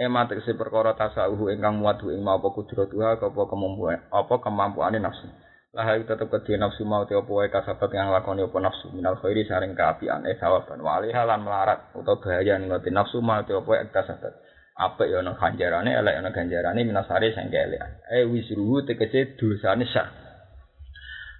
Ema 0.00 0.24
tegese 0.24 0.56
perkara 0.56 0.96
tasawuh 0.96 1.52
ingkang 1.52 1.76
muatu 1.76 2.08
ing 2.08 2.24
mau 2.24 2.40
apa 2.40 2.48
kudratuha 2.56 3.20
apa 3.20 3.42
kemampuan 3.44 4.00
apa 4.08 4.34
kemampuane 4.40 4.96
nafsi. 4.96 5.28
Lah 5.74 5.92
itu 5.98 6.06
tetep 6.06 6.30
kedhe 6.30 6.54
nafsu 6.54 6.86
mau 6.86 7.02
te 7.04 7.18
apa 7.18 7.26
wae 7.26 7.50
kasabat 7.50 7.90
yang 7.90 8.14
lakoni 8.14 8.46
apa 8.46 8.58
nafsu 8.62 8.94
minal 8.94 9.18
khairi 9.18 9.44
saring 9.50 9.74
kaapian 9.74 10.22
eh 10.24 10.38
sawaban 10.38 10.78
wali 10.78 11.10
halan 11.10 11.42
melarat 11.42 11.90
utawa 11.98 12.16
bahaya 12.16 12.62
ngoti 12.62 12.94
nafsu 12.94 13.18
mau 13.18 13.42
te 13.42 13.50
apa 13.50 13.66
wae 13.66 13.82
kasabat. 13.90 14.32
Apa 14.74 15.06
ya 15.06 15.22
ana 15.22 15.38
ganjarane 15.38 15.94
elek 15.94 16.18
ana 16.18 16.34
ganjarane 16.34 16.82
minasari 16.82 17.30
sing 17.30 17.46
kelekan. 17.46 17.94
Eh 18.10 18.26
wisruhu 18.26 18.82
tegese 18.82 19.38
dosane 19.38 19.86
syar. 19.86 20.10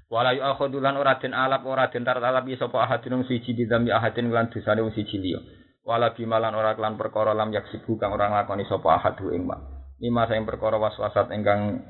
Wala 0.07 0.31
yu 0.39 0.47
akhudulan 0.47 0.95
ora 0.95 1.19
den 1.19 1.35
alap 1.35 1.67
ora 1.67 1.91
den 1.91 2.07
tartalap 2.07 2.47
sapa 2.55 2.87
ahadun 2.87 3.27
siji 3.27 3.59
bidami 3.59 3.91
ahadin 3.91 4.31
lan 4.31 4.55
dosane 4.55 4.87
wong 4.87 4.95
siji 4.95 5.19
liya. 5.19 5.43
Wala 5.83 6.15
bimalan 6.15 6.55
ora 6.55 6.79
kelan 6.79 6.95
perkara 6.95 7.35
lam 7.35 7.51
yaksibu 7.51 7.99
kang 7.99 8.15
ora 8.15 8.31
nglakoni 8.31 8.71
sapa 8.71 9.03
ahadu 9.03 9.35
ing 9.35 9.51
mak. 9.51 9.59
Lima 9.99 10.31
sing 10.31 10.47
perkara 10.47 10.79
waswasat 10.79 11.35
ingkang 11.35 11.83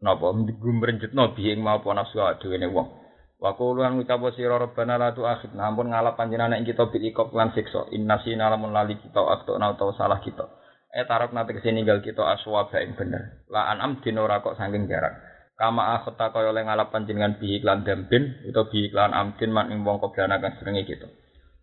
napa 0.00 0.32
gumrenjetno 0.32 1.36
bi 1.36 1.52
ing 1.52 1.60
mau 1.60 1.76
apa 1.76 1.92
nafsu 1.92 2.24
dhewe 2.40 2.56
wong. 2.72 2.88
Wa 3.36 3.52
qulu 3.52 3.84
an 3.84 4.00
ucap 4.00 4.24
sira 4.32 4.56
rabbana 4.56 4.96
la 4.96 5.12
tu'akhidna 5.12 5.60
ampun 5.60 5.92
ngalap 5.92 6.16
panjenengan 6.16 6.56
ing 6.56 6.64
kita 6.64 6.88
bil 6.88 7.04
lan 7.36 7.52
siksa 7.52 7.92
inna 7.92 8.16
sina 8.24 8.48
lamun 8.48 8.72
lali 8.72 8.96
kita 8.96 9.20
atau 9.20 9.92
salah 9.96 10.20
kita 10.24 10.59
eh 10.90 11.06
tarok 11.06 11.30
nate 11.30 11.54
ke 11.54 11.60
sini 11.62 11.82
ninggal 11.82 12.02
kita 12.02 12.22
aswaba 12.22 12.82
ing 12.82 12.98
bener 12.98 13.46
la 13.46 13.70
anam 13.70 14.02
din 14.02 14.18
ora 14.18 14.42
kok 14.42 14.58
saking 14.58 14.90
jarak 14.90 15.14
kama 15.54 16.00
akhta 16.00 16.34
kaya 16.34 16.50
oleh 16.50 16.66
ngalap 16.66 16.90
panjenengan 16.90 17.38
bi 17.38 17.62
iklan 17.62 17.86
dambin 17.86 18.42
utawa 18.48 18.66
bi 18.66 18.90
iklan 18.90 19.14
amdin 19.14 19.50
man 19.54 19.70
ing 19.70 19.86
wong 19.86 20.02
koblana 20.02 20.42
kang 20.42 20.58
kita 20.58 21.06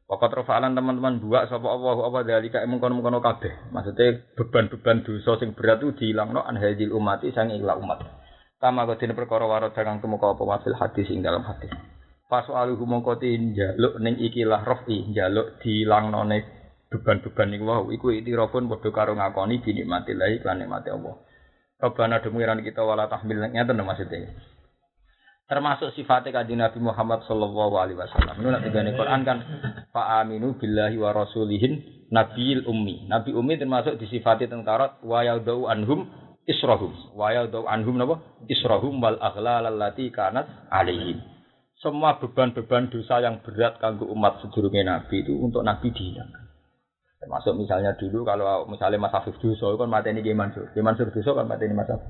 Pokok 0.07 0.39
rofalan 0.39 0.71
teman-teman 0.71 1.19
buat 1.19 1.51
sapa 1.51 1.67
Allah 1.67 1.99
apa 2.07 2.23
dari 2.23 2.47
kayak 2.47 2.63
mengkono-mengkono 2.71 3.19
kabeh. 3.19 3.75
Maksudnya 3.75 4.23
beban-beban 4.39 5.03
dosa 5.03 5.35
sing 5.35 5.51
berat 5.51 5.83
itu 5.83 5.99
dihilangno 5.99 6.47
an 6.47 6.55
hadil 6.55 6.95
umati 6.95 7.35
sang 7.35 7.51
ikhla 7.51 7.75
umat. 7.75 8.07
Kama 8.55 8.87
kodine 8.87 9.11
perkara 9.11 9.43
warot 9.43 9.75
kang 9.75 9.99
tumeka 9.99 10.31
apa 10.31 10.43
wasil 10.47 10.79
hadis 10.79 11.11
ing 11.11 11.19
dalam 11.19 11.43
hadis. 11.43 11.75
Pasu 12.31 12.55
aluhu 12.55 12.87
mongko 12.87 13.19
njaluk 13.19 13.99
ning 13.99 14.15
ikilah 14.23 14.63
rofi 14.63 15.11
njaluk 15.11 15.59
dilangnone 15.59 16.56
beban-beban 16.87 17.51
niku 17.51 17.65
wau 17.67 17.85
iku 17.91 18.15
itirafun 18.15 18.71
padha 18.71 18.89
karo 18.95 19.11
ngakoni 19.15 19.59
binikmatillah 19.63 20.43
lan 20.43 20.55
nikmate 20.63 20.89
Allah. 20.91 21.15
Rabbana 21.77 22.23
demiran 22.25 22.63
kita 22.65 22.81
wala 22.81 23.05
tahmil 23.05 23.53
ngeten 23.53 23.77
maksudnya. 23.85 24.33
termasuk 25.47 25.95
sifatnya 25.95 26.35
kanjeng 26.35 26.59
Nabi 26.59 26.79
Muhammad 26.83 27.23
sallallahu 27.23 27.79
alaihi 27.79 27.95
wasallam. 27.95 28.35
Ini 28.35 28.49
nanti 28.51 28.67
gane 28.67 28.91
Quran 28.99 29.23
kan 29.23 29.37
fa 29.95 30.19
aminu 30.19 30.59
billahi 30.59 30.99
wa 30.99 31.15
rasulihin 31.15 32.03
nabiyil 32.11 32.67
ummi. 32.67 33.07
Nabi 33.07 33.31
ummi 33.31 33.55
termasuk 33.55 33.95
disifati 33.95 34.51
tentara 34.51 34.99
wa 35.07 35.23
yaudau 35.23 35.71
anhum 35.71 36.11
israhum. 36.43 36.91
Wa 37.15 37.31
yaudau 37.31 37.63
anhum 37.63 37.95
napa? 37.95 38.19
Israhum 38.51 38.99
wal 38.99 39.15
aghlal 39.23 39.71
allati 39.71 40.11
kanat 40.11 40.67
alaihim. 40.67 41.23
Semua 41.79 42.19
beban-beban 42.19 42.91
dosa 42.91 43.23
yang 43.23 43.39
berat 43.39 43.79
kanggo 43.79 44.09
umat 44.11 44.43
sedurunge 44.43 44.83
Nabi 44.83 45.23
itu 45.23 45.31
untuk 45.31 45.63
Nabi 45.63 45.95
dihilangkan. 45.95 46.46
Termasuk 47.27 47.59
misalnya 47.59 47.91
dulu 47.99 48.23
kalau 48.23 48.63
misalnya 48.71 49.03
Mas 49.03 49.11
Afif 49.11 49.35
dosa 49.43 49.67
kan 49.75 49.91
mateni 49.91 50.23
Ki 50.23 50.31
Mansur. 50.31 50.71
Ki 50.71 50.79
Mansur 50.79 51.11
dosa 51.11 51.35
kan 51.35 51.43
mateni 51.43 51.75
Mas 51.75 51.91
Afif. 51.91 52.07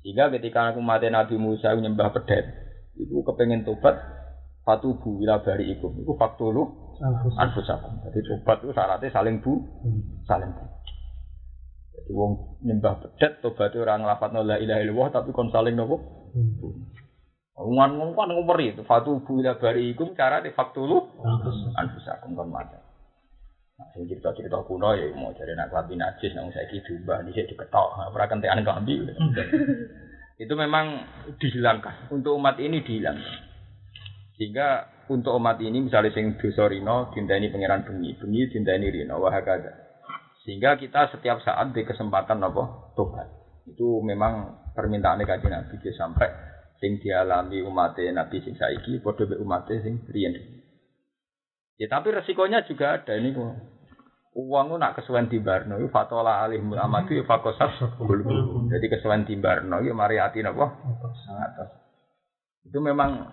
Sehingga 0.00 0.32
ketika 0.32 0.72
aku 0.72 0.80
mati 0.80 1.12
Nabi 1.12 1.36
Musa 1.36 1.76
nyembah 1.76 2.16
pedet, 2.16 2.48
itu 2.96 3.20
kepengen 3.28 3.68
tobat 3.68 4.00
fatubu 4.64 5.20
ila 5.20 5.44
bari 5.44 5.76
ikum. 5.76 6.00
Itu 6.00 6.16
faktulu 6.16 6.96
anfusakum. 7.36 8.08
Jadi 8.08 8.24
tobat 8.24 8.64
itu 8.64 8.72
syaratnya 8.72 9.12
saling 9.12 9.44
bu, 9.44 9.52
saling 10.24 10.48
bu. 10.48 10.64
Jadi 11.92 12.10
wong 12.16 12.56
nyembah 12.64 13.04
pedet 13.04 13.44
tobat 13.44 13.68
itu 13.68 13.84
orang 13.84 14.08
lafat 14.08 14.32
la 14.32 14.56
ilaha 14.56 14.80
illallah 14.80 15.08
tapi 15.12 15.28
kon 15.36 15.52
saling 15.52 15.76
nopo. 15.76 16.00
Ngan 17.52 18.00
ngomong 18.00 18.16
ngomong 18.16 18.64
itu 18.64 18.80
fatubu 18.88 19.44
ila 19.44 19.60
bari 19.60 19.92
ikum 19.92 20.16
cara 20.16 20.40
di 20.40 20.56
faktulu 20.56 21.20
anfusakum 21.76 22.32
kon 22.32 22.48
mati. 22.48 22.81
Nah, 23.82 23.90
sing 23.98 24.06
cerita-cerita 24.06 24.62
kuno 24.62 24.94
ya 24.94 25.10
mau 25.10 25.34
cari 25.34 25.58
nak 25.58 25.74
klambi 25.74 25.98
najis 25.98 26.38
nang 26.38 26.54
saiki 26.54 26.86
diubah 26.86 27.26
dhisik 27.26 27.50
diketok, 27.50 28.14
ora 28.14 28.30
kentekan 28.30 28.62
klambi. 28.62 29.02
Itu 30.38 30.54
memang 30.54 31.02
dihilangkan. 31.42 32.14
Untuk 32.14 32.38
umat 32.38 32.62
ini 32.62 32.78
dihilangkan. 32.86 33.50
Sehingga 34.38 34.86
untuk 35.10 35.34
umat 35.34 35.58
ini 35.58 35.82
misalnya 35.82 36.14
sing 36.14 36.38
dosa 36.38 36.70
rino 36.70 37.10
dinteni 37.10 37.50
pangeran 37.50 37.82
bengi, 37.82 38.14
bengi 38.22 38.54
dinteni 38.54 38.86
rino 38.86 39.18
wah 39.18 39.34
hakada. 39.34 39.74
Sehingga 40.46 40.78
kita 40.78 41.10
setiap 41.10 41.42
saat 41.42 41.74
di 41.74 41.82
kesempatan 41.82 42.38
apa 42.38 42.94
tobat. 42.94 43.26
Itu 43.66 43.98
memang 43.98 44.62
permintaan 44.78 45.26
kaji 45.26 45.46
Nabi 45.50 45.74
sampai 45.90 46.30
sing 46.78 47.02
dialami 47.02 47.66
umat 47.66 47.98
Nabi 47.98 48.46
sing 48.46 48.54
saiki 48.54 49.02
padha 49.02 49.26
umat 49.42 49.66
sing 49.70 50.06
riyen. 50.06 50.51
Ya 51.82 51.90
tapi 51.90 52.14
resikonya 52.14 52.62
juga 52.62 52.94
ada 52.94 53.18
ini 53.18 53.34
kok. 53.34 53.58
Uang 54.38 54.78
nak 54.78 54.94
kesuwen 54.96 55.26
di 55.26 55.42
Barno, 55.42 55.82
itu 55.82 55.90
fatola 55.90 56.46
alih 56.46 56.62
mulamatu 56.62 57.12
ya 57.12 57.26
fakosat 57.26 57.74
Jadi 58.70 58.86
kesuwen 58.86 59.26
di 59.26 59.34
Barno, 59.34 59.82
itu 59.82 59.90
mari 59.90 60.16
hati? 60.22 60.46
Sangat 60.46 61.58
Itu 62.62 62.78
memang 62.78 63.26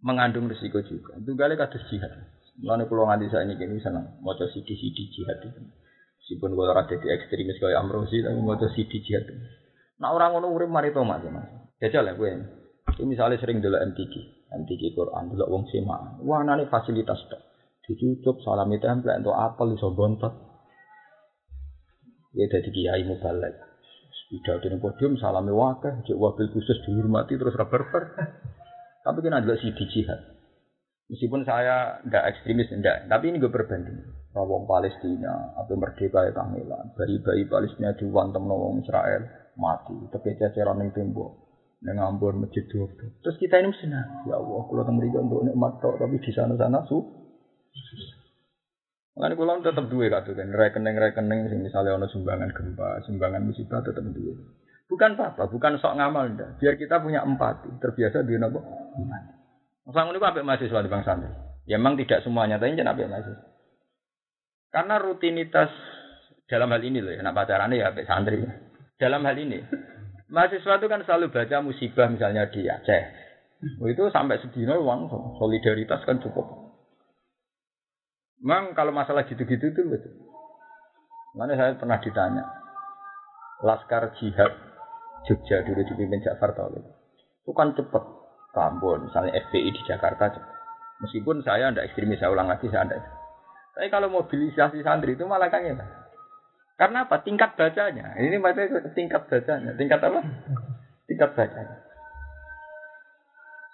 mengandung 0.00 0.48
risiko 0.48 0.80
juga. 0.80 1.20
Itu 1.20 1.36
kali 1.36 1.54
kados 1.60 1.84
jihad. 1.92 2.10
Mulane 2.58 2.88
kula 2.88 3.12
nganti 3.12 3.32
ini 3.32 3.54
gini 3.60 3.80
seneng 3.84 4.16
maca 4.24 4.48
sidi-sidi 4.48 5.12
jihad 5.12 5.40
itu. 5.44 5.60
Meskipun 6.24 6.56
kalau 6.56 6.72
rada 6.72 6.96
di 6.96 7.08
ekstremis 7.12 7.60
kayak 7.60 7.80
Amrosi, 7.80 8.24
tapi 8.24 8.40
maca 8.40 8.66
sidi 8.72 8.98
jihad. 9.04 9.28
Nah 10.00 10.10
orang 10.10 10.34
ngono 10.34 10.56
urip 10.56 10.72
mari 10.72 10.90
tomat 10.90 11.20
ya 11.20 11.30
mas. 11.30 11.46
Jajal 11.84 12.08
ya 12.08 12.16
gue. 12.16 12.30
Ini 12.98 13.06
misalnya 13.06 13.38
sering 13.38 13.62
dulu 13.62 13.78
MTQ, 13.78 14.14
MTQ 14.52 14.92
Quran, 14.92 15.32
dulu 15.32 15.44
wong 15.48 15.64
sema. 15.72 16.20
Wah 16.22 16.44
nani 16.44 16.68
fasilitas 16.68 17.20
tok. 17.32 17.40
Dicucup 17.88 18.44
salami 18.44 18.78
template 18.78 19.24
untuk 19.24 19.34
apel 19.34 19.74
iso 19.74 19.90
bontot. 19.90 20.34
Ya 22.36 22.46
dari 22.48 22.70
kiai 22.70 23.02
mubalek. 23.08 23.72
Pidato 24.32 24.64
di 24.64 24.80
podium 24.80 25.20
salami 25.20 25.52
wakah 25.52 26.08
cek 26.08 26.16
wakil 26.16 26.48
khusus 26.56 26.80
dihormati 26.88 27.36
terus 27.36 27.52
reberber 27.52 28.16
tapi 29.04 29.20
kan 29.20 29.36
ada 29.36 29.52
si 29.60 29.68
jihad. 29.76 30.16
Meskipun 31.12 31.44
saya 31.44 32.00
tidak 32.00 32.32
ekstremis 32.32 32.72
tidak 32.72 33.12
tapi 33.12 33.28
ini 33.28 33.36
gue 33.36 33.52
berbanding 33.52 34.00
Rawong 34.32 34.64
Palestina 34.64 35.52
atau 35.60 35.76
merdeka 35.76 36.24
ya 36.24 36.32
kamilan 36.32 36.96
bayi-bayi 36.96 37.44
Palestina 37.44 37.92
diwantem 37.92 38.48
nawang 38.48 38.80
Israel 38.80 39.52
mati. 39.60 40.00
Tapi 40.08 40.32
ceceran 40.40 40.80
yang 40.80 40.96
tembok 40.96 41.51
dengan 41.82 42.14
ambon 42.14 42.46
masjid 42.46 42.62
terus 42.70 43.36
kita 43.42 43.58
ini 43.58 43.74
senang 43.82 44.22
ya 44.30 44.38
Allah 44.38 44.62
kalau 44.70 44.86
temen 44.86 45.10
untuk 45.10 45.42
nikmat 45.42 45.82
tapi 45.82 46.16
di 46.22 46.30
sana 46.30 46.54
sana 46.54 46.86
su 46.86 47.22
Makanya 49.12 49.36
kalau 49.36 49.60
tetap 49.60 49.86
dua 49.92 50.08
kado 50.08 50.32
kan, 50.32 50.48
rekening-rekening, 50.56 51.52
misalnya 51.60 52.00
ono 52.00 52.08
sumbangan 52.08 52.48
gempa, 52.48 53.04
sumbangan 53.04 53.44
musibah 53.44 53.84
tetap 53.84 54.00
dua. 54.08 54.32
Bukan 54.88 55.20
apa, 55.20 55.52
bukan 55.52 55.76
sok 55.76 56.00
ngamal 56.00 56.32
ndak. 56.32 56.56
Biar 56.56 56.80
kita 56.80 57.00
punya 57.00 57.20
empati, 57.20 57.76
terbiasa 57.76 58.24
di 58.24 58.40
nopo. 58.40 58.64
Sang 59.92 60.08
ini 60.08 60.16
apa 60.16 60.40
mahasiswa 60.40 60.80
di 60.80 60.88
bang 60.88 61.04
santri? 61.04 61.28
Ya 61.68 61.76
memang 61.76 62.00
tidak 62.00 62.24
semuanya, 62.24 62.56
tapi 62.56 62.72
jangan 62.72 62.96
apa 62.96 63.08
mahasiswa. 63.08 63.44
Karena 64.72 64.94
rutinitas 64.96 65.70
dalam 66.48 66.72
hal 66.72 66.80
ini 66.80 67.04
loh, 67.04 67.12
ya, 67.12 67.20
nak 67.20 67.36
pacarannya 67.36 67.84
ya 67.84 67.92
apa 67.92 68.00
santri. 68.08 68.40
Dalam 68.96 69.20
hal 69.28 69.36
ini, 69.36 69.60
mahasiswa 70.32 70.80
itu 70.80 70.86
kan 70.88 71.04
selalu 71.04 71.28
baca 71.28 71.56
musibah 71.60 72.08
misalnya 72.08 72.48
di 72.48 72.64
Aceh. 72.64 73.02
Itu 73.62 74.10
sampai 74.10 74.42
sedino 74.42 74.80
uang 74.80 75.12
solidaritas 75.38 76.02
kan 76.02 76.18
cukup. 76.18 76.72
Memang 78.42 78.74
kalau 78.74 78.90
masalah 78.90 79.22
gitu-gitu 79.28 79.70
itu 79.70 79.80
betul. 79.86 80.12
Mana 81.38 81.54
saya 81.54 81.78
pernah 81.78 82.02
ditanya, 82.02 82.44
Laskar 83.62 84.18
Jihad 84.18 84.52
Jogja 85.30 85.62
dulu 85.62 85.86
dipimpin 85.86 86.18
Ja'far 86.26 86.50
Tauhid. 86.58 86.82
Itu 87.46 87.52
kan 87.54 87.78
cepet. 87.78 88.04
Tambon, 88.52 89.08
misalnya 89.08 89.32
FPI 89.48 89.72
di 89.72 89.82
Jakarta 89.88 90.28
cepet. 90.28 90.52
Meskipun 91.00 91.40
saya 91.40 91.72
tidak 91.72 91.88
ekstremis, 91.88 92.20
saya 92.20 92.36
ulang 92.36 92.52
lagi 92.52 92.68
saya 92.68 92.84
tidak. 92.84 93.00
Tapi 93.72 93.88
kalau 93.88 94.12
mobilisasi 94.12 94.84
santri 94.84 95.16
itu 95.16 95.24
malah 95.24 95.48
kan 95.48 95.64
ya. 95.64 95.72
Karena 96.82 97.06
apa? 97.06 97.22
Tingkat 97.22 97.54
bacanya. 97.54 98.18
Ini 98.18 98.42
maksudnya 98.42 98.90
tingkat 98.90 99.30
bacanya. 99.30 99.70
Tingkat 99.78 100.02
apa? 100.02 100.18
Tingkat 101.06 101.30
bacanya. 101.38 101.78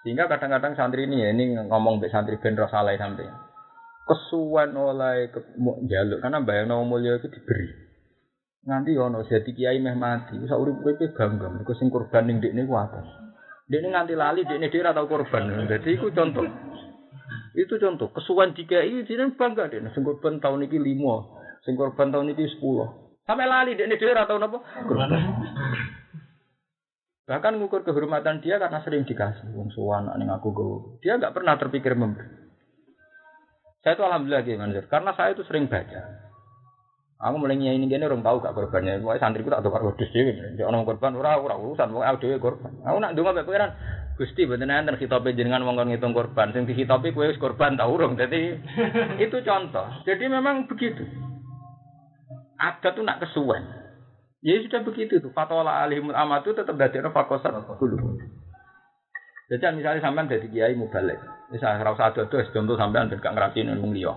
Sehingga 0.05 0.29
kadang-kadang 0.29 0.77
santri 0.77 1.09
ini 1.09 1.25
ya, 1.25 1.33
ini 1.33 1.57
ngomong 1.57 1.97
be 1.97 2.13
santri 2.13 2.37
ben 2.37 2.53
Rosalai 2.53 3.01
sampai 3.01 3.25
kesuwen 4.05 4.77
oleh 4.77 5.33
ke, 5.33 5.41
jaluk 5.89 6.21
karena 6.21 6.37
bayang 6.45 6.69
nama 6.69 6.85
mulia 6.85 7.17
itu 7.17 7.33
diberi. 7.33 7.89
Nanti 8.69 8.93
ono 8.93 9.25
jadi 9.25 9.49
kiai 9.49 9.81
meh 9.81 9.97
mati. 9.97 10.37
Bisa 10.37 10.53
urip 10.53 10.77
urip 10.85 11.01
gangga 11.17 11.49
mereka 11.49 11.73
sing 11.81 11.89
korban 11.89 12.29
ning 12.29 12.37
dekne 12.37 12.69
ku 12.69 12.77
atas. 12.77 13.09
Dekne 13.65 13.89
nganti 13.89 14.13
lali 14.13 14.45
dekne 14.45 14.69
dia 14.69 14.93
tau 14.93 15.09
korban 15.09 15.65
jadi 15.65 15.89
itu 15.97 16.13
contoh. 16.13 16.45
Itu 17.57 17.73
contoh. 17.81 18.13
Kesuwen 18.13 18.53
dikai 18.53 19.01
dia 19.01 19.25
bangga 19.33 19.65
dia 19.73 19.81
sing 19.97 20.05
korban 20.05 20.37
tahun 20.37 20.69
ini 20.69 20.77
lima 20.77 21.38
sing 21.63 21.79
korban 21.79 22.11
tahun 22.11 22.33
ini 22.35 22.45
sepuluh 22.57 23.17
sampai 23.23 23.45
lali 23.47 23.75
dekne 23.75 23.95
dia 23.97 24.27
tau 24.27 24.37
napa 24.37 24.59
bahkan 27.29 27.61
ngukur 27.61 27.85
kehormatan 27.85 28.41
dia 28.41 28.57
karena 28.57 28.81
sering 28.81 29.05
dikasih 29.05 29.53
wong 29.53 29.69
suwan 29.69 30.09
ning 30.17 30.33
aku 30.33 30.49
go 30.49 30.67
dia 31.05 31.15
nggak 31.19 31.35
pernah 31.35 31.55
terpikir 31.61 31.93
memberi 31.93 32.49
saya 33.79 33.95
itu 33.95 34.03
alhamdulillah 34.03 34.43
gitu 34.43 34.59
Mansur, 34.59 34.85
karena 34.91 35.11
saya 35.15 35.31
itu 35.31 35.43
sering 35.47 35.71
baca. 35.71 36.27
Aku 37.19 37.35
mulai 37.35 37.59
ini 37.59 37.83
gini 37.87 37.99
orang 38.07 38.23
tahu 38.23 38.39
gak 38.39 38.55
korbannya. 38.55 39.03
Pokoknya 39.03 39.19
santriku 39.19 39.51
tak 39.51 39.63
tukar 39.63 39.83
wedus 39.83 40.07
dewi. 40.15 40.39
Jadi 40.39 40.63
orang 40.63 40.87
korban 40.87 41.19
ora 41.19 41.35
ora 41.35 41.59
urusan. 41.59 41.91
Pokoknya 41.91 42.15
aku 42.15 42.39
korban. 42.39 42.71
Aku 42.87 42.97
nak 43.03 43.11
dengar 43.11 43.35
pikiran. 43.43 43.71
Gusti 44.15 44.47
bener 44.47 44.67
enten 44.71 44.95
khitabe 44.95 45.35
jenengan 45.35 45.63
wong 45.67 45.79
ngitung 45.83 46.15
korban. 46.15 46.55
Sing 46.55 46.63
dikhitabi 46.63 47.11
kowe 47.11 47.27
wis 47.27 47.35
korban 47.35 47.75
tau 47.75 47.91
urung. 47.91 48.15
Jadi 48.15 48.55
itu 49.27 49.37
contoh. 49.43 49.87
Jadi 50.07 50.31
memang 50.31 50.67
begitu. 50.71 51.03
Ada 52.59 52.91
tuh 52.91 53.07
nak 53.07 53.23
kesuwen. 53.23 53.63
Ya 54.43 54.59
sudah 54.59 54.83
begitu 54.83 55.23
tuh. 55.23 55.31
Fatwa 55.31 55.63
alihimul 55.63 56.15
amatu 56.15 56.51
tetap 56.51 56.75
dadekno 56.75 57.15
fakosat 57.15 57.55
dulu. 57.79 58.19
Jadi 59.49 59.65
misalnya 59.73 60.03
sampean 60.05 60.29
dari 60.29 60.45
kiai 60.45 60.77
mubalik, 60.77 61.17
misalnya 61.49 61.81
ora 61.81 61.97
usah 61.97 62.13
ada 62.13 62.21
contoh 62.29 62.77
sampean 62.77 63.09
ben 63.09 63.17
gak 63.17 63.33
ngerti 63.33 63.65
wong 63.65 63.97
liya. 63.97 64.13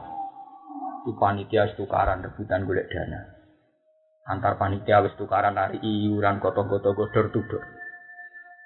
Itu 1.03 1.17
panitia 1.17 1.73
tukaran 1.73 2.21
rebutan 2.21 2.69
golek 2.69 2.85
dana. 2.93 3.33
Antar 4.29 4.61
panitia 4.61 5.01
wis 5.01 5.17
tukaran 5.17 5.57
hari 5.57 5.81
iuran 5.81 6.37
koto-koto 6.37 6.93
godor 6.93 7.33
tudor. 7.33 7.63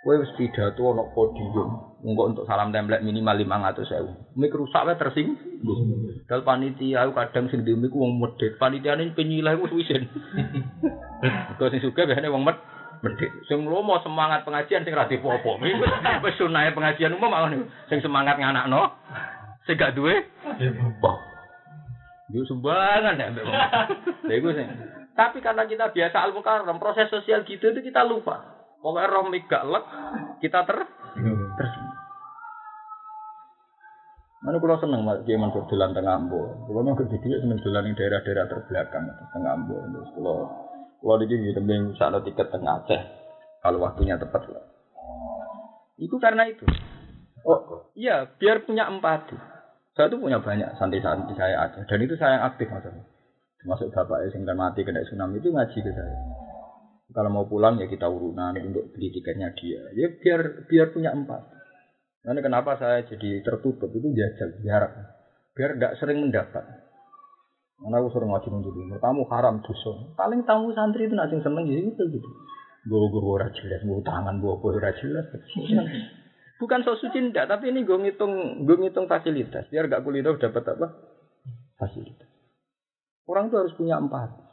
Kowe 0.07 0.23
wis 0.23 0.31
pidato 0.39 0.87
ana 0.87 1.03
podium, 1.11 1.99
engko 2.07 2.31
untuk 2.31 2.47
salam 2.47 2.71
template 2.71 3.03
minimal 3.03 3.43
500.000. 3.43 4.39
Mik 4.39 4.55
rusak 4.55 4.87
wae 4.87 4.95
tersinggung. 4.95 6.15
Dal 6.31 6.47
panitia 6.47 7.03
aku 7.03 7.19
kadang 7.19 7.51
sing 7.51 7.67
demi 7.67 7.91
ku 7.91 8.07
wong 8.07 8.23
medhit, 8.23 8.55
panitiane 8.55 9.11
penyilah 9.19 9.59
ku 9.59 9.67
wisin. 9.75 10.07
Kok 11.59 11.75
sing 11.75 11.83
suka 11.83 12.07
biasanya 12.07 12.31
wong 12.31 12.47
med 12.47 12.55
medhit. 13.03 13.35
Sing 13.51 13.67
lomo 13.67 13.99
semangat 14.07 14.47
pengajian 14.47 14.87
sing 14.87 14.95
ra 14.95 15.11
dipopo. 15.11 15.59
Wis 15.59 16.39
sunahe 16.39 16.71
pengajian 16.71 17.19
umum 17.19 17.27
malah 17.27 17.51
sing 17.91 17.99
semangat 17.99 18.39
nganakno. 18.39 18.87
Sing 19.67 19.75
gak 19.75 19.99
duwe. 19.99 20.23
Wah. 21.03 21.19
Yo 22.31 22.47
sumbangan 22.47 23.19
ya 23.19 23.35
sing. 24.55 24.69
Tapi 25.19 25.43
karena 25.43 25.67
kita 25.67 25.91
biasa 25.91 26.17
al 26.23 26.31
mukarram, 26.31 26.79
proses 26.79 27.11
sosial 27.11 27.43
gitu 27.43 27.75
itu 27.75 27.91
kita 27.91 28.07
lupa. 28.07 28.56
Pokoknya 28.87 29.11
roh 29.11 29.27
gak 29.35 29.67
lek, 29.67 29.85
kita 30.47 30.63
ter 30.63 30.79
terus. 31.59 31.75
Mana 34.47 34.63
kalau 34.63 34.79
seneng 34.79 35.03
mas, 35.03 35.27
dia 35.27 35.35
mansur 35.35 35.67
dolan 35.67 35.91
tengah 35.91 36.23
ambo. 36.23 36.39
Kalau 36.71 36.87
nggak 36.87 37.11
jadi 37.19 37.43
seneng 37.43 37.59
dolan 37.67 37.91
di 37.91 37.99
daerah-daerah 37.99 38.47
terbelakang 38.47 39.11
tengah 39.35 39.53
ambo. 39.59 39.75
Terus 39.91 40.11
kalau 40.15 40.37
kalau 41.03 41.19
di 41.19 41.27
sini 41.27 41.51
tembeng 41.51 41.99
saat 41.99 42.15
tiket 42.23 42.47
tengah 42.47 42.87
Aceh, 42.87 43.03
kalau 43.59 43.83
waktunya 43.83 44.15
tepat 44.23 44.55
lah. 44.55 44.63
Itu 45.99 46.23
karena 46.23 46.47
itu. 46.47 46.63
Oh 47.43 47.91
iya, 47.99 48.31
biar 48.39 48.63
punya 48.63 48.87
empati. 48.87 49.35
Saya 49.99 50.15
tuh 50.15 50.23
punya 50.23 50.39
banyak 50.39 50.79
santri-santri 50.79 51.35
saya 51.35 51.67
Aceh, 51.67 51.91
dan 51.91 51.99
itu 52.07 52.15
saya 52.15 52.39
yang 52.39 52.55
aktif 52.55 52.71
maksudnya. 52.71 53.03
Termasuk 53.59 53.91
bapak 53.91 54.31
yang 54.31 54.47
mati 54.55 54.87
kena 54.87 55.03
tsunami 55.03 55.43
itu 55.43 55.51
ngaji 55.51 55.75
ke 55.75 55.91
saya. 55.91 56.46
Kalau 57.07 57.31
mau 57.31 57.47
pulang 57.47 57.79
ya 57.79 57.87
kita 57.87 58.11
urunan 58.11 58.59
untuk 58.59 58.91
beli 58.91 59.15
tiketnya 59.15 59.55
dia. 59.55 59.79
Ya 59.95 60.11
biar 60.11 60.67
biar 60.67 60.91
punya 60.91 61.15
empat. 61.15 61.43
Nanti 62.27 62.41
kenapa 62.43 62.75
saya 62.75 63.07
jadi 63.07 63.47
tertutup 63.47 63.87
itu 63.95 64.11
jajal, 64.11 64.59
jarak. 64.67 64.93
Biar 65.55 65.79
tidak 65.79 65.93
sering 66.03 66.27
mendapat. 66.27 66.67
Karena 67.79 67.97
aku 68.03 68.09
sering 68.11 68.35
ngaji 68.35 68.49
dulu. 68.51 68.81
Pertama 68.99 69.23
haram 69.31 69.63
dosa. 69.63 69.93
Paling 70.19 70.43
tamu 70.43 70.75
santri 70.75 71.07
itu 71.07 71.15
nasi 71.15 71.39
seneng 71.39 71.71
jadi 71.71 71.87
itu 71.87 72.03
gitu. 72.11 72.29
Gue 72.87 73.07
gue 73.11 73.23
ora 73.23 73.51
jelas, 73.51 73.83
gue 73.83 74.03
tangan 74.03 74.43
gue 74.43 74.53
gue 74.59 74.71
ora 74.75 74.91
jelas. 74.99 75.27
Bukan 76.61 76.81
sok 76.89 76.97
suci 77.05 77.21
ndak, 77.21 77.53
tapi 77.53 77.69
ini 77.69 77.85
gue 77.85 77.99
ngitung 78.01 78.65
gue 78.65 78.77
ngitung 78.81 79.07
fasilitas. 79.07 79.69
Biar 79.69 79.93
gak 79.93 80.03
kuliah 80.03 80.25
dapat 80.25 80.65
apa? 80.73 80.87
Fasilitas. 81.77 82.31
Orang 83.29 83.53
tuh 83.53 83.67
harus 83.67 83.75
punya 83.77 84.01
empat. 84.01 84.46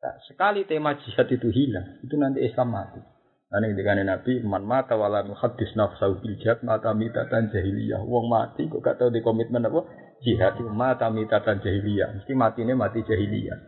Nah, 0.00 0.16
sekali 0.24 0.64
tema 0.64 0.96
jihad 0.96 1.28
itu 1.28 1.52
hilang, 1.52 2.00
itu 2.00 2.16
nanti 2.16 2.40
Islam 2.40 2.72
mati. 2.72 3.00
Nanti 3.50 3.76
dengan 3.76 4.00
Nabi, 4.06 4.40
man 4.40 4.64
mata 4.64 4.96
wala 4.96 5.26
muhaddis 5.26 5.76
nafsahu 5.76 6.24
bil 6.24 6.38
jihad 6.40 6.64
mata 6.64 6.96
mitatan 6.96 7.52
jahiliyah. 7.52 8.00
Wong 8.06 8.30
mati 8.30 8.70
kok 8.70 8.80
gak 8.80 8.96
tau 8.96 9.12
di 9.12 9.20
komitmen 9.20 9.66
apa? 9.66 9.84
Jihad 10.22 10.56
itu 10.56 10.70
mata 10.70 11.10
mitatan 11.12 11.60
jahiliyah. 11.60 12.16
Mesti 12.16 12.32
mati 12.32 12.62
ini 12.64 12.72
mati 12.72 13.04
jahiliyah. 13.04 13.58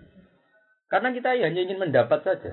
Karena 0.88 1.12
kita 1.12 1.36
hanya 1.36 1.60
ingin 1.60 1.82
mendapat 1.82 2.24
saja. 2.24 2.52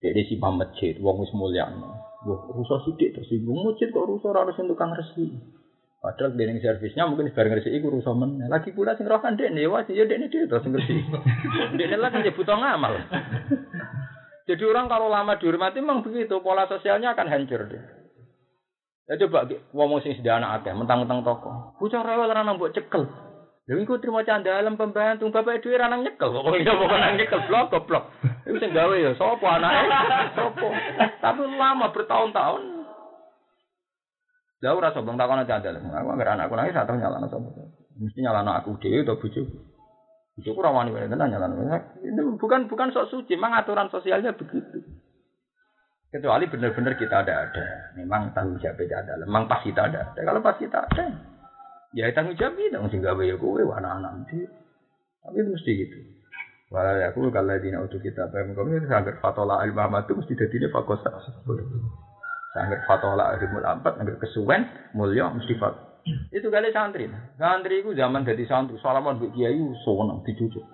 Jadi 0.00 0.20
si 0.26 0.34
masjid, 0.40 0.94
wong 0.98 1.22
wis 1.22 1.32
mulia. 1.36 1.68
Wah, 2.26 2.40
rusak 2.50 2.82
sidik 2.88 3.14
tersinggung 3.14 3.62
masjid 3.62 3.92
kok 3.92 4.08
rusak 4.08 4.34
harus 4.34 4.58
untuk 4.58 4.74
kang 4.74 4.90
resi. 4.96 5.36
Padahal 6.06 6.38
dening 6.38 6.62
servisnya 6.62 7.02
mungkin 7.10 7.34
bareng 7.34 7.58
resi 7.58 7.74
iku 7.74 7.90
rusak 7.90 8.14
men. 8.14 8.38
Lagi 8.46 8.70
pula 8.70 8.94
sing 8.94 9.10
rohan 9.10 9.34
dek 9.34 9.50
nih, 9.50 9.66
wah 9.66 9.82
ya 9.90 10.06
dek 10.06 10.30
dia 10.30 10.46
terus 10.46 10.62
ngerti. 10.62 11.02
Dek 11.74 11.98
lah 11.98 12.14
kan 12.14 12.22
butuh 12.22 12.54
ngamal. 12.54 12.94
Jadi 14.46 14.62
orang 14.62 14.86
kalau 14.86 15.10
lama 15.10 15.34
dihormati 15.34 15.82
memang 15.82 16.06
begitu, 16.06 16.38
pola 16.38 16.70
sosialnya 16.70 17.18
akan 17.18 17.26
hancur 17.26 17.66
dia. 17.66 17.82
Ya 19.10 19.18
coba 19.26 19.50
ngomong 19.74 19.98
sing 20.06 20.22
anak 20.22 20.62
akeh, 20.62 20.78
mentang-mentang 20.78 21.26
toko. 21.26 21.74
Bocah 21.82 22.06
rewel 22.06 22.30
ra 22.30 22.46
nang 22.46 22.62
mbok 22.62 22.70
cekel. 22.70 23.02
Lha 23.66 23.74
iku 23.82 23.98
trimo 23.98 24.22
candalem 24.22 24.78
pembantu, 24.78 25.26
bapak 25.34 25.58
dhewe 25.58 25.74
ra 25.74 25.90
nang 25.90 26.06
nyekel. 26.06 26.30
Kok 26.30 26.54
iya 26.54 26.70
kok 26.70 26.86
nang 26.86 27.18
nyekel 27.18 27.40
blok 27.50 27.64
goblok. 27.74 28.14
Iku 28.46 28.62
sing 28.62 28.70
gawe 28.70 28.94
ya 28.94 29.10
sapa 29.18 29.46
anake? 29.58 29.86
Sapa? 30.38 30.68
Tapi 31.18 31.42
lama 31.58 31.90
bertahun-tahun. 31.90 32.75
Lah 34.64 34.72
ora 34.72 34.88
takon 34.92 35.20
candalem. 35.20 35.84
Aku 35.92 36.08
anggere 36.12 36.32
anakku 36.32 36.56
nangis 36.56 36.72
sak 36.72 36.88
nyalano 36.96 37.28
sapa. 37.28 37.48
Mesti 38.00 38.18
nyalano 38.24 38.56
aku 38.56 38.80
dhewe 38.80 39.04
atau 39.04 39.20
bojoku. 39.20 39.56
Itu 40.36 40.52
kurang 40.52 40.76
wani 40.76 40.92
wani 40.92 41.08
tenan 41.08 41.32
jalan. 41.32 41.56
Itu 42.00 42.36
bukan 42.36 42.68
bukan 42.68 42.92
sok 42.92 43.08
suci, 43.08 43.36
memang 43.40 43.56
aturan 43.56 43.88
sosialnya 43.88 44.36
begitu. 44.36 44.84
Kecuali 46.12 46.48
benar-benar 46.48 46.96
kita 46.96 47.24
ada 47.24 47.34
ada, 47.48 47.66
memang 47.98 48.32
tanggung 48.32 48.56
jawab 48.62 48.78
tidak 48.78 49.04
ada, 49.04 49.20
memang 49.26 49.48
pas 49.50 49.60
kita 49.60 49.90
ada. 49.90 50.12
ada. 50.12 50.20
Kalau 50.22 50.40
pas 50.40 50.56
kita 50.56 50.78
ada, 50.80 51.04
ya 51.92 52.08
tanggung 52.12 52.36
jawab 52.36 52.56
itu 52.56 52.76
mesti 52.78 52.96
gawe 53.00 53.22
ya 53.26 53.36
kowe 53.36 53.60
anak-anak 53.60 54.12
nanti. 54.12 54.38
Tapi 55.24 55.36
itu 55.40 55.50
mesti 55.56 55.72
gitu. 55.72 55.98
Walau 56.66 56.98
aku 56.98 57.30
kalau 57.30 57.56
di 57.62 57.68
untuk 57.74 58.00
kita 58.02 58.26
paham 58.26 58.54
kami 58.54 58.82
sangat 58.90 59.18
fatola 59.22 59.62
al 59.62 59.70
itu 59.70 60.12
mesti 60.14 60.32
jadi 60.34 60.66
fakosa. 60.70 61.10
Sangat 62.56 62.88
fatola 62.88 63.36
ilmu 63.36 63.60
ampat, 63.60 64.00
sangat 64.00 64.16
kesuwen 64.16 64.64
mulia 64.96 65.28
mesti 65.28 65.60
fat. 65.60 65.76
Itu 66.32 66.48
kali 66.48 66.72
santri. 66.72 67.04
Santri 67.36 67.84
itu 67.84 67.92
zaman 67.92 68.24
jadi 68.24 68.48
santri, 68.48 68.80
salaman 68.80 69.20
mbek 69.20 69.36
kiai 69.36 69.60
seneng 69.84 70.24
dicucuk. 70.24 70.64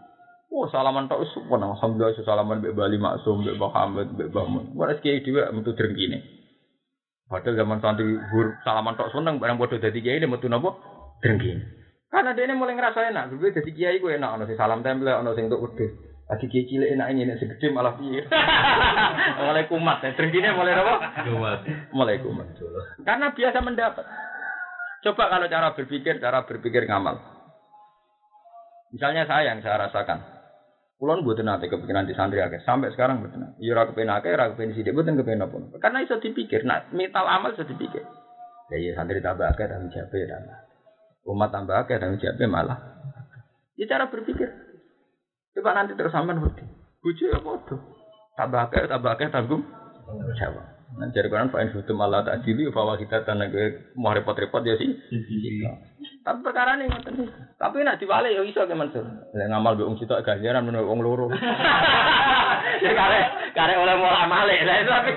Oh, 0.53 0.71
salaman 0.71 1.11
tok 1.11 1.27
wis 1.27 1.35
seneng. 1.35 1.75
Alhamdulillah 1.75 2.15
salaman 2.23 2.63
mbek 2.63 2.79
Bali 2.79 3.03
Maksum, 3.03 3.43
mbek 3.43 3.59
Muhammad, 3.59 4.15
mbek 4.15 4.31
Bamun. 4.31 4.71
Wis 4.79 5.03
kiai 5.03 5.27
dhewe 5.27 5.43
metu 5.51 5.75
drengkine. 5.75 6.23
Padahal 7.27 7.59
zaman 7.59 7.83
santri 7.83 8.15
hur 8.31 8.63
salaman 8.63 8.95
tok 8.95 9.11
seneng 9.11 9.43
barang 9.43 9.59
padha 9.59 9.83
dadi 9.83 9.99
kiai 9.99 10.23
metu 10.23 10.47
napa? 10.47 10.79
Drengkine. 11.19 11.83
Karena 12.13 12.37
dia 12.37 12.45
ini 12.45 12.53
mulai 12.53 12.77
ngerasa 12.77 13.09
enak, 13.09 13.41
gue 13.41 13.57
jadi 13.57 13.71
kiai 13.73 13.97
gue 13.97 14.21
enak, 14.21 14.37
ono 14.37 14.45
sing 14.45 14.61
salam 14.61 14.85
tempel, 14.85 15.09
ono 15.17 15.33
sing 15.33 15.49
untuk 15.49 15.65
wedhus. 15.65 16.12
Lagi 16.33 16.49
kiai 16.49 16.65
cilik 16.65 16.97
enak 16.97 17.13
ini, 17.13 17.37
sing 17.37 17.53
gede 17.53 17.69
malah 17.69 17.93
piye. 18.01 18.25
mulai 19.45 19.69
kumat, 19.69 20.01
ya. 20.01 20.17
drengkine 20.17 20.57
mulai 20.57 20.73
apa? 20.73 20.95
Kumat. 21.29 21.61
Mulai 21.93 22.17
kumat. 22.25 22.57
Karena 23.05 23.37
biasa 23.37 23.61
mendapat. 23.61 24.01
Coba 25.05 25.29
kalau 25.29 25.45
cara 25.53 25.77
berpikir, 25.77 26.17
cara 26.25 26.41
berpikir 26.49 26.89
ngamal. 26.89 27.21
Misalnya 28.97 29.29
saya 29.29 29.53
yang 29.53 29.61
saya 29.61 29.85
rasakan. 29.85 30.25
Kulon 30.97 31.21
buat 31.21 31.37
nanti 31.45 31.69
kepikiran 31.69 32.09
di 32.09 32.17
santri 32.17 32.41
akeh. 32.41 32.65
Sampai 32.65 32.97
sekarang 32.97 33.21
buat 33.21 33.37
nanti. 33.37 33.69
Iya 33.69 33.77
ragu 33.77 33.93
pengen 33.93 34.17
akeh, 34.17 34.33
ragu 34.33 34.57
pengen 34.57 34.73
sidik, 34.73 34.97
buat 34.97 35.05
kepengen 35.05 35.45
apa. 35.45 35.77
Karena 35.85 36.01
itu 36.01 36.17
dipikir. 36.17 36.65
Nah, 36.65 36.89
mental 36.97 37.29
amal 37.29 37.53
sudah 37.53 37.69
dipikir. 37.69 38.01
Ya 38.73 38.77
iya 38.81 38.97
santri 38.97 39.21
tambah 39.21 39.53
akeh, 39.53 39.69
tanggung 39.69 39.93
jawab 39.93 40.17
ya 40.17 40.33
tambah. 40.33 40.57
Umat 41.29 41.51
tambah 41.53 41.77
akeh, 41.77 42.01
tanggung 42.01 42.25
jawab 42.25 42.41
malah. 42.49 42.79
Ya 43.77 43.85
cara 43.85 44.09
berpikir. 44.09 44.72
Coba 45.53 45.77
nanti 45.77 45.93
terus 45.93 46.13
sampean 46.13 46.41
budi. 46.41 46.65
Bucu 47.05 47.29
ya 47.29 47.39
bodoh. 47.43 47.81
Tambah 48.39 48.71
akeh, 48.71 48.89
tambah 48.89 49.13
akeh, 49.13 49.29
tanggung. 49.29 49.61
Nah, 50.93 51.09
jadi 51.09 51.25
kan 51.33 51.49
fa'in 51.49 51.73
hutum 51.73 52.05
Allah 52.05 52.21
tak 52.21 52.45
dili 52.45 52.69
bahwa 52.69 53.01
kita 53.01 53.25
tanah 53.25 53.49
gue 53.49 53.97
mau 53.97 54.13
repot-repot 54.13 54.61
ya 54.61 54.77
sih. 54.77 54.93
Tapi 56.21 56.39
perkara 56.45 56.77
ini 56.77 56.85
ngoten. 56.85 57.33
Tapi 57.57 57.81
nak 57.81 57.97
diwale 57.97 58.29
ya 58.29 58.45
iso 58.45 58.69
ke 58.69 58.77
Mansur. 58.77 59.01
Lah 59.09 59.47
ngamal 59.49 59.81
be 59.81 59.89
wong 59.89 59.97
sitok 59.97 60.21
ganjaran 60.21 60.69
menurut 60.69 60.89
wong 60.89 61.01
loro. 61.01 61.27
Ya 62.83 62.93
kare 62.93 63.21
kare 63.57 63.75
oleh 63.81 63.95
mulai 63.97 64.29
male. 64.29 64.57
Lah 64.69 64.77
tapi 64.85 65.13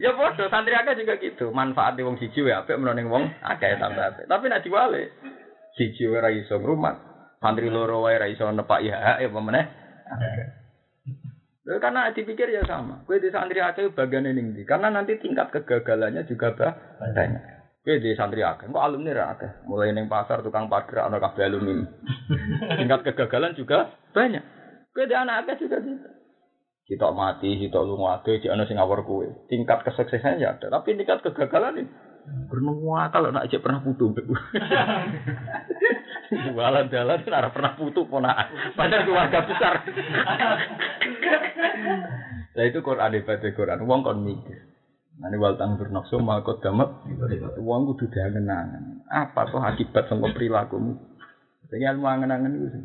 Ya 0.00 0.16
bodoh 0.16 0.48
santri 0.48 0.72
akeh 0.72 1.04
juga 1.04 1.20
gitu. 1.20 1.52
Manfaat 1.52 2.00
di 2.00 2.02
wong 2.02 2.16
siji 2.16 2.40
wae 2.40 2.56
apik 2.56 2.80
menurut 2.80 3.12
wong 3.12 3.28
akeh 3.44 3.76
tambah 3.76 4.08
apik. 4.08 4.24
Tapi 4.24 4.44
nak 4.48 4.64
diwale 4.64 5.12
siji 5.76 6.08
ora 6.08 6.28
iso 6.32 6.60
ngrumat. 6.60 6.96
Santri 7.42 7.66
loro 7.72 8.06
wae 8.06 8.16
ora 8.16 8.30
iso 8.30 8.46
nepaki 8.46 8.92
hak 8.92 9.18
ya 9.18 9.26
apa 9.26 9.40
meneh. 9.42 9.66
Loh, 11.62 11.78
karena 11.78 12.10
dipikir 12.10 12.50
ya 12.50 12.66
sama. 12.66 13.06
Kue 13.06 13.22
di 13.22 13.30
santri 13.30 13.62
akeh 13.62 13.94
bagian 13.94 14.26
ini 14.26 14.66
Karena 14.66 14.90
nanti 14.90 15.14
tingkat 15.18 15.54
kegagalannya 15.54 16.26
juga 16.26 16.54
banyak. 16.58 17.42
Kue 17.82 18.02
di 18.02 18.14
santri 18.18 18.42
akeh, 18.42 18.66
kok 18.66 18.82
alumni 18.82 19.14
ra. 19.14 19.34
Mulai 19.66 19.94
neng 19.94 20.10
pasar 20.10 20.42
tukang 20.42 20.66
parkir 20.66 20.98
ana 21.02 21.22
kabeh 21.22 21.46
alumni. 21.46 21.86
tingkat 22.78 23.06
kegagalan 23.06 23.54
juga 23.54 23.94
banyak. 24.10 24.42
Kue 24.90 25.06
di 25.06 25.14
anak 25.14 25.46
akeh 25.46 25.66
juga 25.66 25.78
gitu. 25.82 26.08
Kita 26.82 27.14
mati, 27.14 27.62
kita 27.62 27.78
lunga 27.78 28.18
akeh, 28.20 28.42
di 28.42 28.50
ana 28.50 28.66
sing 28.66 28.78
kue. 28.82 29.46
Tingkat 29.46 29.86
kesuksesannya 29.86 30.42
ya 30.42 30.58
ada, 30.58 30.66
tapi 30.66 30.98
tingkat 30.98 31.22
kegagalan 31.22 31.86
ini 31.86 32.11
Bernua 32.22 33.10
kalau 33.10 33.34
nak 33.34 33.50
aja 33.50 33.58
pernah 33.58 33.82
putu. 33.82 34.14
Jualan 36.32 36.86
jalan 36.88 37.18
tidak 37.26 37.52
pernah 37.52 37.72
putu 37.74 38.06
ponak. 38.06 38.48
Padahal 38.78 39.04
keluarga 39.04 39.38
besar. 39.44 39.74
Lah 42.52 42.64
itu 42.68 42.78
Quran 42.80 43.12
hebat 43.18 43.42
Quran. 43.42 43.84
Wong 43.84 44.00
kon 44.06 44.22
mikir. 44.22 44.72
Nanti 45.20 45.36
wal 45.36 45.58
tangdur 45.60 45.90
nafsu 45.92 46.22
makot 46.22 46.62
damat. 46.64 47.04
Wong 47.60 47.80
kudu 47.92 48.08
diangen-angen. 48.08 49.04
Apa 49.10 49.50
tuh 49.50 49.60
akibat 49.60 50.08
sangka 50.08 50.32
perilakumu? 50.32 50.96
Jadi 51.68 51.84
ilmu 51.84 52.06
angen-angen 52.06 52.52
itu 52.54 52.68
sih. 52.72 52.84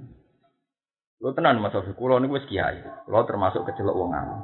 Lo 1.17 1.33
tenan 1.33 1.57
Mas 1.57 1.73
Sofi, 1.73 1.97
kulo 1.97 2.21
niku 2.21 2.37
wis 2.37 2.45
kiai. 2.45 2.83
Kulo 3.07 3.25
termasuk 3.25 3.65
kecelok 3.65 3.95
wong 3.95 4.11
alim. 4.13 4.39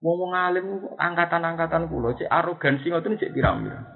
Wong 0.00 0.16
wong 0.22 0.32
alim 0.32 0.66
angkatan-angkatan 0.96 1.88
kulo 1.88 2.16
cek 2.16 2.30
arogansi 2.30 2.88
ngoten 2.88 3.20
cek 3.20 3.32
pirang-pirang. 3.36 3.95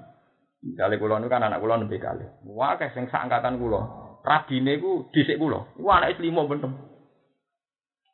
Misalnya 0.61 1.01
kulo 1.01 1.17
niku 1.17 1.33
kan 1.33 1.41
anak 1.41 1.57
kulo 1.57 1.73
nembe 1.73 1.97
kali. 1.97 2.21
Wah, 2.45 2.77
kayak 2.77 2.93
sing 2.93 3.09
angkatan 3.09 3.57
kulo. 3.57 3.81
Rabine 4.21 4.77
ku 4.77 5.09
dhisik 5.09 5.41
kulo. 5.41 5.73
Iku 5.73 5.89
anake 5.89 6.21
limo 6.21 6.45
bentem. 6.45 6.77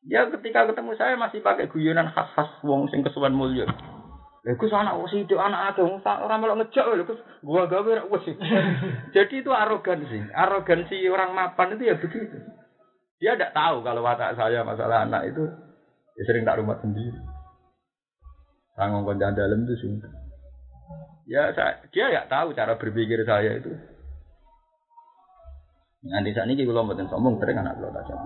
Ya 0.08 0.24
ketika 0.32 0.64
ketemu 0.72 0.96
saya 0.96 1.20
masih 1.20 1.44
pakai 1.44 1.68
guyonan 1.68 2.08
khas-khas 2.16 2.64
wong 2.64 2.88
sing 2.88 3.04
kesuwen 3.04 3.36
mulya. 3.36 3.68
Lha 4.48 4.56
Gus 4.56 4.72
anak 4.72 4.96
wis 5.04 5.28
itu 5.28 5.36
anak 5.36 5.76
akeh 5.76 5.84
wong 5.84 6.00
ora 6.00 6.40
melok 6.40 6.64
ngejak 6.64 6.88
lho 6.88 7.04
Gus. 7.04 7.20
Gua 7.44 7.68
gawe 7.68 7.84
ora 7.84 8.08
wis. 8.08 8.24
Jadi 9.16 9.44
itu 9.44 9.52
arogansi. 9.52 10.32
Arogansi 10.32 11.04
orang 11.12 11.36
mapan 11.36 11.76
itu 11.76 11.84
ya 11.92 12.00
begitu. 12.00 12.40
Dia 13.20 13.36
tidak 13.36 13.52
tahu 13.52 13.84
kalau 13.84 14.08
watak 14.08 14.40
saya 14.40 14.64
masalah 14.64 15.04
anak 15.04 15.36
itu 15.36 15.44
ya 16.16 16.24
sering 16.24 16.48
tak 16.48 16.64
rumah 16.64 16.80
sendiri. 16.80 17.20
Saya 18.80 18.96
ngomong 18.96 19.20
dalam 19.20 19.68
itu 19.68 19.76
sungguh. 19.84 20.27
Ya 21.28 21.52
saya, 21.52 21.84
dia 21.92 22.08
nggak 22.08 22.32
tahu 22.32 22.56
cara 22.56 22.80
berpikir 22.80 23.20
saya 23.28 23.60
itu. 23.60 23.76
Nanti 26.08 26.32
saat 26.32 26.48
ini 26.48 26.64
kalau 26.64 26.88
mboten 26.88 27.12
sombong 27.12 27.36
sering 27.44 27.60
anak 27.60 27.76
kalau 27.76 27.92
tajam 27.92 28.20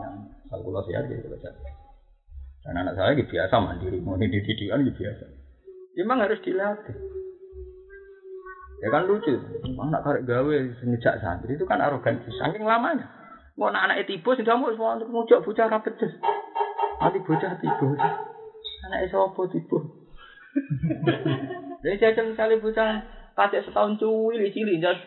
kalau 0.54 0.64
kalau 0.70 0.86
sehat 0.86 1.10
gitu 1.10 1.26
kalau 1.26 1.42
sehat. 1.42 1.58
Dan 2.62 2.78
anak 2.78 2.94
saya 2.94 3.18
gitu 3.18 3.26
biasa 3.34 3.58
mandiri, 3.58 3.98
mau 4.06 4.22
di 4.22 4.30
didikan 4.30 4.86
gitu 4.86 5.02
biasa. 5.02 5.26
Memang 5.98 6.18
harus 6.30 6.38
dilatih. 6.46 6.94
Ya 8.86 8.88
kan 8.94 9.10
lucu, 9.10 9.34
anak 9.66 10.02
karek 10.06 10.26
gawe 10.30 10.56
ngejak 10.86 11.26
santri 11.26 11.58
itu 11.58 11.66
kan 11.66 11.82
arogansi, 11.82 12.30
saking 12.38 12.70
lamanya. 12.70 13.10
Mau 13.58 13.74
anak 13.74 13.90
anak 13.90 14.06
tiba 14.06 14.30
sih 14.38 14.46
kamu 14.46 14.78
semua 14.78 15.02
untuk 15.02 15.10
ngujak 15.10 15.42
bocah 15.42 15.74
rapedes. 15.74 16.14
Nanti 17.02 17.18
bocah 17.26 17.58
tiba, 17.58 17.98
anak 18.86 19.10
sopo 19.10 19.50
tiba. 19.50 19.80
Jadi 21.82 21.96
jajan 21.98 22.26
misalnya 22.34 22.62
bocah 22.62 22.90
kasih 23.34 23.66
setahun 23.66 23.98
cuwil 23.98 24.42
cilik 24.54 24.78
jas 24.82 25.00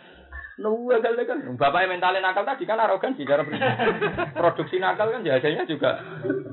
Lu 0.62 0.86
gagal 0.86 1.18
kan. 1.26 1.38
Bapaknya 1.59 1.98
mentalnya 1.98 2.22
nakal 2.22 2.46
tadi 2.46 2.62
kan 2.62 2.78
arogansi 2.78 3.26
cara 3.26 3.42
produksi 4.38 4.78
nakal 4.78 5.10
kan 5.10 5.26
biasanya 5.26 5.66
juga 5.66 5.98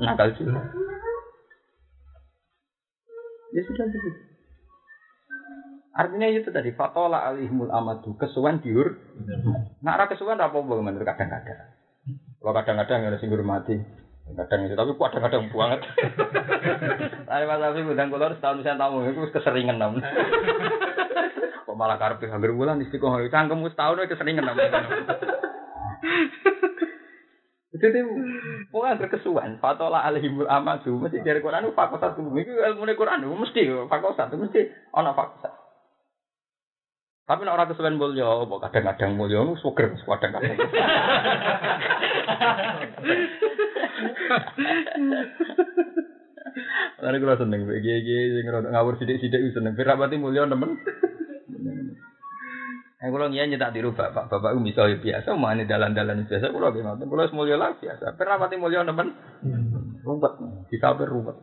nakal 0.02 0.34
juga. 0.34 0.62
Ya 3.52 3.62
sudah 3.68 3.86
begitu. 3.86 4.10
Artinya 5.92 6.28
itu 6.32 6.50
tadi 6.50 6.72
fatola 6.72 7.20
alihmul 7.30 7.70
amadu 7.70 8.16
kesuwan 8.18 8.64
diur. 8.64 8.96
Nak 9.84 9.98
ra 10.00 10.06
kesuwan 10.10 10.40
apa 10.40 10.56
apa 10.56 11.04
kadang-kadang. 11.14 11.60
Kalau 12.42 12.54
kadang-kadang 12.58 13.00
ada 13.06 13.18
sing 13.22 13.30
mati. 13.46 13.76
Kadang 14.32 14.64
itu 14.64 14.76
tapi 14.78 14.92
kadang-kadang 14.96 15.44
banget. 15.52 15.82
Tapi 17.32 17.44
Mas 17.48 17.64
Afi 17.64 17.80
ngundang 17.84 18.12
kula 18.12 18.36
setahun 18.36 18.64
saya 18.64 18.76
tamu 18.76 19.08
itu 19.08 19.24
keseringan 19.32 19.80
namun. 19.80 20.04
Kok 21.68 21.76
malah 21.80 21.96
karpe 21.96 22.28
hampir 22.28 22.52
bulan 22.52 22.84
istiqomah 22.84 23.24
cangkem 23.32 23.64
wis 23.64 23.76
tahun 23.76 24.08
keseringan 24.08 24.46
namun. 24.48 24.62
Jadi 27.82 28.00
pokoknya 28.68 29.00
berkesuan. 29.00 29.58
Fatola 29.64 30.04
alihimul 30.04 30.46
amadu 30.46 31.00
mesti 31.00 31.24
dari 31.24 31.40
Quran 31.40 31.72
fakosat 31.72 32.20
dulu. 32.20 32.36
Itu 32.38 32.52
ilmu 32.52 32.84
Quran 32.94 33.26
mesti 33.26 33.64
fakosat 33.88 34.36
mesti 34.36 34.70
ono 34.92 35.16
fakosat. 35.16 35.62
Tapi 37.32 37.48
nek 37.48 37.56
ora 37.56 37.64
kesuwen 37.64 37.96
mulya, 37.96 38.44
apa 38.44 38.68
kadang-kadang 38.68 39.16
mulya 39.16 39.40
nu 39.48 39.56
suger 39.56 39.96
kadang-kadang. 40.04 40.52
Lalu 47.02 47.18
kalau 47.24 47.38
seneng, 47.40 47.62
GG 47.66 48.10
sing 48.38 48.46
ngawur 48.46 48.94
sidik-sidik 49.00 49.42
seneng. 49.56 49.74
Pira 49.74 49.98
pati 49.98 50.18
mulya 50.20 50.46
nemen. 50.46 50.78
Eh 53.02 53.10
kalau 53.10 53.34
ngian 53.34 53.50
nyetak 53.50 53.74
tiru 53.74 53.98
bapak, 53.98 54.30
bapak 54.30 54.54
itu 54.54 54.62
bisa 54.62 54.86
biasa, 54.86 55.34
mau 55.34 55.50
ini 55.50 55.66
dalan-dalan 55.66 56.22
biasa, 56.30 56.54
kalau 56.54 56.70
ngotot, 56.70 57.10
kalau 57.10 57.26
semulia 57.34 57.58
lah 57.58 57.74
biasa. 57.74 58.14
Pernah 58.14 58.38
mati 58.38 58.62
mulia 58.62 58.86
nemen, 58.86 59.10
rumput, 60.06 60.38
kita 60.70 60.94
rumput. 60.94 61.34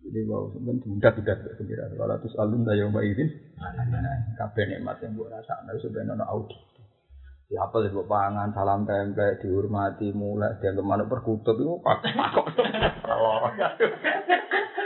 Jadi 0.00 0.24
wow, 0.24 0.48
sebenarnya 0.48 1.12
tidak 1.12 1.12
tidak 1.20 1.36
sendiri. 1.60 1.84
Kalau 1.92 2.16
terus 2.24 2.34
alun 2.40 2.64
daya 2.64 2.88
mbak 2.88 3.04
izin, 3.04 3.28
kabeh 4.40 4.64
nikmat 4.64 4.96
yang 5.04 5.12
buat 5.12 5.28
rasa, 5.28 5.60
nah 5.68 5.76
sebenarnya 5.76 6.24
audit. 6.24 6.56
Ya 7.50 7.66
apa 7.66 7.82
sih 7.82 7.90
pangan, 7.90 8.54
salam 8.54 8.86
tempe, 8.86 9.42
dihormati, 9.42 10.14
mulai 10.14 10.54
dia 10.62 10.70
ke 10.70 10.86
mana 10.86 11.02
perkutut 11.10 11.58
itu 11.58 11.82
pak 11.82 11.98
pak 11.98 12.30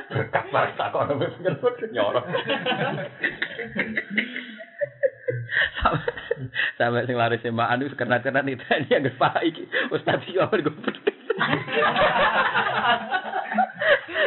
berkat 0.09 0.45
banget 0.49 0.73
tak 0.81 0.89
kok 0.97 1.05
nyorok. 1.93 2.25
Sampai 6.81 7.05
sing 7.05 7.21
laris 7.21 7.45
mbak 7.45 7.69
anu 7.69 7.93
karena 7.93 8.25
karena 8.25 8.41
nih 8.41 8.57
tadi 8.57 8.89
yang 8.89 9.13
pak 9.21 9.45
iki 9.45 9.69
ustad 9.93 10.25
iki 10.25 10.41
apa 10.41 10.57
gue 10.57 10.73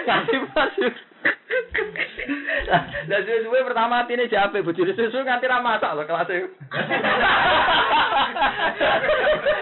kasih 0.07 0.39
masuk 0.53 0.93
Lah 3.07 3.23
suwe 3.23 3.63
pertama 3.63 4.03
atine 4.03 4.27
jape 4.27 4.59
bojone 4.59 4.91
susu 4.91 5.23
nganti 5.23 5.47
ra 5.47 5.63
masak 5.63 5.95
lho 5.95 6.03
kelas 6.03 6.27
e. 6.27 6.43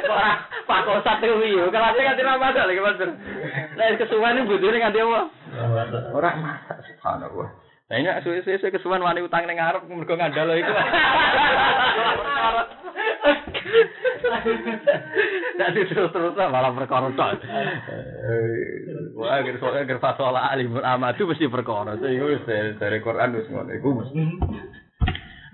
Ora 0.10 0.32
pakosat 0.66 1.22
kuwi 1.22 1.54
yo 1.54 1.70
kelas 1.70 1.94
nganti 1.94 2.26
ra 2.26 2.42
masak 2.42 2.66
lho 2.66 2.82
Mas. 2.82 2.98
Lah 3.78 3.86
kesuwen 4.02 4.50
bojone 4.50 4.78
nganti 4.82 5.00
apa? 5.06 5.22
Ora 6.10 6.32
masak 6.42 6.82
subhanallah. 6.90 7.50
Nah 7.86 8.02
ini 8.02 8.10
suwe-suwe 8.26 8.74
kesuwen 8.74 9.06
wani 9.06 9.22
utang 9.22 9.46
ning 9.46 9.62
ngarep 9.62 9.86
mergo 9.86 10.18
ngandalo 10.18 10.58
iku. 10.58 10.74
Jadi 15.66 15.82
terus-terus 15.90 16.38
malah 16.38 16.70
perkara 16.78 17.10
tok. 17.10 17.42
Wah, 19.18 19.42
agar 19.42 19.56
soalnya 19.58 19.82
agar 19.90 19.98
fasola 19.98 20.46
alimul 20.54 20.86
amadu 20.86 21.26
mesti 21.26 21.50
perkara. 21.50 21.98
Itu 21.98 22.26
wis 22.30 22.46
dari 22.78 23.02
Quran 23.02 23.34
wis 23.34 23.50
ngono 23.50 23.72
iku 23.74 23.90
mesti. 23.98 24.22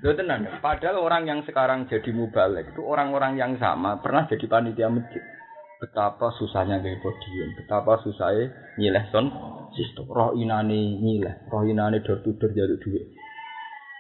Lho 0.01 0.17
tenan, 0.17 0.49
padahal 0.65 0.97
orang 0.97 1.29
yang 1.29 1.39
sekarang 1.45 1.85
jadi 1.85 2.09
mubalek 2.09 2.73
itu 2.73 2.81
orang-orang 2.81 3.38
yang 3.38 3.53
sama 3.61 4.01
pernah 4.01 4.25
jadi 4.25 4.49
panitia 4.49 4.89
masjid. 4.89 5.21
Betapa 5.77 6.33
susahnya 6.41 6.81
gaya 6.81 6.97
podium, 7.01 7.49
betapa 7.57 8.01
susahnya 8.01 8.49
nyileh 8.81 9.05
son 9.13 9.29
sistem. 9.77 10.09
Roh 10.09 10.33
inane 10.33 10.97
nyileh, 10.97 11.45
roh 11.53 11.65
inane 11.65 12.01
dor 12.01 12.21
to 12.25 12.33
jaluk 12.33 12.81
duit. 12.81 13.13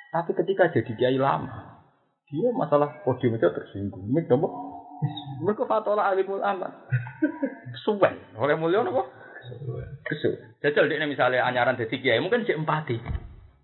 Tapi 0.09 0.31
ketika 0.41 0.73
jadi 0.73 0.91
kiai 0.97 1.17
lama, 1.21 1.85
dia 2.29 2.49
masalah 2.53 3.01
podium 3.05 3.37
itu 3.37 3.49
tersinggung. 3.49 4.09
Mik 4.09 4.25
nopo? 4.25 4.60
Mereka 5.41 5.65
fatola 5.65 6.09
alimul 6.09 6.43
amat. 6.43 6.73
Suwen, 7.81 8.13
oleh 8.37 8.55
mulia 8.57 8.85
nopo? 8.85 9.09
Kesu. 10.05 10.37
Jajal 10.61 10.85
dia 10.85 11.09
misalnya 11.09 11.47
anyaran 11.47 11.79
jadi 11.79 11.95
kiai, 11.97 12.21
mungkin 12.21 12.45
cek 12.45 12.61
empati. 12.61 12.97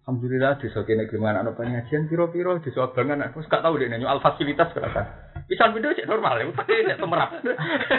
Alhamdulillah 0.08 0.56
desa 0.64 0.88
kene 0.88 1.04
gimana 1.12 1.44
ana 1.44 1.52
pengajian 1.52 2.08
piro-piro 2.08 2.56
desa 2.64 2.88
abangan 2.88 3.28
aku 3.28 3.44
gak 3.44 3.60
tahu 3.60 3.76
deh 3.76 3.92
nyoal 3.92 4.24
fasilitas 4.24 4.72
kerasa. 4.72 5.04
Pisan 5.52 5.76
video 5.76 5.92
cek 5.92 6.08
normal 6.08 6.40
ya, 6.40 6.48
tapi 6.56 6.80
cek 6.88 6.96
temerap. 6.96 7.36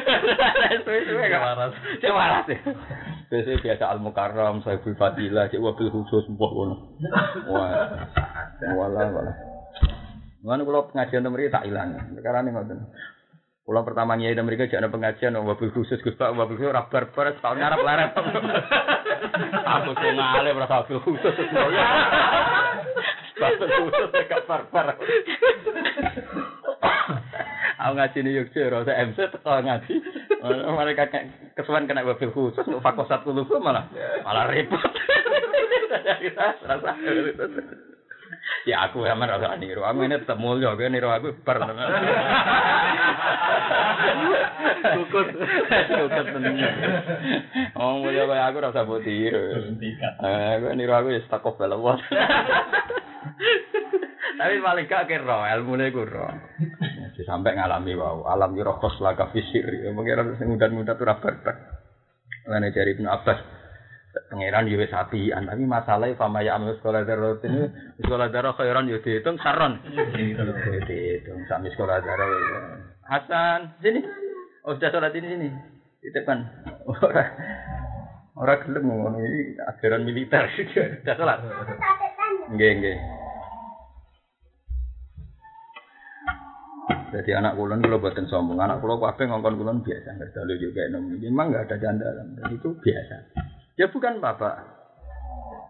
Suwe-suwe 0.89 1.29
gak 1.29 1.45
waras. 1.45 1.77
Cek 2.01 2.09
waras 2.09 2.49
ya. 2.49 2.59
Biasanya 3.29 3.61
biasa 3.61 3.85
al 3.93 4.01
mukarram, 4.01 4.65
sahibul 4.65 4.97
fadilah, 4.97 5.53
cek 5.53 5.61
wabil 5.61 5.93
khusus 5.93 6.25
mbok 6.33 6.49
ngono. 6.49 6.77
Wah. 7.53 7.93
Wala 8.57 9.03
wala. 9.13 9.33
Mana 10.41 10.65
kalau 10.65 10.89
pengajian 10.89 11.29
mereka 11.29 11.61
tak 11.61 11.69
hilang. 11.69 11.93
Sekarang 12.17 12.49
ini 12.49 12.57
ngoten. 12.57 12.79
Pulang 13.69 13.85
pertama 13.85 14.17
nyai 14.17 14.33
dan 14.33 14.49
mereka 14.49 14.65
jangan 14.65 14.89
pengajian, 14.89 15.37
wabil 15.45 15.69
khusus 15.77 16.01
gus 16.01 16.17
pak, 16.17 16.33
wabil 16.33 16.57
khusus 16.57 16.73
rabar 16.73 17.13
bar, 17.13 17.37
setahun 17.37 17.61
ngarap 17.61 17.85
larat. 17.85 18.17
Aku 19.77 19.93
tuh 19.93 20.09
ngalih 20.09 20.57
merasa 20.57 20.81
wabil 20.81 21.05
khusus. 21.05 21.37
Wabil 23.37 23.69
khusus 23.69 24.09
dekat 24.09 24.49
barbar. 24.49 24.97
Aku 27.77 27.93
ngaji 27.93 28.19
nih 28.25 28.33
yuk 28.41 28.49
sih, 28.57 28.65
rasa 28.73 29.05
MC 29.05 29.37
teko 29.37 29.61
ngaji. 29.61 29.95
Mereka 30.49 31.05
kesuan 31.53 31.85
kena 31.85 32.09
wabil 32.09 32.33
khusus, 32.33 32.65
untuk 32.65 32.81
fakosat 32.81 33.21
dulu 33.29 33.45
malah 33.61 33.85
malah 34.25 34.49
repot. 34.49 34.81
Rasa 36.65 36.97
Ya 38.69 38.85
aku 38.85 39.05
sama 39.05 39.25
rasa 39.25 39.57
niru. 39.57 39.81
Aku 39.85 40.05
ini 40.05 40.21
tetap 40.21 40.37
mulia, 40.37 40.77
gue 40.77 40.89
niru 40.93 41.09
aku 41.09 41.33
bar. 41.41 41.57
Kukut. 44.99 45.27
Cukup 45.89 46.27
tenan. 46.33 46.55
Oh 47.79 48.03
mulia 48.03 48.29
kayak 48.29 48.47
aku 48.53 48.59
rasa 48.61 48.85
buat 48.85 49.03
tiru. 49.05 49.73
Eh, 50.21 50.53
gue 50.61 50.73
niru 50.77 50.93
aku 50.93 51.17
ya 51.17 51.21
stuck 51.25 51.49
of 51.49 51.57
belawat. 51.57 52.01
Tapi 54.39 54.55
paling 54.63 54.87
gak 54.87 55.11
kira 55.11 55.51
ilmu 55.59 55.75
gue 55.75 56.07
ro. 56.07 56.31
Jadi 57.11 57.23
sampai 57.27 57.59
ngalami 57.59 57.99
alam 58.29 58.55
yurokos 58.55 59.03
laga 59.03 59.35
fisir. 59.35 59.67
Mengira 59.91 60.23
sing 60.39 60.53
muda-muda 60.53 60.95
tuh 60.95 61.09
rapat. 61.11 61.43
Mana 62.47 62.71
cari 62.71 62.95
Ibnu 62.95 63.09
Abbas. 63.11 63.58
Pangeran 64.27 64.67
yo 64.67 64.83
wis 64.83 64.91
tapi 64.91 65.31
masalahnya 65.63 66.19
fama 66.19 66.43
ya 66.43 66.59
amal 66.59 66.75
sekolah 66.75 67.07
darah 67.07 67.39
ini 67.47 67.71
sekolah 68.03 68.27
darah 68.35 68.53
khairan 68.59 68.91
yo 68.91 68.99
dihitung 68.99 69.39
saron. 69.39 69.79
Dihitung 69.87 71.41
sami 71.47 71.71
sekolah 71.71 72.03
darah. 72.03 72.29
Hasan, 73.07 73.79
sini. 73.81 74.03
Oh, 74.67 74.77
sudah 74.77 74.91
sholat 74.93 75.15
ini 75.17 75.29
sini. 75.33 75.49
Titipkan. 76.05 76.45
Ora 76.89 77.25
ora 78.37 78.55
gelem 78.61 78.85
ngono 78.85 79.19
iki 79.23 79.57
ajaran 79.63 80.05
militer. 80.05 80.45
Sudah 80.53 81.15
sholat. 81.17 81.39
Nggih, 82.53 82.71
nggih. 82.83 82.99
Jadi 87.09 87.33
anak 87.33 87.57
kulon 87.57 87.81
kalau 87.81 88.05
buatin 88.05 88.29
sombong, 88.29 88.61
anak 88.61 88.85
kulon 88.85 89.01
kabeh 89.01 89.25
ngongkon 89.33 89.57
kulon 89.57 89.81
biasa, 89.81 90.13
nggak 90.21 90.29
selalu 90.37 90.55
juga 90.61 90.93
nom. 90.93 91.09
Memang 91.09 91.49
nggak 91.49 91.65
ada 91.73 91.77
jandalan, 91.81 92.37
dan 92.37 92.53
itu 92.53 92.69
biasa. 92.85 93.17
Ya 93.79 93.87
bukan 93.87 94.19
bapak, 94.19 94.59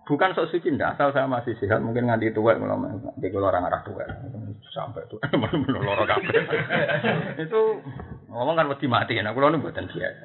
bukan 0.08 0.32
sok 0.32 0.48
suci 0.48 0.72
ndak 0.72 0.96
asal 0.96 1.12
saya 1.12 1.28
masih 1.28 1.52
sehat 1.60 1.84
mungkin 1.84 2.08
nganti 2.08 2.32
tua 2.32 2.56
ngomong 2.56 3.12
di 3.20 3.28
kalau 3.28 3.52
orang 3.52 3.68
arah 3.68 3.84
tua 3.84 4.08
sampai 4.72 5.04
tua 5.12 5.20
benar 5.36 5.76
loro 5.84 6.08
kabeh. 6.08 6.40
Itu 7.44 7.84
ngomong 8.32 8.56
kan 8.56 8.72
mesti 8.72 8.88
mati 8.88 9.20
anak 9.20 9.36
kulon 9.36 9.60
itu 9.60 9.68
buatan 9.68 9.92
biasa. 9.92 10.24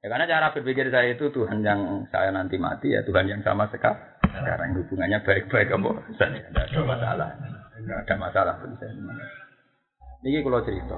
Ya 0.00 0.06
karena 0.08 0.24
cara 0.24 0.56
berpikir 0.56 0.88
saya 0.88 1.12
itu 1.12 1.28
Tuhan 1.28 1.60
yang 1.60 2.08
saya 2.08 2.32
nanti 2.32 2.56
mati 2.56 2.96
ya 2.96 3.04
Tuhan 3.04 3.28
yang 3.28 3.44
sama 3.44 3.68
sekarang 3.68 4.00
sekarang 4.32 4.80
hubungannya 4.80 5.18
baik-baik 5.20 5.68
saja 6.16 6.40
tidak 6.40 6.64
ada 6.72 6.80
masalah. 6.80 7.28
Tidak 7.76 7.96
ada 8.08 8.14
masalah 8.16 8.54
bagi 8.56 8.76
saya. 8.80 8.92
Ini 10.24 10.40
kalau 10.40 10.64
cerita 10.64 10.96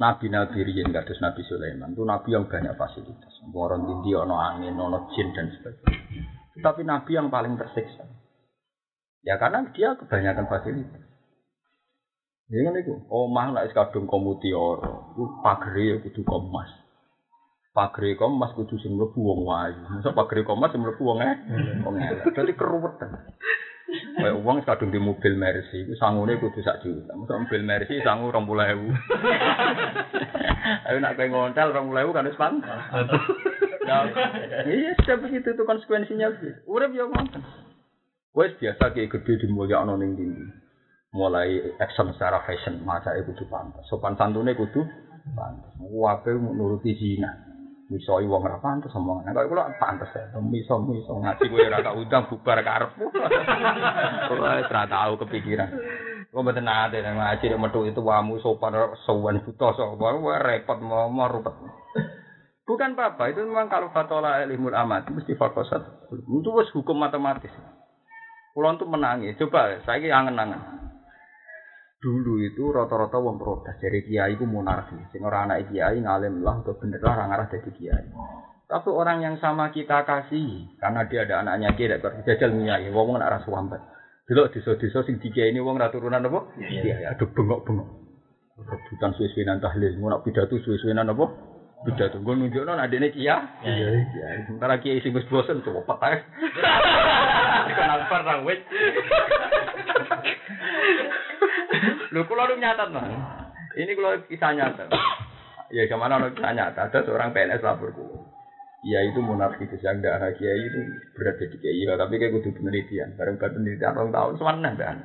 Nabi-nabi 0.00 0.64
riyen 0.64 0.96
kados 0.96 1.20
Nabi 1.20 1.44
Sulaiman 1.44 1.92
itu 1.92 2.00
nabi 2.08 2.32
yang 2.32 2.48
banyak 2.48 2.72
fasilitas. 2.80 3.36
Orang 3.52 3.84
tinggi, 3.84 4.16
ono 4.16 4.40
angin, 4.40 4.72
ono 4.72 5.12
jin 5.12 5.28
dan 5.36 5.52
sebagainya. 5.52 6.24
Tapi 6.56 6.88
nabi 6.88 7.20
yang 7.20 7.28
paling 7.28 7.60
tersiksa. 7.60 8.08
Ya 9.20 9.36
karena 9.36 9.68
dia 9.76 10.00
kebanyakan 10.00 10.48
fasilitas. 10.48 11.04
Ya 12.48 12.64
kan 12.64 12.80
itu, 12.80 12.96
omah 13.12 13.52
nek 13.52 13.76
kadung 13.76 14.08
komutiara, 14.08 15.14
ku 15.14 15.38
pagere 15.44 15.84
ya 15.84 15.96
kudu 16.02 16.24
komas. 16.24 16.66
Pagere 17.76 18.16
komas 18.18 18.56
kudu 18.56 18.80
sing 18.80 18.96
mlebu 18.96 19.20
wong 19.20 19.46
wayu. 19.46 19.84
Masa 19.86 20.16
pagere 20.16 20.48
komas 20.48 20.72
sing 20.72 20.80
mlebu 20.80 20.98
wong 21.04 21.20
e? 21.22 21.30
Wong 21.84 21.94
elek. 22.00 22.26
Dadi. 22.34 22.56
Kayak 23.90 24.38
uang 24.38 24.62
kadung 24.62 24.94
di 24.94 25.00
mobil 25.02 25.34
Mercy, 25.34 25.82
itu 25.82 25.98
sangune 25.98 26.38
kudu 26.38 26.62
sak 26.62 26.80
juta. 26.86 27.10
Masa 27.18 27.42
mobil 27.42 27.62
Mercy 27.66 27.98
sangu 28.06 28.30
rong 28.30 28.46
puluh 28.46 28.62
ewu. 28.62 28.86
Ayo 30.86 31.02
nak 31.02 31.18
kayak 31.18 31.34
ngontel 31.34 31.74
rong 31.74 31.90
puluh 31.90 32.06
ewu 32.06 32.14
kan 32.14 32.30
wis 32.30 32.38
pantas. 32.38 32.78
Iya 34.70 34.94
sudah 35.02 35.16
begitu 35.18 35.50
itu 35.50 35.62
konsekuensinya. 35.66 36.30
Urip 36.70 36.94
ya 36.94 37.10
ngoten. 37.10 37.42
Wes 38.30 38.54
biasa 38.62 38.94
kayak 38.94 39.10
gede 39.10 39.42
di 39.42 39.46
mulia 39.50 39.82
ono 39.82 39.98
ning 39.98 40.14
tinggi. 40.14 40.46
Mulai 41.10 41.74
action 41.82 42.14
secara 42.14 42.46
fashion, 42.46 42.86
masa 42.86 43.18
itu 43.18 43.34
kudu 43.34 43.50
pantas. 43.50 43.82
Sopan 43.90 44.14
santunnya 44.14 44.54
kudu 44.54 44.86
pantas. 45.34 45.74
Wape 45.82 46.30
nuruti 46.38 46.94
zina. 46.94 47.49
Misoi 47.90 48.24
wong 48.30 48.46
ora 48.46 48.62
pantes 48.62 48.94
omong. 48.94 49.26
Nek 49.26 49.50
kula 49.50 49.74
pantes 49.82 50.14
ya, 50.14 50.38
miso 50.38 50.78
miso 50.86 51.18
ngaji 51.18 51.44
kowe 51.50 51.58
ora 51.66 51.82
tak 51.82 51.98
undang 51.98 52.24
bubar 52.30 52.58
karepmu. 52.62 53.06
Kula 54.30 54.50
ora 54.62 54.82
tau 54.86 55.18
kepikiran. 55.18 55.70
Kok 56.30 56.42
mboten 56.46 56.62
nate 56.62 57.02
nang 57.02 57.18
ngaji 57.18 57.44
nek 57.50 57.60
metu 57.60 57.82
itu 57.90 57.98
wamu 57.98 58.38
sopan 58.38 58.78
sowan 59.02 59.42
buta 59.42 59.74
wah 59.98 60.38
repot 60.38 60.78
mau 60.78 61.26
rupet. 61.26 61.54
Bukan 62.70 62.94
apa-apa, 62.94 63.34
itu 63.34 63.42
memang 63.42 63.66
kalau 63.66 63.90
fatola 63.90 64.46
ilmul 64.46 64.70
amat 64.70 65.10
mesti 65.10 65.34
fakosat. 65.34 66.06
Itu 66.14 66.54
hukum 66.54 67.02
matematis. 67.02 67.50
Kulon 68.54 68.78
tuh 68.78 68.86
menangi. 68.86 69.34
Coba 69.34 69.82
saya 69.82 70.06
angen-angen. 70.14 70.89
Dulu 72.00 72.40
itu 72.40 72.72
rata-rata 72.72 73.20
wong 73.20 73.36
protes 73.36 73.76
dari 73.76 74.00
kiai 74.00 74.32
ku 74.40 74.48
monarki. 74.48 74.96
Sing 75.12 75.20
ora 75.20 75.44
anak 75.44 75.68
kiai 75.68 76.00
ngalim 76.00 76.40
lah 76.40 76.64
atau 76.64 76.72
bener 76.80 76.98
lah 77.04 77.12
orang 77.20 77.36
arah 77.36 77.46
jadi 77.52 77.70
kiai. 77.76 78.06
Tapi 78.64 78.88
orang 78.88 79.20
yang 79.20 79.36
sama 79.36 79.68
kita 79.68 80.08
kasih 80.08 80.80
karena 80.80 81.04
dia 81.04 81.28
ada 81.28 81.44
anaknya 81.44 81.76
kiai 81.76 82.00
tidak 82.00 82.24
jajal 82.24 82.50
kiai 82.56 82.88
wong 82.88 83.14
wong 83.14 83.20
arah 83.20 83.44
suambat. 83.44 83.84
Dulu 84.24 84.48
desa-desa 84.48 85.04
sing 85.04 85.20
dikiai 85.20 85.52
ini 85.52 85.60
wong 85.60 85.76
ra 85.76 85.92
turunan 85.92 86.24
apa? 86.24 86.56
Iya 86.56 87.12
aduh 87.12 87.28
bengok-bengok. 87.36 87.88
Rebutan 88.60 89.16
suwe-suwe 89.16 89.44
nan 89.44 89.60
tahlil 89.60 89.96
mau 90.00 90.12
nak 90.12 90.24
pidato 90.24 90.56
suwe-suwe 90.56 90.96
nan 90.96 91.12
apa? 91.12 91.26
Pidato. 91.84 92.22
Gue 92.22 92.38
nunjukno 92.38 92.78
adene 92.80 93.12
kiai. 93.12 93.44
Iya 93.66 94.46
sementara 94.48 94.80
kiai 94.80 95.04
sing 95.04 95.12
wis 95.12 95.28
bosen 95.28 95.60
coba 95.66 95.84
pakai 95.84 96.24
dikenal 97.68 98.00
perang 98.08 98.46
wis 98.48 98.60
Lho 102.12 102.20
kula 102.26 102.50
lu 102.50 102.58
nyatat 102.58 102.88
Mas. 102.90 103.08
Ini 103.78 103.94
kalau 103.94 104.18
kisah 104.26 104.52
nyata. 104.54 104.84
Ya 105.70 105.86
ke 105.86 105.94
mana 105.94 106.18
ada 106.18 106.34
kisah 106.34 106.52
nyata. 106.52 106.90
Ada 106.90 107.06
seorang 107.06 107.30
PNS 107.30 107.62
lapor 107.62 107.94
ku. 107.94 108.02
Ya 108.80 109.04
itu 109.04 109.20
monarki 109.20 109.68
yang 109.84 110.00
anak 110.00 110.40
kiai 110.40 110.56
itu 110.56 110.80
berat 111.12 111.36
jadi 111.36 111.56
kiai. 111.60 111.84
Ya, 111.84 112.00
tapi 112.00 112.16
kayak 112.16 112.32
kudu 112.40 112.56
penelitian. 112.56 113.12
Bareng 113.14 113.36
buat 113.36 113.52
penelitian 113.52 113.92
orang 113.92 114.10
tahun 114.10 114.34
semana 114.40 114.70
dan 114.72 114.96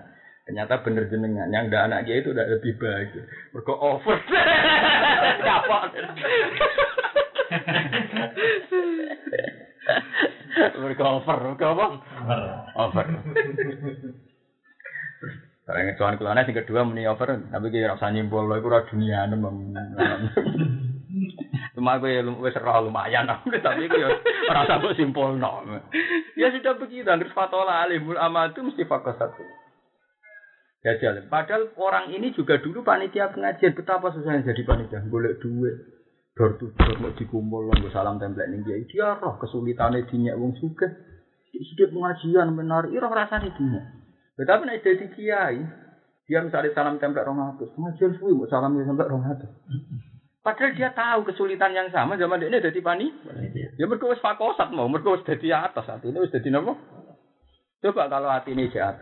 ternyata 0.45 0.80
bener 0.85 1.10
jenengan 1.11 1.52
yang 1.52 1.68
tidak 1.68 1.85
anak 1.91 2.07
kiai 2.07 2.23
itu 2.23 2.31
udah 2.31 2.45
lebih 2.47 2.73
baik. 2.80 3.10
Mereka 3.52 3.73
over. 3.76 4.18
Siapa? 5.43 5.77
Mereka 10.80 11.03
over. 11.03 11.38
Mereka 11.52 11.68
apa? 11.76 11.88
Over. 12.80 13.06
Barang 15.65 15.97
soal 15.97 16.21
kulane 16.21 16.45
sing 16.45 16.53
kedua 16.53 16.85
muni 16.85 17.09
over, 17.09 17.41
tapi 17.49 17.73
kira 17.73 17.97
rasa 17.97 18.13
nyimpul 18.13 18.45
iku 18.53 18.69
ora 18.69 18.85
dunia 18.85 19.25
nem. 19.25 19.41
Cuma 21.73 21.97
gue 21.97 22.21
wis 22.21 22.53
ora 22.61 22.85
lumayan 22.85 23.25
tapi 23.65 23.89
gue 23.89 24.05
ora 24.45 24.61
usah 24.61 24.77
mbok 24.77 24.93
simpulno. 24.93 25.65
Ya 26.37 26.53
sudah 26.53 26.77
begitu, 26.77 27.09
angger 27.09 27.33
fatola 27.33 27.81
alimul 27.81 28.13
amal 28.13 28.53
itu 28.53 28.61
mesti 28.61 28.85
fokus 28.85 29.17
satu. 29.17 29.41
Gajal. 30.85 31.25
Padahal 31.33 31.73
orang 31.81 32.13
ini 32.13 32.29
juga 32.37 32.61
dulu 32.61 32.85
panitia 32.85 33.33
pengajian 33.33 33.73
betapa 33.73 34.13
susahnya 34.13 34.45
jadi 34.45 34.61
panitia, 34.69 35.01
golek 35.09 35.41
duit. 35.41 35.97
Dor 36.37 36.61
tu 36.61 36.69
dor 36.77 36.93
mau 37.01 37.09
dikumpul 37.09 37.73
nggo 37.73 37.89
salam 37.89 38.21
template 38.21 38.53
ning 38.53 38.61
kiai. 38.61 38.85
Dia 38.85 39.17
roh 39.17 39.41
kesulitane 39.41 40.05
dinyek 40.05 40.37
wong 40.37 40.53
sugih. 40.61 40.93
Sidik 41.49 41.89
pengajian 41.89 42.53
benar, 42.53 42.85
ira 42.93 43.09
rasane 43.09 43.49
dinyek. 43.49 44.05
Tetapi 44.36 44.62
nek 44.68 44.84
dadi 44.84 45.06
kiai, 45.16 45.60
dia 46.28 46.40
misalnya 46.44 46.76
salam 46.76 46.99
template 46.99 47.24
rong 47.24 47.40
atus, 47.56 47.72
pengajian 47.72 48.20
suwi 48.20 48.36
mau 48.36 48.49
salam 48.52 48.76
template 48.76 49.07
rong 49.07 49.24
atus. 49.24 49.52
Padahal 50.45 50.78
dia 50.78 50.94
tahu 50.94 51.26
kesulitan 51.26 51.74
yang 51.74 51.90
sama 51.90 52.20
zaman 52.22 52.44
ini 52.44 52.62
dadi 52.62 52.78
pani. 52.84 53.10
Ya 53.80 53.90
mergo 53.90 54.14
wis 54.14 54.22
fakosat 54.22 54.70
mau, 54.76 54.86
mergo 54.91 55.16
wis 55.18 55.26
dadi 55.26 55.49
atas 55.49 55.88
hati 55.90 56.12
ini 56.12 56.22
wis 56.22 56.30
dadi 56.30 56.52
napa? 56.52 56.76
Coba 57.82 58.06
kalau 58.12 58.30
hati 58.30 58.53
ini 58.53 58.70
jahat, 58.70 59.02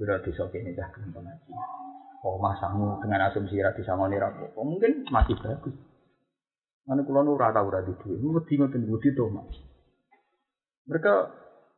kira-kira 0.00 0.48
kene 0.48 0.72
dah 0.72 0.88
gelem 0.94 1.12
pengaji. 1.12 1.52
Oh 2.24 2.40
masamu 2.40 2.98
dengan 3.04 3.30
asumsi 3.30 3.60
ra 3.62 3.76
disangoni 3.76 4.18
ra 4.18 4.32
apa, 4.32 4.58
mungkin 4.58 5.06
masih 5.12 5.38
bagus. 5.38 5.76
Mana 6.88 7.04
kula 7.04 7.20
nu 7.20 7.36
ora 7.36 7.52
tau 7.52 7.68
ora 7.68 7.84
di 7.84 7.92
duwe, 7.92 8.16
wedi 8.16 8.56
ngoten 8.56 8.88
wedi 8.88 9.12
to, 9.12 9.28
Mas. 9.28 9.54
Mereka 10.88 11.12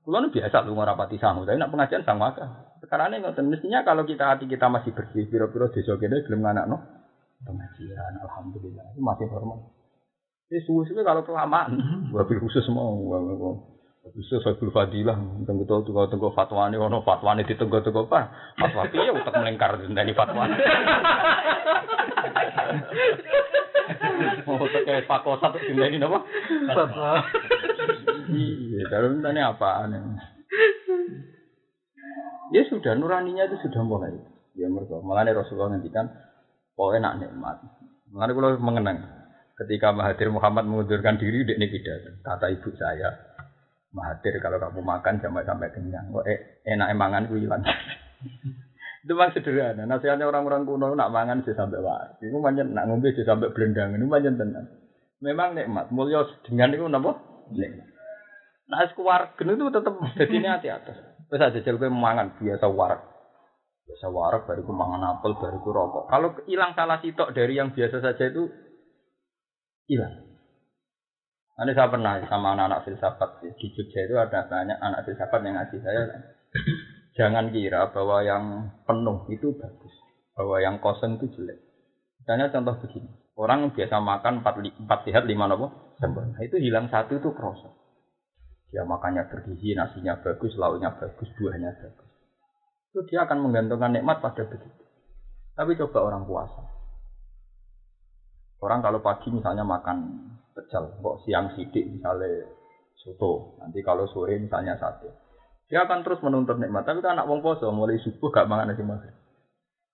kula 0.07 0.23
nu 0.23 0.31
biasa 0.31 0.63
lu 0.63 0.79
rapati 0.79 1.19
sangu, 1.19 1.43
tapi 1.43 1.59
nak 1.59 1.75
pengajian 1.75 2.07
sama 2.07 2.31
akeh. 2.31 2.47
Sekarang 2.81 3.13
ini 3.13 3.21
ngoten 3.21 3.53
mestinya 3.53 3.85
kalau 3.85 4.09
kita 4.09 4.25
hati 4.25 4.49
kita 4.49 4.73
masih 4.73 4.97
bersih, 4.97 5.29
piro-piro 5.29 5.69
desa 5.69 6.01
kene 6.01 6.25
gelem 6.25 6.41
no 6.65 6.81
pengajian, 7.45 8.21
alhamdulillah 8.25 8.85
itu 8.97 9.01
masih 9.05 9.29
normal. 9.29 9.69
Ini 10.51 10.61
suwe-suwe 10.67 11.05
kalau 11.07 11.23
kelamaan, 11.23 11.79
wabil 12.11 12.41
khusus 12.43 12.67
mau, 12.73 12.97
khusus 14.17 14.43
wabil 14.43 14.73
fadilah, 14.75 15.17
tunggu 15.47 15.65
tahu 15.69 15.87
tunggu 15.87 16.09
tunggu 16.11 16.29
fatwa 16.35 16.67
ini, 16.69 16.81
ono 16.81 17.05
fatwa 17.05 17.37
ini 17.37 17.47
ditunggu 17.47 17.85
tunggu 17.85 18.09
apa? 18.11 18.21
Fatwa 18.59 18.83
piye 18.91 19.13
utak 19.15 19.37
melengkar 19.37 19.79
dari 19.79 20.13
fatwa. 20.17 20.49
Mau 24.49 24.57
pakai 24.75 25.05
fakos 25.07 25.39
satu 25.39 25.59
ini 25.69 26.01
apa? 26.01 26.19
Fatwa. 26.75 27.13
Iya, 28.31 28.83
dalam 28.91 29.23
ini 29.23 29.41
apaan? 29.41 29.91
Ya 32.51 32.63
sudah 32.67 32.99
nuraninya 32.99 33.47
itu 33.47 33.57
sudah 33.67 33.83
mulai. 33.87 34.15
Ya 34.59 34.67
mereka 34.67 34.99
malah 35.03 35.27
Rasulullah 35.31 35.79
ngendikan 35.79 36.11
pokoknya 36.75 36.99
nak 37.07 37.15
nikmat. 37.23 37.57
Malah 38.11 38.35
kalau 38.35 38.51
mengenang 38.59 38.99
ketika 39.55 39.95
Mahathir 39.95 40.33
Muhammad 40.35 40.67
mengundurkan 40.67 41.21
diri 41.21 41.47
di 41.47 41.55
pidato 41.55 42.11
kata 42.25 42.51
ibu 42.51 42.73
saya 42.75 43.31
Mahathir 43.91 44.39
kalau 44.39 44.63
kamu 44.63 44.87
makan 44.87 45.19
jangan 45.19 45.43
sampai 45.43 45.75
kenyang. 45.75 46.15
Kok 46.15 46.27
eh, 46.27 46.63
enak 46.63 46.95
emangan 46.95 47.27
ku 47.27 47.35
hilang. 47.35 47.63
itu 49.03 49.11
memang 49.11 49.35
sederhana. 49.35 49.83
Nasihatnya 49.83 50.31
orang-orang 50.31 50.63
kuno 50.63 50.95
nak 50.95 51.11
mangan 51.11 51.43
sih 51.43 51.59
sampai 51.59 51.83
waras. 51.83 52.15
Itu 52.23 52.39
manjen 52.39 52.71
nak 52.71 52.87
ngombe 52.87 53.11
sih 53.11 53.27
sampai 53.27 53.51
belendang. 53.51 53.99
Ini 53.99 54.07
manjen 54.07 54.39
tenan. 54.39 54.71
Memang 55.19 55.59
nikmat. 55.59 55.91
Mulia 55.91 56.23
dengan 56.47 56.71
itu 56.71 56.87
napa? 56.87 57.19
Nikmat. 57.51 57.89
Nah, 58.71 58.87
keluarga 58.95 59.43
itu 59.43 59.67
tetap 59.75 59.95
jadi 60.15 60.35
ini 60.39 60.47
hati 60.47 60.69
atas. 60.71 61.10
Terus 61.31 61.47
aja 61.47 61.59
jel 61.63 61.79
mangan 61.79 62.35
biasa 62.43 62.67
warak. 62.67 63.07
Biasa 63.87 64.07
warak 64.11 64.51
baru 64.51 64.67
ku 64.67 64.75
mangan 64.75 65.19
apel, 65.19 65.39
baru 65.39 65.63
ku 65.63 65.71
rokok. 65.71 66.11
Kalau 66.11 66.35
hilang 66.51 66.75
salah 66.75 66.99
sitok 66.99 67.31
dari 67.31 67.55
yang 67.55 67.71
biasa 67.71 68.03
saja 68.03 68.25
itu 68.27 68.51
hilang. 69.87 70.27
Nanti 71.55 71.77
saya 71.77 71.93
pernah 71.93 72.19
sama 72.27 72.57
anak-anak 72.57 72.83
filsafat 72.89 73.31
di 73.45 73.67
Jogja 73.77 74.01
itu 74.09 74.17
ada 74.17 74.49
banyak 74.49 74.81
anak 74.81 75.07
filsafat 75.07 75.41
yang 75.45 75.55
ngasih 75.61 75.81
saya. 75.85 76.03
Jangan 77.15 77.53
kira 77.53 77.93
bahwa 77.93 78.25
yang 78.25 78.45
penuh 78.89 79.29
itu 79.29 79.53
bagus, 79.55 79.95
bahwa 80.33 80.57
yang 80.59 80.81
kosong 80.81 81.21
itu 81.21 81.31
jelek. 81.37 81.61
Misalnya 82.23 82.49
contoh 82.49 82.81
begini, 82.81 83.13
orang 83.37 83.77
biasa 83.77 83.97
makan 84.01 84.41
empat, 84.41 84.99
sehat 85.05 85.29
lima 85.29 85.53
nopo 85.53 85.95
sempurna. 86.01 86.41
Itu 86.41 86.57
hilang 86.57 86.89
satu 86.89 87.21
itu 87.21 87.29
proses. 87.37 87.80
Dia 88.71 88.87
makannya 88.87 89.27
bergizi, 89.27 89.75
nasinya 89.75 90.19
bagus, 90.23 90.55
lauknya 90.55 90.95
bagus, 90.95 91.27
buahnya 91.35 91.75
bagus. 91.75 92.11
Itu 92.91 93.03
dia 93.11 93.27
akan 93.27 93.43
menggantungkan 93.43 93.99
nikmat 93.99 94.23
pada 94.23 94.47
begitu. 94.47 94.83
Tapi 95.59 95.75
coba 95.75 96.07
orang 96.07 96.27
puasa. 96.27 96.63
Orang 98.63 98.83
kalau 98.83 99.03
pagi 99.03 99.35
misalnya 99.35 99.67
makan 99.67 99.99
pecel, 100.55 100.95
kok 101.03 101.19
siang 101.27 101.51
sidik 101.59 101.87
misalnya 101.87 102.47
soto, 103.01 103.57
nanti 103.59 103.81
kalau 103.81 104.07
sore 104.07 104.37
misalnya 104.39 104.77
sate. 104.79 105.11
Dia 105.71 105.87
akan 105.87 106.03
terus 106.03 106.19
menuntut 106.21 106.59
nikmat. 106.59 106.83
Tapi 106.83 106.99
kan 106.99 107.15
anak 107.15 107.31
wong 107.31 107.47
poso 107.47 107.71
mulai 107.71 107.99
subuh 108.03 108.35
gak 108.35 108.51
mangan 108.51 108.75
nasi 108.75 108.83
maghrib. 108.83 109.15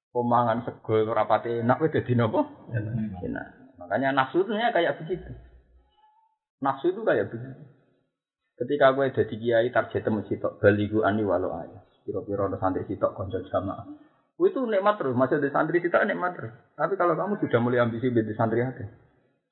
Pemangan 0.08 0.64
sego 0.64 1.04
rapate 1.12 1.60
enak 1.60 1.76
wis 1.84 1.92
dadi 1.92 2.16
napa? 2.16 2.48
Enak. 3.20 3.46
Makanya 3.76 4.16
nafsunya 4.16 4.72
kayak 4.72 4.96
begitu. 5.04 5.28
Nafsu 6.64 6.96
itu 6.96 7.04
kayak 7.04 7.28
begitu. 7.28 7.75
Ketika 8.56 8.96
gue 8.96 9.12
jadi 9.12 9.34
kiai 9.36 9.68
target 9.68 10.00
temu 10.00 10.24
sitok 10.24 10.56
baligu 10.56 11.04
ani 11.04 11.20
walau 11.20 11.52
ayah. 11.60 11.84
Piro-piro 12.08 12.48
ada 12.48 12.56
santri 12.56 12.88
sitok 12.88 13.12
konco 13.12 13.36
jamaah. 13.44 13.84
Itu 14.36 14.64
nikmat 14.64 14.96
terus, 14.96 15.12
masih 15.12 15.36
ada 15.36 15.48
santri 15.52 15.84
sitok 15.84 16.08
nikmat 16.08 16.32
terus. 16.40 16.52
Tapi 16.72 16.96
kalau 16.96 17.16
kamu 17.20 17.36
sudah 17.36 17.60
mulai 17.60 17.84
ambisi 17.84 18.08
di 18.08 18.32
santri 18.32 18.64
ada, 18.64 18.84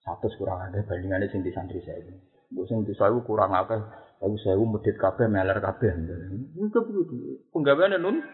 satu 0.01 0.33
kurang 0.41 0.73
ada 0.73 0.81
bandingannya 0.89 1.29
sing 1.29 1.45
di 1.45 1.53
santri 1.53 1.85
saya 1.85 2.01
ini. 2.01 2.17
Gue 2.49 2.65
sing 2.65 2.89
di 2.89 2.97
saya 2.97 3.13
kurang 3.29 3.53
apa? 3.53 3.77
Aku 4.25 4.41
saya 4.41 4.57
medit 4.57 4.97
kabeh 4.97 5.29
meler 5.29 5.61
kabeh. 5.61 5.91
Itu 6.57 6.79
begitu. 6.89 7.45
Penggaweannya 7.53 8.01
nun. 8.01 8.25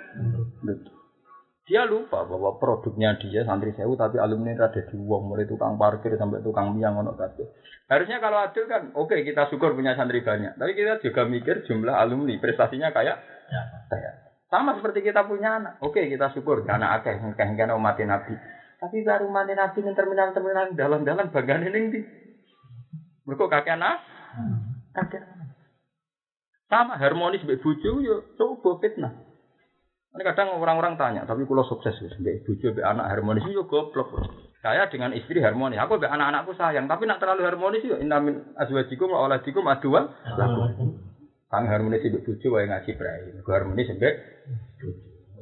Dia 1.70 1.86
lupa 1.86 2.26
bahwa 2.26 2.58
produknya 2.58 3.14
dia 3.22 3.46
santri 3.46 3.70
sewu 3.78 3.94
tapi 3.94 4.18
alumni 4.18 4.58
ada 4.58 4.82
di 4.82 4.98
uang 4.98 5.30
mulai 5.30 5.46
tukang 5.46 5.78
parkir 5.78 6.18
sampai 6.18 6.42
tukang 6.42 6.74
miang 6.74 6.98
ono 6.98 7.14
kabeh. 7.14 7.46
Harusnya 7.86 8.18
kalau 8.18 8.42
adil 8.42 8.66
kan, 8.66 8.90
oke 8.98 9.14
okay, 9.14 9.22
kita 9.22 9.46
syukur 9.46 9.78
punya 9.78 9.94
santri 9.94 10.18
banyak. 10.18 10.58
Tapi 10.58 10.74
kita 10.74 10.98
juga 10.98 11.30
mikir 11.30 11.62
jumlah 11.70 11.94
alumni 11.94 12.34
prestasinya 12.42 12.90
kayak 12.90 13.22
ya. 13.54 13.62
kayak 13.86 14.14
sama 14.50 14.74
seperti 14.74 15.06
kita 15.06 15.22
punya 15.30 15.62
anak. 15.62 15.78
Oke 15.78 16.02
okay, 16.02 16.10
kita 16.10 16.34
syukur 16.34 16.66
anak 16.66 17.06
akeh 17.06 17.22
kan 17.38 17.70
umat 17.78 18.02
nabi. 18.02 18.34
Tapi 18.82 19.06
baru 19.06 19.30
mati 19.30 19.54
nabi 19.54 19.78
ning 19.86 19.94
terminal 19.94 20.34
terminal 20.34 20.74
dalan-dalan 20.74 21.30
bagian 21.30 21.70
ini 21.70 21.78
di. 21.86 22.00
Mereka 23.30 23.46
kakek 23.46 23.78
anak, 23.78 24.02
kakek 24.90 25.22
sama 26.66 26.98
harmonis 26.98 27.42
mbek 27.46 27.62
bojo 27.62 28.02
yo 28.02 28.26
coba 28.34 28.78
fitnah. 28.82 29.29
Ini 30.10 30.22
kadang 30.26 30.58
orang-orang 30.58 30.98
tanya, 30.98 31.22
tapi 31.22 31.46
kalau 31.46 31.62
sukses 31.62 31.94
sampai 31.94 32.42
bojo, 32.42 32.74
sampai 32.74 32.82
anak 32.82 33.06
harmonis 33.14 33.46
itu 33.46 33.62
goblok. 33.62 34.10
Saya 34.58 34.90
dengan 34.90 35.14
istri 35.14 35.38
harmonis, 35.38 35.78
aku 35.78 35.96
sampai 35.96 36.10
anak-anakku 36.10 36.52
sayang, 36.58 36.90
tapi 36.90 37.06
nak 37.06 37.22
terlalu 37.22 37.46
harmonis 37.46 37.86
itu 37.86 37.94
inamin 37.94 38.58
azwajikum 38.58 39.14
wa 39.14 39.22
auladikum 39.22 39.62
lakum. 39.62 40.10
Kang 41.46 41.64
harmonis 41.70 42.02
itu 42.02 42.18
bojo 42.26 42.58
wae 42.58 42.66
ngaji 42.66 42.90
prai. 42.98 43.38
Harmonis 43.46 43.86
sampai 43.86 44.12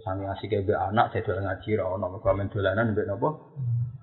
Sang 0.05 0.23
ngasih 0.23 0.47
ke 0.47 0.73
anak, 0.73 1.11
saya 1.11 1.43
ngaji 1.43 1.70
rono, 1.74 2.23
gue 2.23 2.32
main 2.32 2.47
dolanan 2.49 2.95
sampai 2.95 3.07
nopo. 3.11 3.28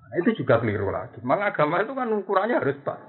Nah, 0.06 0.16
itu 0.20 0.44
juga 0.44 0.60
keliru 0.60 0.92
lagi. 0.92 1.18
Memang 1.24 1.50
agama 1.50 1.80
itu 1.80 1.92
kan 1.96 2.08
ukurannya 2.12 2.60
harus 2.60 2.76
pas. 2.84 3.00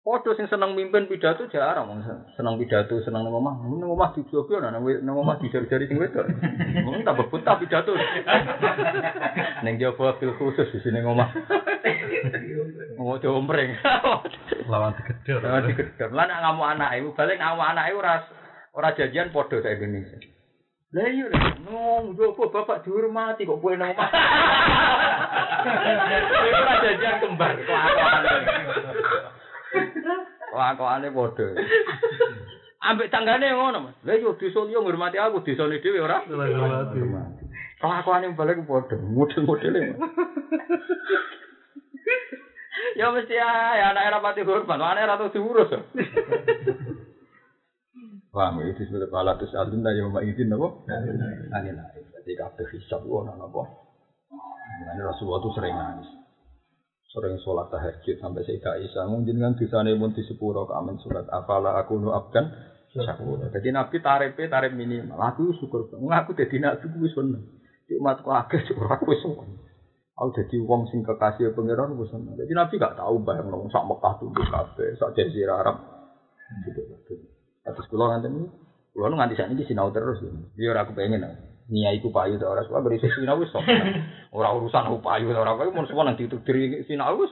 Foto 0.00 0.32
sing 0.32 0.48
seneng 0.48 0.72
mimpin 0.72 1.04
pidato 1.04 1.44
jarang 1.52 1.84
wong 1.84 2.00
seneng 2.32 2.56
pidato 2.56 2.96
seneng 3.04 3.20
nang 3.20 3.36
omah. 3.36 3.60
Nang 3.68 3.84
omah 3.84 4.16
dijogo 4.16 4.56
nang 4.56 4.80
nang 4.80 5.12
omah 5.12 5.36
dijari-jari 5.36 5.92
sing 5.92 6.00
wedok. 6.00 6.24
Wong 6.88 7.04
tak 7.04 7.20
bebutah 7.20 7.60
pidato. 7.60 7.92
Ning 9.60 9.76
jowo 9.76 10.16
fil 10.16 10.32
khusus 10.40 10.72
di 10.72 10.80
sini 10.80 11.04
omah. 11.04 11.28
Ngomong 12.96 13.44
ompreng. 13.44 13.76
Lawan 14.72 14.96
digedor. 14.96 15.44
Lawan 15.44 15.68
digedor. 15.68 16.08
Lah 16.16 16.24
nek 16.24 16.38
ngamuk 16.48 16.68
anak 16.72 16.96
iku 16.96 17.08
balik 17.12 17.36
ngamuk 17.36 17.68
anak 17.68 17.92
iku 17.92 18.00
ora 18.00 18.14
ora 18.72 18.96
janjian 18.96 19.28
padha 19.36 19.60
sak 19.60 19.84
Indonesia. 19.84 20.16
Lah 20.96 21.06
iya 21.12 21.28
lho, 21.28 21.38
ngomong 21.68 22.16
jowo 22.16 22.48
bapak 22.48 22.88
dihormati 22.88 23.44
kok 23.44 23.60
kowe 23.60 23.76
nang 23.76 23.92
omah. 23.92 24.10
Ora 26.40 26.74
janjian 26.88 27.20
kembar 27.20 27.52
kelakuan. 29.70 30.26
Lakokane 30.50 31.08
padha. 31.14 31.46
Ambek 32.80 33.10
tanggane 33.12 33.52
ngono, 33.54 33.78
Mas. 33.86 33.96
Lah 34.04 34.16
yo 34.16 34.34
desa 34.40 34.64
liya 34.66 34.80
ngurmati 34.80 35.18
aku, 35.20 35.44
desane 35.46 35.78
dhewe 35.78 36.00
ora. 36.02 36.24
Lakokane 37.80 38.34
balik 38.34 38.66
padha, 38.66 38.96
model-modele. 38.98 39.94
Ya 42.96 43.12
mesti 43.14 43.32
ya 43.32 43.48
anak 43.94 44.06
era 44.08 44.18
pati 44.20 44.42
hormat, 44.42 44.80
anak 44.80 45.04
era 45.04 45.20
tuh 45.20 45.32
diurus. 45.32 45.72
Paham 48.30 48.62
ya, 48.62 48.70
itu 48.70 48.86
sebenarnya 48.86 49.10
kalau 49.10 49.34
terus 49.42 49.58
alun 49.58 49.82
dari 49.82 50.00
mama 50.06 50.22
izin 50.22 50.54
apa? 50.54 50.68
Angin 51.50 51.82
angin. 51.82 52.04
Jadi 52.14 52.32
kafe 52.38 52.62
hisab, 52.70 53.02
wah 53.10 53.26
apa? 53.26 53.62
Ini 54.30 55.02
Rasulullah 55.02 55.42
itu 55.42 55.50
sering 55.58 55.74
nangis 55.74 56.19
sering 57.10 57.36
sholat 57.42 57.66
tahajud 57.74 58.16
sampai 58.22 58.46
Sayyidah 58.46 58.78
Aisyah. 58.78 59.04
Mungkin 59.10 59.42
kan 59.42 59.52
disane 59.58 59.98
pun 59.98 60.14
di 60.14 60.22
sepuro 60.22 60.66
amin 60.70 60.98
surat 61.02 61.26
afala 61.26 61.74
aku 61.82 61.98
nu 61.98 62.14
syakur 62.90 63.38
jadi 63.54 63.68
Nabi 63.70 63.96
tarifnya 64.02 64.50
tarif 64.50 64.72
minimal. 64.74 65.18
Aku 65.18 65.54
syukur 65.58 65.90
ngaku 65.94 66.34
jadi 66.34 66.56
nabi 66.58 66.86
gue 66.90 67.10
seneng. 67.14 67.42
Di 67.86 67.94
umatku 67.98 68.30
agak 68.30 68.66
syukur 68.66 68.90
aku 68.90 69.14
seneng. 69.18 69.58
Aku 70.18 70.34
jadi 70.34 70.58
wong 70.62 70.90
sing 70.90 71.06
kekasih 71.06 71.54
pangeran 71.54 71.94
gue 71.94 72.06
seneng. 72.10 72.34
Jadi 72.34 72.50
Nabi 72.50 72.74
gak 72.82 72.98
tahu 72.98 73.22
bayang 73.22 73.50
nong 73.50 73.70
sak 73.70 73.86
Mekah 73.86 74.14
tunduk 74.18 74.46
kafe 74.46 74.98
sak 74.98 75.14
jazirah 75.14 75.62
Arab. 75.62 75.76
Gitu 76.66 76.82
atas 77.60 77.86
kulo 77.86 78.10
nganten 78.10 78.32
ini 78.34 78.46
kulo 78.90 79.14
nganti 79.14 79.38
saat 79.38 79.52
ini 79.52 79.62
sinau 79.68 79.92
terus 79.94 80.18
biar 80.56 80.82
aku. 80.82 80.96
pengen 80.96 81.22
niai 81.70 82.02
ku 82.02 82.10
payu 82.10 82.36
ta 82.36 82.50
ora 82.50 82.66
sebab 82.66 82.90
berisi 82.90 83.06
sinau 83.14 83.38
wis. 83.38 83.54
Ora 84.36 84.54
urusan 84.54 84.90
payu 85.02 85.30
ora 85.30 85.54
kowe 85.54 85.70
mun 85.70 85.86
semua 85.86 86.06
nang 86.06 86.18
ditudiri 86.18 86.82
sinau 86.86 87.14
wis. 87.18 87.30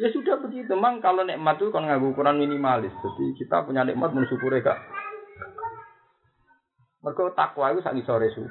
Ya 0.00 0.08
sudah 0.10 0.40
begitu, 0.40 0.72
memang 0.72 0.98
kalau 1.04 1.22
nikmat 1.22 1.60
itu 1.60 1.70
kan 1.70 1.84
nganggo 1.84 2.16
ukuran 2.16 2.40
minimalis. 2.40 2.90
Jadi 2.90 3.38
kita 3.38 3.62
punya 3.62 3.86
nikmat 3.86 4.10
mensyukuri 4.10 4.64
gak. 4.64 4.80
Mergo 7.02 7.30
takwa 7.34 7.70
itu 7.70 7.82
sak 7.82 7.94
ngisore 7.98 8.30
syukur. 8.34 8.50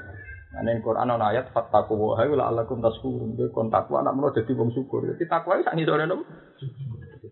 Nah, 0.52 0.62
ning 0.68 0.84
Quran 0.84 1.08
ana 1.08 1.32
ayat 1.32 1.56
fattaqu 1.56 1.96
wa 1.96 2.20
hayu 2.20 2.36
la'allakum 2.36 2.84
tashkurun. 2.84 3.40
Kowe 3.40 3.48
kon 3.56 3.72
takwa 3.72 4.04
anak 4.04 4.16
menawa 4.20 4.36
dadi 4.36 4.52
wong 4.52 4.76
syukur. 4.76 5.08
Jadi 5.08 5.24
takwa 5.28 5.56
itu 5.56 5.64
sak 5.64 5.76
ngisore 5.80 6.04
nopo? 6.04 6.24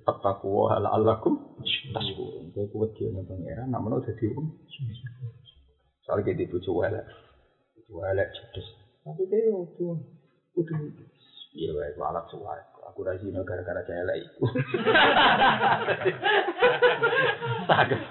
Fattaqu 0.07 0.47
wa 0.47 0.79
la'allakum 0.79 1.59
tashkurun. 1.91 2.55
Kowe 2.55 2.65
kuwi 2.71 2.87
dene 2.95 3.23
pangeran 3.27 3.67
anak 3.67 3.81
menawa 3.83 4.03
dadi 4.07 4.25
wong 4.31 4.47
syukur. 4.71 5.38
Soal 6.09 6.25
kita 6.25 6.49
bucu 6.49 6.73
elek, 6.81 7.05
bucu 7.77 8.01
elek 8.01 8.33
cerdas. 8.33 8.65
Tapi 9.05 9.29
dia 9.29 9.45
itu, 9.45 9.93
itu, 10.57 10.73
iya 11.53 11.69
baik, 11.69 12.01
alat 12.01 12.25
suara. 12.33 12.65
Aku 12.89 13.05
rajin 13.05 13.37
gara-gara 13.45 13.85
celek 13.85 14.25
itu. 14.25 14.41
Sanggup 17.69 18.01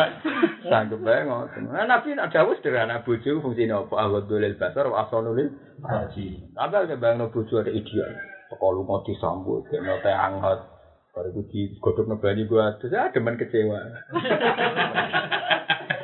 sanggup 0.70 1.02
bae 1.02 1.26
ngoten. 1.26 1.74
Nah, 1.74 1.90
Nabi 1.90 2.14
nak 2.14 2.30
dawuh 2.30 2.54
sederhana 2.62 3.02
bojo 3.02 3.42
fungsine 3.42 3.74
apa? 3.74 3.90
Awadul 3.90 4.46
basar 4.54 4.86
wa 4.86 5.02
asalul 5.02 5.50
haji. 5.82 6.54
Tapi 6.54 6.74
ada 6.78 6.94
bayangno 6.94 7.34
bojo 7.34 7.58
ada 7.58 7.74
ideal. 7.74 8.14
Teko 8.46 8.78
lunga 8.78 9.02
disambut, 9.02 9.66
kena 9.74 9.98
teh 10.06 10.14
anget. 10.14 10.62
Baru 11.10 11.42
di 11.50 11.74
godhog 11.82 12.06
nebani 12.06 12.46
gua, 12.46 12.78
terus 12.78 12.94
ada 12.94 13.10
demen 13.10 13.34
kecewa. 13.34 13.82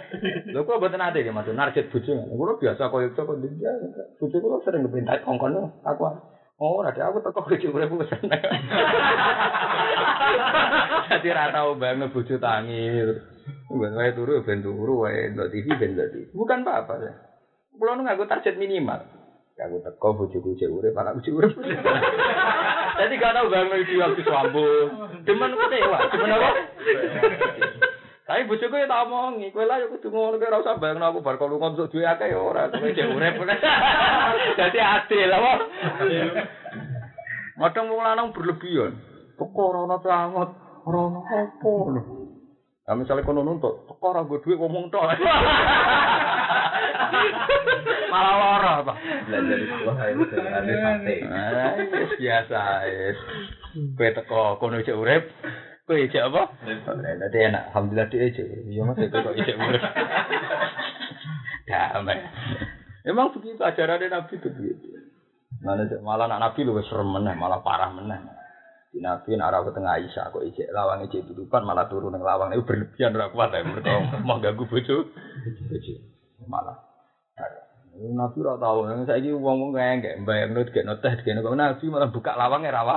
Lho 0.50 0.60
kok 0.64 0.78
mboten 0.78 1.02
ate 1.02 1.22
nggih 1.22 1.34
Mas, 1.34 1.48
narjet 1.50 1.90
bojo. 1.90 2.12
Kulo 2.14 2.52
biasa 2.60 2.90
koyo 2.90 3.10
kok 3.12 3.38
dia. 3.42 3.72
Bojo 4.20 4.36
kulo 4.38 4.56
sering 4.62 4.86
kepintai 4.86 5.22
kongkon 5.26 5.82
aku. 5.82 6.02
Oh, 6.62 6.78
ada 6.86 7.10
aku 7.10 7.18
teko 7.20 7.42
bojo 7.42 7.66
urip 7.74 7.90
wis 7.98 8.10
seneng. 8.14 8.42
Dadi 11.10 11.28
ra 11.34 11.50
tau 11.50 11.74
banget 11.74 12.14
bojo 12.14 12.34
tangi. 12.38 12.82
Ben 13.74 13.92
wae 13.98 14.14
turu 14.14 14.40
ben 14.46 14.62
turu 14.62 15.04
wae 15.04 15.34
ndok 15.34 15.50
TV 15.50 15.66
ben 15.74 15.98
ndok 15.98 16.08
TV. 16.14 16.30
Bukan 16.30 16.62
apa-apa 16.62 16.94
ya. 17.02 17.12
Kulo 17.74 17.98
nganggo 17.98 18.30
target 18.30 18.54
minimal. 18.54 19.02
Aku 19.54 19.78
teko 19.86 20.18
bojoku 20.18 20.58
cek 20.58 20.66
urip, 20.66 20.98
anakku 20.98 21.22
cek 21.22 21.30
urip. 21.30 21.54
Jadi 22.94 23.14
gak 23.22 23.34
tau 23.38 23.46
banget 23.46 23.86
iki 23.86 23.94
waktu 24.02 24.22
sambung. 24.26 24.90
Demen 25.22 25.54
kecewa, 25.54 25.98
demen 26.10 26.34
apa? 26.34 26.50
Tapi 28.24 28.48
bojoku 28.48 28.80
ya 28.80 28.88
tak 28.88 29.04
omongi, 29.04 29.52
kowe 29.52 29.68
lah 29.68 29.84
kudu 29.84 30.08
ngono 30.08 30.40
kowe 30.40 30.48
ora 30.48 30.64
usah 30.64 30.80
bayangno 30.80 31.12
aku 31.12 31.20
bar 31.20 31.36
kalau 31.36 31.60
ngontok 31.60 31.92
duwe 31.92 32.08
akeh 32.08 32.32
ya 32.32 32.40
ora, 32.40 32.72
kowe 32.72 32.88
cek 32.88 33.12
urip. 33.12 33.36
Dadi 34.58 34.80
adil 34.80 35.28
apa? 35.28 35.52
Kadang 37.60 37.92
wong 37.92 38.00
lanang 38.00 38.32
berlebihan. 38.32 38.96
Perkara 39.36 39.84
ana 39.84 40.00
tangot, 40.00 40.50
ora 40.88 40.98
ono 41.04 41.20
apa 41.20 41.72
lho. 41.92 42.02
Nah, 42.84 42.96
misalnya 42.96 43.28
kono 43.28 43.44
nuntut, 43.44 43.84
teko 43.92 44.06
ora 44.08 44.24
nggo 44.24 44.40
dhuwit 44.40 44.56
ngomong 44.56 44.88
tok. 44.88 45.04
Malah 48.12 48.34
lara 48.40 48.72
apa? 48.84 48.92
Belajar 49.28 49.56
di 49.60 49.66
sekolah 49.68 50.04
itu 50.16 50.24
biasa 52.16 52.60
wis. 52.88 53.18
Kowe 54.00 54.08
teko 54.16 54.56
kono 54.56 54.80
cek 54.80 54.96
urip, 54.96 55.28
kowe 55.84 56.00
cek 56.00 56.24
apa? 56.32 56.42
Dadi 57.20 57.38
enak, 57.44 57.62
alhamdulillah 57.72 58.08
dia 58.08 58.32
cek. 58.32 58.46
Iya 58.68 58.82
Mas, 58.88 58.96
kowe 58.96 59.08
kok 59.08 59.36
cek 59.36 59.56
urip. 59.56 59.82
Damai. 61.68 62.18
Emang 63.04 63.36
begitu 63.36 63.60
ajaran 63.60 64.00
Nabi 64.00 64.32
itu 64.40 64.48
begitu. 64.48 64.86
Cek 65.60 66.00
malah 66.00 66.28
anak 66.28 66.40
Nabi 66.40 66.60
lu 66.64 66.80
serem 66.84 67.08
meneh, 67.12 67.36
malah 67.36 67.60
parah 67.60 67.92
meneh. 67.92 68.16
Di 68.94 69.02
Nabi 69.02 69.34
arah 69.34 69.66
ke 69.66 69.74
tengah 69.74 69.98
Aisyah 69.98 70.30
kok 70.30 70.46
ijek 70.46 70.70
lawang 70.70 71.02
ijek 71.10 71.26
tutupan 71.26 71.66
malah 71.66 71.90
turun 71.90 72.14
nang 72.14 72.22
lawang 72.22 72.54
itu 72.54 72.62
berlebihan 72.62 73.10
ora 73.18 73.26
kuat 73.34 73.50
ya 73.50 73.66
mereka 73.66 73.90
mau 74.26 74.38
ganggu 74.38 74.70
bojo. 74.70 75.10
Bojo. 75.66 75.94
Malah. 76.46 76.78
Nabi 77.94 78.36
ora 78.42 78.54
tau, 78.58 78.86
saiki 79.06 79.34
wong-wong 79.34 79.74
kayak 79.74 80.22
bayangno 80.22 80.62
dikene 80.62 80.94
teh 81.02 81.10
dikene 81.18 81.42
kok 81.42 81.58
Nabi 81.58 81.84
malah 81.90 82.14
buka 82.14 82.38
lawangnya 82.38 82.70
rawa. 82.70 82.96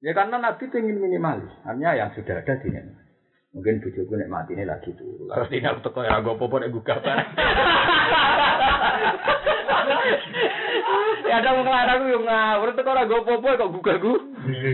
Ya 0.00 0.16
karena 0.16 0.40
Nabi 0.40 0.64
ingin 0.72 0.96
minimalis, 0.96 1.52
artinya 1.60 1.92
yang 1.92 2.10
sudah 2.16 2.40
ada 2.40 2.56
di 2.64 2.72
Mungkin 3.50 3.82
bojoku 3.82 4.14
nek 4.14 4.30
mati 4.30 4.54
ini 4.54 4.62
lagi 4.62 4.94
tuh. 4.94 5.26
Kalau 5.26 5.50
tidak 5.50 5.82
teko 5.82 6.06
ya 6.06 6.22
gue 6.22 6.38
popo 6.38 6.62
nek 6.62 6.70
gugah 6.70 7.02
Ya 11.26 11.34
ada 11.42 11.58
wong 11.58 11.66
lanang 11.66 12.06
yo 12.06 12.22
ngawur 12.22 12.78
teko 12.78 12.94
ora 12.94 13.10
gue 13.10 13.20
popo 13.26 13.46
kok 13.50 13.72
gugah 13.74 13.96
gu. 13.98 14.14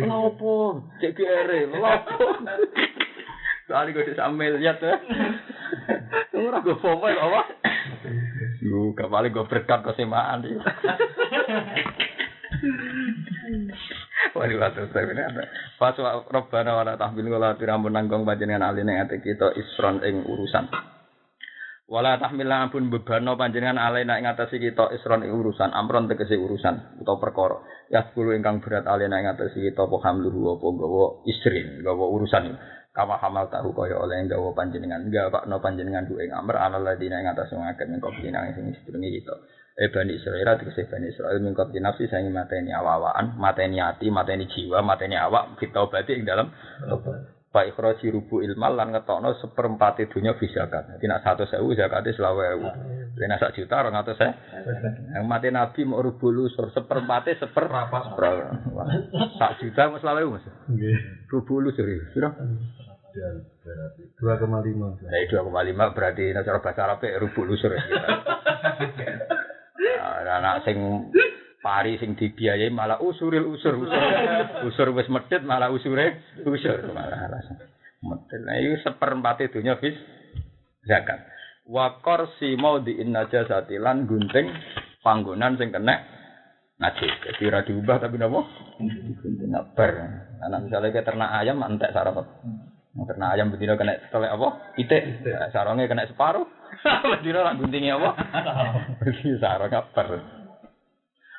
Lopo? 0.05 0.85
Cek 1.01 1.17
kere, 1.17 1.73
lopo? 1.73 2.37
Soalnya 3.65 3.97
gue 3.97 4.13
sambil 4.13 4.61
lihat 4.61 4.77
ya. 4.85 5.01
Ora 6.37 6.61
gue 6.61 6.77
popo 6.77 7.09
kok 7.09 7.17
apa? 7.17 7.43
Gue 8.61 8.93
kepala 8.93 9.33
gue 9.33 9.45
berkat 9.49 9.81
kesemaan 9.89 10.45
dia. 10.45 10.61
Wali 14.37 14.55
watu 14.61 14.85
ini 14.85 15.23
ada. 15.25 15.43
Pas 15.81 15.97
robbana 16.29 16.77
wala 16.77 16.95
tahmil 17.01 17.33
wala 17.33 17.57
tirampun 17.57 17.97
nanggung 17.97 18.29
panjenengan 18.29 18.69
aline 18.69 19.01
ate 19.01 19.25
kita 19.25 19.57
isron 19.57 20.05
ing 20.05 20.29
urusan. 20.29 20.69
Wala 21.87 22.19
tahmil 22.19 22.51
ampun 22.51 22.91
bebano 22.91 23.39
panjenengan 23.39 23.79
alena 23.79 24.19
ing 24.19 24.27
atase 24.27 24.59
kita 24.59 24.91
isron 24.91 25.23
ing 25.23 25.31
urusan, 25.31 25.71
amron 25.71 26.11
tegese 26.11 26.35
urusan 26.35 26.99
utawa 26.99 27.23
perkara. 27.23 27.63
Ya 27.87 28.03
sepuluh 28.11 28.35
ingkang 28.35 28.59
berat 28.59 28.91
alena 28.91 29.23
ing 29.23 29.31
atase 29.31 29.63
kita 29.63 29.87
apa 29.87 29.95
hamluhu 30.03 30.59
apa 30.59 30.67
gawa 30.67 31.23
isrin, 31.31 31.87
gawa 31.87 32.11
urusan. 32.11 32.59
Kama 32.91 33.23
hamal 33.23 33.47
tahu 33.55 33.71
kaya 33.71 34.03
oleh 34.03 34.19
gawa 34.27 34.51
panjenengan, 34.51 35.07
gawa 35.15 35.47
no 35.47 35.63
panjenengan 35.63 36.11
du 36.11 36.19
ing 36.19 36.35
amr 36.35 36.59
ala 36.59 36.83
ladina 36.83 37.23
ing 37.23 37.31
atase 37.31 37.55
ngakeh 37.55 37.87
mengko 37.87 38.11
pinang 38.19 38.51
kita. 38.51 39.35
Eh 39.77 39.93
Bani 39.93 40.17
Israel 40.17 40.57
tegese 40.57 40.89
Bani 40.89 41.13
Israel 41.13 41.37
mingkot 41.45 41.69
nafsi 41.77 42.09
sangi 42.09 42.33
mateni 42.33 42.73
awawaan, 42.73 43.37
mateni 43.37 43.77
hati, 43.77 44.09
mateni 44.09 44.49
jiwa, 44.49 44.81
mateni 44.81 45.21
awak 45.21 45.61
kita 45.61 45.85
obati 45.85 46.17
ing 46.17 46.25
dalam 46.25 46.49
Pak 47.57 47.73
ikhraji 47.73 48.13
rubu 48.13 48.45
ilmal 48.45 48.77
lan 48.77 48.93
ngetokno 48.93 49.33
seperempat 49.41 50.05
dunya 50.13 50.37
fisakat. 50.37 51.01
Jadi 51.01 51.09
nak 51.09 51.25
satu 51.25 51.49
sewu 51.49 51.73
zakatnya 51.73 52.13
selawe 52.13 52.53
ewu. 52.53 52.69
Nak 53.17 53.41
sak 53.41 53.57
juta 53.57 53.81
orang 53.81 53.97
atau 53.97 54.13
saya. 54.13 54.37
Yang 55.17 55.25
mati 55.25 55.49
Nabi 55.49 55.89
mau 55.89 56.05
rubu 56.05 56.29
lusur 56.29 56.69
seperempatnya 56.77 57.41
seper. 57.41 57.65
Sak 59.41 59.65
juta 59.65 59.89
mau 59.89 59.97
selawe 59.97 60.21
ewu 60.21 60.37
mas. 60.37 60.45
Rubu 61.33 61.65
lusur 61.65 61.89
ya. 61.89 62.05
Sudah. 62.13 62.37
Dua 64.21 64.37
koma 64.37 64.61
lima. 64.61 64.93
Dua 65.01 65.41
koma 65.41 65.65
lima 65.65 65.97
berarti 65.97 66.37
nak 66.37 66.45
cara 66.45 66.61
bahasa 66.61 66.81
Arab 66.85 67.01
rubu 67.25 67.49
lusur 67.49 67.73
ya. 69.81 70.41
anak 70.41 70.65
sing 70.65 70.77
pari 71.67 71.99
sing 71.99 72.15
dibiayai 72.15 72.71
malah 72.71 73.03
usuril 73.03 73.51
usur. 73.51 73.75
Usur 73.75 74.03
usur 74.71 74.89
wis 74.95 75.11
medit 75.11 75.43
malah 75.43 75.75
usure 75.75 76.23
usur. 76.47 76.79
Malah 76.95 77.27
alasan 77.27 77.59
medit 78.07 78.41
nah 78.47 78.55
itu 78.61 78.79
seperempat 78.87 79.51
dunya 79.51 79.75
fis. 79.83 79.99
Zakat. 80.87 81.27
Wa 81.67 81.99
qarsi 81.99 82.55
maudhi'in 82.55 83.11
najasati 83.11 83.75
lan 83.83 84.07
gunting 84.07 84.47
panggonan 85.03 85.59
sing 85.59 85.75
kena 85.75 85.99
najis. 86.79 87.11
Jadi 87.27 87.43
ora 87.51 87.67
diubah 87.67 87.99
tapi 87.99 88.15
napa? 88.15 88.47
Gunting 88.79 89.51
bar 89.75 89.91
anak 90.37 90.69
misalnya 90.71 90.95
kayak 90.95 91.07
ternak 91.09 91.31
ayam 91.33 91.65
entek 91.65 91.91
sarap 91.91 92.23
ternak 92.95 93.33
ayam 93.35 93.51
betina 93.51 93.75
kena 93.75 93.99
telek 94.09 94.31
apa? 94.31 94.49
Pitik 94.79 95.27
sarongnya 95.51 95.91
kena 95.91 96.07
separuh 96.07 96.47
betina 97.15 97.41
lah 97.47 97.55
guntingnya 97.59 97.99
apa 97.99 98.11
sarong 99.43 99.75
bar 99.95 100.09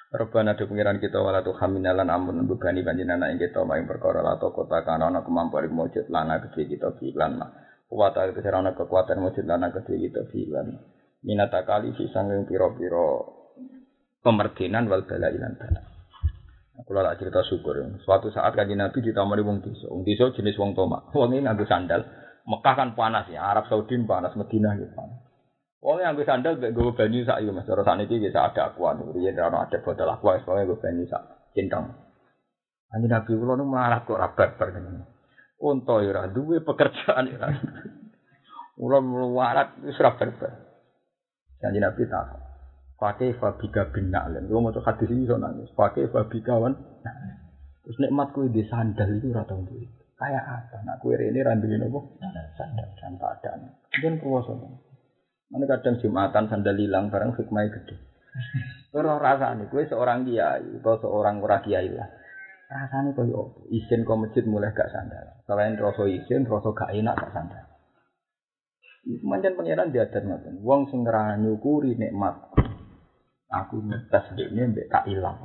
Rebana 0.07 0.55
do 0.55 0.71
pengiran 0.71 1.03
kita 1.03 1.19
wala 1.19 1.43
tu 1.43 1.51
haminalan 1.51 2.07
amun 2.07 2.47
bebani 2.47 2.79
panjenengan 2.79 3.27
ing 3.27 3.43
kita 3.43 3.67
maing 3.67 3.83
perkara 3.83 4.23
la 4.23 4.39
kota 4.39 4.79
kana 4.87 5.11
ana 5.11 5.19
kemampuan 5.19 5.67
mujud 5.67 6.07
lana 6.07 6.39
gede 6.47 6.63
kita 6.63 6.95
bilan 6.95 7.35
mah. 7.35 7.51
Kuwata 7.91 8.23
ke 8.31 8.39
sana 8.39 8.71
kekuatan 8.71 9.19
mujud 9.19 9.43
lana 9.43 9.67
gede 9.67 9.99
kita 9.99 10.23
bilan. 10.31 10.79
Minata 11.27 11.67
kali 11.67 11.91
sisang 11.99 12.31
ing 12.31 12.47
pira-pira 12.47 13.19
pemerdinan 14.23 14.87
wal 14.87 15.03
bala 15.03 15.27
ilan 15.27 15.53
bala. 15.59 15.81
Kula 16.87 17.03
tak 17.03 17.19
cerita 17.19 17.43
syukur. 17.43 17.75
Suatu 18.07 18.31
saat 18.31 18.55
kanjeng 18.55 18.79
Nabi 18.79 19.03
ditamani 19.03 19.43
wong 19.43 19.59
desa. 19.59 19.91
Wong 19.91 20.07
desa 20.07 20.31
jenis 20.31 20.55
wong 20.55 20.71
tomak. 20.71 21.11
Wong 21.11 21.35
ini 21.35 21.43
nganggo 21.43 21.67
sandal. 21.67 22.05
Mekah 22.47 22.73
kan 22.79 22.95
panas 22.95 23.27
ya, 23.27 23.43
Arab 23.43 23.67
Saudi 23.67 23.99
panas, 24.07 24.31
Madinah 24.39 24.79
gitu 24.79 24.95
panas. 24.95 25.27
Wong 25.77 26.01
yang 26.01 26.17
gue 26.17 26.25
sandal 26.25 26.57
gue 26.57 26.73
gue 26.73 26.89
banyu 26.97 27.21
sak 27.21 27.45
yo 27.45 27.53
Mas. 27.53 27.69
Ora 27.69 27.85
sakniki 27.85 28.17
bisa 28.17 28.49
ada 28.49 28.73
akuan. 28.73 28.97
Riyen 29.13 29.37
ora 29.37 29.69
ada 29.69 29.77
botol 29.77 30.09
wis 30.09 30.41
pokoke 30.41 30.65
gue 30.65 30.81
banyu 30.81 31.05
sak 31.05 31.53
centong. 31.53 31.93
Anjir 32.89 33.07
Nabi 33.11 33.31
kula 33.37 33.53
nu 33.59 33.69
malah 33.69 34.01
kok 34.01 34.17
ora 34.17 34.33
barbar 34.33 34.73
ngene. 34.73 35.05
Unta 35.61 36.01
yo 36.01 36.09
ora 36.09 36.27
duwe 36.33 36.65
pekerjaan 36.65 37.29
yo 37.29 37.37
ora. 37.37 37.47
Kula 38.73 38.97
mluwarat 39.05 39.77
wis 39.85 39.95
ora 40.01 40.17
barbar. 40.17 40.51
Kanjeng 41.61 41.85
Nabi 41.85 42.03
tak 42.09 42.25
pakai 42.97 43.37
fabika 43.37 43.93
bin 43.93 44.09
na'lan. 44.09 44.49
Gue 44.49 44.57
mau 44.57 44.73
hadis 44.73 45.13
ini 45.13 45.29
so 45.29 45.37
nangis. 45.37 45.69
Pakai 45.77 46.09
fabika 46.09 46.57
wan. 46.57 46.73
Terus 47.85 48.01
nikmat 48.01 48.33
kue 48.33 48.49
di 48.49 48.65
sandal 48.65 49.13
itu 49.13 49.29
ora 49.29 49.45
tau. 49.45 49.61
Kayak 50.17 50.43
apa? 50.49 50.77
Nak 50.81 50.97
kue 51.05 51.13
rene 51.13 51.45
randulin 51.45 51.85
apa? 51.85 51.99
Sandal 52.57 52.89
dan 52.97 53.13
keadaan. 53.21 53.59
Mungkin 53.93 54.13
kuwasa. 54.17 54.53
Mana 55.53 55.65
kadang 55.69 56.01
jumatan 56.01 56.49
sandal 56.49 56.75
hilang 56.75 57.13
barang 57.13 57.37
hikmahnya 57.37 57.77
gede. 57.77 57.95
Terus 58.89 59.17
rasanya 59.25 59.69
gue 59.69 59.83
seorang 59.85 60.25
kiai 60.25 60.81
atau 60.81 60.97
seorang 60.97 61.37
ora 61.37 61.61
kiai 61.61 61.93
lah. 61.93 62.09
Rasanya 62.67 63.13
kau 63.13 63.29
yo 63.29 63.41
izin 63.69 64.03
kau 64.03 64.17
masjid 64.17 64.41
mulai 64.43 64.73
gak 64.73 64.89
sandal. 64.89 65.37
Selain 65.45 65.77
rasa 65.77 66.03
izin, 66.09 66.49
rasa 66.49 66.69
gak 66.73 66.91
enak 66.97 67.13
gak 67.15 67.31
sandal. 67.37 67.65
Itu 69.07 69.23
mancan 69.23 69.55
pangeran 69.55 69.93
diajar 69.93 70.25
ngoten. 70.25 70.65
Wong 70.65 70.89
sing 70.91 71.05
nyukuri 71.05 71.95
nikmat. 71.95 72.57
Aku 73.47 73.79
ngetes 73.85 74.35
ini 74.35 74.75
mbek 74.75 74.91
tak 74.91 75.07
ilang. 75.07 75.39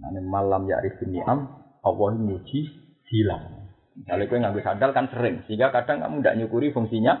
Nane 0.00 0.18
malam 0.24 0.66
ya 0.66 0.82
arifin 0.82 1.14
ni'am, 1.14 1.46
Allah 1.86 2.08
nyuci 2.18 2.87
hilang. 3.10 3.68
Kalau 4.06 4.30
kue 4.30 4.38
ngambil 4.38 4.62
sandal 4.62 4.94
kan 4.94 5.10
sering, 5.10 5.42
sehingga 5.50 5.74
kadang 5.74 5.98
kamu 5.98 6.22
tidak 6.22 6.36
nyukuri 6.38 6.70
fungsinya. 6.70 7.18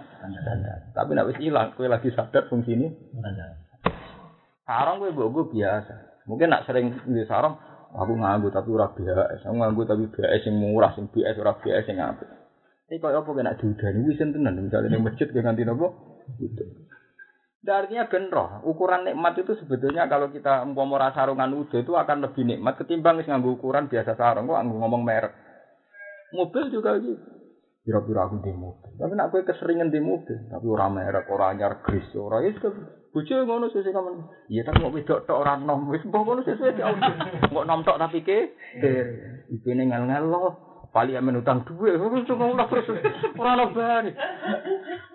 Tapi 0.94 1.10
nak 1.18 1.26
wis 1.26 1.38
hilang, 1.42 1.74
kue 1.74 1.90
lagi 1.90 2.14
sadar 2.14 2.46
fungsi 2.46 2.78
ini. 2.78 2.86
Sarong 4.62 5.02
kue 5.02 5.10
bogo 5.10 5.50
biasa. 5.50 6.22
Mungkin 6.30 6.54
nak 6.54 6.68
sering 6.70 6.94
di 7.08 7.24
sarong, 7.26 7.58
aku 7.96 8.12
nganggu 8.14 8.52
tapi 8.52 8.68
ora 8.70 8.92
BHS, 8.92 9.48
aku 9.48 9.56
nganggu 9.58 9.82
tapi 9.88 10.04
BHS 10.12 10.42
yang 10.46 10.56
murah, 10.60 10.92
yang 10.94 11.08
BHS 11.08 11.36
ora 11.40 11.52
BHS 11.56 11.86
yang 11.88 11.98
apik. 12.14 12.28
Ini 12.88 13.04
kok 13.04 13.12
apa 13.12 13.30
kena 13.36 13.52
diudani 13.56 14.00
wisen 14.08 14.32
tenan 14.32 14.56
misalnya 14.64 14.96
ning 14.96 15.04
masjid 15.04 15.28
ke 15.28 15.40
nganti 15.44 15.60
napa? 15.64 15.92
Itu. 16.40 16.64
Nah, 17.58 17.84
artinya 17.84 18.08
ben 18.08 18.32
roh, 18.32 18.64
ukuran 18.64 19.04
nikmat 19.04 19.36
itu 19.44 19.52
sebetulnya 19.60 20.08
kalau 20.08 20.32
kita 20.32 20.64
umpama 20.64 21.10
sarungan 21.12 21.52
udo 21.52 21.76
itu 21.76 21.92
akan 21.92 22.24
lebih 22.24 22.48
nikmat 22.48 22.80
ketimbang 22.80 23.20
wis 23.20 23.28
nganggo 23.28 23.60
ukuran 23.60 23.92
biasa 23.92 24.16
sarung 24.16 24.48
kok 24.48 24.62
ngomong 24.62 25.04
merek. 25.04 25.47
Mobil 26.34 26.62
juga 26.72 26.98
gitu. 27.00 27.16
Kira-kira 27.84 28.28
aku 28.28 28.44
di 28.44 28.52
mobil. 28.52 28.92
Tapi 29.00 29.12
nak 29.16 29.32
gue 29.32 29.48
keseringan 29.48 29.88
di 29.88 29.96
mobil, 29.96 30.36
tapi 30.52 30.66
orang 30.68 31.00
merek, 31.00 31.24
orang 31.32 31.56
anyar 31.56 31.80
gris, 31.80 32.04
orang 32.12 32.44
itu 32.52 32.68
Bojo 33.08 33.34
ngono 33.48 33.72
sesuk 33.72 33.88
kamen. 33.88 34.20
Iya 34.52 34.68
tapi 34.68 34.84
mau 34.84 34.92
wedok 34.92 35.24
tok 35.24 35.40
ora 35.40 35.56
nom. 35.56 35.88
Wis 35.88 36.04
mbok 36.04 36.22
ngono 36.28 36.40
sesuk 36.44 36.76
ya. 36.76 36.92
Mbok 37.48 37.64
nom 37.64 37.80
tok 37.80 37.96
tapi 37.96 38.20
ke. 38.20 38.52
Iki 39.48 39.70
ning 39.72 39.88
ngel-ngel 39.88 40.28
loh. 40.28 40.84
Pali 40.92 41.16
amen 41.16 41.40
utang 41.40 41.64
duwe. 41.64 41.96
Wis 41.96 42.28
ngono 42.28 42.68
terus 42.68 42.86
ora 43.40 43.56
ono 43.56 43.72
bari. 43.72 44.12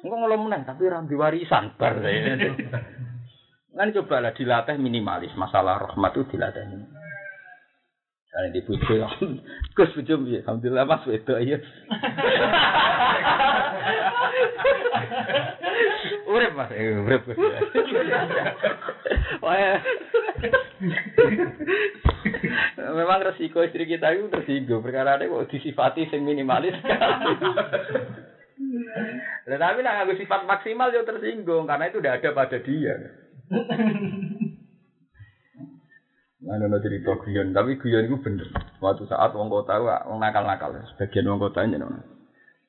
Engko 0.02 0.16
ngono 0.20 0.36
meneh 0.42 0.66
tapi 0.66 0.90
ora 0.90 1.06
warisan 1.06 1.78
bar. 1.78 2.02
Kan 3.78 3.90
coba 3.90 4.22
lah 4.22 4.34
dilatih 4.38 4.78
minimalis 4.78 5.34
masalah 5.34 5.82
rahmat 5.82 6.14
itu 6.14 6.38
dilatih 6.38 6.62
minimalis. 6.70 7.03
Karena 8.34 8.50
di 8.50 8.66
bojo, 8.66 8.98
Gus 9.78 9.94
bojo 9.94 10.26
piye? 10.26 10.42
Alhamdulillah 10.42 10.90
Mas 10.90 11.06
wedok 11.06 11.38
iya. 11.38 11.62
Urip 16.34 16.58
Mas, 16.58 16.74
eh, 16.74 16.98
urip. 16.98 17.30
Wah. 19.46 19.78
Memang 22.98 23.22
resiko 23.22 23.62
istri 23.62 23.86
kita 23.86 24.18
itu 24.18 24.34
tersinggung 24.34 24.82
perkara 24.82 25.22
ada 25.22 25.30
kok 25.30 25.54
disifati 25.54 26.10
sing 26.10 26.26
minimalis. 26.26 26.74
Nah, 29.44 29.60
tapi 29.62 29.86
nak 29.86 30.10
aku 30.10 30.18
sifat 30.18 30.50
maksimal 30.50 30.90
yo 30.90 31.06
tersinggung 31.06 31.70
karena 31.70 31.86
itu 31.86 32.02
udah 32.02 32.18
ada 32.18 32.34
pada 32.34 32.58
dia. 32.66 32.98
Nah, 36.44 36.60
ada 36.60 36.76
cerita 36.84 37.16
guyon, 37.16 37.56
tapi 37.56 37.80
guyon 37.80 38.04
itu 38.04 38.20
bener. 38.20 38.52
Suatu 38.76 39.08
saat 39.08 39.32
wong 39.32 39.48
kota, 39.48 39.80
wong 39.80 40.20
nakal-nakal, 40.20 40.76
sebagian 40.92 41.32
wong 41.32 41.40
kota 41.40 41.64
ini 41.64 41.80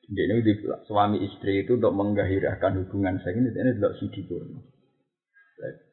Dia 0.05 0.23
ini 0.31 0.53
suami 0.87 1.19
istri 1.19 1.65
itu 1.65 1.75
untuk 1.75 1.91
menggahirahkan 1.91 2.77
hubungan 2.79 3.19
saya 3.19 3.35
ini, 3.35 3.51
ini 3.51 3.75
tidak 3.75 3.97
sidi 3.99 4.21
purno. 4.23 4.74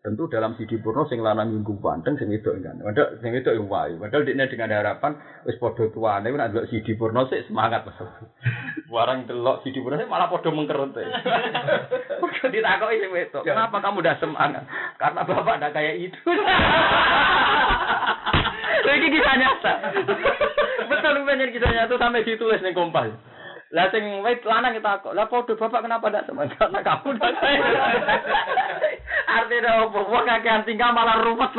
Tentu 0.03 0.27
dalam 0.27 0.59
sidi 0.59 0.83
purno 0.83 1.07
sing 1.07 1.23
lanang 1.23 1.55
minggu 1.55 1.79
panteng 1.79 2.19
sing 2.19 2.35
itu 2.35 2.51
kan. 2.51 2.83
Padahal 2.83 3.23
sing 3.23 3.31
itu 3.31 3.47
yang 3.55 3.71
wae. 3.71 3.95
Padahal 3.95 4.27
dia 4.27 4.51
dengan 4.51 4.75
harapan 4.75 5.15
wis 5.47 5.55
padha 5.63 5.87
tuane 5.95 6.35
nek 6.35 6.51
delok 6.51 6.67
sidi 6.67 6.99
purno 6.99 7.31
sik 7.31 7.47
semangat 7.47 7.87
Mas. 7.87 7.95
Warang 8.91 9.31
delok 9.31 9.63
sidi 9.63 9.79
purno 9.79 10.03
sik 10.03 10.11
malah 10.11 10.27
padha 10.27 10.51
mengkerut. 10.51 10.99
Kok 10.99 12.51
ditakoki 12.51 12.99
sing 12.99 13.11
itu. 13.15 13.39
Kenapa 13.47 13.79
kamu 13.79 14.03
udah 14.03 14.19
semangat? 14.19 14.67
Karena 14.99 15.23
bapak 15.23 15.55
ada 15.63 15.71
kayak 15.71 16.11
itu. 16.11 16.31
Ini 18.83 19.09
kisah 19.15 19.35
nyata. 19.39 19.73
Betul 20.91 21.23
benar 21.23 21.49
kisah 21.55 21.71
nyata 21.71 21.95
sampai 22.03 22.27
ditulis 22.27 22.59
nih 22.67 22.75
kompas. 22.75 23.15
Lah 23.73 23.89
sing 23.89 24.05
wit 24.21 24.45
lanang 24.45 24.77
kita 24.77 25.01
kok. 25.01 25.17
Lah 25.17 25.33
padha 25.33 25.57
bapak 25.57 25.81
kenapa 25.89 26.13
ndak 26.13 26.29
semangat? 26.29 26.57
Karena 26.61 26.81
kamu 26.85 27.09
ndak 27.17 27.33
Artinya 29.33 29.71
apa? 29.89 30.01
Wah 30.13 30.23
kakean 30.29 30.63
tinggal 30.69 30.93
malah 30.93 31.17
rumet. 31.25 31.53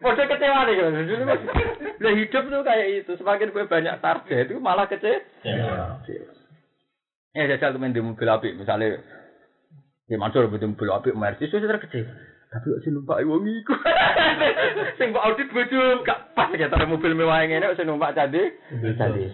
Padha 0.00 0.24
kecewa 0.24 0.60
nih 0.64 0.74
kan. 0.80 0.92
Lah 2.00 2.12
hidup 2.16 2.44
tuh 2.48 2.64
kayak 2.64 2.88
itu. 3.04 3.12
Semakin 3.20 3.52
gue 3.52 3.64
banyak 3.68 4.00
target 4.00 4.48
itu 4.48 4.56
malah 4.56 4.88
kecewa. 4.88 5.20
Ya 7.36 7.50
jajal 7.50 7.76
temen 7.76 7.92
di 7.92 8.00
mobil 8.00 8.30
api 8.30 8.56
misalnya 8.56 9.04
Ya 10.08 10.16
mansur 10.16 10.48
betul 10.48 10.72
mobil 10.72 10.88
api 10.88 11.12
Mercedes 11.12 11.60
sudah 11.60 11.76
kecewa. 11.76 12.33
Tapi 12.54 12.70
kok 12.70 12.82
sing 12.86 12.94
numpak 12.94 13.18
wong 13.26 13.50
iku. 13.50 13.74
Sing 14.98 15.10
mbok 15.10 15.26
audit 15.26 15.50
bojo 15.50 16.06
gak 16.06 16.38
pas 16.38 16.54
ya 16.54 16.70
mobil 16.86 17.18
mewah 17.18 17.42
ngene 17.42 17.74
sing 17.74 17.90
numpak 17.90 18.14
candi. 18.14 18.46
Candi. 18.94 19.26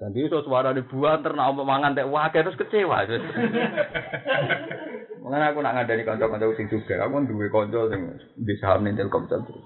Candi 0.00 0.18
iso 0.24 0.40
suara 0.40 0.72
di 0.72 0.80
buan 0.80 1.20
ternak 1.20 1.52
ompok 1.52 1.68
mangan 1.68 1.92
tek 1.92 2.08
wah 2.08 2.32
terus 2.32 2.56
kecewa. 2.56 3.04
Mengenai 5.22 5.54
aku 5.54 5.60
nak 5.60 5.76
ngadani 5.76 6.08
kanca-kanca 6.08 6.56
sing 6.56 6.72
juga, 6.72 7.04
aku 7.04 7.20
duwe 7.28 7.52
kanca 7.52 7.92
sing 7.92 8.16
di 8.34 8.56
saham 8.58 8.82
ning 8.82 8.96
Telkomsel 8.96 9.44
terus. 9.44 9.62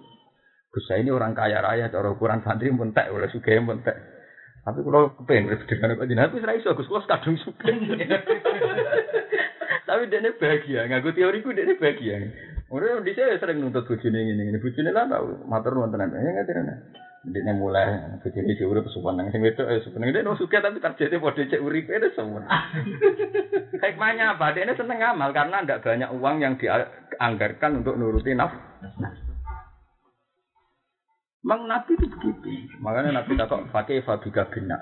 Gus 0.68 0.92
ini 0.92 1.08
orang 1.08 1.32
kaya 1.32 1.64
raya, 1.64 1.88
cara 1.88 2.12
ukuran 2.12 2.44
santri 2.44 2.68
pun 2.68 2.92
tek, 2.92 3.08
oleh 3.08 3.32
sugih 3.32 3.64
pun 3.64 3.80
tek. 3.80 3.96
Tapi 4.60 4.84
kalau 4.84 5.16
kepengen 5.16 5.56
dengan 5.56 5.96
kok 5.96 6.04
jenengan 6.04 6.36
wis 6.36 6.44
ra 6.44 6.52
iso 6.52 6.76
Gus, 6.76 6.90
kula 6.90 7.08
kadung 7.08 7.40
sugih. 7.40 7.72
Tapi 9.88 10.10
dia 10.10 10.34
bahagia, 10.36 10.84
ngaku 10.90 11.14
teoriku 11.14 11.54
dia 11.56 11.72
bahagia. 11.78 12.16
Udah 12.66 12.98
di 12.98 13.14
sini 13.14 13.38
sering 13.38 13.62
nuntut 13.62 13.86
bujune 13.86 14.18
ini, 14.18 14.50
ini 14.50 14.58
bujune 14.58 14.90
lah 14.90 15.06
tau 15.06 15.38
matur 15.46 15.78
nuwun 15.78 15.94
tenan. 15.94 16.10
Ya 16.10 16.34
nggak 16.34 16.50
tenan. 16.50 16.82
Dia 17.26 17.54
mulai 17.54 18.18
bujune 18.18 18.58
sih 18.58 18.66
udah 18.66 18.82
pesupan 18.82 19.14
nang 19.14 19.30
sing 19.30 19.42
wedok 19.42 19.70
eh 19.70 19.78
dia 19.82 20.26
no 20.26 20.34
suka 20.34 20.58
tapi 20.58 20.82
targetnya 20.82 21.22
bodoh 21.22 21.46
cek 21.46 21.62
uripe 21.62 21.94
itu 21.94 22.10
semua. 22.18 22.42
Hikmahnya 23.82 24.34
apa? 24.34 24.50
Dia 24.50 24.66
seneng 24.74 24.98
amal 24.98 25.30
karena 25.30 25.62
tidak 25.62 25.82
banyak 25.86 26.10
uang 26.10 26.36
yang 26.42 26.54
dianggarkan 26.58 27.86
untuk 27.86 27.94
nuruti 27.94 28.34
naf. 28.34 28.50
Mang 31.46 31.70
Nabi 31.70 31.94
itu 31.94 32.10
begitu. 32.10 32.50
Makanya 32.82 33.22
Nabi 33.22 33.38
tak 33.38 33.46
kok 33.46 33.70
pakai 33.70 34.02
fabika 34.02 34.50
bina. 34.50 34.74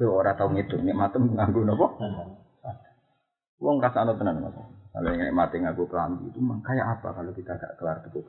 Kau 0.00 0.16
orang 0.16 0.32
tahu 0.40 0.56
itu 0.56 0.80
nikmatem 0.80 1.36
nganggu 1.36 1.68
nopo. 1.68 2.00
Wong 3.60 3.76
rasa 3.84 4.08
tenan 4.08 4.40
mas. 4.40 4.79
Kalau 4.90 5.10
yang 5.14 5.30
mati 5.30 5.62
ngaku 5.62 5.86
kelambi 5.86 6.34
itu 6.34 6.42
memang 6.42 6.66
kayak 6.66 6.98
apa 6.98 7.14
kalau 7.14 7.30
kita 7.30 7.54
gak 7.54 7.78
kelar 7.78 8.02
tepuk 8.02 8.26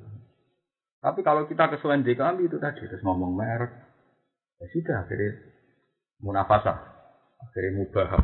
Tapi 1.02 1.20
kalau 1.26 1.50
kita 1.50 1.74
kesuwen 1.74 2.06
di 2.06 2.14
kelambi 2.14 2.46
itu 2.46 2.62
tadi 2.62 2.86
terus 2.86 3.02
ngomong 3.02 3.34
merek, 3.34 3.74
ya 4.62 4.66
sudah 4.70 5.02
akhirnya 5.02 5.34
munafasah, 6.22 6.78
akhirnya 7.42 7.82
mubah, 7.82 8.22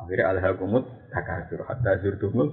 akhirnya 0.00 0.24
alhaqumut 0.32 0.88
takasur 1.12 1.68
hatta 1.68 2.00
zurtumul. 2.00 2.48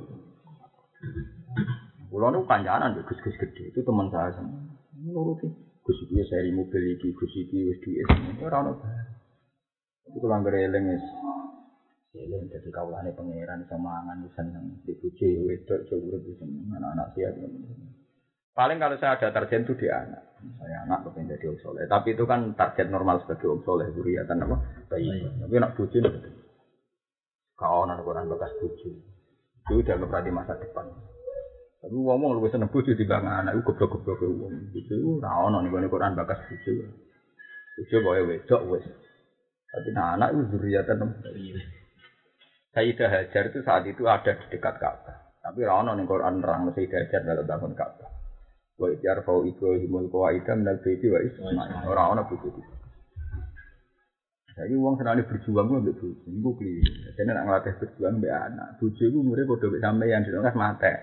Pulau 2.11 2.31
itu 2.31 2.43
kanjanan 2.47 2.99
ya 2.99 3.01
gus-gus 3.07 3.35
gede 3.39 3.71
itu 3.71 3.79
teman 3.83 4.11
saya 4.11 4.35
semua. 4.35 4.59
Nuruti 4.99 5.47
gus 5.83 5.97
iki 6.03 6.23
seri 6.27 6.51
mobil 6.51 6.95
iki 6.99 7.15
gus 7.15 7.31
iki 7.35 7.71
wis 7.71 7.79
duwe 7.79 8.03
ora 8.43 8.63
ono. 8.63 8.79
Itu 10.11 10.19
kalau 10.19 10.43
nggak 10.43 10.55
eling 10.55 10.85
Eling 12.15 12.47
jadi 12.47 12.69
kaulane 12.71 13.11
pangeran 13.11 13.67
sama 13.67 13.99
mangan 13.99 14.23
seneng 14.39 14.79
dipuji 14.87 15.35
wedok 15.43 15.83
jauh 15.91 15.99
lebih 15.99 16.39
seneng 16.39 16.71
anak-anak 16.71 17.11
siap. 17.11 17.35
Paling 18.55 18.79
kalau 18.79 18.95
saya 18.95 19.19
ada 19.19 19.35
target 19.35 19.67
itu 19.67 19.75
di 19.83 19.87
anak. 19.91 20.23
Saya 20.63 20.87
anak 20.87 21.03
kepengen 21.03 21.35
jadi 21.35 21.51
orang 21.51 21.59
soleh. 21.59 21.83
Tapi 21.91 22.15
itu 22.15 22.23
kan 22.23 22.55
target 22.55 22.87
normal 22.87 23.19
sebagai 23.19 23.51
orang 23.51 23.63
soleh. 23.67 23.87
Zuriatan 23.91 24.47
apa? 24.47 24.55
Bayi. 24.87 25.27
Tapi 25.27 25.53
anak 25.59 25.75
bucu 25.75 25.97
nih. 25.99 26.13
Kau 27.59 27.83
anak 27.83 27.99
orang 28.07 28.31
bekas 28.31 28.55
bucu. 28.63 28.95
Itu 29.67 29.73
udah 29.83 29.95
nggak 29.99 30.23
di 30.23 30.31
masa 30.31 30.55
depan. 30.55 30.87
Tapi 31.83 31.95
ngomong 31.99 32.39
lu 32.39 32.47
seneng 32.47 32.71
bucu 32.71 32.95
di 32.95 33.03
bang 33.03 33.27
anak. 33.27 33.59
Itu 33.59 33.75
goblok-goblok 33.75 34.23
ke 34.23 34.27
uang. 34.31 34.71
Bucu. 34.71 35.19
Ono 35.19 35.57
nih 35.59 35.91
Quran 35.91 36.15
bekas 36.15 36.39
bucu. 36.47 36.71
Bucu 37.75 37.95
boleh 37.99 38.23
wedok 38.23 38.61
wes. 38.71 38.87
Tapi 39.67 39.91
nah, 39.91 40.15
anak 40.15 40.31
itu 40.31 40.55
zuriatan. 40.55 41.11
Sayyidah 42.75 43.07
Hajar 43.07 43.43
itu 43.47 43.63
saat 43.63 43.87
itu 43.87 44.03
ada 44.03 44.35
di 44.35 44.45
dekat 44.51 44.75
Ka'bah. 44.83 45.39
Tapi 45.39 45.63
rano 45.63 45.95
ning 45.95 46.03
Quran 46.03 46.43
nerang 46.43 46.67
Sayyidah 46.75 47.07
Hajar 47.07 47.21
dalam 47.23 47.47
bangun 47.47 47.71
Ka'bah. 47.71 48.11
Wa 48.75 48.91
ijar 48.91 49.23
fau 49.23 49.47
Ibrahimul 49.47 50.11
qawaida 50.11 50.59
minal 50.59 50.83
baiti 50.83 51.07
wa 51.07 51.23
Ismail. 51.23 51.87
Ora 51.87 52.11
ana 52.11 52.27
buku 52.27 52.51
itu. 52.51 52.61
Jadi 54.55 54.71
uang 54.71 54.95
senang 54.95 55.19
berjuang 55.23 55.67
gue 55.67 55.79
ambek 55.83 55.95
bojo. 55.99 56.27
Iku 56.31 56.51
kli. 56.59 56.79
Jadi 56.83 57.27
nak 57.27 57.43
ngelatih 57.47 57.73
berjuang 57.79 58.19
ambek 58.19 58.35
anak. 58.35 58.67
Bojo 58.79 59.03
iku 59.03 59.17
umure 59.23 59.43
padha 59.47 59.67
mek 59.71 59.81
sampeyan 59.83 60.23
dino 60.27 60.39
kas 60.43 60.55
mate. 60.59 60.93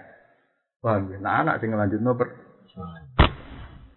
Paham 0.84 1.12
ya? 1.12 1.18
Nah 1.20 1.34
anak 1.44 1.56
sing 1.60 1.72
ngelanjutno 1.72 2.12
ber 2.16 2.28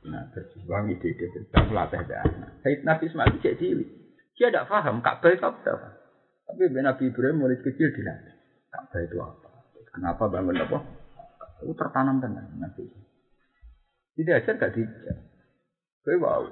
Nah, 0.06 0.22
berjuang 0.30 0.86
ide-ide 0.94 1.26
berjuang 1.34 1.74
latih 1.74 1.98
anak. 2.06 2.62
Sayyid 2.62 2.86
Nabi 2.86 3.10
Ismail 3.10 3.42
cek 3.42 3.58
cilik. 3.58 3.90
Dia 4.38 4.54
tidak 4.54 4.70
paham 4.70 5.02
Ka'bah 5.02 5.32
itu 5.34 5.42
apa. 5.42 6.05
Tapi 6.46 6.62
Nabi 6.70 7.04
Ibrahim 7.10 7.38
mulai 7.42 7.58
kecil 7.58 7.90
dilatih. 7.90 8.36
Ka'bah 8.70 9.02
itu 9.02 9.18
apa? 9.18 9.50
Kenapa 9.96 10.24
bangun 10.30 10.62
apa? 10.62 10.78
Itu 11.64 11.74
tertanam 11.74 12.22
tenan 12.22 12.46
Nabi. 12.62 12.86
Tidak 14.16 14.36
ajar 14.40 14.54
gak 14.56 14.74
dijak. 14.78 15.18
Kowe 16.06 16.16
wow. 16.22 16.44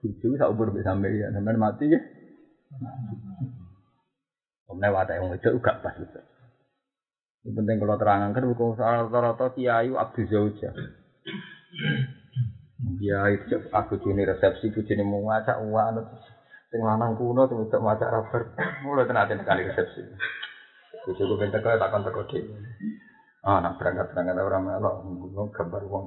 Buju 0.00 0.36
sak 0.40 0.48
umur 0.48 0.72
bisa 0.72 0.96
sampai 0.96 1.20
ya, 1.20 1.28
sampai 1.28 1.60
mati 1.60 1.92
ya. 1.92 2.00
Kemudian 4.64 4.94
wadah 4.94 5.14
yang 5.18 5.34
itu 5.34 5.58
gak 5.60 5.82
pas 5.82 5.96
itu. 5.98 6.20
Yang 7.44 7.54
penting 7.56 7.76
kalau 7.80 7.96
terangkan 7.96 8.44
buku 8.52 8.76
soal 8.76 9.08
rata-rata 9.08 9.52
kiai 9.56 9.90
Abdul 9.90 10.28
Zauja. 10.28 10.70
Itu 13.00 13.56
aku 13.72 13.94
juni 14.04 14.22
resepsi 14.28 14.72
bojone 14.72 15.04
mau 15.04 15.24
ngacak 15.24 15.56
uang 15.64 16.04
sing 16.70 16.80
lanang 16.86 17.18
kuno 17.18 17.50
sing 17.50 17.58
untuk 17.66 17.82
macak 17.82 18.14
rabar 18.14 18.42
mulai 18.86 19.04
tenatin 19.04 19.42
kali 19.42 19.66
resepsi. 19.66 20.06
Bojoku 21.04 21.34
ben 21.34 21.50
teko 21.50 21.74
takon 21.74 22.06
teko 22.06 22.22
dhewe. 22.30 22.56
Ah, 23.42 23.58
nak 23.58 23.80
berangkat 23.80 24.12
berangkat 24.12 24.36
orang 24.36 24.68
melok, 24.68 24.94
ngomong 25.00 25.48
gambar 25.50 25.82
uang. 25.88 26.06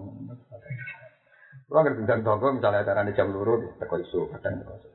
Kurang 1.66 1.84
ngerti 1.90 2.06
tentang 2.06 2.22
toko, 2.22 2.54
misalnya 2.54 2.86
acara 2.86 3.02
di 3.02 3.18
jam 3.18 3.34
luru, 3.34 3.74
teko 3.82 3.98
isu, 3.98 4.30
kadang 4.38 4.62
isu. 4.62 4.90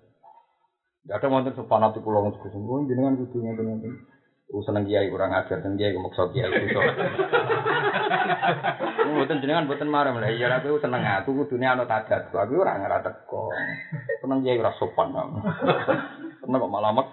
Ya 1.10 1.18
ada 1.18 1.26
wonten 1.26 1.56
sepanat 1.58 1.98
di 1.98 2.00
pulau 2.04 2.30
Gus, 2.30 2.52
jenengan 2.86 3.18
kudu 3.18 3.42
ngeten 3.42 3.74
ngeten. 4.48 4.56
Ku 4.56 4.64
seneng 4.64 4.84
kiai 4.88 5.12
kurang 5.12 5.32
ajar, 5.36 5.60
seneng 5.60 5.76
kiai 5.76 5.92
kemaksa 5.92 6.32
kiai 6.32 6.48
iso. 6.48 6.80
Mboten 9.08 9.40
jenengan 9.44 9.68
mboten 9.68 9.88
marah 9.92 10.12
lah. 10.16 10.30
Ya 10.32 10.48
aku 10.56 10.80
seneng 10.80 11.04
aku 11.04 11.44
kudune 11.44 11.68
ana 11.68 11.84
tadat. 11.84 12.32
Aku 12.32 12.60
ora 12.60 12.80
ngara 12.80 13.04
teko. 13.04 13.52
Seneng 14.24 14.40
kiai 14.40 14.58
ora 14.60 14.72
sopan. 14.80 15.12
Seneng 16.40 16.58
kok 16.60 16.72
malah 16.72 16.92
mek. 16.96 17.06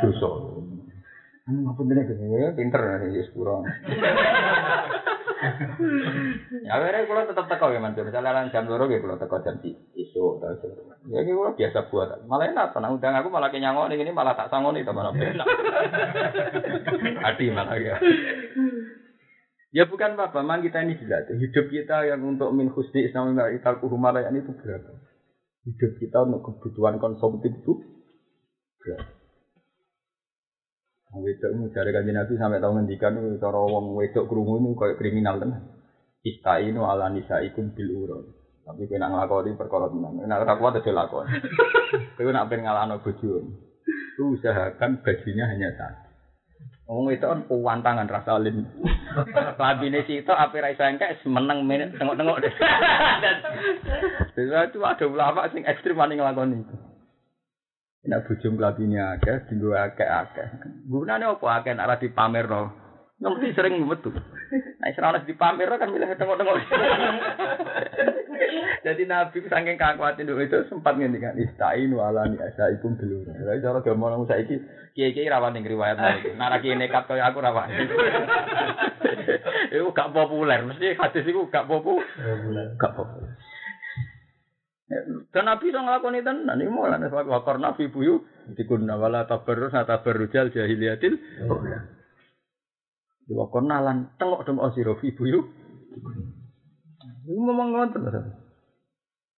Dosa. 0.00 0.28
Hmm, 1.46 1.62
apa 1.70 1.78
bener 1.86 2.10
ya, 2.10 2.50
pinter 2.58 2.82
nih 3.06 3.22
sepuro. 3.22 3.62
ya 6.66 6.74
akhirnya 6.74 7.06
kalau 7.06 7.22
tetap 7.30 7.46
teko 7.46 7.70
ya 7.70 7.78
mantu. 7.78 8.02
Misalnya 8.02 8.50
jam 8.50 8.66
loro 8.66 8.90
ya 8.90 8.98
kalau 8.98 9.14
teko 9.14 9.36
jam 9.46 9.54
atau 9.62 9.78
isu. 9.94 10.85
Ya 11.06 11.22
ini 11.22 11.38
kalau 11.38 11.54
biasa 11.54 11.78
buat. 11.86 12.08
Malah 12.26 12.46
enak, 12.50 12.66
tenang 12.74 12.98
undang 12.98 13.14
aku 13.14 13.30
malah 13.30 13.50
kenyangoni 13.54 13.94
ini 13.94 14.10
malah 14.10 14.34
tak 14.34 14.50
sangoni 14.50 14.82
itu 14.82 14.90
malah 14.90 15.14
enak. 15.14 15.46
Adi 17.30 17.46
malah 17.54 17.78
ya. 17.78 17.94
Ya 19.70 19.84
bukan 19.86 20.18
apa, 20.18 20.42
memang 20.42 20.66
kita 20.66 20.82
ini 20.82 20.98
dilatih. 20.98 21.38
Hidup 21.38 21.66
kita 21.70 22.10
yang 22.10 22.26
untuk 22.26 22.50
min 22.50 22.74
husni 22.74 23.06
islami 23.06 23.38
ma'ital 23.38 23.78
kuhumalayan 23.78 24.34
itu 24.34 24.50
berapa? 24.50 24.90
Hidup 25.66 25.92
kita 26.02 26.26
untuk 26.26 26.42
kebutuhan 26.58 26.98
konsumtif 26.98 27.54
itu 27.54 27.72
berapa? 28.82 29.16
Wedok 31.16 31.50
ini 31.56 31.72
dari 31.72 31.90
kanji 31.96 32.12
Nabi 32.12 32.34
sampai 32.36 32.60
tahu 32.60 32.72
ngendikan 32.76 33.16
itu 33.16 33.40
cara 33.40 33.56
wong 33.56 33.96
wedok 33.96 34.28
kerungu 34.28 34.60
ini 34.60 34.76
kayak 34.76 34.98
kriminal 35.00 35.40
kan. 35.40 35.72
Istainu 36.20 36.84
ala 36.84 37.08
nisaikum 37.08 37.72
bil 37.72 37.90
uron. 38.04 38.35
Tapi 38.66 38.90
kena 38.90 39.06
ngelakoni 39.06 39.54
perkara 39.54 39.86
tenan. 39.86 40.26
Nek 40.26 40.42
ora 40.42 40.58
kuat 40.58 40.82
aja 40.82 40.90
lakon. 40.90 41.30
Kowe 42.18 42.30
nak 42.34 42.50
pengen 42.50 42.66
ngalahno. 42.66 42.98
Lu 44.18 44.34
usahakan 44.34 45.06
bajunya 45.06 45.46
hanya 45.46 45.70
satu. 45.78 46.06
Ngomong 46.86 47.14
itu 47.14 47.26
kan 47.26 47.46
puwantangan 47.50 48.10
rasa 48.10 48.38
lin. 48.38 48.66
Labine 49.62 50.06
situ 50.06 50.30
ape 50.30 50.62
ra 50.62 50.70
iso 50.70 50.86
engkek 50.86 51.18
meneng 51.26 51.66
menit 51.66 51.94
tengok-tengok 51.98 52.42
deh. 52.46 52.54
Dan 54.34 54.70
itu 54.70 54.78
ada 54.82 55.04
ulama 55.06 55.50
sing 55.50 55.66
ekstrim 55.66 55.98
wani 55.98 56.14
nglakoni 56.14 56.62
itu. 56.62 56.74
Nek 58.06 58.22
bojo 58.22 58.46
mlabine 58.54 59.02
akeh, 59.02 59.50
dinggo 59.50 59.74
akeh-akeh. 59.74 60.46
Gunane 60.86 61.26
apa 61.26 61.46
akeh 61.58 61.74
nek 61.74 61.86
ora 61.90 61.98
dipamerno? 61.98 62.85
Ngerti 63.16 63.56
sering 63.56 63.80
metu. 63.80 64.12
Nek 64.12 64.98
ora 65.00 65.16
ono 65.16 65.24
dipamerno 65.24 65.80
kan 65.80 65.88
milih 65.88 66.12
tengok-tengok. 66.20 66.56
Jadi 68.84 69.02
Nabi 69.08 69.40
saking 69.48 69.80
kakuatin 69.80 70.28
itu 70.28 70.58
sempat 70.68 71.00
ngendikan 71.00 71.34
istainu 71.40 72.04
ala 72.04 72.28
ni 72.28 72.36
asaikum 72.36 72.94
dulu. 73.00 73.24
Jadi 73.24 73.64
cara 73.64 73.80
gampang 73.80 74.28
saiki 74.28 74.60
kiai-kiai 74.92 75.32
rawan 75.32 75.56
ning 75.56 75.64
riwayat 75.64 75.96
iki. 75.96 76.36
Nek 76.36 76.50
ra 76.52 76.58
kiai 76.60 76.76
nekat 76.76 77.08
kaya 77.08 77.24
aku 77.32 77.40
rawan. 77.40 77.72
Iku 79.72 79.90
gak 79.96 80.12
populer, 80.12 80.60
mesti 80.68 80.94
hadis 80.94 81.24
iku 81.24 81.48
gak 81.48 81.66
populer. 81.66 82.76
Gak 82.76 82.94
populer. 82.94 83.32
Dan 85.34 85.50
Nabi 85.50 85.74
so 85.74 85.82
ngelakoni 85.82 86.22
tenan 86.22 86.62
ini 86.62 86.70
malah 86.70 87.00
nek 87.00 87.10
wakar 87.10 87.58
Nabi 87.58 87.90
buyu 87.90 88.22
dikunna 88.54 88.94
wala 88.94 89.26
tabarrus 89.26 89.74
tabarrujal 89.74 90.54
jahiliyatil 90.54 91.18
Di 93.26 93.34
wakar 93.34 93.66
nalan 93.66 94.14
tengok 94.22 94.46
dem 94.46 94.62
osiro 94.62 94.94
fi 95.02 95.10
buyu. 95.10 95.42
Ini 97.26 97.42
memang 97.42 97.74
ngoten. 97.74 98.06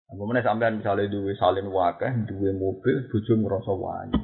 Apa 0.08 0.22
meneh 0.24 0.44
sampean 0.44 0.80
misalnya 0.80 1.08
duwe 1.08 1.32
salin 1.36 1.68
wakeh, 1.72 2.28
duwe 2.28 2.52
mobil, 2.52 3.08
bojo 3.08 3.32
ngrasa 3.32 3.72
wani. 3.72 4.16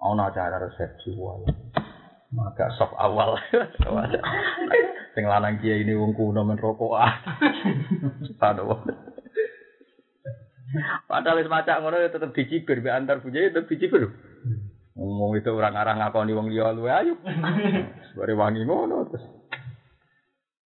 Ana 0.00 0.28
acara 0.32 0.60
resepsi 0.60 1.16
wae. 1.16 1.48
Maka 2.32 2.72
sok 2.76 2.92
awal. 2.96 3.36
Sing 5.16 5.24
lanang 5.26 5.60
kiai 5.60 5.82
ini 5.82 5.96
wong 5.96 6.12
kuno 6.12 6.44
men 6.44 6.60
rokokan. 6.60 7.10
Subhanallah. 8.28 8.80
Padahal 11.10 11.42
wis 11.42 11.50
macak 11.50 11.82
ngono 11.82 11.98
ya 11.98 12.14
tetep 12.14 12.30
dicibir 12.30 12.78
be 12.78 12.88
antar 12.94 13.18
bujaya 13.18 13.50
tetep 13.50 13.66
dicibir. 13.66 14.06
Ngomong 15.00 15.40
itu 15.40 15.48
orang 15.48 15.80
arah 15.80 15.96
ngakoni 15.96 16.36
wong 16.36 16.52
liya 16.52 16.76
luwe 16.76 16.92
ayu. 16.92 17.16
Bare 18.20 18.34
wangi 18.36 18.68
ngono 18.68 19.08
terus. 19.08 19.24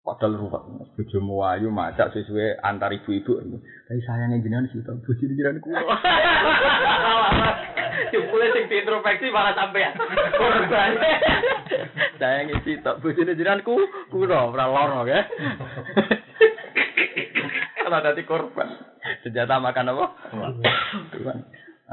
Padahal 0.02 0.36
ruwet, 0.36 0.90
bojomu 0.98 1.46
ayu 1.46 1.70
macak 1.70 2.10
sesuai 2.12 2.60
antar 2.60 2.92
ibu-ibu. 2.92 3.40
Tapi 3.88 4.00
sayangnya 4.04 4.42
jenengan 4.42 4.68
sih 4.68 4.82
tau 4.82 4.98
bojo 5.00 5.22
jenengan 5.22 5.62
kuwi. 5.62 5.80
Jupule 8.12 8.46
sing 8.52 8.66
diintrospeksi 8.68 9.30
malah 9.30 9.54
sampean. 9.54 9.96
Korban. 10.34 10.92
Sayangnya 12.20 12.58
sih 12.66 12.74
tau 12.82 12.98
bojo 12.98 13.22
jenengan 13.22 13.62
ku 13.62 13.78
kuno 14.10 14.50
ora 14.50 14.66
loro 14.66 15.06
ya. 15.08 15.24
Kalau 17.80 18.02
dadi 18.02 18.22
korban. 18.26 18.68
Senjata 19.22 19.62
makan 19.62 19.94
apa? 19.94 20.06
Tuhan. 21.16 21.38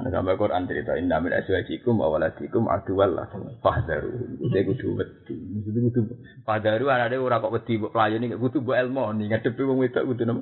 Anda 0.02 0.18
sampai 0.18 0.34
Quran 0.34 0.66
cerita 0.66 0.98
inna 0.98 1.22
min 1.22 1.30
azwajikum 1.30 2.02
wa 2.02 2.10
waladikum 2.10 2.66
aduwal 2.66 3.14
lah. 3.14 3.30
Fahdaru. 3.62 4.42
Udah 4.42 4.62
kudu 4.66 4.98
wedi. 4.98 5.38
Maksudnya 5.38 5.80
kudu 5.94 6.02
fahdaru 6.42 6.90
anake 6.90 7.22
ora 7.22 7.38
kok 7.38 7.54
wedi 7.54 7.78
mbok 7.78 7.94
pelayani 7.94 8.34
kudu 8.34 8.66
mbok 8.66 8.82
ilmu 8.82 9.14
nih 9.22 9.26
ngadepi 9.30 9.62
wong 9.62 9.78
wedok 9.78 10.10
kudu 10.10 10.26
napa? 10.26 10.42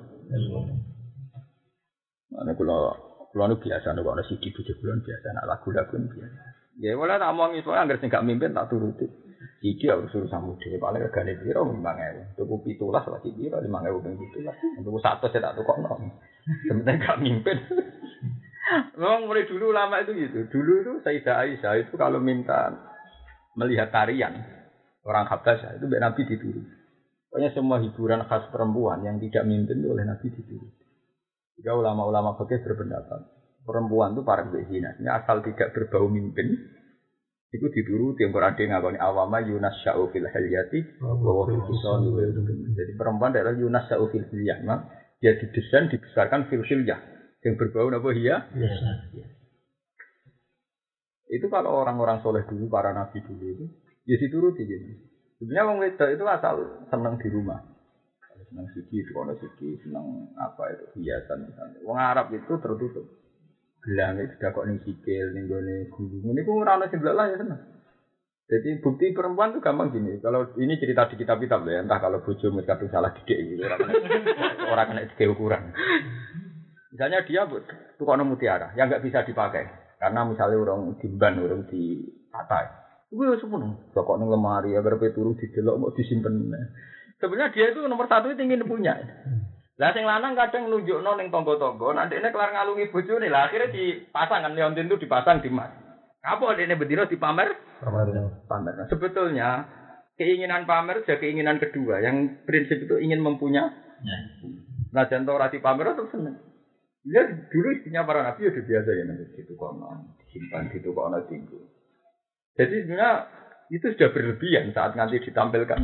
Ana 2.40 2.56
kula 2.56 2.95
kula 3.36 3.52
nu 3.52 3.60
biasa 3.60 3.91
nek 3.91 4.07
ana 4.07 4.23
siji 4.23 4.48
bojo 4.56 4.72
kula 4.80 4.95
biasa 5.03 5.27
nak 5.36 5.44
lagu-lagu 5.52 5.95
biasa. 6.07 6.40
Ya 6.80 6.95
wala 6.95 7.19
tak 7.19 7.36
omong 7.36 7.60
iso 7.60 7.76
anggere 7.76 7.99
sing 7.99 8.07
gak 8.07 8.23
mimpin 8.23 8.56
tak 8.56 8.72
turuti. 8.72 9.11
Iki 9.60 9.91
harus 9.91 10.07
suruh 10.15 10.31
samu 10.31 10.56
dhewe 10.56 10.80
paling 10.80 11.03
regane 11.03 11.36
piro 11.36 11.68
5000. 11.68 12.40
Tuku 12.40 12.80
17 12.80 12.80
lagi 13.11 13.30
piro 13.36 13.60
5000 13.60 14.07
ping 14.07 14.15
17. 14.15 14.88
Tuku 14.88 14.99
100 15.03 15.19
saya 15.36 15.44
tak 15.52 15.56
tukokno. 15.60 15.99
Sebenarnya 16.64 17.03
gak 17.03 17.19
mimpin. 17.19 17.60
Memang 18.70 19.26
mulai 19.26 19.50
dulu 19.50 19.74
lama 19.74 20.06
itu 20.06 20.14
gitu. 20.14 20.46
Dulu 20.50 20.74
itu 20.86 20.91
Sayyidah 21.02 21.36
Aisyah 21.41 21.74
itu 21.82 21.98
kalau 21.98 22.22
minta 22.22 22.70
melihat 23.58 23.90
tarian 23.90 24.46
orang 25.02 25.26
Habasyah 25.26 25.82
itu 25.82 25.86
Nabi 25.90 26.22
dituruti. 26.30 26.74
Pokoknya 27.30 27.54
semua 27.54 27.78
hiburan 27.82 28.26
khas 28.26 28.50
perempuan 28.50 29.06
yang 29.06 29.22
tidak 29.22 29.46
mimpin 29.46 29.86
oleh 29.86 30.06
Nabi 30.06 30.34
dituruti. 30.34 30.86
Jika 31.60 31.76
ulama-ulama 31.76 32.38
fakih 32.38 32.62
berpendapat 32.62 33.26
perempuan 33.68 34.16
itu 34.16 34.24
para 34.24 34.48
bezinasnya 34.48 35.22
asal 35.22 35.44
tidak 35.44 35.76
berbau 35.76 36.08
mimpin 36.08 36.56
itu 37.50 37.66
dituruti 37.74 38.24
yang 38.24 38.32
Quran 38.32 38.54
ngakoni 38.54 39.02
awama 39.02 39.41
Yunas 39.41 39.82
sya'u 39.82 40.14
fil 40.14 40.30
Jadi 40.30 40.80
perempuan 42.94 43.34
adalah 43.34 43.58
Yunas 43.58 43.90
sya'u 43.90 44.06
fil. 44.14 44.30
Dia 45.20 45.36
didesain 45.36 45.90
dibesarkan 45.90 46.48
fil 46.48 46.64
yang 47.44 47.56
berbau 47.56 47.88
apa 47.88 48.10
iya? 48.16 48.48
Itu 51.30 51.45
kalau 51.48 51.78
orang-orang 51.78 52.20
soleh 52.26 52.44
dulu, 52.49 52.68
para 52.68 52.90
nabi 52.90 53.22
dulu 53.22 53.45
itu, 53.45 53.66
ya 54.10 54.18
dituruti 54.18 54.66
gitu. 54.66 54.98
Sebenarnya 55.40 55.68
wong 55.70 55.78
wedok 55.80 56.10
itu 56.10 56.24
asal 56.26 56.56
seneng 56.90 57.16
di 57.22 57.30
rumah. 57.32 57.61
Seneng 58.49 58.66
siki, 58.74 59.06
itu 59.06 59.14
kono 59.14 59.38
siki, 59.38 59.78
seneng 59.86 60.34
apa 60.36 60.74
itu 60.74 60.99
hiasan 60.99 61.48
misalnya. 61.48 61.80
Wong 61.86 62.02
Arab 62.02 62.34
itu 62.34 62.49
tertutup. 62.60 63.06
Gelang 63.80 64.20
itu 64.20 64.36
sudah 64.36 64.49
kok 64.52 64.66
ning 64.68 64.82
sikil, 64.84 65.26
ning 65.32 65.45
gone 65.48 65.88
gulu. 65.94 66.18
Ini 66.28 66.41
kok 66.44 66.56
ora 66.57 66.76
ono 66.76 66.86
sing 66.91 66.99
lah 67.06 67.26
ya 67.30 67.38
seneng. 67.40 67.61
Jadi 68.49 68.82
bukti 68.82 69.14
perempuan 69.14 69.53
itu 69.53 69.61
gampang 69.61 69.94
gini. 69.94 70.18
Kalau 70.18 70.49
ini 70.57 70.82
cerita 70.82 71.06
di 71.06 71.22
kitab-kitab 71.22 71.61
ya, 71.70 71.86
entah 71.86 72.02
kalau 72.02 72.26
bojo 72.26 72.49
kadung 72.66 72.90
salah 72.90 73.14
didik 73.14 73.38
gitu 73.45 73.61
orang 73.70 73.86
kena, 73.86 73.94
orang 74.74 74.86
kena 74.90 75.30
ukuran. 75.30 75.64
Misalnya 76.90 77.22
dia 77.22 77.45
tukang 78.02 78.26
mutiara 78.26 78.74
yang 78.74 78.90
nggak 78.90 79.06
bisa 79.06 79.22
dipakai 79.22 79.70
karena 80.02 80.26
misalnya 80.26 80.57
orang 80.57 80.98
dimban, 80.98 81.38
orang 81.38 81.68
di 81.70 82.02
tata. 82.34 82.66
Gue 83.10 83.30
ya 83.30 83.38
sepuluh, 83.41 83.74
pokok 83.94 84.22
neng 84.22 84.30
lemari 84.30 84.78
agar 84.78 84.98
turu 85.14 85.34
di 85.34 85.49
delok 85.49 85.78
mau 85.82 85.94
disimpan. 85.94 86.34
Sebenarnya 87.18 87.53
dia 87.53 87.66
itu 87.74 87.82
nomor 87.90 88.06
satu 88.06 88.30
itu 88.30 88.41
ingin 88.41 88.70
punya. 88.70 88.95
Lah 89.82 89.90
sing 89.95 90.06
lanang 90.06 90.38
kadang 90.38 90.70
nunjuk 90.70 91.02
neng 91.02 91.34
tonggo-tonggo, 91.34 91.94
nanti 91.94 92.22
ini 92.22 92.30
kelar 92.30 92.53
ngalungi 92.53 92.94
bojo 92.94 93.18
nih 93.18 93.34
lah 93.34 93.49
akhirnya 93.49 93.74
dipasang 93.74 94.45
kan 94.45 94.53
leontin 94.53 94.88
itu 94.90 95.02
dipasang 95.02 95.41
di 95.41 95.49
mas. 95.49 95.74
Apa 96.22 96.53
ini 96.60 96.76
bedino 96.76 97.07
dipamer? 97.10 97.56
Pamer. 97.80 98.07
Pamer. 98.45 98.74
Nah, 98.76 98.88
sebetulnya 98.91 99.49
keinginan 100.20 100.68
pamer 100.68 101.02
sudah 101.02 101.18
keinginan 101.18 101.57
kedua. 101.64 102.03
Yang 102.03 102.44
prinsip 102.44 102.78
itu 102.84 102.99
ingin 102.99 103.24
mempunyai. 103.24 103.72
Ya. 104.03 104.18
Nah 104.94 105.03
jantung 105.07 105.40
ora 105.40 105.48
dipamer 105.48 105.95
terus 105.95 106.11
seneng. 106.11 106.49
Ya 107.10 107.26
dulu 107.26 107.68
istrinya 107.73 108.06
para 108.06 108.22
nabi 108.22 108.45
ya 108.45 108.53
biasa 108.53 108.90
ya 108.94 109.03
nanti 109.10 109.26
situ 109.34 109.57
kono 109.57 110.14
disimpan 110.22 110.69
situ 110.69 110.94
kono 110.94 111.18
tinggu. 111.26 111.57
Jadi 112.53 112.86
sebenarnya 112.86 113.26
itu 113.73 113.86
sudah 113.98 114.10
berlebihan 114.14 114.69
saat 114.77 114.94
nanti 114.94 115.18
ditampilkan. 115.18 115.80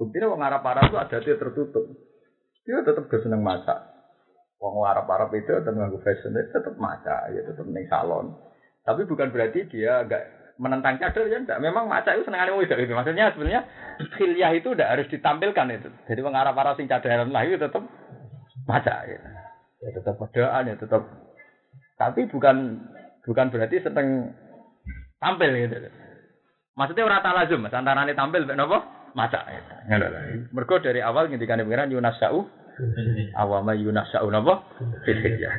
Buktinya 0.00 0.32
wong 0.32 0.40
Arab 0.40 0.64
Arab 0.64 0.88
itu 0.88 0.96
ada 0.96 1.16
dia 1.20 1.36
tertutup. 1.36 1.84
Dia 2.64 2.80
tetap 2.80 3.12
gak 3.12 3.20
seneng 3.20 3.44
masak. 3.44 3.76
Wong 4.56 4.80
Arab 4.88 5.04
Arab 5.04 5.36
itu 5.36 5.52
tetap 5.52 5.74
nganggo 5.76 6.00
fashion 6.00 6.32
tetap 6.32 6.74
masak, 6.80 7.28
ya 7.36 7.44
tetap 7.44 7.68
ning 7.68 7.84
salon. 7.92 8.32
Tapi 8.84 9.04
bukan 9.04 9.28
berarti 9.32 9.68
dia 9.68 10.00
agak 10.00 10.22
menentang 10.56 10.96
cadel 10.96 11.28
ya 11.28 11.44
enggak. 11.44 11.60
Memang 11.60 11.90
masak 11.90 12.16
itu 12.16 12.24
senengannya 12.24 12.56
wong 12.56 12.64
itu. 12.64 12.94
Maksudnya 12.94 13.34
sebenarnya 13.36 13.62
khilyah 14.16 14.52
itu 14.56 14.72
udah 14.72 14.86
harus 14.96 15.06
ditampilkan 15.12 15.66
itu. 15.76 15.88
Jadi 16.08 16.20
wong 16.24 16.36
Arab 16.38 16.56
Arab 16.56 16.78
sing 16.80 16.88
cadelan 16.88 17.28
lah 17.34 17.42
itu 17.44 17.60
tetap 17.60 17.82
masak 18.64 18.96
ya. 19.10 19.33
Ya 19.84 19.90
tetap 19.92 20.16
padaan 20.16 20.72
ya 20.72 20.74
tetap. 20.80 21.04
Tapi 22.00 22.26
bukan 22.32 22.80
bukan 23.28 23.46
berarti 23.52 23.84
seneng 23.84 24.32
tampil 25.20 25.52
gitu. 25.52 25.76
Maksudnya 26.74 27.06
ora 27.06 27.22
talazum, 27.22 27.62
Mas, 27.62 27.76
antarane 27.76 28.18
tampil 28.18 28.48
mek 28.48 28.58
napa? 28.58 28.82
Maca. 29.14 29.46
Lho. 29.86 30.50
Mergo 30.50 30.82
dari 30.82 30.98
awal 30.98 31.30
ngendikane 31.30 31.62
pengiran 31.62 31.92
Yunus 31.92 32.18
Sa'u 32.18 32.42
awama 33.38 33.78
Yunus 33.78 34.10
Sa'u? 34.10 34.26
Fil 35.06 35.20
hijjah. 35.22 35.54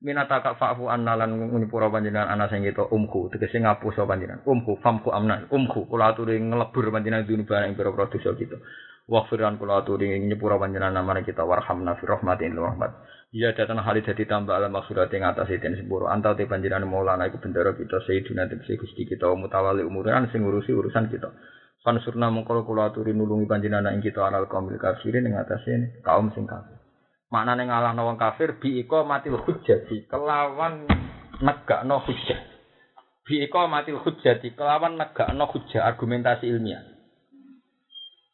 Minata 0.00 0.44
kak 0.44 0.60
fa'fu 0.60 0.92
anna 0.92 1.16
lan 1.16 1.34
ngunipura 1.36 1.88
panjenengan 1.88 2.28
ana 2.28 2.52
sing 2.52 2.64
kita 2.64 2.84
umku 2.92 3.32
tegese 3.32 3.56
ngapus 3.64 3.96
panjenengan 4.04 4.44
umku 4.44 4.76
famku 4.84 5.08
amna 5.08 5.48
umku 5.48 5.88
kula 5.88 6.12
aturi 6.12 6.36
ngelebur 6.36 6.92
panjenengan 6.92 7.24
dunubana 7.24 7.64
ing 7.64 7.80
pira-pira 7.80 8.04
dosa 8.12 8.36
kita 8.36 8.60
waghfiran 9.06 9.58
kula 9.58 9.86
aturi 9.86 10.18
nyepura 10.18 10.58
panjenengan 10.58 10.98
namane 10.98 11.22
kita 11.22 11.46
warhamna 11.46 11.94
fi 11.98 12.04
rahmatin 12.10 12.58
rahmat 12.58 12.92
Iya 13.36 13.52
datang 13.52 13.82
hari 13.84 14.00
jadi 14.00 14.24
tambah 14.24 14.54
alam 14.54 14.72
maksudat 14.72 15.12
yang 15.12 15.28
atas 15.28 15.52
itu 15.52 15.68
sepuro. 15.76 16.08
Antau 16.08 16.32
te 16.32 16.48
panjiran 16.48 16.88
maulana 16.88 17.28
iku 17.28 17.36
bendera 17.36 17.76
kita 17.76 18.00
sayyidina 18.08 18.48
tegese 18.48 18.80
gusti 18.80 19.04
kita 19.04 19.28
mutawali 19.36 19.84
umuran 19.84 20.30
sing 20.32 20.40
ngurusi 20.40 20.72
urusan 20.72 21.12
kita. 21.12 21.36
Fansurna 21.84 22.32
mongkol 22.32 22.64
kula 22.64 22.88
aturi 22.88 23.12
nulungi 23.12 23.44
panjenengan 23.44 23.92
ing 23.92 24.00
kita 24.00 24.24
alal 24.24 24.48
kaumil 24.48 24.80
kafirin 24.80 25.28
ing 25.28 25.36
atase 25.36 26.00
kaum 26.00 26.32
sing 26.32 26.48
kafir. 26.48 26.80
Maknane 27.28 27.68
ngalahno 27.68 28.08
wong 28.08 28.16
kafir 28.16 28.56
bi 28.56 28.80
iko 28.80 29.04
matil 29.04 29.36
hujjati 29.36 30.08
kelawan 30.08 30.88
negakno 31.42 32.00
hujjah. 32.08 32.40
Bi 33.26 33.44
iko 33.44 33.68
matil 33.68 34.00
hujjati 34.00 34.56
kelawan 34.56 34.96
negakno 34.96 35.44
hujjah 35.50 35.84
argumentasi 35.84 36.48
ilmiah. 36.48 36.95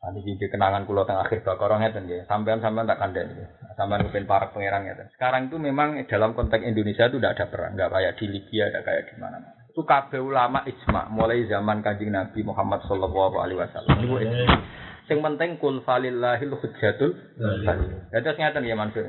Nanti 0.02 0.18
iki 0.26 0.50
kenangan 0.50 0.82
kula 0.82 1.06
teng 1.06 1.14
akhir 1.14 1.46
bakara 1.46 1.78
ngeten 1.78 2.10
nggih. 2.10 2.26
Sampean-sampean 2.26 2.90
tak 2.90 2.98
kandhani 2.98 3.38
nggih. 3.38 3.48
Sampean 3.78 4.02
kepen 4.02 4.26
para 4.26 4.50
pangeran 4.50 4.82
ngeten. 4.82 5.06
Sekarang 5.14 5.46
itu 5.46 5.62
memang 5.62 5.94
dalam 6.10 6.34
konteks 6.34 6.66
Indonesia 6.66 7.06
itu 7.06 7.22
tidak 7.22 7.38
ada 7.38 7.46
perang, 7.46 7.78
enggak 7.78 7.94
kayak 7.94 8.12
di 8.18 8.26
Libya, 8.26 8.66
enggak 8.74 8.84
kayak 8.90 9.02
di 9.06 9.14
mana-mana. 9.22 9.62
Itu 9.70 9.86
kabeh 9.86 10.18
ulama 10.18 10.66
ijma 10.66 11.06
mulai 11.06 11.46
zaman 11.46 11.86
Kanjeng 11.86 12.10
Nabi 12.10 12.42
Muhammad 12.42 12.82
sallallahu 12.90 13.36
alaihi 13.38 13.62
wasallam. 13.62 13.94
Ibu 14.02 14.16
ijma. 14.26 14.54
Sing 15.06 15.18
penting 15.22 15.62
kul 15.62 15.86
falillahil 15.86 16.50
hujjatul 16.50 17.10
baligh. 17.62 18.10
Ya 18.10 18.18
terus 18.26 18.38
ngeten 18.42 18.66
ya 18.66 18.74
Mansur. 18.74 19.06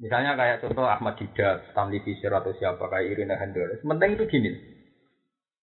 Misalnya 0.00 0.38
kayak 0.38 0.64
contoh 0.64 0.86
Ahmad 0.86 1.18
Didat, 1.18 1.66
Stanley 1.74 2.00
Fisher 2.06 2.32
atau 2.32 2.54
siapa 2.56 2.88
kayak 2.88 3.10
Irina 3.10 3.36
Hendel. 3.36 3.82
Penting 3.82 4.16
itu 4.16 4.24
gini 4.30 4.79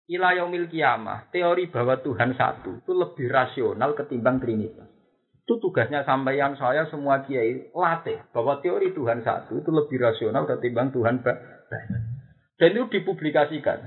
ila 0.06 0.30
kiamah, 0.70 1.30
teori 1.34 1.66
bahwa 1.70 1.98
Tuhan 1.98 2.38
satu 2.38 2.82
itu 2.82 2.92
lebih 2.94 3.26
rasional 3.26 3.98
ketimbang 3.98 4.38
Trinitas. 4.38 4.86
Itu 5.46 5.62
tugasnya 5.62 6.02
sampeyan 6.02 6.58
saya 6.58 6.90
semua 6.90 7.22
kiai 7.22 7.70
latih 7.70 8.18
bahwa 8.34 8.58
teori 8.58 8.90
Tuhan 8.94 9.22
satu 9.22 9.62
itu 9.62 9.70
lebih 9.70 10.02
rasional 10.02 10.46
ketimbang 10.46 10.90
Tuhan 10.90 11.22
banyak. 11.22 12.02
Dan 12.56 12.68
itu 12.74 12.84
dipublikasikan. 12.98 13.78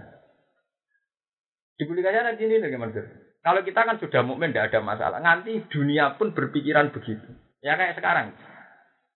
Dipublikasikan 1.79 2.35
di 2.35 2.47
sini 2.47 2.63
bagaimana? 2.63 2.91
Kalau 3.39 3.61
kita 3.63 3.81
kan 3.87 3.95
sudah 3.99 4.21
mukmin 4.23 4.51
tidak 4.51 4.71
ada 4.71 4.79
masalah. 4.83 5.19
Nanti 5.23 5.63
dunia 5.71 6.19
pun 6.19 6.35
berpikiran 6.35 6.91
begitu. 6.91 7.27
Ya 7.63 7.79
kayak 7.79 7.95
sekarang. 7.99 8.35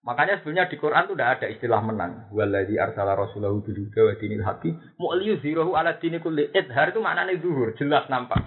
Makanya 0.04 0.44
sebenarnya 0.44 0.68
di 0.68 0.76
Quran 0.76 1.08
itu 1.08 1.16
tidak 1.16 1.32
ada 1.40 1.48
istilah 1.48 1.80
menang. 1.80 2.28
Waladhi 2.36 2.76
arsala 2.76 3.16
rasulahu 3.16 3.64
biduga 3.64 4.04
wa 4.04 4.14
dinil 4.20 4.44
haqi 4.44 4.76
mu'liyu 5.00 5.40
zirahu 5.40 5.80
ala 5.80 5.96
dini 5.96 6.20
kulli 6.20 6.52
idhar 6.52 6.92
itu 6.92 7.00
maknanya 7.00 7.40
zuhur, 7.40 7.72
jelas 7.80 8.04
nampak. 8.12 8.44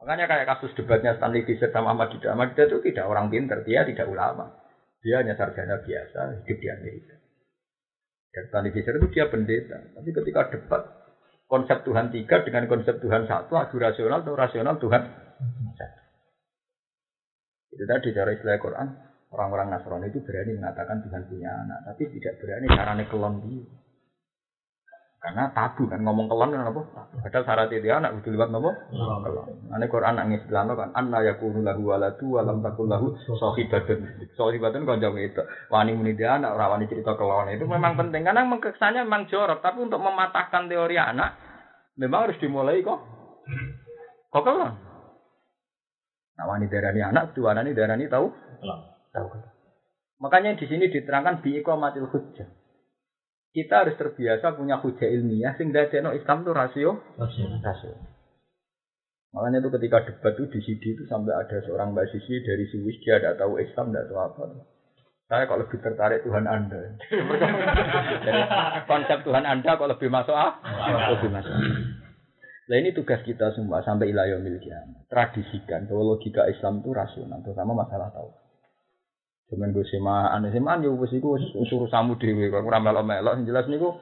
Makanya 0.00 0.24
kayak 0.24 0.48
kasus 0.56 0.72
debatnya 0.72 1.20
Stanley 1.20 1.44
Fisher 1.44 1.68
sama 1.68 1.92
Ahmad 1.92 2.12
Didah. 2.16 2.32
Ahmad 2.32 2.56
Didah 2.56 2.68
itu 2.68 2.80
tidak 2.92 3.08
orang 3.08 3.28
pintar, 3.28 3.60
dia 3.64 3.84
tidak 3.84 4.08
ulama. 4.08 4.56
Dia 5.04 5.20
hanya 5.20 5.36
sarjana 5.36 5.84
biasa, 5.84 6.44
hidup 6.44 6.58
di 6.60 6.68
Amerika. 6.72 7.14
Dan 8.32 8.44
Stanley 8.48 8.72
Fisher 8.72 8.96
itu 8.96 9.08
dia 9.12 9.28
pendeta. 9.28 9.80
Tapi 9.96 10.10
ketika 10.16 10.48
debat, 10.48 10.82
konsep 11.44 11.84
Tuhan 11.84 12.08
tiga 12.08 12.40
dengan 12.40 12.64
konsep 12.72 13.04
Tuhan 13.04 13.28
satu, 13.28 13.52
adu 13.56 13.76
rasional 13.76 14.24
atau 14.24 14.32
rasional 14.32 14.80
Tuhan 14.80 15.02
satu. 15.76 16.00
Itu 17.76 17.84
tadi 17.84 18.08
cara 18.16 18.32
istilah 18.32 18.60
Quran. 18.60 18.88
Orang-orang 19.34 19.74
Nasrani 19.74 20.14
itu 20.14 20.22
berani 20.22 20.54
mengatakan 20.54 21.02
Tuhan 21.02 21.26
punya 21.26 21.50
anak, 21.50 21.90
tapi 21.90 22.06
tidak 22.06 22.38
berani 22.38 22.66
caranya 22.70 23.04
kelon 23.10 23.34
dia. 23.42 23.66
Karena 25.18 25.48
tabu 25.56 25.88
kan 25.88 26.04
ngomong 26.04 26.28
kelon 26.30 26.52
kan 26.54 26.68
apa? 26.68 26.82
Padahal 27.24 27.44
syarat 27.48 27.72
itu 27.72 27.88
anak 27.90 28.12
butuh 28.20 28.30
liwat 28.30 28.52
apa? 28.54 28.70
Kelon. 28.94 29.48
Ane 29.74 29.86
Quran 29.90 30.14
nangis 30.20 30.44
bilang 30.46 30.70
kan 30.70 30.94
anna 30.94 31.18
yakunu 31.24 31.66
lahu 31.66 31.82
waladu 31.90 32.38
wa 32.38 32.46
lam 32.46 32.62
takul 32.62 32.86
lahu 32.86 33.16
sahibatun. 33.26 34.04
Sahibatun 34.38 34.86
kan 34.86 35.02
jauh 35.02 35.18
itu. 35.18 35.42
Wani 35.72 35.98
muni 35.98 36.14
dia 36.14 36.38
anak 36.38 36.54
ora 36.54 36.76
wani 36.76 36.86
cerita 36.86 37.18
kelon 37.18 37.50
itu 37.50 37.66
memang 37.66 37.98
penting 37.98 38.22
karena 38.22 38.46
kesannya 38.46 39.02
memang 39.02 39.26
jorok, 39.26 39.64
tapi 39.64 39.82
untuk 39.82 39.98
mematahkan 39.98 40.70
teori 40.70 40.94
anak 40.94 41.34
memang 41.98 42.30
harus 42.30 42.38
dimulai 42.38 42.84
kok. 42.86 43.00
Kok 44.30 44.44
kelon? 44.46 44.74
Nah, 46.38 46.44
wani 46.50 46.70
darani 46.70 47.00
anak, 47.00 47.34
dua 47.34 47.56
darani 47.56 48.06
tahu? 48.12 48.28
Makanya 50.18 50.58
di 50.58 50.66
sini 50.66 50.90
diterangkan 50.90 51.40
bi 51.44 51.58
iqamatil 51.62 52.10
hujjah. 52.10 52.48
Kita 53.54 53.86
harus 53.86 53.94
terbiasa 53.94 54.58
punya 54.58 54.82
hujah 54.82 55.06
ilmiah 55.06 55.54
sehingga 55.54 55.86
no 56.02 56.10
Islam 56.10 56.42
itu 56.42 56.50
rasio 56.50 56.90
rasio. 57.62 57.94
Makanya 59.34 59.62
itu 59.62 59.70
ketika 59.78 59.98
debat 60.06 60.34
itu 60.38 60.46
di 60.50 60.60
CD 60.62 60.82
itu 60.94 61.06
sampai 61.10 61.34
ada 61.34 61.58
seorang 61.62 61.94
mbak 61.94 62.06
Sisi 62.10 62.42
dari 62.42 62.66
Swiss 62.70 63.02
dia 63.02 63.18
tidak 63.18 63.38
tahu 63.38 63.58
Islam 63.58 63.90
tidak 63.90 64.06
tahu 64.10 64.18
apa. 64.22 64.42
Saya 65.24 65.48
kok 65.50 65.60
lebih 65.62 65.78
tertarik 65.80 66.20
Tuhan 66.22 66.46
Anda. 66.46 67.00
Jadi, 68.22 68.42
konsep 68.90 69.18
Tuhan 69.24 69.42
Anda 69.42 69.70
kok 69.74 69.90
lebih 69.90 70.08
masuk 70.12 70.36
ah? 70.36 70.58
Lebih 71.16 71.30
masuk. 71.32 71.54
Nah 72.64 72.76
ini 72.80 72.94
tugas 72.94 73.20
kita 73.26 73.50
semua 73.58 73.82
sampai 73.82 74.14
ilayah 74.14 74.38
miliknya. 74.38 74.84
Tradisikan 75.10 75.86
bahwa 75.90 76.14
logika 76.14 76.46
Islam 76.46 76.80
itu 76.84 76.90
rasional, 76.94 77.42
terutama 77.42 77.72
masalah 77.76 78.08
tahu. 78.14 78.43
Cuman 79.54 79.70
gue 79.70 79.86
semaan, 79.86 80.42
semaan 80.50 80.82
yo 80.82 80.98
wis 80.98 81.14
iku 81.14 81.38
suruh 81.70 81.86
samu 81.86 82.18
dhewe 82.18 82.50
kok 82.50 82.66
ora 82.66 82.82
melok-melok. 82.82 83.38
Sing 83.38 83.46
jelas 83.46 83.70
niku 83.70 83.94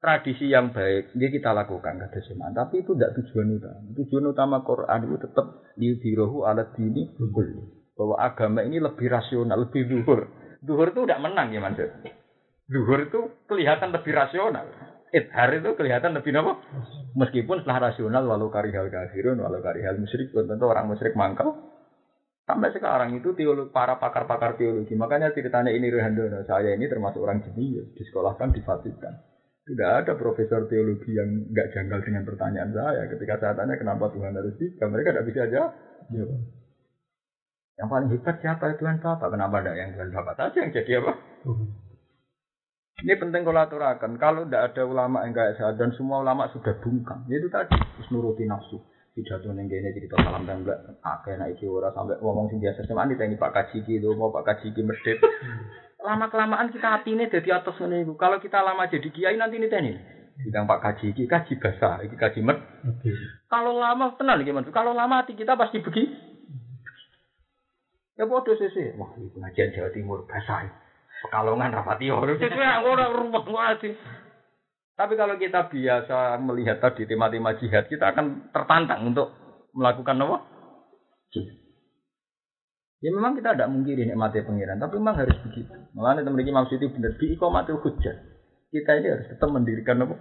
tradisi 0.00 0.48
yang 0.48 0.70
baik 0.70 1.12
ini 1.18 1.26
kita 1.34 1.50
lakukan 1.50 1.98
kata 1.98 2.20
semaan 2.24 2.56
tapi 2.56 2.84
itu 2.84 2.96
tidak 2.96 3.16
tujuan 3.20 3.58
utama. 3.60 3.78
Tujuan 3.96 4.24
utama 4.30 4.56
Quran 4.64 5.00
itu 5.08 5.16
tetap 5.18 5.46
dirohu 5.76 6.48
alat 6.48 6.72
dini 6.72 7.10
bahwa 7.96 8.16
agama 8.20 8.60
ini 8.62 8.76
lebih 8.78 9.08
rasional 9.08 9.66
lebih 9.66 9.88
duhur 9.88 10.28
duhur 10.60 10.92
itu 10.92 11.00
tidak 11.08 11.20
menang 11.24 11.48
ya 11.50 11.60
maksud 11.64 11.90
duhur 12.68 12.98
itu 13.02 13.20
kelihatan 13.50 13.90
lebih 13.90 14.12
rasional. 14.12 14.68
Idhar 15.10 15.48
itu 15.54 15.70
kelihatan 15.74 16.12
lebih 16.18 16.34
nopo 16.34 16.60
meskipun 17.16 17.64
setelah 17.64 17.90
rasional 17.90 18.22
walau 18.30 18.52
karihal 18.52 18.86
kafirun 18.92 19.42
walau 19.42 19.58
karihal 19.58 19.96
musyrik 19.96 20.30
tentu 20.30 20.64
orang 20.70 20.86
musyrik 20.86 21.16
mangkal 21.18 21.56
Sampai 22.46 22.70
sekarang 22.70 23.10
itu 23.18 23.34
teologi, 23.34 23.74
para 23.74 23.98
pakar-pakar 23.98 24.54
teologi. 24.54 24.94
Makanya 24.94 25.34
ceritanya 25.34 25.74
ini 25.74 25.90
Rehandono. 25.90 26.46
Saya 26.46 26.78
ini 26.78 26.86
termasuk 26.86 27.18
orang 27.18 27.42
jenius. 27.42 27.90
Disekolahkan 27.98 28.54
di 28.54 28.62
Vatikan. 28.62 29.18
Tidak 29.66 29.90
ada 29.90 30.14
profesor 30.14 30.70
teologi 30.70 31.10
yang 31.10 31.50
nggak 31.50 31.74
janggal 31.74 31.98
dengan 32.06 32.22
pertanyaan 32.22 32.70
saya. 32.70 33.10
Ketika 33.10 33.42
saya 33.42 33.58
tanya 33.58 33.74
kenapa 33.74 34.14
Tuhan 34.14 34.30
harus 34.30 34.54
tiga, 34.62 34.86
mereka 34.86 35.10
tidak 35.10 35.26
bisa 35.26 35.40
aja 35.42 35.62
jawab. 36.06 36.40
Yang 37.76 37.88
paling 37.90 38.08
hebat 38.14 38.36
siapa 38.38 38.64
Tuhan 38.78 38.96
Bapak? 39.02 39.28
Kenapa 39.34 39.56
tidak 39.58 39.76
yang 39.82 39.90
Tuhan 39.98 40.10
Bapak 40.14 40.34
saja 40.38 40.58
yang 40.62 40.70
jadi 40.70 40.92
apa? 41.02 41.12
Ini 43.02 43.14
penting 43.26 43.42
kalau 43.42 43.60
aturakan. 43.66 44.12
Kalau 44.22 44.46
tidak 44.46 44.62
ada 44.70 44.82
ulama 44.86 45.26
yang 45.26 45.34
kayak 45.34 45.58
saya 45.58 45.74
dan 45.74 45.90
semua 45.98 46.22
ulama 46.22 46.46
sudah 46.54 46.78
bungkam, 46.78 47.26
itu 47.26 47.50
tadi 47.50 47.74
harus 47.74 48.06
nuruti 48.14 48.46
nafsu 48.46 48.78
pidato 49.16 49.48
ning 49.56 49.64
kene 49.72 49.96
cerita 49.96 50.20
salam 50.20 50.44
tembak. 50.44 51.00
Akeh 51.00 51.40
nek 51.40 51.56
iki 51.56 51.64
ora 51.64 51.88
sampai 51.96 52.20
ngomong 52.20 52.52
sing 52.52 52.60
biasa. 52.60 52.84
Sama 52.84 53.08
diteni 53.08 53.40
Pak 53.40 53.56
Kaji 53.56 53.80
iki 53.80 53.96
lho 53.96 54.12
mau 54.12 54.28
Pak 54.28 54.44
Kaji 54.44 54.76
iki 54.76 54.84
medhit 54.84 55.16
lama 56.04 56.28
kelamaan 56.32 56.68
kita 56.68 57.00
atine 57.00 57.32
dadi 57.32 57.48
atas 57.48 57.80
ngene 57.80 58.04
iku. 58.04 58.20
Kalau 58.20 58.36
kita 58.36 58.60
lama 58.60 58.84
jadi 58.84 59.08
kiai 59.08 59.40
nanti 59.40 59.56
niteni. 59.56 59.96
Bidang 60.44 60.68
Pak 60.68 60.84
Kaji 60.84 61.16
iki 61.16 61.24
kaji 61.24 61.56
basah 61.56 62.04
iki 62.04 62.20
kaji 62.20 62.44
med. 62.44 62.60
Kalau 63.48 63.80
lama 63.80 64.12
tenang 64.20 64.44
iki 64.44 64.52
kalau 64.68 64.92
lama 64.92 65.24
hati 65.24 65.32
kita 65.32 65.56
pasti 65.56 65.80
begitu 65.80 66.36
Ya 68.16 68.24
bodoh 68.24 68.56
sih 68.56 68.96
Wah, 68.96 69.12
ini 69.20 69.28
pengajian 69.28 69.76
Jawa 69.76 69.92
Timur 69.92 70.24
bahasa 70.24 70.72
Pekalongan 71.20 71.72
rapati 71.72 72.08
orang. 72.08 72.40
Sesuai 72.40 72.84
orang 72.84 73.12
ruwet 73.12 73.44
wajib. 73.48 73.92
Tapi 74.96 75.12
kalau 75.14 75.36
kita 75.36 75.68
biasa 75.68 76.40
melihat 76.40 76.80
tadi 76.80 77.04
tema-tema 77.04 77.52
jihad, 77.60 77.84
kita 77.86 78.16
akan 78.16 78.48
tertantang 78.48 79.12
untuk 79.12 79.28
melakukan 79.76 80.24
apa? 80.24 80.36
Jihad. 81.36 81.56
Ya 83.04 83.12
memang 83.12 83.36
kita 83.36 83.52
tidak 83.52 83.68
mungkin 83.68 83.92
nikmati 83.92 84.40
pengiran, 84.40 84.80
tapi 84.80 84.96
memang 84.96 85.20
harus 85.20 85.36
begitu. 85.44 85.68
Malah 85.92 86.24
teman 86.24 86.40
ini 86.40 86.48
itu 86.48 86.88
benar. 86.88 87.12
Di 87.20 87.26
ikomatu 87.36 87.76
hujah. 87.84 88.16
Kita 88.72 88.90
ini 88.96 89.06
harus 89.12 89.28
tetap 89.28 89.52
mendirikan 89.52 90.00
apa? 90.00 90.16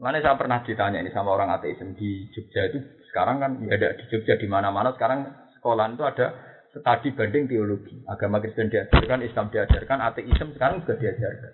Makanya 0.00 0.24
saya 0.24 0.40
pernah 0.40 0.64
ditanya 0.64 1.04
ini 1.04 1.12
sama 1.12 1.36
orang 1.36 1.52
ateisme 1.52 1.92
di 1.92 2.32
Jogja 2.32 2.72
itu 2.72 2.80
sekarang 3.12 3.36
kan 3.36 3.60
ya 3.68 3.76
ada 3.76 4.00
di 4.00 4.08
Jogja 4.08 4.40
di 4.40 4.48
mana-mana 4.48 4.96
sekarang 4.96 5.28
sekolah 5.60 5.92
itu 5.92 6.04
ada 6.08 6.26
studi 6.72 7.12
banding 7.12 7.44
teologi. 7.52 8.00
Agama 8.08 8.40
Kristen 8.40 8.72
diajarkan, 8.72 9.20
Islam 9.20 9.52
diajarkan, 9.52 9.98
ateisme 10.00 10.56
sekarang 10.56 10.88
juga 10.88 10.94
diajarkan. 11.04 11.52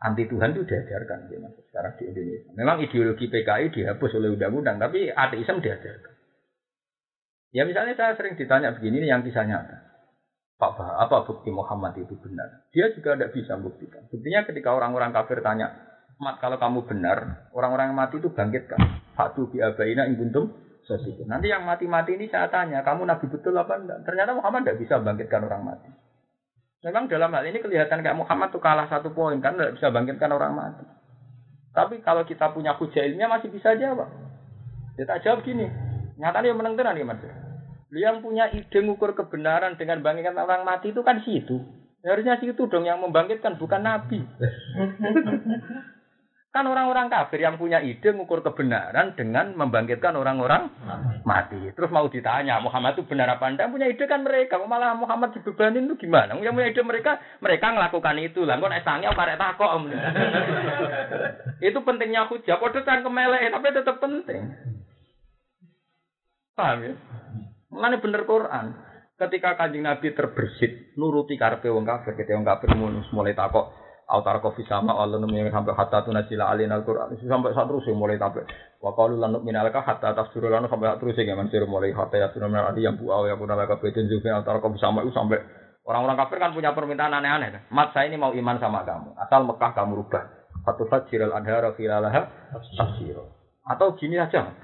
Anti 0.00 0.24
Tuhan 0.32 0.56
itu 0.56 0.64
diajarkan 0.64 1.28
ya, 1.28 1.38
mas, 1.44 1.52
sekarang 1.68 1.92
di 2.00 2.08
Indonesia. 2.08 2.50
Memang 2.56 2.80
ideologi 2.80 3.28
PKI 3.28 3.68
dihapus 3.68 4.16
oleh 4.16 4.32
undang-undang, 4.32 4.80
tapi 4.80 5.12
ateisme 5.12 5.60
diajarkan. 5.60 6.14
Ya 7.52 7.68
misalnya 7.68 7.92
saya 7.98 8.16
sering 8.16 8.40
ditanya 8.40 8.72
begini 8.72 9.04
yang 9.04 9.20
kisah 9.20 9.44
nyata. 9.44 9.76
Pak 10.56 10.72
bah, 10.76 11.04
apa 11.04 11.24
bukti 11.28 11.52
Muhammad 11.52 11.96
itu 12.00 12.16
benar? 12.20 12.68
Dia 12.72 12.92
juga 12.96 13.16
tidak 13.16 13.32
bisa 13.36 13.56
membuktikan. 13.60 14.08
Buktinya 14.08 14.44
ketika 14.48 14.72
orang-orang 14.76 15.12
kafir 15.12 15.40
tanya, 15.44 15.90
Mat 16.20 16.36
kalau 16.36 16.60
kamu 16.60 16.84
benar, 16.84 17.48
orang-orang 17.56 17.90
yang 17.90 17.96
mati 17.96 18.20
itu 18.20 18.28
bangkitkan. 18.28 18.76
Fatu 19.16 19.48
bi 19.48 19.64
abaina 19.64 20.04
in 20.04 20.20
kuntum 20.20 20.52
sosial. 20.84 21.24
Nanti 21.24 21.48
yang 21.48 21.64
mati-mati 21.64 22.12
ini 22.12 22.28
saya 22.28 22.52
tanya, 22.52 22.84
kamu 22.84 23.08
nabi 23.08 23.24
betul 23.32 23.56
apa 23.56 23.80
enggak? 23.80 24.04
Ternyata 24.04 24.36
Muhammad 24.36 24.68
tidak 24.68 24.78
bisa 24.84 25.00
bangkitkan 25.00 25.48
orang 25.48 25.64
mati. 25.64 25.88
Memang 26.80 27.12
dalam 27.12 27.28
hal 27.36 27.44
ini 27.44 27.60
kelihatan 27.60 28.00
kayak 28.00 28.16
Muhammad 28.16 28.48
tuh 28.56 28.62
kalah 28.62 28.88
satu 28.88 29.12
poin 29.12 29.36
kan 29.44 29.52
tidak 29.52 29.76
bisa 29.76 29.92
bangkitkan 29.92 30.32
orang 30.32 30.56
mati. 30.56 30.84
Tapi 31.76 32.00
kalau 32.00 32.24
kita 32.24 32.50
punya 32.56 32.72
hujah 32.74 33.04
ilmiah 33.04 33.28
masih 33.28 33.52
bisa 33.52 33.76
jawab. 33.76 34.08
Kita 34.96 35.20
jawab 35.20 35.44
gini, 35.44 35.68
nyatanya 36.16 36.56
menang 36.56 36.74
tenan 36.80 36.96
nih 36.96 37.04
mas. 37.04 37.20
Yang 37.92 38.16
punya 38.24 38.48
ide 38.48 38.78
mengukur 38.80 39.12
kebenaran 39.12 39.76
dengan 39.76 40.00
bangkitkan 40.00 40.40
orang 40.40 40.64
mati 40.64 40.96
itu 40.96 41.04
kan 41.04 41.20
situ. 41.20 41.60
Harusnya 42.00 42.40
situ 42.40 42.64
dong 42.64 42.88
yang 42.88 43.04
membangkitkan 43.04 43.60
bukan 43.60 43.84
nabi. 43.84 44.24
Kan 46.50 46.66
orang-orang 46.66 47.06
kafir 47.06 47.46
yang 47.46 47.54
punya 47.54 47.78
ide 47.78 48.10
mengukur 48.10 48.42
kebenaran 48.42 49.14
dengan 49.14 49.54
membangkitkan 49.54 50.18
orang-orang 50.18 50.66
mati. 51.22 51.70
Terus 51.78 51.94
mau 51.94 52.10
ditanya, 52.10 52.58
Muhammad 52.58 52.98
itu 52.98 53.06
benar 53.06 53.38
apa 53.38 53.54
enggak? 53.54 53.70
Punya 53.70 53.86
ide 53.86 54.10
kan 54.10 54.26
mereka. 54.26 54.58
Malah 54.58 54.98
Muhammad 54.98 55.30
dibebanin 55.30 55.86
itu 55.86 55.94
gimana? 56.10 56.34
Yang 56.42 56.54
punya 56.58 56.68
ide 56.74 56.82
mereka, 56.82 57.22
mereka 57.38 57.70
melakukan 57.70 58.18
itu. 58.18 58.42
Lah 58.42 58.58
kok 58.58 58.74
esangnya 58.74 59.14
parek 59.14 59.38
takok. 59.38 59.70
itu 61.70 61.78
pentingnya 61.86 62.26
hujah. 62.26 62.58
Kode 62.58 62.82
kan 62.82 63.06
kemelek, 63.06 63.54
tapi 63.54 63.66
tetap 63.70 63.96
penting. 64.02 64.42
Paham 66.58 66.82
ya? 66.82 66.92
Mana 67.70 68.02
bener 68.02 68.26
Quran. 68.26 68.74
Ketika 69.14 69.54
kanjeng 69.54 69.86
Nabi 69.86 70.18
terbersit, 70.18 70.98
nuruti 70.98 71.38
karpe 71.38 71.70
wong 71.70 71.86
kafir, 71.86 72.18
ketika 72.18 72.34
wong 72.34 72.48
kafir 72.48 72.74
mulai 73.14 73.38
takok, 73.38 73.70
Autar 74.10 74.42
kofi 74.42 74.66
sama 74.66 74.90
Allah 74.98 75.22
numi 75.22 75.38
sampai 75.54 75.70
hatta 75.70 76.02
tu 76.02 76.10
nasila 76.10 76.50
alin 76.50 76.74
al 76.74 76.82
Quran 76.82 77.14
sampai 77.14 77.54
saat 77.54 77.70
terus 77.70 77.86
mulai 77.94 78.18
tabe. 78.18 78.42
Wa 78.82 78.90
qalu 78.98 79.22
lan 79.22 79.38
nu'mina 79.38 79.62
laka 79.62 79.86
hatta 79.86 80.10
tafsiru 80.18 80.50
lan 80.50 80.66
sampai 80.66 80.98
terus 80.98 81.14
ya 81.14 81.38
mansir 81.38 81.62
mulai 81.62 81.94
hatta 81.94 82.18
ya 82.18 82.26
sunan 82.34 82.50
ali 82.58 82.82
yang 82.82 82.98
buau 82.98 83.30
ya 83.30 83.38
kuna 83.38 83.54
laka 83.54 83.78
betin 83.78 84.10
juga 84.10 84.34
autar 84.34 84.58
kofi 84.58 84.82
sama 84.82 85.06
itu 85.06 85.14
sampai 85.14 85.38
orang-orang 85.86 86.26
kafir 86.26 86.38
kan 86.42 86.50
punya 86.50 86.74
permintaan 86.74 87.14
aneh-aneh. 87.22 87.70
Mat 87.70 87.94
saya 87.94 88.10
ini 88.10 88.18
mau 88.18 88.34
iman 88.34 88.58
sama 88.58 88.82
kamu. 88.82 89.14
Asal 89.14 89.46
Mekah 89.46 89.70
kamu 89.78 90.02
rubah. 90.02 90.22
Fatu 90.66 90.90
fajirul 90.90 91.30
adhara 91.30 91.74
filalaha 91.78 92.50
tafsiro. 92.78 93.30
Atau 93.66 93.94
gini 93.94 94.18
aja. 94.18 94.54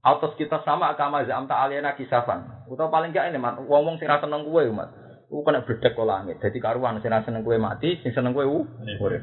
Autos 0.00 0.32
kita 0.40 0.64
sama 0.64 0.88
agama 0.92 1.20
zamta 1.28 1.56
aliena 1.60 1.92
kisafan. 1.96 2.64
Atau 2.64 2.88
paling 2.88 3.12
gak 3.12 3.28
ini 3.28 3.36
mat. 3.36 3.60
Wong-wong 3.60 4.00
sing 4.00 4.08
ra 4.08 4.20
seneng 4.20 4.48
kuwe 4.48 4.72
mat. 4.72 4.88
Ku 5.30 5.46
kena 5.46 5.62
bledek 5.62 5.94
kok 5.94 6.10
langit. 6.10 6.42
Dadi 6.42 6.58
karuan 6.58 6.98
sing 6.98 7.14
seneng 7.14 7.46
kowe 7.46 7.54
mati, 7.54 8.02
sing 8.02 8.10
seneng 8.10 8.34
kowe 8.34 8.42
urip. 8.42 9.22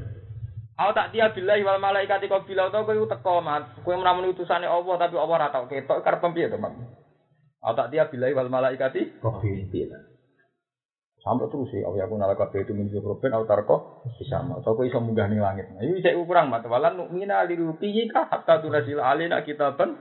Aku 0.77 0.93
tak 0.95 1.11
dia 1.11 1.33
billahi 1.33 1.65
wal 1.67 1.83
malaikati 1.83 2.31
kau 2.31 2.47
bilau 2.47 2.71
tau 2.71 2.87
kowe 2.87 2.95
teko 2.95 3.43
mat. 3.43 3.83
Kowe 3.83 3.97
menawa 3.99 4.23
utusane 4.23 4.69
Allah 4.69 4.95
tapi 4.95 5.19
Allah 5.19 5.35
ora 5.35 5.51
tau 5.51 5.67
ketok 5.67 5.99
karep 5.99 6.23
piye 6.31 6.47
to, 6.47 6.55
Mat? 6.55 6.71
Aku 7.59 7.73
tak 7.75 7.91
dia 7.91 8.07
billahi 8.07 8.31
wal 8.31 8.47
malaikati 8.47 9.19
kau 9.19 9.41
bilau. 9.43 9.99
Sampai 11.27 11.51
terus 11.51 11.67
sih, 11.75 11.83
aku 11.83 12.15
nala 12.15 12.39
kabeh 12.39 12.63
itu 12.63 12.71
min 12.71 12.87
zuhrubin 12.87 13.35
au 13.35 13.43
tarko 13.43 14.05
bisa 14.15 14.39
mau. 14.47 14.63
Tau 14.63 14.79
iso 14.87 15.03
munggah 15.03 15.27
ning 15.27 15.43
langit. 15.43 15.67
Nah, 15.75 15.83
iki 15.83 15.99
cek 15.99 16.15
ukuran 16.15 16.47
mat 16.47 16.63
walan 16.63 17.03
nu'mina 17.03 17.43
lirupihi 17.43 18.07
ka 18.07 18.31
hatta 18.31 18.63
tunasil 18.63 19.03
alina 19.03 19.43
kitaban. 19.43 19.99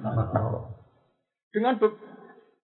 Dengan 1.51 1.83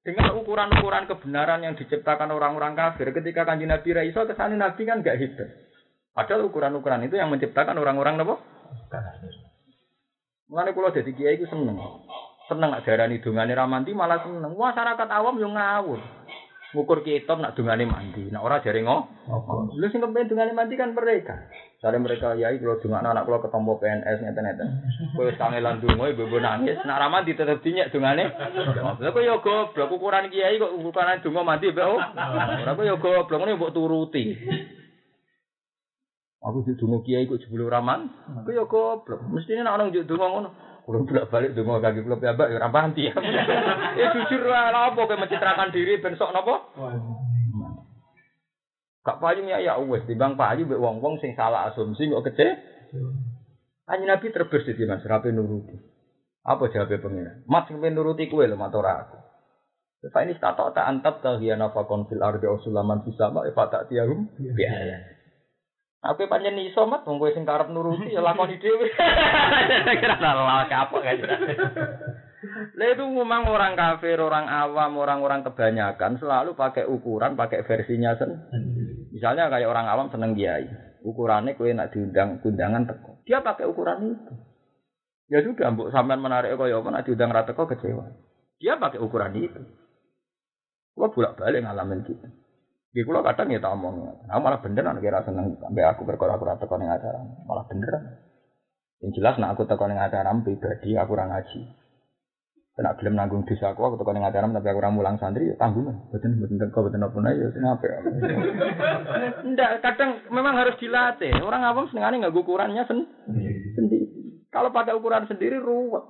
dengan 0.03 0.35
ukuran-ukuran 0.35 1.07
kebenaran 1.07 1.63
yang 1.63 1.79
diciptakan 1.79 2.35
orang-orang 2.35 2.75
kafir 2.75 3.15
ketika 3.15 3.47
kanji 3.47 3.71
Nabi 3.71 3.95
Raiso 3.95 4.27
ke 4.27 4.35
sana 4.35 4.59
Nabi 4.59 4.83
kan 4.83 4.99
gak 4.99 5.19
hidup. 5.19 5.49
Padahal 6.13 6.51
ukuran-ukuran 6.51 7.07
itu 7.07 7.17
yang 7.17 7.31
menciptakan 7.31 7.79
orang-orang 7.79 8.21
apa? 8.21 8.35
Mulane 10.53 10.71
kula 10.77 10.93
dadi 10.93 11.17
kiai 11.17 11.41
iku 11.41 11.49
seneng. 11.49 11.81
Seneng 12.51 12.69
nak 12.75 12.85
darani 12.85 13.23
dongane 13.23 13.57
ramanti 13.57 13.97
malah 13.97 14.21
seneng. 14.21 14.53
Masyarakat 14.53 15.09
awam 15.09 15.41
yo 15.41 15.49
ngawur. 15.49 16.03
Ngukur 16.77 17.01
kitab 17.01 17.41
nak 17.41 17.57
dungane 17.57 17.89
mandi, 17.89 18.29
nak 18.29 18.45
ora 18.45 18.61
jare 18.61 18.85
ngo. 18.85 19.09
Lha 19.77 19.87
sing 19.89 20.05
kepen 20.05 20.29
dungane 20.29 20.53
mandi 20.53 20.75
kan 20.77 20.93
mereka. 20.93 21.49
Sare 21.83 21.99
mereka 21.99 22.39
yai 22.39 22.63
kalau 22.63 22.79
dungane 22.79 23.11
anak 23.11 23.27
kula 23.27 23.43
ketompo 23.43 23.75
PNS 23.83 24.23
ngeten-ngeten. 24.23 24.69
Kowe 25.19 25.27
kangelan 25.35 25.83
donga 25.83 26.15
ibu 26.15 26.39
nangis, 26.39 26.79
nak 26.87 27.03
ra 27.03 27.11
mandi 27.11 27.35
tetep 27.35 27.59
dinyek 27.59 27.91
dungane. 27.91 28.31
Lha 29.03 29.11
kok 29.11 29.19
yo 29.27 29.43
goblok 29.43 29.91
ukuran 29.91 30.31
kiai 30.31 30.63
kok 30.63 30.79
ukuran 30.79 31.19
donga 31.19 31.43
mandi 31.43 31.75
mbek 31.75 31.91
oh. 31.91 31.99
Ora 32.63 32.79
kok 32.79 32.87
yo 32.87 33.03
goblok 33.03 33.39
ngene 33.43 33.59
mbok 33.59 33.75
turuti. 33.75 34.31
Aku 36.47 36.63
di 36.63 36.79
donga 36.79 37.03
kiai 37.03 37.27
kok 37.27 37.43
jebul 37.43 37.67
raman. 37.67 38.07
Kok 38.47 38.55
yo 38.55 38.71
goblok. 38.71 39.19
Mestine 39.35 39.67
nek 39.67 39.75
ana 39.75 39.91
njuk 39.91 40.07
donga 40.07 40.27
ngono. 40.31 40.49
Kulo 40.87 41.03
bolak 41.03 41.35
balik 41.35 41.51
donga 41.59 41.83
kaki 41.83 42.07
kulo 42.07 42.15
piyambak 42.23 42.47
ya 42.47 42.63
ora 42.63 42.71
panti. 42.71 43.11
Ya 43.11 44.07
jujur 44.15 44.47
lah 44.47 44.71
apa 44.71 45.03
kowe 45.03 45.19
mencitrakan 45.19 45.75
diri 45.75 45.99
ben 45.99 46.15
sok? 46.15 46.31
Kak 49.03 49.19
payu 49.19 49.43
ya 49.43 49.59
ya 49.59 49.83
wis 49.83 50.07
timbang 50.07 50.39
payu 50.39 50.63
mbek 50.63 50.79
wong-wong 50.79 51.19
sing 51.19 51.35
salah 51.35 51.71
asumsi 51.71 52.07
kok 52.07 52.23
kece. 52.31 52.47
Kanjeng 53.83 54.07
Nabi 54.07 54.31
terbesit 54.31 54.79
di 54.79 54.87
Mas 54.87 55.03
rapi 55.03 55.35
nuruti. 55.35 55.75
Apa 56.47 56.71
jawabnya 56.71 57.03
pengiran? 57.03 57.37
Mas 57.51 57.67
sing 57.67 57.83
nuruti 57.83 58.31
kowe 58.31 58.47
lho 58.47 58.55
matur 58.55 58.87
aku. 58.87 59.19
Fa 60.11 60.23
ini 60.23 60.39
tato 60.39 60.71
tak 60.75 60.87
antap 60.87 61.23
tahiyana 61.23 61.71
fakon 61.75 62.07
fil 62.11 62.23
ardi 62.23 62.47
usulaman 62.47 63.03
fisama 63.07 63.47
e 63.47 63.51
tak 63.55 63.91
tiahum 63.91 64.31
biaya. 64.39 64.99
Aku 66.03 66.27
panjen 66.27 66.59
iso 66.63 66.87
mat 66.87 67.03
wong 67.03 67.19
kowe 67.19 67.31
sing 67.35 67.43
karep 67.43 67.75
nuruti 67.75 68.15
ya 68.15 68.23
lakoni 68.23 68.59
dhewe. 68.63 68.87
Kira 69.99 70.19
salah 70.19 70.67
kapok 70.71 71.03
kan. 71.03 71.19
Lah 72.51 72.89
itu 72.91 73.05
memang 73.07 73.47
orang 73.47 73.79
kafir, 73.79 74.19
orang 74.19 74.51
awam, 74.51 74.99
orang-orang 74.99 75.47
kebanyakan 75.47 76.19
selalu 76.19 76.59
pakai 76.59 76.91
ukuran, 76.91 77.39
pakai 77.39 77.63
versinya 77.63 78.19
sendiri. 78.19 79.15
Misalnya 79.15 79.47
kayak 79.47 79.71
orang 79.71 79.87
awam 79.87 80.11
seneng 80.11 80.35
kiai, 80.35 80.67
ukurannya 81.07 81.55
kowe 81.55 81.71
nak 81.71 81.95
diundang 81.95 82.43
kundangan 82.43 82.91
teko. 82.91 83.23
Dia 83.23 83.47
pakai 83.47 83.71
ukuran 83.71 84.19
itu. 84.19 84.35
Ya 85.31 85.39
sudah, 85.47 85.71
mbok 85.71 85.95
sampean 85.95 86.19
menarik 86.19 86.59
kaya 86.59 86.83
apa 86.83 86.89
nak 86.91 87.05
diundang 87.07 87.31
ra 87.31 87.47
teko 87.47 87.71
kecewa. 87.71 88.11
Dia 88.59 88.75
pakai 88.75 88.99
ukuran 88.99 89.39
itu. 89.39 89.63
Gua 90.99 91.15
bolak-balik 91.15 91.63
ngalamin 91.63 92.03
gitu. 92.05 92.27
Di 92.93 93.01
kulo 93.09 93.25
kadang 93.25 93.49
ya 93.49 93.57
tak 93.57 93.73
omong, 93.73 94.29
aku 94.29 94.41
malah 94.45 94.61
bener 94.61 94.85
nek 94.85 95.01
kira 95.01 95.25
seneng 95.25 95.57
sampai 95.57 95.81
aku 95.89 96.05
perkara 96.05 96.37
aku 96.37 96.45
teko 96.45 96.77
ning 96.77 96.93
acara, 96.93 97.25
malah 97.49 97.65
bener. 97.65 98.21
Yang 99.01 99.11
jelas 99.17 99.41
nek 99.41 99.57
aku 99.57 99.65
teko 99.65 99.89
ning 99.89 99.97
acara 99.97 100.29
pribadi 100.45 100.93
aku 101.01 101.17
ora 101.17 101.33
ngaji. 101.33 101.82
Kena 102.73 102.97
gelem 102.97 103.21
nanggung 103.21 103.45
dosa 103.45 103.77
aku 103.77 103.85
aku 103.85 104.01
teko 104.01 104.17
ning 104.17 104.25
acara 104.25 104.49
tapi 104.49 104.65
aku 104.73 104.81
ora 104.81 104.89
mulang 104.89 105.21
santri 105.21 105.53
ya 105.53 105.61
tanggung. 105.61 105.93
Mboten 105.93 106.41
mboten 106.41 106.57
teko 106.57 106.89
mboten 106.89 107.05
apa 107.05 107.29
ya 107.37 107.47
sing 107.53 107.65
apa. 107.69 107.85
Ndak 109.53 109.71
kadang 109.85 110.11
memang 110.33 110.57
harus 110.57 110.81
dilatih. 110.81 111.37
Orang 111.45 111.69
awam 111.69 111.85
senengane 111.93 112.25
nggak 112.25 112.33
ukurannya 112.33 112.89
sen 112.89 113.05
sendiri. 113.77 114.09
Kalau 114.49 114.73
pada 114.73 114.97
ukuran 114.97 115.29
sendiri 115.29 115.61
ruwet. 115.61 116.01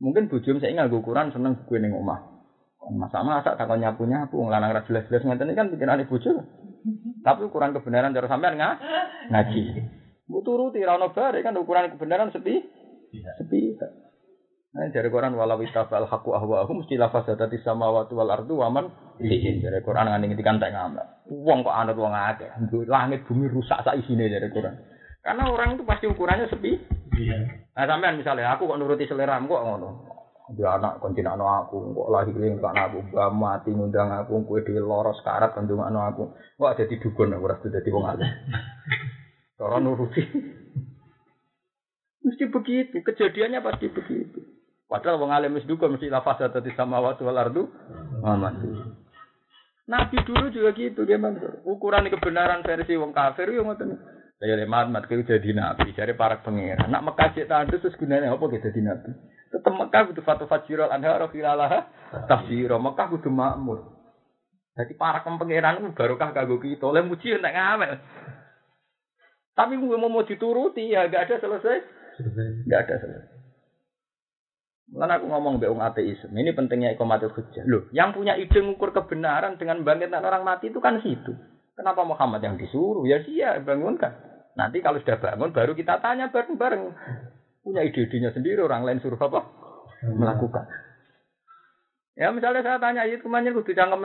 Mungkin 0.00 0.32
bujum 0.32 0.64
saya 0.64 0.72
nggak 0.72 0.96
ukuran 0.96 1.28
seneng 1.28 1.60
gue 1.68 1.76
ning 1.76 1.92
omah. 1.92 2.20
Masa 2.96 3.20
masa 3.20 3.52
takon 3.52 3.84
nyapu 3.84 4.08
nyapu 4.08 4.40
ngelanang 4.48 4.80
ra 4.80 4.86
jelas 4.88 5.04
jelas 5.12 5.28
ngeten 5.28 5.52
kan 5.52 5.68
pikiran 5.68 6.00
ibu 6.00 6.16
Tapi 7.20 7.40
ukuran 7.44 7.76
kebenaran 7.76 8.16
cara 8.16 8.32
sampean 8.32 8.56
nggak 8.56 8.74
ngaji. 9.28 9.62
Bu 10.24 10.40
turuti 10.40 10.80
ra 10.80 10.96
ono 10.96 11.12
bare 11.12 11.44
kan 11.44 11.52
ukuran 11.60 11.92
kebenaran 11.92 12.32
sepi. 12.32 12.64
Sepi. 13.12 13.76
Nah, 14.76 14.92
dari 14.92 15.08
Quran 15.08 15.32
walau 15.40 15.56
itabal 15.64 16.04
haqqu 16.04 16.36
ahwahum 16.36 16.84
mesti 16.84 17.00
lafazatati 17.00 17.64
samawati 17.64 18.12
wal 18.12 18.28
ardu 18.28 18.60
wa 18.60 18.68
man 18.68 18.92
fihin. 19.16 19.64
Dari 19.64 19.80
Quran 19.80 20.04
ngene 20.04 20.28
ngendikan 20.28 20.60
tak 20.60 20.76
ngamal. 20.76 21.24
Wong 21.32 21.64
kok 21.64 21.72
anut 21.72 21.96
wong 21.96 22.12
akeh. 22.12 22.52
Langit 22.84 23.24
bumi 23.24 23.48
rusak 23.48 23.80
sak 23.80 23.96
isine 23.96 24.28
dari 24.28 24.52
Quran. 24.52 24.76
Karena 25.24 25.48
orang 25.48 25.80
itu 25.80 25.82
pasti 25.88 26.04
ukurannya 26.04 26.52
sepi. 26.52 26.76
Iya. 27.16 27.38
Nah, 27.72 27.84
sampean 27.88 28.20
misalnya 28.20 28.52
aku 28.52 28.68
kok 28.68 28.76
nuruti 28.76 29.08
selera 29.08 29.40
kok 29.40 29.64
ngono. 29.64 30.12
Dia 30.52 30.78
anak 30.78 31.02
kontin 31.02 31.26
anak 31.26 31.66
aku, 31.66 31.90
kok 31.90 32.06
lahir 32.12 32.36
ini 32.38 32.54
kok 32.62 32.70
aku, 32.70 33.02
gak 33.10 33.34
mati 33.34 33.74
ngundang 33.74 34.14
aku, 34.14 34.46
kue 34.46 34.62
di 34.62 34.78
loros 34.78 35.18
karat 35.26 35.50
kandung 35.58 35.82
anak 35.82 36.14
aku, 36.14 36.38
kok 36.38 36.70
ada 36.70 36.86
di 36.86 37.02
dukun 37.02 37.34
aku 37.34 37.50
rasa 37.50 37.66
jadi 37.66 37.90
wong 37.90 38.06
alim. 38.06 38.30
Cara 39.58 39.82
nuruti. 39.82 40.22
Mesti 42.30 42.44
begitu, 42.46 43.02
kejadiannya 43.02 43.58
pasti 43.58 43.90
begitu. 43.90 44.55
Padahal 44.86 45.18
wong 45.18 45.34
alim 45.34 45.58
wis 45.58 45.66
dukun 45.66 45.98
mesti 45.98 46.06
lafaz 46.06 46.38
tadi 46.38 46.70
sama 46.78 47.02
waktu 47.02 47.26
wal 47.26 47.34
ardu. 47.34 47.66
Muhammad. 48.22 48.62
Nabi 49.86 50.18
dulu 50.26 50.50
juga 50.50 50.74
gitu, 50.74 51.06
gimana? 51.06 51.62
Ukuran 51.62 52.10
kebenaran 52.10 52.62
versi 52.66 52.98
wong 52.98 53.14
kafir 53.14 53.50
yo 53.54 53.62
ngoten. 53.62 53.98
Saya 54.36 54.58
lemat 54.58 54.92
mat 54.92 55.08
kau 55.08 55.16
jadi 55.16 55.50
nabi, 55.56 55.96
dari 55.96 56.12
para 56.12 56.44
pangeran. 56.44 56.92
Nak 56.92 57.02
Mekah 57.08 57.32
cek 57.32 57.48
tandus 57.48 57.80
terus 57.80 57.96
gunanya 57.96 58.34
apa 58.34 58.44
kita 58.52 58.68
jadi 58.68 58.80
nabi? 58.84 59.10
Tetap 59.48 59.72
Mekah 59.72 60.02
butuh 60.12 60.24
fatu 60.26 60.44
fajirul 60.44 60.92
anhar 60.92 61.24
filalah 61.32 61.88
tafsiro. 62.28 62.76
Mekah 62.76 63.06
butuh 63.16 63.32
makmur. 63.32 63.96
Jadi 64.76 64.92
para 64.92 65.24
pangeran 65.24 65.80
itu 65.80 65.96
barokah 65.96 66.36
kagok 66.36 66.60
kita. 66.60 66.84
Oleh 66.84 67.00
muji 67.00 67.32
nak 67.40 67.54
ngamel. 67.56 67.92
Tapi 69.56 69.72
gue 69.80 69.96
mau 69.96 70.12
mau 70.12 70.20
dituruti 70.20 70.92
ya 70.92 71.08
gak 71.08 71.32
ada 71.32 71.40
selesai. 71.40 71.78
Gak 72.68 72.80
ada 72.84 72.94
selesai. 73.00 73.35
Mulai 74.96 75.20
aku 75.20 75.28
ngomong 75.28 75.60
be 75.60 75.68
ateisme. 75.68 76.32
Ini 76.32 76.56
pentingnya 76.56 76.96
ikomatul 76.96 77.28
hujjah. 77.36 77.68
Loh, 77.68 77.84
yang 77.92 78.16
punya 78.16 78.32
ide 78.32 78.64
mengukur 78.64 78.96
kebenaran 78.96 79.60
dengan 79.60 79.84
bangkitan 79.84 80.24
orang 80.24 80.40
mati 80.40 80.72
itu 80.72 80.80
kan 80.80 81.04
situ. 81.04 81.36
Kenapa 81.76 82.00
Muhammad 82.08 82.40
yang 82.40 82.56
disuruh? 82.56 83.04
Ya 83.04 83.20
dia 83.20 83.60
bangunkan. 83.60 84.16
Nanti 84.56 84.80
kalau 84.80 84.96
sudah 84.96 85.20
bangun 85.20 85.52
baru 85.52 85.76
kita 85.76 86.00
tanya 86.00 86.32
bareng-bareng. 86.32 86.96
Punya 87.60 87.84
ide-idenya 87.84 88.32
sendiri 88.32 88.64
orang 88.64 88.88
lain 88.88 89.04
suruh 89.04 89.20
apa? 89.20 89.44
Melakukan. 90.16 90.64
Ya 92.16 92.32
misalnya 92.32 92.64
saya 92.64 92.80
tanya 92.80 93.04
itu 93.04 93.20
ke 93.20 93.28
mana 93.28 93.52
kudu 93.52 93.76
cangkem 93.76 94.00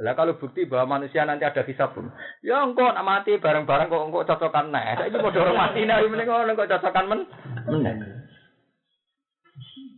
lah 0.00 0.16
kalau 0.16 0.38
bukti 0.40 0.64
bahwa 0.64 0.96
manusia 0.96 1.28
nanti 1.28 1.44
ada 1.44 1.60
hisab 1.60 1.92
pun. 1.92 2.08
Ya 2.40 2.64
engkau 2.64 2.88
nak 2.88 3.04
mati 3.04 3.36
bareng-bareng 3.36 3.92
kok 3.92 4.04
engkau 4.08 4.24
cocokan 4.24 4.72
nih. 4.72 4.96
Saya 4.96 5.18
mau 5.20 5.28
dorong 5.28 5.58
mati 5.58 5.84
nih, 5.84 6.00
ini 6.00 6.24
kok 6.24 6.70
cocokan 6.72 7.04
men. 7.04 7.20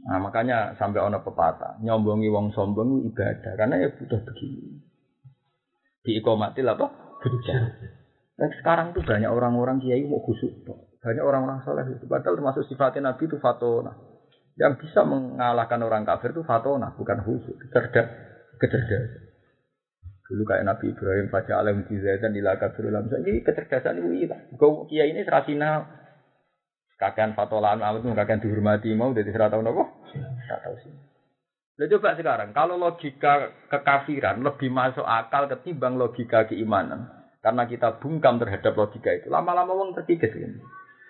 Nah 0.03 0.19
makanya 0.19 0.75
sampai 0.75 0.99
ono 0.99 1.23
pepatah 1.23 1.79
nyombongi 1.79 2.27
wong 2.27 2.51
sombong 2.51 3.07
ibadah 3.07 3.55
karena 3.55 3.87
ya 3.87 3.89
butuh 3.95 4.19
begini 4.19 4.83
diikomatil 6.03 6.67
apa? 6.67 6.87
Hujjah. 7.23 7.61
Dan 8.35 8.51
sekarang 8.59 8.91
tuh 8.91 9.07
banyak 9.07 9.31
orang-orang 9.31 9.79
kiai 9.79 10.03
mau 10.07 10.19
khusuk. 10.23 10.67
Banyak 11.03 11.23
orang-orang 11.23 11.63
soleh 11.63 11.87
itu. 11.87 12.07
Padahal 12.11 12.39
termasuk 12.39 12.67
sifatnya 12.67 13.15
Nabi 13.15 13.31
itu 13.31 13.39
fatona. 13.39 13.95
Yang 14.59 14.85
bisa 14.87 15.07
mengalahkan 15.07 15.81
orang 15.81 16.03
kafir 16.05 16.35
itu 16.35 16.43
fatona, 16.43 16.95
bukan 16.99 17.23
khusuk. 17.23 17.57
Cerdas, 17.71 18.07
kecerdasan. 18.59 19.31
Dulu 20.27 20.43
kayak 20.49 20.65
Nabi 20.65 20.97
Ibrahim, 20.97 21.29
baca 21.29 21.53
alam 21.61 21.85
dan 21.87 22.33
ila 22.35 22.53
kafir 22.57 22.89
ulam. 22.89 23.07
Ini 23.07 23.41
kecerdasan 23.45 24.01
itu 24.01 24.27
hilang. 24.27 24.43
Kau 24.59 24.89
kiai 24.89 25.13
ini 25.15 25.23
serasina. 25.23 26.02
Kakean 27.03 27.35
fatolan, 27.35 27.83
amat 27.83 28.07
kakean 28.15 28.39
dihormati 28.39 28.95
mau 28.95 29.11
dari 29.11 29.35
serata? 29.35 29.59
Tidak 29.59 30.59
tahu 30.63 30.77
sih. 30.87 30.95
Nah, 31.83 31.89
coba 31.91 32.15
sekarang, 32.15 32.55
kalau 32.55 32.79
logika 32.79 33.67
kekafiran 33.67 34.39
lebih 34.39 34.71
masuk 34.71 35.03
akal 35.03 35.51
ketimbang 35.51 35.99
logika 35.99 36.47
keimanan. 36.47 37.11
Karena 37.43 37.67
kita 37.67 37.99
bungkam 37.99 38.39
terhadap 38.39 38.79
logika 38.79 39.11
itu. 39.19 39.27
Lama-lama 39.27 39.75
wong 39.75 39.99
terkikis 39.99 40.31
ini. 40.39 40.63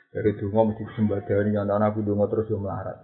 Dari 0.08 0.32
dungo 0.40 0.72
mesti 0.72 0.80
sembadani, 0.96 1.52
nyontohan 1.52 1.84
aku 1.84 2.00
dungo 2.00 2.24
terus 2.32 2.48
melarat. 2.56 2.96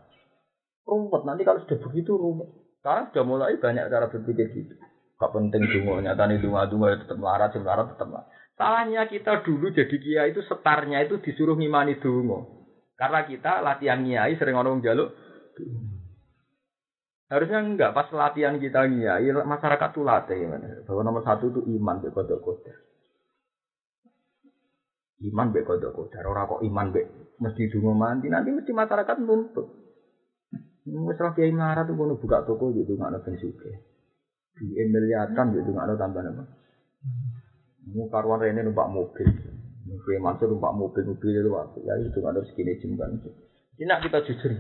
Rumput, 0.89 1.29
nanti 1.29 1.45
kalau 1.45 1.61
sudah 1.69 1.77
begitu 1.85 2.17
rumput. 2.17 2.81
Sekarang 2.81 3.13
sudah 3.13 3.25
mulai 3.29 3.61
banyak 3.61 3.85
cara 3.93 4.09
berpikir 4.09 4.49
gitu. 4.57 4.81
Gak 5.21 5.29
penting 5.37 5.61
dungo, 5.69 6.01
nyatani 6.01 6.41
dungo, 6.41 6.65
dungo 6.73 6.89
ya 6.89 6.97
tetap 6.97 7.21
melarat, 7.21 7.53
si 7.53 7.61
melarat 7.61 7.93
tetap 7.93 8.09
melarat. 8.09 8.33
Salahnya 8.57 9.03
kita 9.13 9.45
dulu 9.45 9.77
jadi 9.77 9.97
kia 10.01 10.23
itu 10.25 10.41
setarnya 10.41 11.05
itu 11.05 11.21
disuruh 11.21 11.53
ngimani 11.53 12.01
dungo. 12.01 12.58
Karena 12.99 13.23
kita 13.23 13.63
latihan 13.63 14.03
kiai 14.03 14.35
sering 14.35 14.59
orang 14.59 14.83
jaluk 14.83 15.15
Harusnya 17.29 17.61
enggak 17.61 17.93
pas 17.93 18.09
latihan 18.09 18.57
kita 18.57 18.89
ya, 18.89 19.21
masyarakat 19.45 19.89
tuh 19.93 20.01
latih? 20.01 20.49
Bahwa 20.89 21.01
nomor 21.05 21.21
satu 21.21 21.53
itu 21.53 21.61
iman 21.77 22.01
be 22.01 22.09
kodok. 22.09 22.41
Iman 25.29 25.53
be 25.53 25.61
kodok 25.61 25.93
kodok. 25.93 26.25
Orang 26.25 26.49
kok 26.49 26.65
iman 26.65 26.89
be 26.89 27.05
mesti 27.37 27.69
dungo 27.69 27.93
mandi 27.93 28.33
nanti 28.33 28.49
mesti 28.49 28.73
masyarakat 28.73 29.17
nuntut. 29.21 29.69
Wes 30.89 31.21
ra 31.21 31.37
kiai 31.37 31.53
marah 31.53 31.85
tuh 31.85 32.01
kono 32.01 32.17
buka 32.17 32.49
toko 32.49 32.73
gitu 32.73 32.97
nggak 32.97 33.13
ada 33.13 33.21
bensuke. 33.21 33.77
Di 34.57 34.89
miliatan 34.89 35.53
gitu 35.53 35.69
nggak 35.69 35.85
ada 35.85 35.95
tambah 36.01 36.25
apa. 36.25 36.45
Mu 37.93 38.09
karuan 38.09 38.41
rene 38.41 38.65
numpak 38.65 38.89
mobil. 38.89 39.29
Mungkin 39.89 40.21
masuk 40.21 40.53
numpak 40.53 40.77
mobil 40.77 41.03
mobil 41.09 41.33
itu 41.33 41.49
waktu 41.49 41.79
ya 41.89 41.97
itu 41.97 42.21
ada 42.21 42.45
segini 42.45 42.77
jemban. 42.77 43.17
Ini 43.81 43.95
kita 44.05 44.21
jujur. 44.29 44.53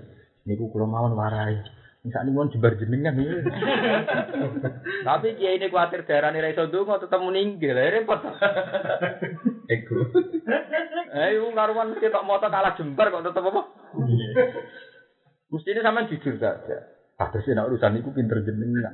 Niku 0.48 0.72
kulo 0.72 0.88
mawon 0.88 1.12
warai. 1.12 1.60
Misalnya 2.06 2.30
mau 2.30 2.46
jebar 2.46 2.78
jenengan 2.78 3.18
Tapi 5.09 5.34
kiai 5.34 5.59
ini 5.59 5.66
khawatir 5.66 6.06
daerah 6.06 6.30
ini 6.30 6.40
raiso 6.40 6.70
mau 6.86 6.96
tetap 6.96 7.18
meninggal, 7.18 7.74
ya 7.74 8.00
repot. 8.00 8.22
Ego. 9.72 9.96
Eh, 11.09 11.40
ibu 11.40 11.56
karuan 11.56 11.88
mesti 11.88 12.12
tak 12.12 12.20
motor 12.28 12.52
kalah 12.52 12.76
jembar 12.76 13.09
kok 13.09 13.24
tetap 13.24 13.40
apa? 13.40 13.64
Ini 15.56 15.80
sama 15.80 16.05
jujur 16.05 16.36
saja. 16.36 16.84
Ada 17.16 17.40
sih 17.48 17.56
nak 17.56 17.72
urusan 17.72 17.96
itu 17.96 18.12
pinter 18.12 18.44
jenengan. 18.44 18.92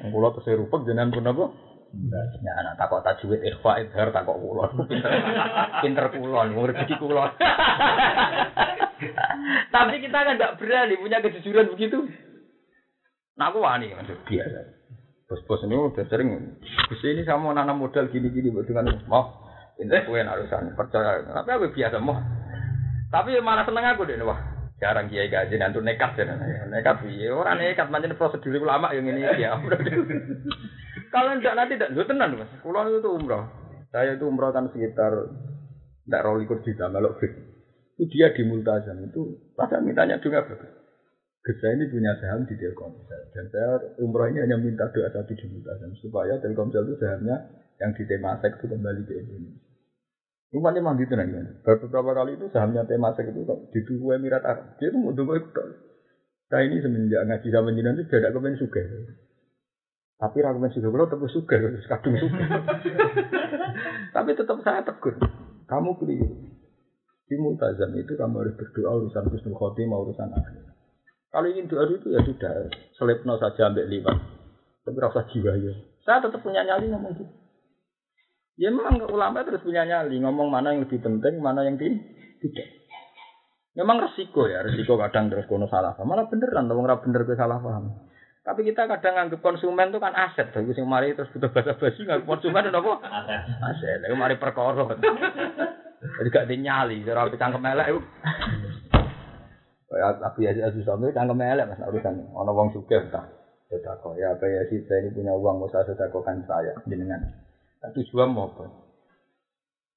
Kulo 0.00 0.32
terus 0.32 0.56
rupek 0.56 0.88
jenengan 0.88 1.12
pun 1.12 1.28
apa? 1.28 1.44
Ya 2.44 2.52
anak 2.60 2.76
takut 2.76 3.00
tajwid 3.02 3.40
ikhfa 3.42 3.80
idhar 3.82 4.12
takut 4.12 4.36
kulo. 4.38 4.68
Pinter 4.90 5.12
pinter 5.82 6.06
kulo, 6.12 6.40
rezeki 6.44 6.94
kulo. 7.00 7.24
Tapi 9.74 9.94
kita 10.00 10.18
kan 10.24 10.36
tidak 10.36 10.56
berani 10.56 10.94
punya 10.96 11.20
kejujuran 11.20 11.72
begitu. 11.72 12.04
Nah 13.36 13.52
aku 13.52 13.60
wani 13.60 13.92
maksud 13.92 14.24
biasa. 14.24 14.60
Bos-bos 15.26 15.66
ini 15.66 15.74
udah 15.74 16.06
sering. 16.06 16.30
Gus 16.88 17.02
ini 17.02 17.26
sama 17.26 17.50
nanam 17.50 17.82
modal 17.82 18.08
gini-gini 18.08 18.54
buat 18.54 18.64
dengan 18.64 18.94
mau. 19.10 19.42
Ini 19.76 20.06
kue 20.08 20.22
narusan 20.22 20.72
percaya. 20.72 21.20
Tapi 21.20 21.50
aku 21.50 21.74
biasa 21.74 22.00
mau. 22.00 22.16
Tapi 23.12 23.36
malah 23.42 23.66
seneng 23.66 23.84
aku 23.84 24.08
deh 24.08 24.16
wah. 24.24 24.38
Jarang 24.76 25.08
kiai 25.08 25.32
gaji 25.32 25.56
nanti 25.56 25.80
nekat 25.80 26.20
ya. 26.20 26.36
Nekat 26.68 27.04
iya 27.08 27.32
orang 27.32 27.60
nekat 27.60 27.88
macam 27.88 28.16
prosedur 28.16 28.60
ulama 28.60 28.92
yang 28.92 29.08
ini 29.08 29.24
ya. 29.40 29.56
Kalau 31.12 31.38
tidak 31.38 31.54
nanti 31.56 31.74
tidak, 31.76 31.92
lu 31.94 32.04
tenang 32.04 32.30
mas. 32.38 32.50
Pulau 32.62 32.88
itu 32.90 33.10
umroh. 33.10 33.44
Saya 33.90 34.18
itu 34.18 34.24
umroh 34.26 34.50
kan 34.52 34.68
sekitar 34.70 35.12
tidak 36.06 36.22
rolikur 36.22 36.62
juta 36.62 36.86
kalau 36.86 37.16
itu 37.96 38.04
dia 38.12 38.28
di 38.36 38.44
Multazam 38.44 39.00
itu 39.08 39.40
pada 39.56 39.80
mintanya 39.80 40.20
juga 40.20 40.44
bagus. 40.44 40.68
Saya 41.46 41.78
ini 41.78 41.86
punya 41.88 42.12
saham 42.18 42.42
di 42.44 42.58
Telkomsel 42.58 43.22
dan 43.32 43.46
saya 43.54 43.78
umroh 44.02 44.26
ini 44.28 44.42
hanya 44.42 44.58
minta 44.58 44.90
doa 44.92 45.08
satu 45.08 45.32
di 45.32 45.46
Multazam 45.48 45.94
supaya 46.02 46.36
Telkomsel 46.42 46.90
itu 46.90 46.96
sahamnya 47.00 47.36
yang 47.80 47.96
di 47.96 48.04
Temasek 48.04 48.60
itu 48.60 48.66
kembali 48.68 49.02
ke 49.06 49.14
Indonesia. 49.16 49.64
Umatnya 50.54 50.80
memang 50.80 50.96
gitu 51.02 51.12
nih 51.18 51.58
Beberapa 51.64 52.10
kali 52.14 52.38
itu 52.38 52.46
sahamnya 52.52 52.84
Temasek 52.84 53.32
itu 53.32 53.42
di 53.72 53.80
Tuhu 53.86 54.12
Emirat 54.12 54.44
Arab. 54.44 54.76
Dia 54.76 54.92
itu 54.92 54.98
mau 55.00 55.14
doa 55.16 55.34
itu. 55.38 55.62
Saya 56.46 56.62
ini 56.70 56.78
semenjak 56.78 57.26
ngaji 57.26 57.48
sama 57.50 57.70
jinan 57.74 57.98
itu 57.98 58.06
tidak 58.06 58.30
kemen 58.30 58.54
suka. 58.54 58.82
Tapi 60.16 60.40
rakyat 60.40 60.72
suka 60.72 60.88
kalau 60.88 61.06
tetap 61.12 61.28
suka, 61.28 61.56
kadung 61.92 62.16
suka. 62.16 62.44
Tapi 64.16 64.30
tetap 64.32 64.56
saya 64.64 64.80
tegur. 64.80 65.20
Kamu 65.68 66.00
keliru. 66.00 66.56
Di 67.26 67.36
multazam 67.36 67.92
itu 67.98 68.16
kamu 68.16 68.38
harus 68.38 68.54
berdoa 68.56 69.02
urusan 69.02 69.28
husnul 69.28 69.58
khotimah, 69.58 69.98
urusan 69.98 70.30
akhir. 70.32 70.72
Kalau 71.28 71.46
ingin 71.52 71.68
doa 71.68 71.84
itu 71.90 72.08
ya 72.14 72.22
sudah, 72.24 72.70
selipno 72.96 73.36
saja 73.36 73.68
ambil 73.68 73.84
lima. 73.92 74.14
Tapi 74.86 74.96
rasa 74.96 75.26
jiwa 75.34 75.52
ya. 75.58 75.74
Saya 76.06 76.22
tetap 76.22 76.40
punya 76.40 76.64
nyali 76.64 76.86
ngomong 76.88 77.12
gitu. 77.12 77.24
Ya 78.56 78.72
memang 78.72 79.04
ulama 79.12 79.44
terus 79.44 79.60
punya 79.60 79.84
nyali, 79.84 80.16
ngomong 80.22 80.48
mana 80.48 80.72
yang 80.72 80.88
lebih 80.88 81.02
penting, 81.02 81.44
mana 81.44 81.66
yang 81.66 81.76
tidak. 81.76 82.68
Memang 83.76 84.00
resiko 84.00 84.48
ya, 84.48 84.64
resiko 84.64 84.96
kadang 84.96 85.28
terus 85.28 85.44
kono 85.44 85.68
salah 85.68 85.92
paham. 85.92 86.08
Malah 86.08 86.30
beneran, 86.32 86.64
ngomong 86.70 87.04
bener 87.04 87.28
ke 87.28 87.36
salah 87.36 87.60
paham. 87.60 88.06
Tapi 88.46 88.62
kita 88.62 88.86
kadang 88.86 89.18
nganggep 89.18 89.42
konsumen 89.42 89.90
itu 89.90 89.98
kan 89.98 90.14
aset. 90.14 90.54
Tapi 90.54 90.70
sing 90.70 90.86
mari 90.86 91.18
terus 91.18 91.26
butuh 91.34 91.50
bahasa 91.50 91.74
basi 91.74 92.06
nganggep 92.06 92.30
konsumen 92.30 92.70
itu 92.70 92.78
apa? 92.78 92.92
Aset. 93.02 93.42
Aset. 93.58 93.98
Lalu 94.06 94.14
mari 94.14 94.36
perkara. 94.38 94.86
Jadi 95.96 96.28
gak 96.30 96.46
dinyali, 96.46 97.02
ora 97.10 97.26
cangkem 97.34 97.66
elek 97.66 97.90
iku. 97.90 98.00
Kayak 99.86 100.22
Abu 100.22 100.38
Yazid 100.46 100.62
Al-Bustami 100.62 101.10
cangkem 101.10 101.42
elek 101.42 101.66
Mas 101.66 101.82
urusan 101.82 102.14
ana 102.30 102.52
wong 102.54 102.70
sugih 102.70 103.02
ta. 103.10 103.26
Sedekah 103.66 104.14
ya 104.14 104.38
Abu 104.38 104.46
Yazid 104.46 104.86
saya 104.86 105.02
ini 105.02 105.10
punya 105.10 105.34
uang 105.34 105.58
mau 105.58 105.66
saya 105.66 105.82
sedekahkan 105.90 106.46
saya 106.46 106.70
jenengan. 106.86 107.18
Nah, 107.82 107.90
tujuan 107.90 108.30
mau 108.30 108.46
apa? 108.54 108.70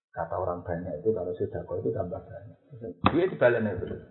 Kata 0.09 0.35
orang 0.41 0.65
banyak 0.65 1.05
itu 1.05 1.13
kalau 1.13 1.33
sedekah 1.37 1.75
itu 1.77 1.89
tambah 1.93 2.17
banyak. 2.17 2.57
Duit 3.13 3.29
dibalik 3.29 3.61
nih 3.61 3.77
terus. 3.77 4.01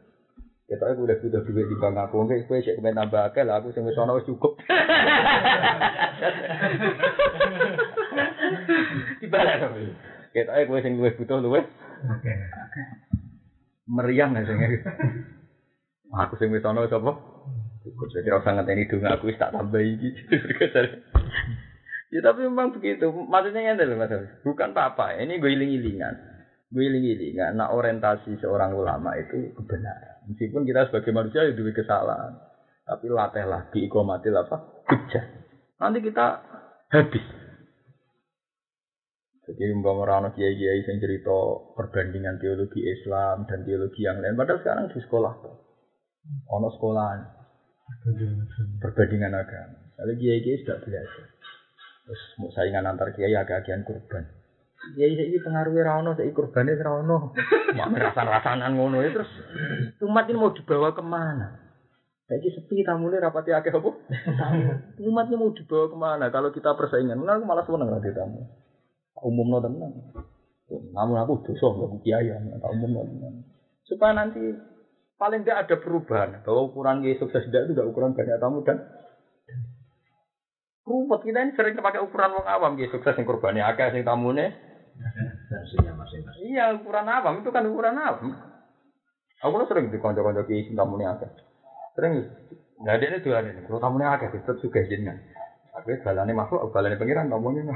Kita 0.68 0.84
aku 0.84 1.08
udah 1.08 1.16
butuh 1.24 1.40
duit 1.48 1.64
di 1.64 1.76
bank 1.80 1.96
aku, 1.96 2.28
enggak 2.28 2.44
kue 2.44 2.60
sih 2.60 2.76
kemen 2.76 2.92
tambah 2.92 3.24
akeh 3.24 3.40
lah, 3.40 3.56
aku 3.56 3.72
sing 3.72 3.88
wis 3.88 3.96
ana 3.96 4.12
wis 4.12 4.28
cukup. 4.28 4.52
Dibalik 9.24 9.64
dong. 9.64 9.96
Kita 10.36 10.52
aku 10.52 10.76
sing 10.84 11.00
luwih 11.00 11.16
butuh 11.16 11.40
luwih. 11.40 11.64
Meriang 13.88 14.36
lah 14.36 14.44
sing. 14.44 14.60
Aku 16.12 16.36
sing 16.36 16.52
wis 16.52 16.60
ana 16.68 16.84
wis 16.84 16.92
apa? 16.92 17.16
Cukup 17.88 18.12
jadi 18.12 18.28
ora 18.36 18.44
sangat 18.44 18.68
ini 18.68 18.84
dong 18.92 19.08
aku 19.08 19.32
wis 19.32 19.40
tak 19.40 19.56
tambah 19.56 19.80
iki. 19.80 20.12
Ya 22.08 22.24
tapi 22.24 22.48
memang 22.48 22.72
begitu. 22.72 23.12
Maksudnya 23.12 23.76
ngene 23.76 23.84
lho 23.84 24.00
Mas. 24.00 24.12
Bukan 24.40 24.72
apa-apa. 24.72 25.20
Ini 25.20 25.36
gue 25.36 25.52
iling-ilingan. 25.52 26.14
Gue 26.72 26.88
iling-ilingan. 26.88 27.60
Nah 27.60 27.68
orientasi 27.68 28.40
seorang 28.40 28.72
ulama 28.72 29.12
itu 29.20 29.52
kebenaran. 29.52 30.17
Meskipun 30.28 30.68
kita 30.68 30.92
sebagai 30.92 31.12
manusia 31.16 31.48
ya 31.48 31.56
duwe 31.56 31.72
kesalahan. 31.72 32.36
Tapi 32.84 33.08
latihlah 33.08 33.72
di 33.72 33.88
ikomatil 33.88 34.36
apa? 34.36 34.84
Hujjah. 34.88 35.24
Nanti 35.80 36.04
kita 36.04 36.26
habis. 36.92 37.24
Jadi 39.48 39.72
umpama 39.72 40.04
orang 40.04 40.36
kiai-kiai 40.36 40.84
yang 40.84 41.00
cerita 41.00 41.32
perbandingan 41.72 42.36
teologi 42.36 42.84
Islam 42.84 43.48
dan 43.48 43.64
teologi 43.64 44.04
yang 44.04 44.20
lain. 44.20 44.36
Padahal 44.36 44.60
sekarang 44.60 44.92
di 44.92 45.00
sekolah. 45.00 45.32
Ono 46.52 46.68
sekolahan. 46.76 47.20
Perbandingan 48.84 49.32
agama. 49.32 49.96
Kalau 49.96 50.12
kiai-kiai 50.12 50.60
sudah 50.60 50.76
belajar. 50.84 51.26
Terus 52.04 52.22
mau 52.40 52.52
saingan 52.52 52.88
antar 52.88 53.16
kiai 53.16 53.32
agak-agian 53.32 53.84
kurban. 53.88 54.37
Saya 54.94 55.06
ini 55.10 55.38
pengaruhnya 55.42 55.82
rano, 55.84 56.16
saya 56.16 56.30
kurbannya 56.32 56.80
rano. 56.80 57.34
Mak 57.76 57.88
merasan-rasanan 57.92 58.72
ngono 58.78 59.04
ya 59.04 59.10
terus. 59.12 59.30
Umat 60.00 60.30
ini 60.30 60.38
mau 60.38 60.54
dibawa 60.54 60.94
ke 60.96 61.02
mana? 61.04 61.58
Saya 62.28 62.40
ini 62.40 62.52
sepi 62.52 62.84
tamunya 62.84 63.24
rapati 63.24 63.52
akeh 63.52 63.72
apa? 63.72 63.90
Tamu. 64.40 64.72
Umatnya 65.08 65.36
mau 65.36 65.52
dibawa 65.52 65.86
ke 65.88 65.96
mana? 65.96 66.24
Kalau 66.28 66.52
kita 66.52 66.76
persaingan, 66.76 67.20
nah, 67.20 67.36
aku 67.36 67.44
malah 67.44 67.64
seneng 67.64 67.88
nanti 67.88 68.12
tamu. 68.12 68.44
Umum 69.18 69.46
no 69.50 69.58
tenan. 69.64 69.92
Namun 70.68 71.16
aku 71.20 71.42
dosa 71.48 71.66
nggak 71.72 72.04
kiai, 72.04 72.28
tak 72.32 72.70
umum 72.72 72.90
no 72.92 73.02
tenan. 73.04 73.34
Supaya 73.88 74.12
nanti 74.12 74.40
paling 75.18 75.42
tidak 75.42 75.66
ada 75.66 75.76
perubahan 75.82 76.30
bahwa 76.46 76.70
ukuran 76.70 77.02
kiai 77.02 77.18
sukses 77.18 77.42
tidak 77.50 77.66
itu 77.66 77.72
tidak 77.74 77.90
ukuran 77.90 78.14
banyak 78.14 78.38
tamu 78.38 78.62
dan 78.62 78.86
rumput 80.86 81.26
kita 81.26 81.42
ini 81.42 81.52
sering 81.58 81.74
pakai 81.74 82.00
ukuran 82.00 82.38
wong 82.38 82.46
awam 82.46 82.78
kiai 82.78 82.88
sukses 82.88 83.18
yang 83.18 83.26
kurbannya 83.26 83.66
akeh 83.66 83.90
sing 83.90 84.06
tamune 84.06 84.67
masing-masing. 85.94 86.42
iya 86.44 86.74
ukuran 86.74 87.06
awam 87.06 87.40
itu 87.42 87.50
kan 87.54 87.64
ukuran 87.66 87.96
awam 87.98 88.34
aku 89.38 89.54
lo 89.54 89.64
sering 89.70 89.90
di 89.90 89.98
konco-konco 90.02 90.44
kiai 90.46 90.66
sing 90.66 90.74
tamune 90.74 91.06
akeh 91.06 91.30
sering 91.94 92.26
nggak 92.78 92.94
ada 92.94 93.04
ini 93.06 93.18
dua 93.22 93.38
ini 93.42 93.62
kalau 93.66 93.82
tamune 93.82 94.06
akeh 94.06 94.28
tetap 94.34 94.58
juga 94.62 94.82
jenengan 94.86 95.18
Aku 95.78 95.94
balane 96.02 96.34
makhluk, 96.34 96.74
balane 96.74 96.98
pengiran 96.98 97.30
ngomongnya. 97.30 97.70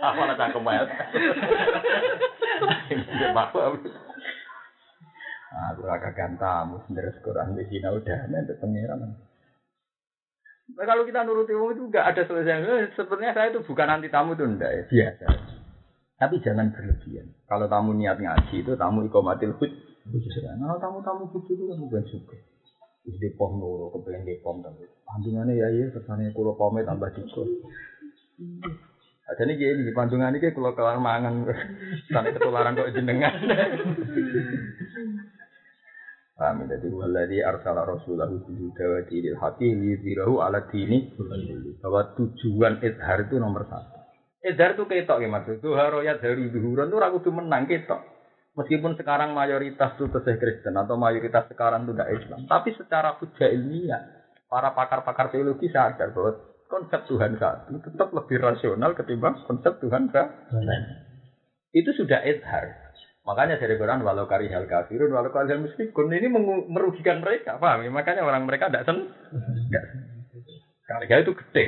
Aku 0.00 0.18
ana 0.24 0.34
cangkem 0.40 0.64
banget. 0.64 0.88
Makhluk. 3.36 3.84
Aku 5.52 5.80
ora 5.84 6.10
gantamu 6.16 6.80
sendiri 6.88 7.12
Quran 7.20 7.52
di 7.52 7.68
sini 7.68 7.84
udah 7.84 8.20
nanti 8.32 8.56
pengiran. 8.56 9.12
Nah, 10.72 10.84
kalau 10.88 11.04
kita 11.04 11.20
nuruti 11.26 11.52
umum 11.52 11.76
itu 11.76 11.82
enggak 11.88 12.16
ada 12.16 12.22
selesai. 12.24 12.64
Eh, 12.64 12.84
Sebenarnya 12.96 13.32
saya 13.36 13.48
itu 13.52 13.60
bukan 13.64 13.88
anti 13.88 14.08
tamu 14.08 14.32
itu 14.32 14.44
enggak 14.48 14.70
ya, 14.72 14.82
biasa. 14.88 15.26
Tapi 16.22 16.38
jangan 16.40 16.70
berlebihan. 16.70 17.26
Kalau 17.50 17.66
tamu 17.66 17.92
niat 17.98 18.16
ngaji 18.16 18.56
itu 18.62 18.72
tamu 18.78 19.04
ikomatil 19.04 19.58
hud. 19.58 19.72
Nah, 20.58 20.78
tamu-tamu 20.80 21.28
hud 21.30 21.44
itu 21.50 21.62
kan 21.66 21.76
bukan 21.78 22.02
suka. 22.08 22.36
Wis 23.02 23.18
di 23.18 23.34
pom 23.34 23.58
loro, 23.58 23.90
kepengen 23.98 24.22
di 24.22 24.38
pom 24.38 24.62
tapi. 24.62 24.86
Pandungannya 25.02 25.58
ya 25.58 25.68
iya, 25.74 25.86
kesannya 25.90 26.30
kulo 26.30 26.54
pomnya 26.54 26.86
tambah 26.86 27.10
dikut. 27.10 27.48
Ada 29.22 29.42
nih 29.48 29.54
gini, 29.58 29.86
di 29.86 29.92
pandungan 29.94 30.34
ini 30.34 30.54
kalau 30.54 30.74
kelar 30.74 30.98
mangan, 31.02 31.46
sana 32.10 32.30
ketularan 32.30 32.78
kok 32.78 32.94
jenengan. 32.94 33.32
Amin. 36.42 36.66
Jadi 36.66 36.90
waladhi 36.90 37.38
arsala 37.38 37.86
rasulahu 37.86 38.42
bihuda 38.42 38.84
wa 38.84 39.00
dinil 39.06 39.38
haqi 39.38 39.70
liyudhirahu 39.70 40.42
ala 40.42 40.66
dini 40.66 41.14
bahwa 41.78 42.12
tujuan 42.18 42.82
izhar 42.82 43.22
itu 43.30 43.38
nomor 43.38 43.62
satu. 43.70 44.02
Izhar 44.42 44.74
itu 44.74 44.84
ketok 44.90 45.22
ya 45.22 45.28
maksud. 45.30 45.62
Duha 45.62 45.86
royat 45.94 46.18
dari 46.18 46.50
duhuran 46.50 46.90
itu 46.90 46.98
ragu 46.98 47.18
menang 47.30 47.70
ketok. 47.70 48.02
Meskipun 48.52 48.98
sekarang 49.00 49.32
mayoritas 49.32 49.96
itu 49.96 50.12
tesih 50.12 50.36
Kristen 50.36 50.76
atau 50.76 51.00
mayoritas 51.00 51.48
sekarang 51.48 51.88
itu 51.88 51.96
tidak 51.96 52.10
Islam. 52.20 52.40
Tapi 52.50 52.76
secara 52.76 53.16
hujah 53.16 53.48
ilmiah, 53.48 54.02
para 54.52 54.76
pakar-pakar 54.76 55.32
teologi 55.32 55.72
sadar 55.72 56.12
bahwa 56.12 56.36
konsep 56.68 57.08
Tuhan 57.08 57.40
satu 57.40 57.80
tetap 57.80 58.12
lebih 58.12 58.36
rasional 58.44 58.92
ketimbang 58.92 59.40
konsep 59.48 59.80
Tuhan 59.80 60.12
satu. 60.12 60.60
Itu 61.72 61.96
sudah 61.96 62.20
izhar. 62.28 62.81
Makanya 63.22 63.54
dari 63.54 63.78
Quran 63.78 64.02
walau 64.02 64.26
karihal 64.26 64.66
kafirun 64.66 65.14
walau 65.14 65.30
karihal 65.30 65.62
musyrikun 65.62 66.10
ini 66.10 66.26
merugikan 66.66 67.22
mereka, 67.22 67.54
paham 67.62 67.86
ya? 67.86 67.90
Makanya 67.94 68.26
orang 68.26 68.42
mereka 68.50 68.66
tidak 68.66 68.82
sen. 68.82 69.14
Karya 70.82 71.22
itu 71.22 71.32
gede. 71.38 71.64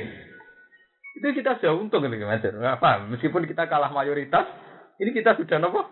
Itu 1.14 1.30
kita 1.30 1.62
sudah 1.62 1.78
untung 1.78 2.02
gitu 2.02 2.26
Mas. 2.26 2.42
Nggak 2.42 2.82
paham? 2.82 3.14
Meskipun 3.14 3.46
kita 3.46 3.70
kalah 3.70 3.94
mayoritas, 3.94 4.50
ini 4.98 5.14
kita 5.14 5.38
sudah 5.38 5.62
nopo? 5.62 5.86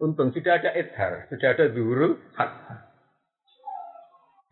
Untung 0.00 0.32
sudah 0.32 0.56
ada 0.56 0.72
izhar, 0.72 1.28
sudah 1.28 1.48
ada 1.60 1.64
zuhurul 1.76 2.16
hak. 2.32 2.50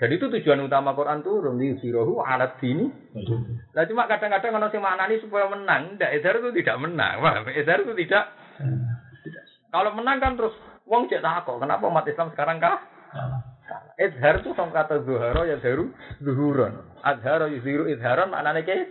Dan 0.00 0.16
itu 0.16 0.28
tujuan 0.28 0.64
utama 0.64 0.96
Quran 0.96 1.20
turun 1.20 1.60
di 1.60 1.76
sirohu 1.80 2.20
alat 2.20 2.56
dini. 2.60 2.88
Nah 3.72 3.84
cuma 3.84 4.08
kadang-kadang 4.08 4.56
kalau 4.56 4.68
sing 4.72 4.80
maknani 4.80 5.20
supaya 5.20 5.48
menang, 5.48 5.96
tidak 5.96 6.20
izhar 6.20 6.36
itu 6.40 6.50
tidak 6.60 6.76
menang, 6.84 7.20
paham? 7.20 7.48
Izhar 7.52 7.80
itu 7.84 7.92
tidak 8.04 8.24
kalau 9.70 9.90
menang 9.94 10.18
kan 10.18 10.34
terus 10.34 10.54
wong 10.86 11.06
cek 11.06 11.22
takok, 11.22 11.62
kenapa 11.62 11.86
umat 11.86 12.06
Islam 12.06 12.34
sekarang 12.34 12.58
kah? 12.58 12.78
Izhar 14.00 14.42
itu 14.42 14.50
sama 14.56 14.74
kata 14.74 15.06
zuharo 15.06 15.46
ya 15.46 15.62
zaru 15.62 15.94
zuhuron. 16.24 16.98
Azharo 17.04 17.46
yuziru 17.46 17.86
izharon 17.86 18.32
maknanya 18.32 18.66
ke 18.66 18.90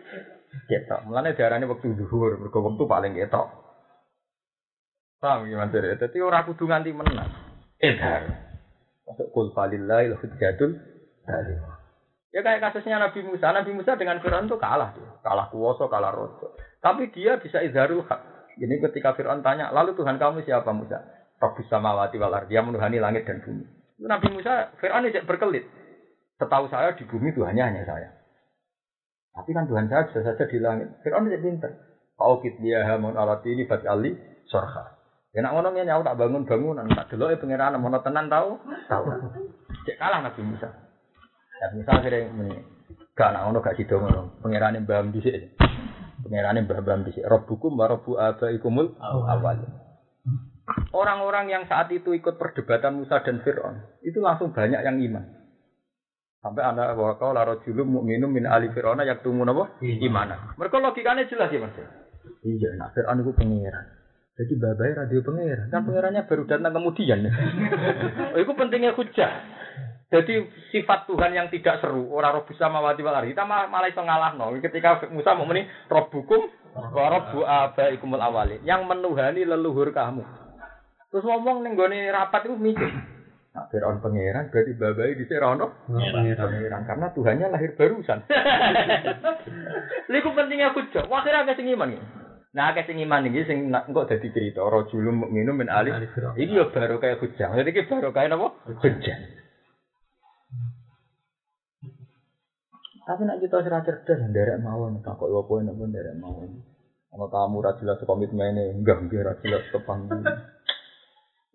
ketok. 0.70 1.04
Mulane 1.10 1.36
diarani 1.36 1.66
waktu 1.66 1.98
zuhur, 1.98 2.38
mergo 2.40 2.62
waktu 2.64 2.84
paling 2.86 3.14
ketok. 3.18 3.48
Paham 5.20 5.52
gimana 5.52 5.68
sih? 5.74 5.84
Jadi 5.84 6.18
orang 6.24 6.48
kudu 6.48 6.64
nganti 6.64 6.96
menang. 6.96 7.28
Izhar. 7.82 8.24
Masuk 9.04 9.28
kul 9.36 9.52
falillahil 9.52 10.16
hujjatul. 10.16 10.78
Ya 12.30 12.46
kayak 12.46 12.62
kasusnya 12.62 13.02
Nabi 13.02 13.26
Musa. 13.26 13.50
Nabi 13.50 13.74
Musa 13.74 13.98
dengan 13.98 14.22
Fir'aun 14.22 14.46
itu 14.46 14.62
kalah 14.62 14.94
dia. 14.94 15.10
Kalah 15.26 15.50
kuoso, 15.50 15.90
kalah 15.90 16.14
rojo. 16.14 16.54
Tapi 16.80 17.10
dia 17.10 17.42
bisa 17.42 17.66
izharul 17.66 18.06
hak. 18.06 18.22
Ini 18.60 18.76
ketika 18.84 19.16
Fir'aun 19.16 19.40
tanya, 19.40 19.72
lalu 19.72 19.96
Tuhan 19.96 20.20
kamu 20.20 20.44
siapa 20.44 20.76
Musa? 20.76 21.00
Rabbus 21.40 21.72
samawati 21.72 22.20
wal 22.20 22.36
ardi, 22.36 22.60
yang 22.60 22.68
menuhani 22.68 23.00
langit 23.00 23.24
dan 23.24 23.40
bumi. 23.40 23.64
Nabi 24.04 24.28
Musa, 24.36 24.76
Fir'aun 24.84 25.08
tidak 25.08 25.24
berkelit. 25.24 25.64
Setahu 26.36 26.68
saya 26.68 26.92
di 26.96 27.08
bumi 27.08 27.32
Tuhannya 27.32 27.64
hanya 27.64 27.84
saya. 27.88 28.10
Tapi 29.32 29.56
kan 29.56 29.68
Tuhan 29.72 29.88
saya 29.88 30.04
bisa 30.12 30.20
saja 30.28 30.44
di 30.44 30.60
langit. 30.60 30.92
Fir'aun 31.04 31.32
tidak 31.32 31.44
pintar. 31.44 31.72
Faukit 32.20 32.60
dia 32.60 32.84
hamun 32.84 33.16
alat 33.16 33.40
ini 33.48 33.64
bat 33.64 33.80
ali 33.88 34.12
sorha. 34.52 35.00
Ya 35.32 35.40
nak 35.40 35.56
ngono 35.56 35.72
aku 35.72 36.04
tak 36.04 36.18
bangun 36.20 36.44
bangunan, 36.44 36.90
tak 36.92 37.16
delok 37.16 37.40
pangeran 37.40 37.80
mono 37.80 38.02
tenan 38.04 38.28
tahu? 38.28 38.60
Tahu. 38.92 39.04
Cek 39.88 39.96
kalah 39.96 40.20
Nabi 40.20 40.42
Musa. 40.44 40.68
Nabi 41.64 41.74
Musa 41.80 41.92
akhirnya 41.96 42.28
gak 43.16 43.30
nak 43.32 43.42
ngono 43.48 43.64
gak 43.64 43.78
sido 43.80 44.04
ngono. 44.04 44.42
Pangerane 44.44 44.84
mbaham 44.84 45.16
dhisik. 45.16 45.56
Pangerane 46.30 46.62
mbah-mbah 46.70 47.10
dhisik. 47.10 47.26
Rabbukum 47.26 47.74
wa 47.74 47.90
rabbu 47.90 48.22
abaikumul 48.22 48.94
awal. 49.02 49.66
Orang-orang 50.94 51.50
yang 51.50 51.64
saat 51.66 51.90
itu 51.90 52.14
ikut 52.14 52.38
perdebatan 52.38 53.02
Musa 53.02 53.26
dan 53.26 53.42
Fir'aun, 53.42 53.82
itu 54.06 54.22
langsung 54.22 54.54
banyak 54.54 54.86
yang 54.86 55.02
iman. 55.02 55.26
Sampai 56.46 56.62
anda 56.62 56.94
bahwa 56.94 57.18
kau 57.18 57.34
laro 57.34 57.58
julum 57.66 58.00
mukminum 58.00 58.30
min 58.30 58.46
ali 58.46 58.70
Fir'auna 58.70 59.02
yang 59.02 59.26
tumu 59.26 59.42
apa? 59.50 59.82
Imana. 59.82 60.54
Mereka 60.62 60.78
logikanya 60.78 61.26
jelas 61.26 61.50
ya 61.50 61.60
mas. 61.66 61.74
Iya, 62.46 62.78
nak 62.78 62.94
Fir'aun 62.94 63.26
itu 63.26 63.34
pangeran. 63.34 63.86
Jadi 64.38 64.54
babai 64.56 64.94
radio 64.94 65.20
pangeran. 65.26 65.68
Kan 65.74 65.84
pangerannya 65.84 66.30
baru 66.30 66.44
datang 66.46 66.72
kemudian. 66.78 67.20
oh, 68.34 68.40
itu 68.40 68.52
pentingnya 68.54 68.94
hujah. 68.94 69.32
Jadi 70.10 70.42
sifat 70.74 71.06
Tuhan 71.06 71.38
yang 71.38 71.54
tidak 71.54 71.86
seru, 71.86 72.10
orang 72.10 72.42
roh 72.42 72.46
bisa 72.50 72.66
mawati 72.66 73.06
walari. 73.06 73.30
Kita 73.30 73.46
malah, 73.46 73.70
malah 73.70 73.94
iso 73.94 74.02
ngalahno. 74.02 74.58
Ketika 74.58 75.06
Musa 75.14 75.38
mau 75.38 75.46
muni 75.46 75.70
robbukum 75.86 76.50
wa 76.74 77.06
robbu 77.14 77.46
abaikumul 77.46 78.18
awali. 78.18 78.58
Yang 78.66 78.90
menuhani 78.90 79.46
leluhur 79.46 79.94
kamu. 79.94 80.26
Terus 81.14 81.26
ngomong 81.26 81.62
ning 81.62 81.78
gone 81.78 82.10
rapat 82.10 82.42
itu 82.50 82.58
mikir. 82.58 82.90
Nah, 83.50 83.66
Fir'aun 83.74 83.98
pangeran 83.98 84.54
berarti 84.54 84.78
babai 84.78 85.18
di 85.18 85.26
Serono 85.26 85.90
pangeran 85.90 86.86
karena 86.86 87.08
Tuhannya 87.14 87.48
lahir 87.50 87.74
barusan. 87.74 88.22
Liku 90.14 90.30
pentingnya 90.38 90.74
hujah. 90.74 91.10
Wah 91.10 91.26
kira 91.26 91.46
akeh 91.46 91.58
sing 91.58 91.70
iman. 91.74 91.98
ya. 91.98 92.02
Nah 92.54 92.74
akeh 92.74 92.86
sing 92.86 93.02
iman 93.02 93.26
iki 93.30 93.46
sing 93.50 93.74
nak 93.74 93.90
engko 93.90 94.06
dadi 94.06 94.30
cerita 94.34 94.62
rajulun 94.66 95.26
mukminun 95.26 95.66
min 95.66 95.70
alif. 95.70 95.98
Iki 96.38 96.54
yo 96.54 96.70
baru 96.70 97.02
kayak 97.02 97.22
hujah. 97.26 97.54
Jadi 97.58 97.70
iki 97.74 97.90
baru 97.90 98.14
kayak 98.14 98.34
napa? 98.34 98.54
Hujah. 98.70 99.18
Tapi 103.10 103.26
nak 103.26 103.42
kita 103.42 103.66
serah 103.66 103.82
cerdas, 103.82 104.22
nderek 104.22 104.62
mawon, 104.62 105.02
tak 105.02 105.18
kok 105.18 105.34
apa 105.34 105.66
napa 105.66 105.82
nderek 105.82 106.14
mawon. 106.22 106.62
Ana 107.10 107.26
tamu 107.26 107.58
ra 107.58 107.74
jelas 107.82 107.98
komitmene, 108.06 108.70
enggak 108.70 109.02
enggak 109.02 109.26
ra 109.26 109.34
jelas 109.42 109.66
tepan. 109.74 110.06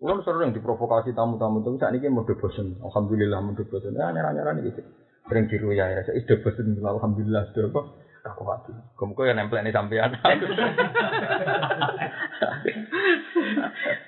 Ulang 0.03 0.19
sering 0.27 0.51
diprovokasi 0.51 1.15
tamu-tamu 1.15 1.63
itu 1.63 1.79
saat 1.79 1.95
ini 1.95 2.11
mau 2.11 2.27
bosen. 2.27 2.75
Alhamdulillah 2.83 3.39
mau 3.39 3.55
bosen. 3.55 3.95
Ya 3.95 4.11
nyerah-nyerah 4.11 4.51
nih 4.51 4.67
gitu. 4.67 4.83
Sering 5.31 5.47
tiru 5.47 5.71
ya 5.71 5.87
ya. 5.95 6.03
Saya 6.03 6.19
sudah 6.19 6.43
bosen. 6.43 6.75
Alhamdulillah 6.83 7.47
sudah 7.55 7.71
apa? 7.71 7.81
Aku 8.35 8.43
mati. 8.43 8.75
Kamu 8.99 9.15
kok 9.15 9.23
yang 9.23 9.39
nempel 9.39 9.63
nih 9.63 9.71
sampean. 9.71 10.11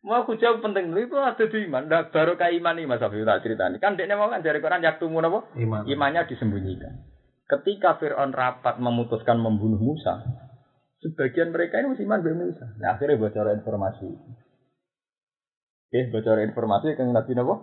Mau 0.00 0.24
aku 0.24 0.40
jawab 0.40 0.64
penting 0.64 0.96
itu 0.96 1.12
ada 1.12 1.44
di 1.44 1.58
iman. 1.68 1.84
Nah, 1.84 2.08
baru 2.08 2.40
kayak 2.40 2.56
iman 2.56 2.72
nih 2.72 2.88
Mas 2.88 3.04
Afif 3.04 3.20
tak 3.20 3.44
ceritani. 3.44 3.76
Kan 3.76 4.00
dia 4.00 4.08
mau 4.16 4.32
kan 4.32 4.40
dari 4.40 4.64
Quran 4.64 4.80
yak 4.80 4.96
tumun 4.96 5.28
apa? 5.28 5.52
Iman. 5.60 5.84
Imannya 5.84 6.24
disembunyikan. 6.24 7.04
Ketika 7.44 8.00
Fir'aun 8.00 8.32
rapat 8.32 8.80
memutuskan 8.80 9.36
membunuh 9.36 9.76
Musa, 9.76 10.24
sebagian 11.04 11.52
mereka 11.52 11.84
ini 11.84 11.92
masih 11.92 12.08
iman 12.08 12.20
dengan 12.24 12.48
Musa. 12.48 12.64
Nah, 12.80 12.96
akhirnya 12.96 13.20
bocor 13.20 13.52
informasi. 13.52 14.08
Oke, 15.90 16.00
bocor 16.08 16.38
informasi 16.48 16.96
ke 16.96 17.02
Nabi 17.04 17.32
Nabi. 17.36 17.54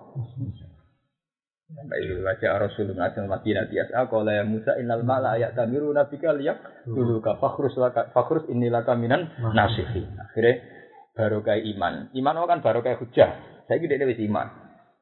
Baik, 1.67 2.23
wajah 2.23 2.63
Rasulullah 2.63 3.11
Nabi 3.11 3.27
Madinah 3.27 3.65
tiasa 3.67 4.07
kalau 4.07 4.31
ya 4.31 4.47
Musa 4.47 4.79
innal 4.79 5.03
mala 5.03 5.35
ayat 5.35 5.51
tamiru 5.51 5.91
nabika 5.91 6.31
liyak 6.31 6.87
dulu 6.87 7.19
ka 7.19 7.35
fakhrus 7.43 7.75
laka 7.75 8.07
fakhrus 8.15 8.47
inilah 8.47 8.87
kaminan 8.87 9.27
nasihin. 9.51 10.15
Akhirnya 10.15 10.76
baru 11.17 11.41
kayak 11.41 11.65
iman. 11.73 12.13
Iman 12.13 12.37
kan 12.45 12.61
baru 12.61 12.85
kayak 12.85 13.01
hujah. 13.01 13.29
Saya 13.65 13.81
gede 13.81 14.05
wis 14.05 14.21
iman. 14.29 14.47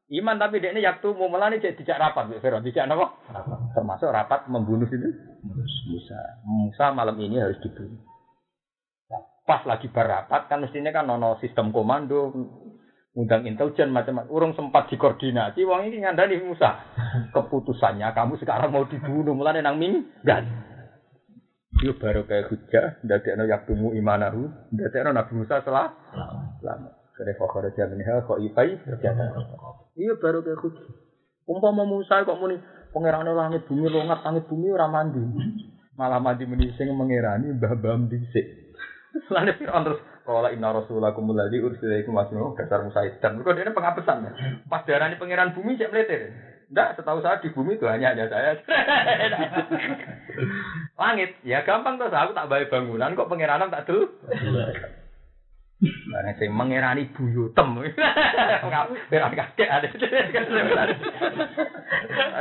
Iman 0.08 0.40
tapi 0.40 0.62
dia 0.62 0.70
ini 0.70 0.86
yaktu 0.86 1.12
mau 1.18 1.28
melani 1.28 1.58
cek 1.58 1.82
dijak 1.82 1.98
rapat, 1.98 2.30
Mbak 2.30 2.40
Fero. 2.40 2.58
Dijak 2.64 2.88
apa? 2.88 3.06
Termasuk 3.76 4.08
rapat 4.08 4.48
membunuh 4.48 4.86
itu 4.88 5.10
Musa. 5.90 6.40
Musa 6.46 6.94
malam 6.94 7.18
ini 7.20 7.36
harus 7.36 7.60
dibunuh. 7.60 8.00
Pas 9.46 9.62
lagi 9.62 9.86
berapat 9.86 10.50
kan 10.50 10.62
mestinya 10.62 10.90
kan 10.90 11.06
nono 11.06 11.38
sistem 11.38 11.70
komando 11.70 12.34
undang 13.16 13.48
intelijen 13.48 13.94
macam-macam 13.94 14.28
urung 14.28 14.52
sempat 14.52 14.92
dikoordinasi 14.92 15.64
wong 15.64 15.88
ini 15.88 16.04
ngandani 16.04 16.36
Musa 16.44 16.84
keputusannya 17.34 18.12
kamu 18.12 18.36
sekarang 18.36 18.68
mau 18.68 18.84
dibunuh 18.84 19.32
mulane 19.32 19.64
nang 19.64 19.80
minggat 19.80 20.44
Yo 21.84 21.92
baru 21.92 22.24
kayak 22.24 22.48
hujah, 22.48 22.96
ndadekno 23.04 23.44
yaktumu 23.44 23.92
imanahu, 23.92 24.48
ndadekno 24.72 25.12
Nabi 25.12 25.32
Musa 25.36 25.60
salah. 25.60 25.92
Lama. 26.64 26.88
Kare 27.12 27.36
fakhr 27.36 27.68
jaminha 27.76 28.24
kok 28.24 28.40
ipai 28.40 28.80
jata. 28.80 29.26
Iya 29.96 30.16
baru 30.16 30.40
kayak 30.40 30.60
hujah. 30.60 30.88
Umpama 31.44 31.84
Musa 31.84 32.24
kok 32.24 32.40
muni 32.40 32.56
pangerane 32.96 33.32
langit 33.36 33.68
bumi 33.68 33.92
longat 33.92 34.24
langit 34.24 34.48
bumi 34.48 34.72
ora 34.72 34.88
mandi. 34.88 35.20
Malah 36.00 36.20
mandi 36.20 36.48
meni 36.48 36.72
sing 36.80 36.88
mengerani 36.96 37.52
mbah-mbah 37.56 38.08
dhisik. 38.08 38.72
Lalu 39.32 39.52
Fir'aun 39.56 39.84
terus 39.84 40.00
Kala 40.26 40.50
inna 40.50 40.74
rasulakum 40.74 41.30
alladzi 41.30 41.62
ursila 41.62 42.02
ikum 42.02 42.18
wasnu 42.18 42.58
dasar 42.58 42.82
Musa 42.82 43.06
dan 43.22 43.38
mereka 43.38 43.54
dia 43.54 43.70
pengapesan 43.70 44.26
ya. 44.26 44.32
Pas 44.66 44.82
darani 44.82 45.14
pangeran 45.20 45.54
bumi 45.54 45.78
cek 45.78 45.92
meletir. 45.94 46.34
Ndak, 46.66 46.98
setahu 46.98 47.22
saya 47.22 47.38
di 47.38 47.54
bumi 47.54 47.78
itu 47.78 47.86
hanya 47.86 48.10
ada 48.10 48.26
saya. 48.26 48.50
Langit, 51.00 51.38
ya 51.46 51.62
gampang 51.62 51.94
tuh. 51.94 52.10
Aku 52.10 52.34
tak 52.34 52.50
bayar 52.50 52.66
bangunan 52.66 53.14
kok 53.14 53.30
pengiranan 53.30 53.70
tak 53.70 53.86
dulu. 53.86 54.10
Nah, 55.76 56.32
sing 56.40 56.50
mengirani 56.56 57.12
buyutem. 57.12 57.84
Fir'aun 59.12 59.34
kakek 59.44 59.68
ada. 59.68 59.88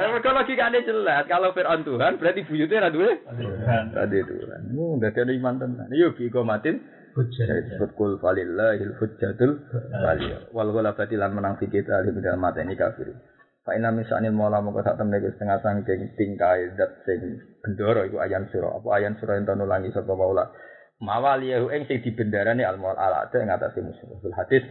Mereka 0.09 0.29
logikanya 0.31 0.79
jelas. 0.87 1.27
Kalau 1.27 1.51
Fir'aun 1.51 1.83
Tuhan, 1.83 2.15
berarti 2.15 2.47
buyutnya 2.47 2.87
ada 2.87 2.95
dua. 2.95 3.11
Ada 3.11 4.17
Tuhan. 4.23 4.61
Hmm, 4.71 4.97
berarti 5.03 5.19
ada 5.19 5.33
iman 5.35 5.55
tenan. 5.59 5.91
Yuk, 5.91 6.17
iko 6.23 6.47
matin. 6.47 6.79
Disebut 7.15 7.95
kul 7.95 8.19
falillahil 8.19 8.91
hujjatul 8.99 9.63
waliyah. 10.03 10.51
Wal 10.51 10.71
ghalabati 10.71 11.15
lan 11.15 11.31
menang 11.31 11.55
fi 11.59 11.71
kita 11.71 12.03
li 12.03 12.11
bidal 12.11 12.35
mata 12.35 12.59
ini 12.59 12.75
kafir. 12.75 13.34
Fa 13.65 13.73
inna 13.73 13.89
misanil 13.89 14.29
mola 14.29 14.61
moko 14.61 14.85
sak 14.85 15.01
temne 15.01 15.17
setengah 15.17 15.57
sangking 15.65 16.13
tingkai 16.13 16.77
dat 16.77 17.01
sing 17.01 17.41
bendoro 17.65 18.05
iku 18.05 18.21
ayan 18.21 18.45
sura. 18.53 18.77
Apa 18.77 19.01
ayan 19.01 19.17
sura 19.17 19.41
ento 19.41 19.57
nulangi 19.57 19.89
sapa 19.89 20.13
waula. 20.13 20.53
Mawaliyahu 21.01 21.73
ing 21.73 21.89
sing 21.89 22.05
dibendarane 22.05 22.61
al 22.61 22.77
maul 22.77 22.93
ala 22.93 23.25
ing 23.33 23.49
atase 23.49 23.81
musuh. 23.81 24.21
Hadis 24.37 24.61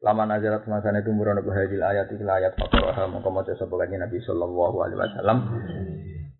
lama 0.00 0.24
nazarat 0.24 0.64
semasane 0.64 1.04
tumurun 1.04 1.44
apa 1.44 1.50
hadil 1.60 1.84
ayat 1.84 2.08
iki 2.08 2.24
ayat 2.24 2.56
fakroha 2.56 3.04
mongko 3.12 3.28
maca 3.28 3.52
sapa 3.52 3.74
kanjeng 3.84 4.00
Nabi 4.00 4.16
sallallahu 4.24 4.76
alaihi 4.80 4.96
wasallam. 4.96 5.38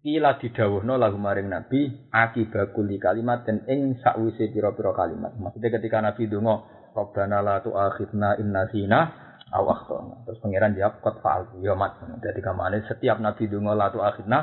Kila 0.01 0.41
didawuhno 0.41 0.97
lagu 0.97 1.21
maring 1.21 1.53
Nabi 1.53 2.09
akibakuli 2.09 2.97
kalimat 2.97 3.45
dan 3.45 3.69
ing 3.69 4.01
sakwise 4.01 4.49
pira-pira 4.49 4.97
kalimat. 4.97 5.37
Maksudnya 5.37 5.77
ketika 5.77 6.01
Nabi 6.01 6.25
donga 6.25 6.65
Rabbana 6.97 7.45
la 7.45 7.61
tu'akhidna 7.61 8.41
in 8.41 8.49
nasina 8.49 9.28
aw 9.53 9.65
akhtana. 9.65 10.29
Terus 10.29 10.39
pangeran 10.45 10.77
jawab 10.77 11.01
qad 11.01 11.17
fa'altu 11.25 11.57
ya 11.65 11.73
mat. 11.73 11.97
Jadi 12.21 12.41
kamane 12.45 12.85
setiap 12.85 13.17
Nabi 13.21 13.49
donga 13.49 13.73
la 13.73 13.89
tu'akhidna 13.89 14.39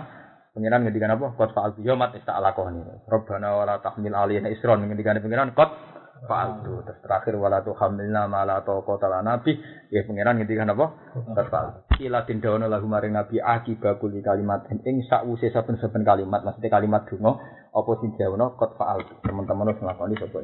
pangeran 0.58 0.82
ngendikan 0.88 1.14
apa? 1.14 1.38
Qad 1.38 1.50
fa'altu 1.54 1.86
ya 1.86 1.94
mat 1.94 2.18
tak 2.18 2.38
lakoni. 2.42 2.82
Rabbana 3.06 3.50
wa 3.54 3.64
la 3.70 3.76
tahmil 3.82 4.16
alaina 4.16 4.50
isron 4.50 4.82
ngendikan 4.82 5.22
pangeran 5.22 5.54
qad 5.54 5.70
fa'altu. 6.26 6.82
Terus 6.90 7.00
terakhir 7.06 7.34
wala 7.38 7.62
tuhamilna 7.62 8.26
ma 8.26 8.42
la 8.50 8.66
taqata 8.66 9.06
lana 9.06 9.46
bi. 9.46 9.54
Ya 9.94 10.02
pangeran 10.10 10.42
ngendikan 10.42 10.74
apa? 10.74 10.86
Qad 11.38 11.48
fa'altu. 11.54 11.80
Kila 12.02 12.26
tindawono 12.26 12.66
lagu 12.66 12.90
maring 12.90 13.14
Nabi 13.14 13.38
akibakuli 13.38 14.26
kalimat 14.26 14.66
ing 14.72 15.06
sakwise 15.06 15.54
saben-saben 15.54 16.02
kalimat 16.02 16.42
maksudnya 16.44 16.74
kalimat 16.74 17.08
donga 17.08 17.40
apa 17.76 17.92
sing 18.02 18.18
diawono 18.18 18.58
qad 18.58 18.74
fa'altu. 18.74 19.22
Teman-teman 19.22 19.70
harus 19.70 19.80
nglakoni 19.84 20.16
sapa. 20.18 20.40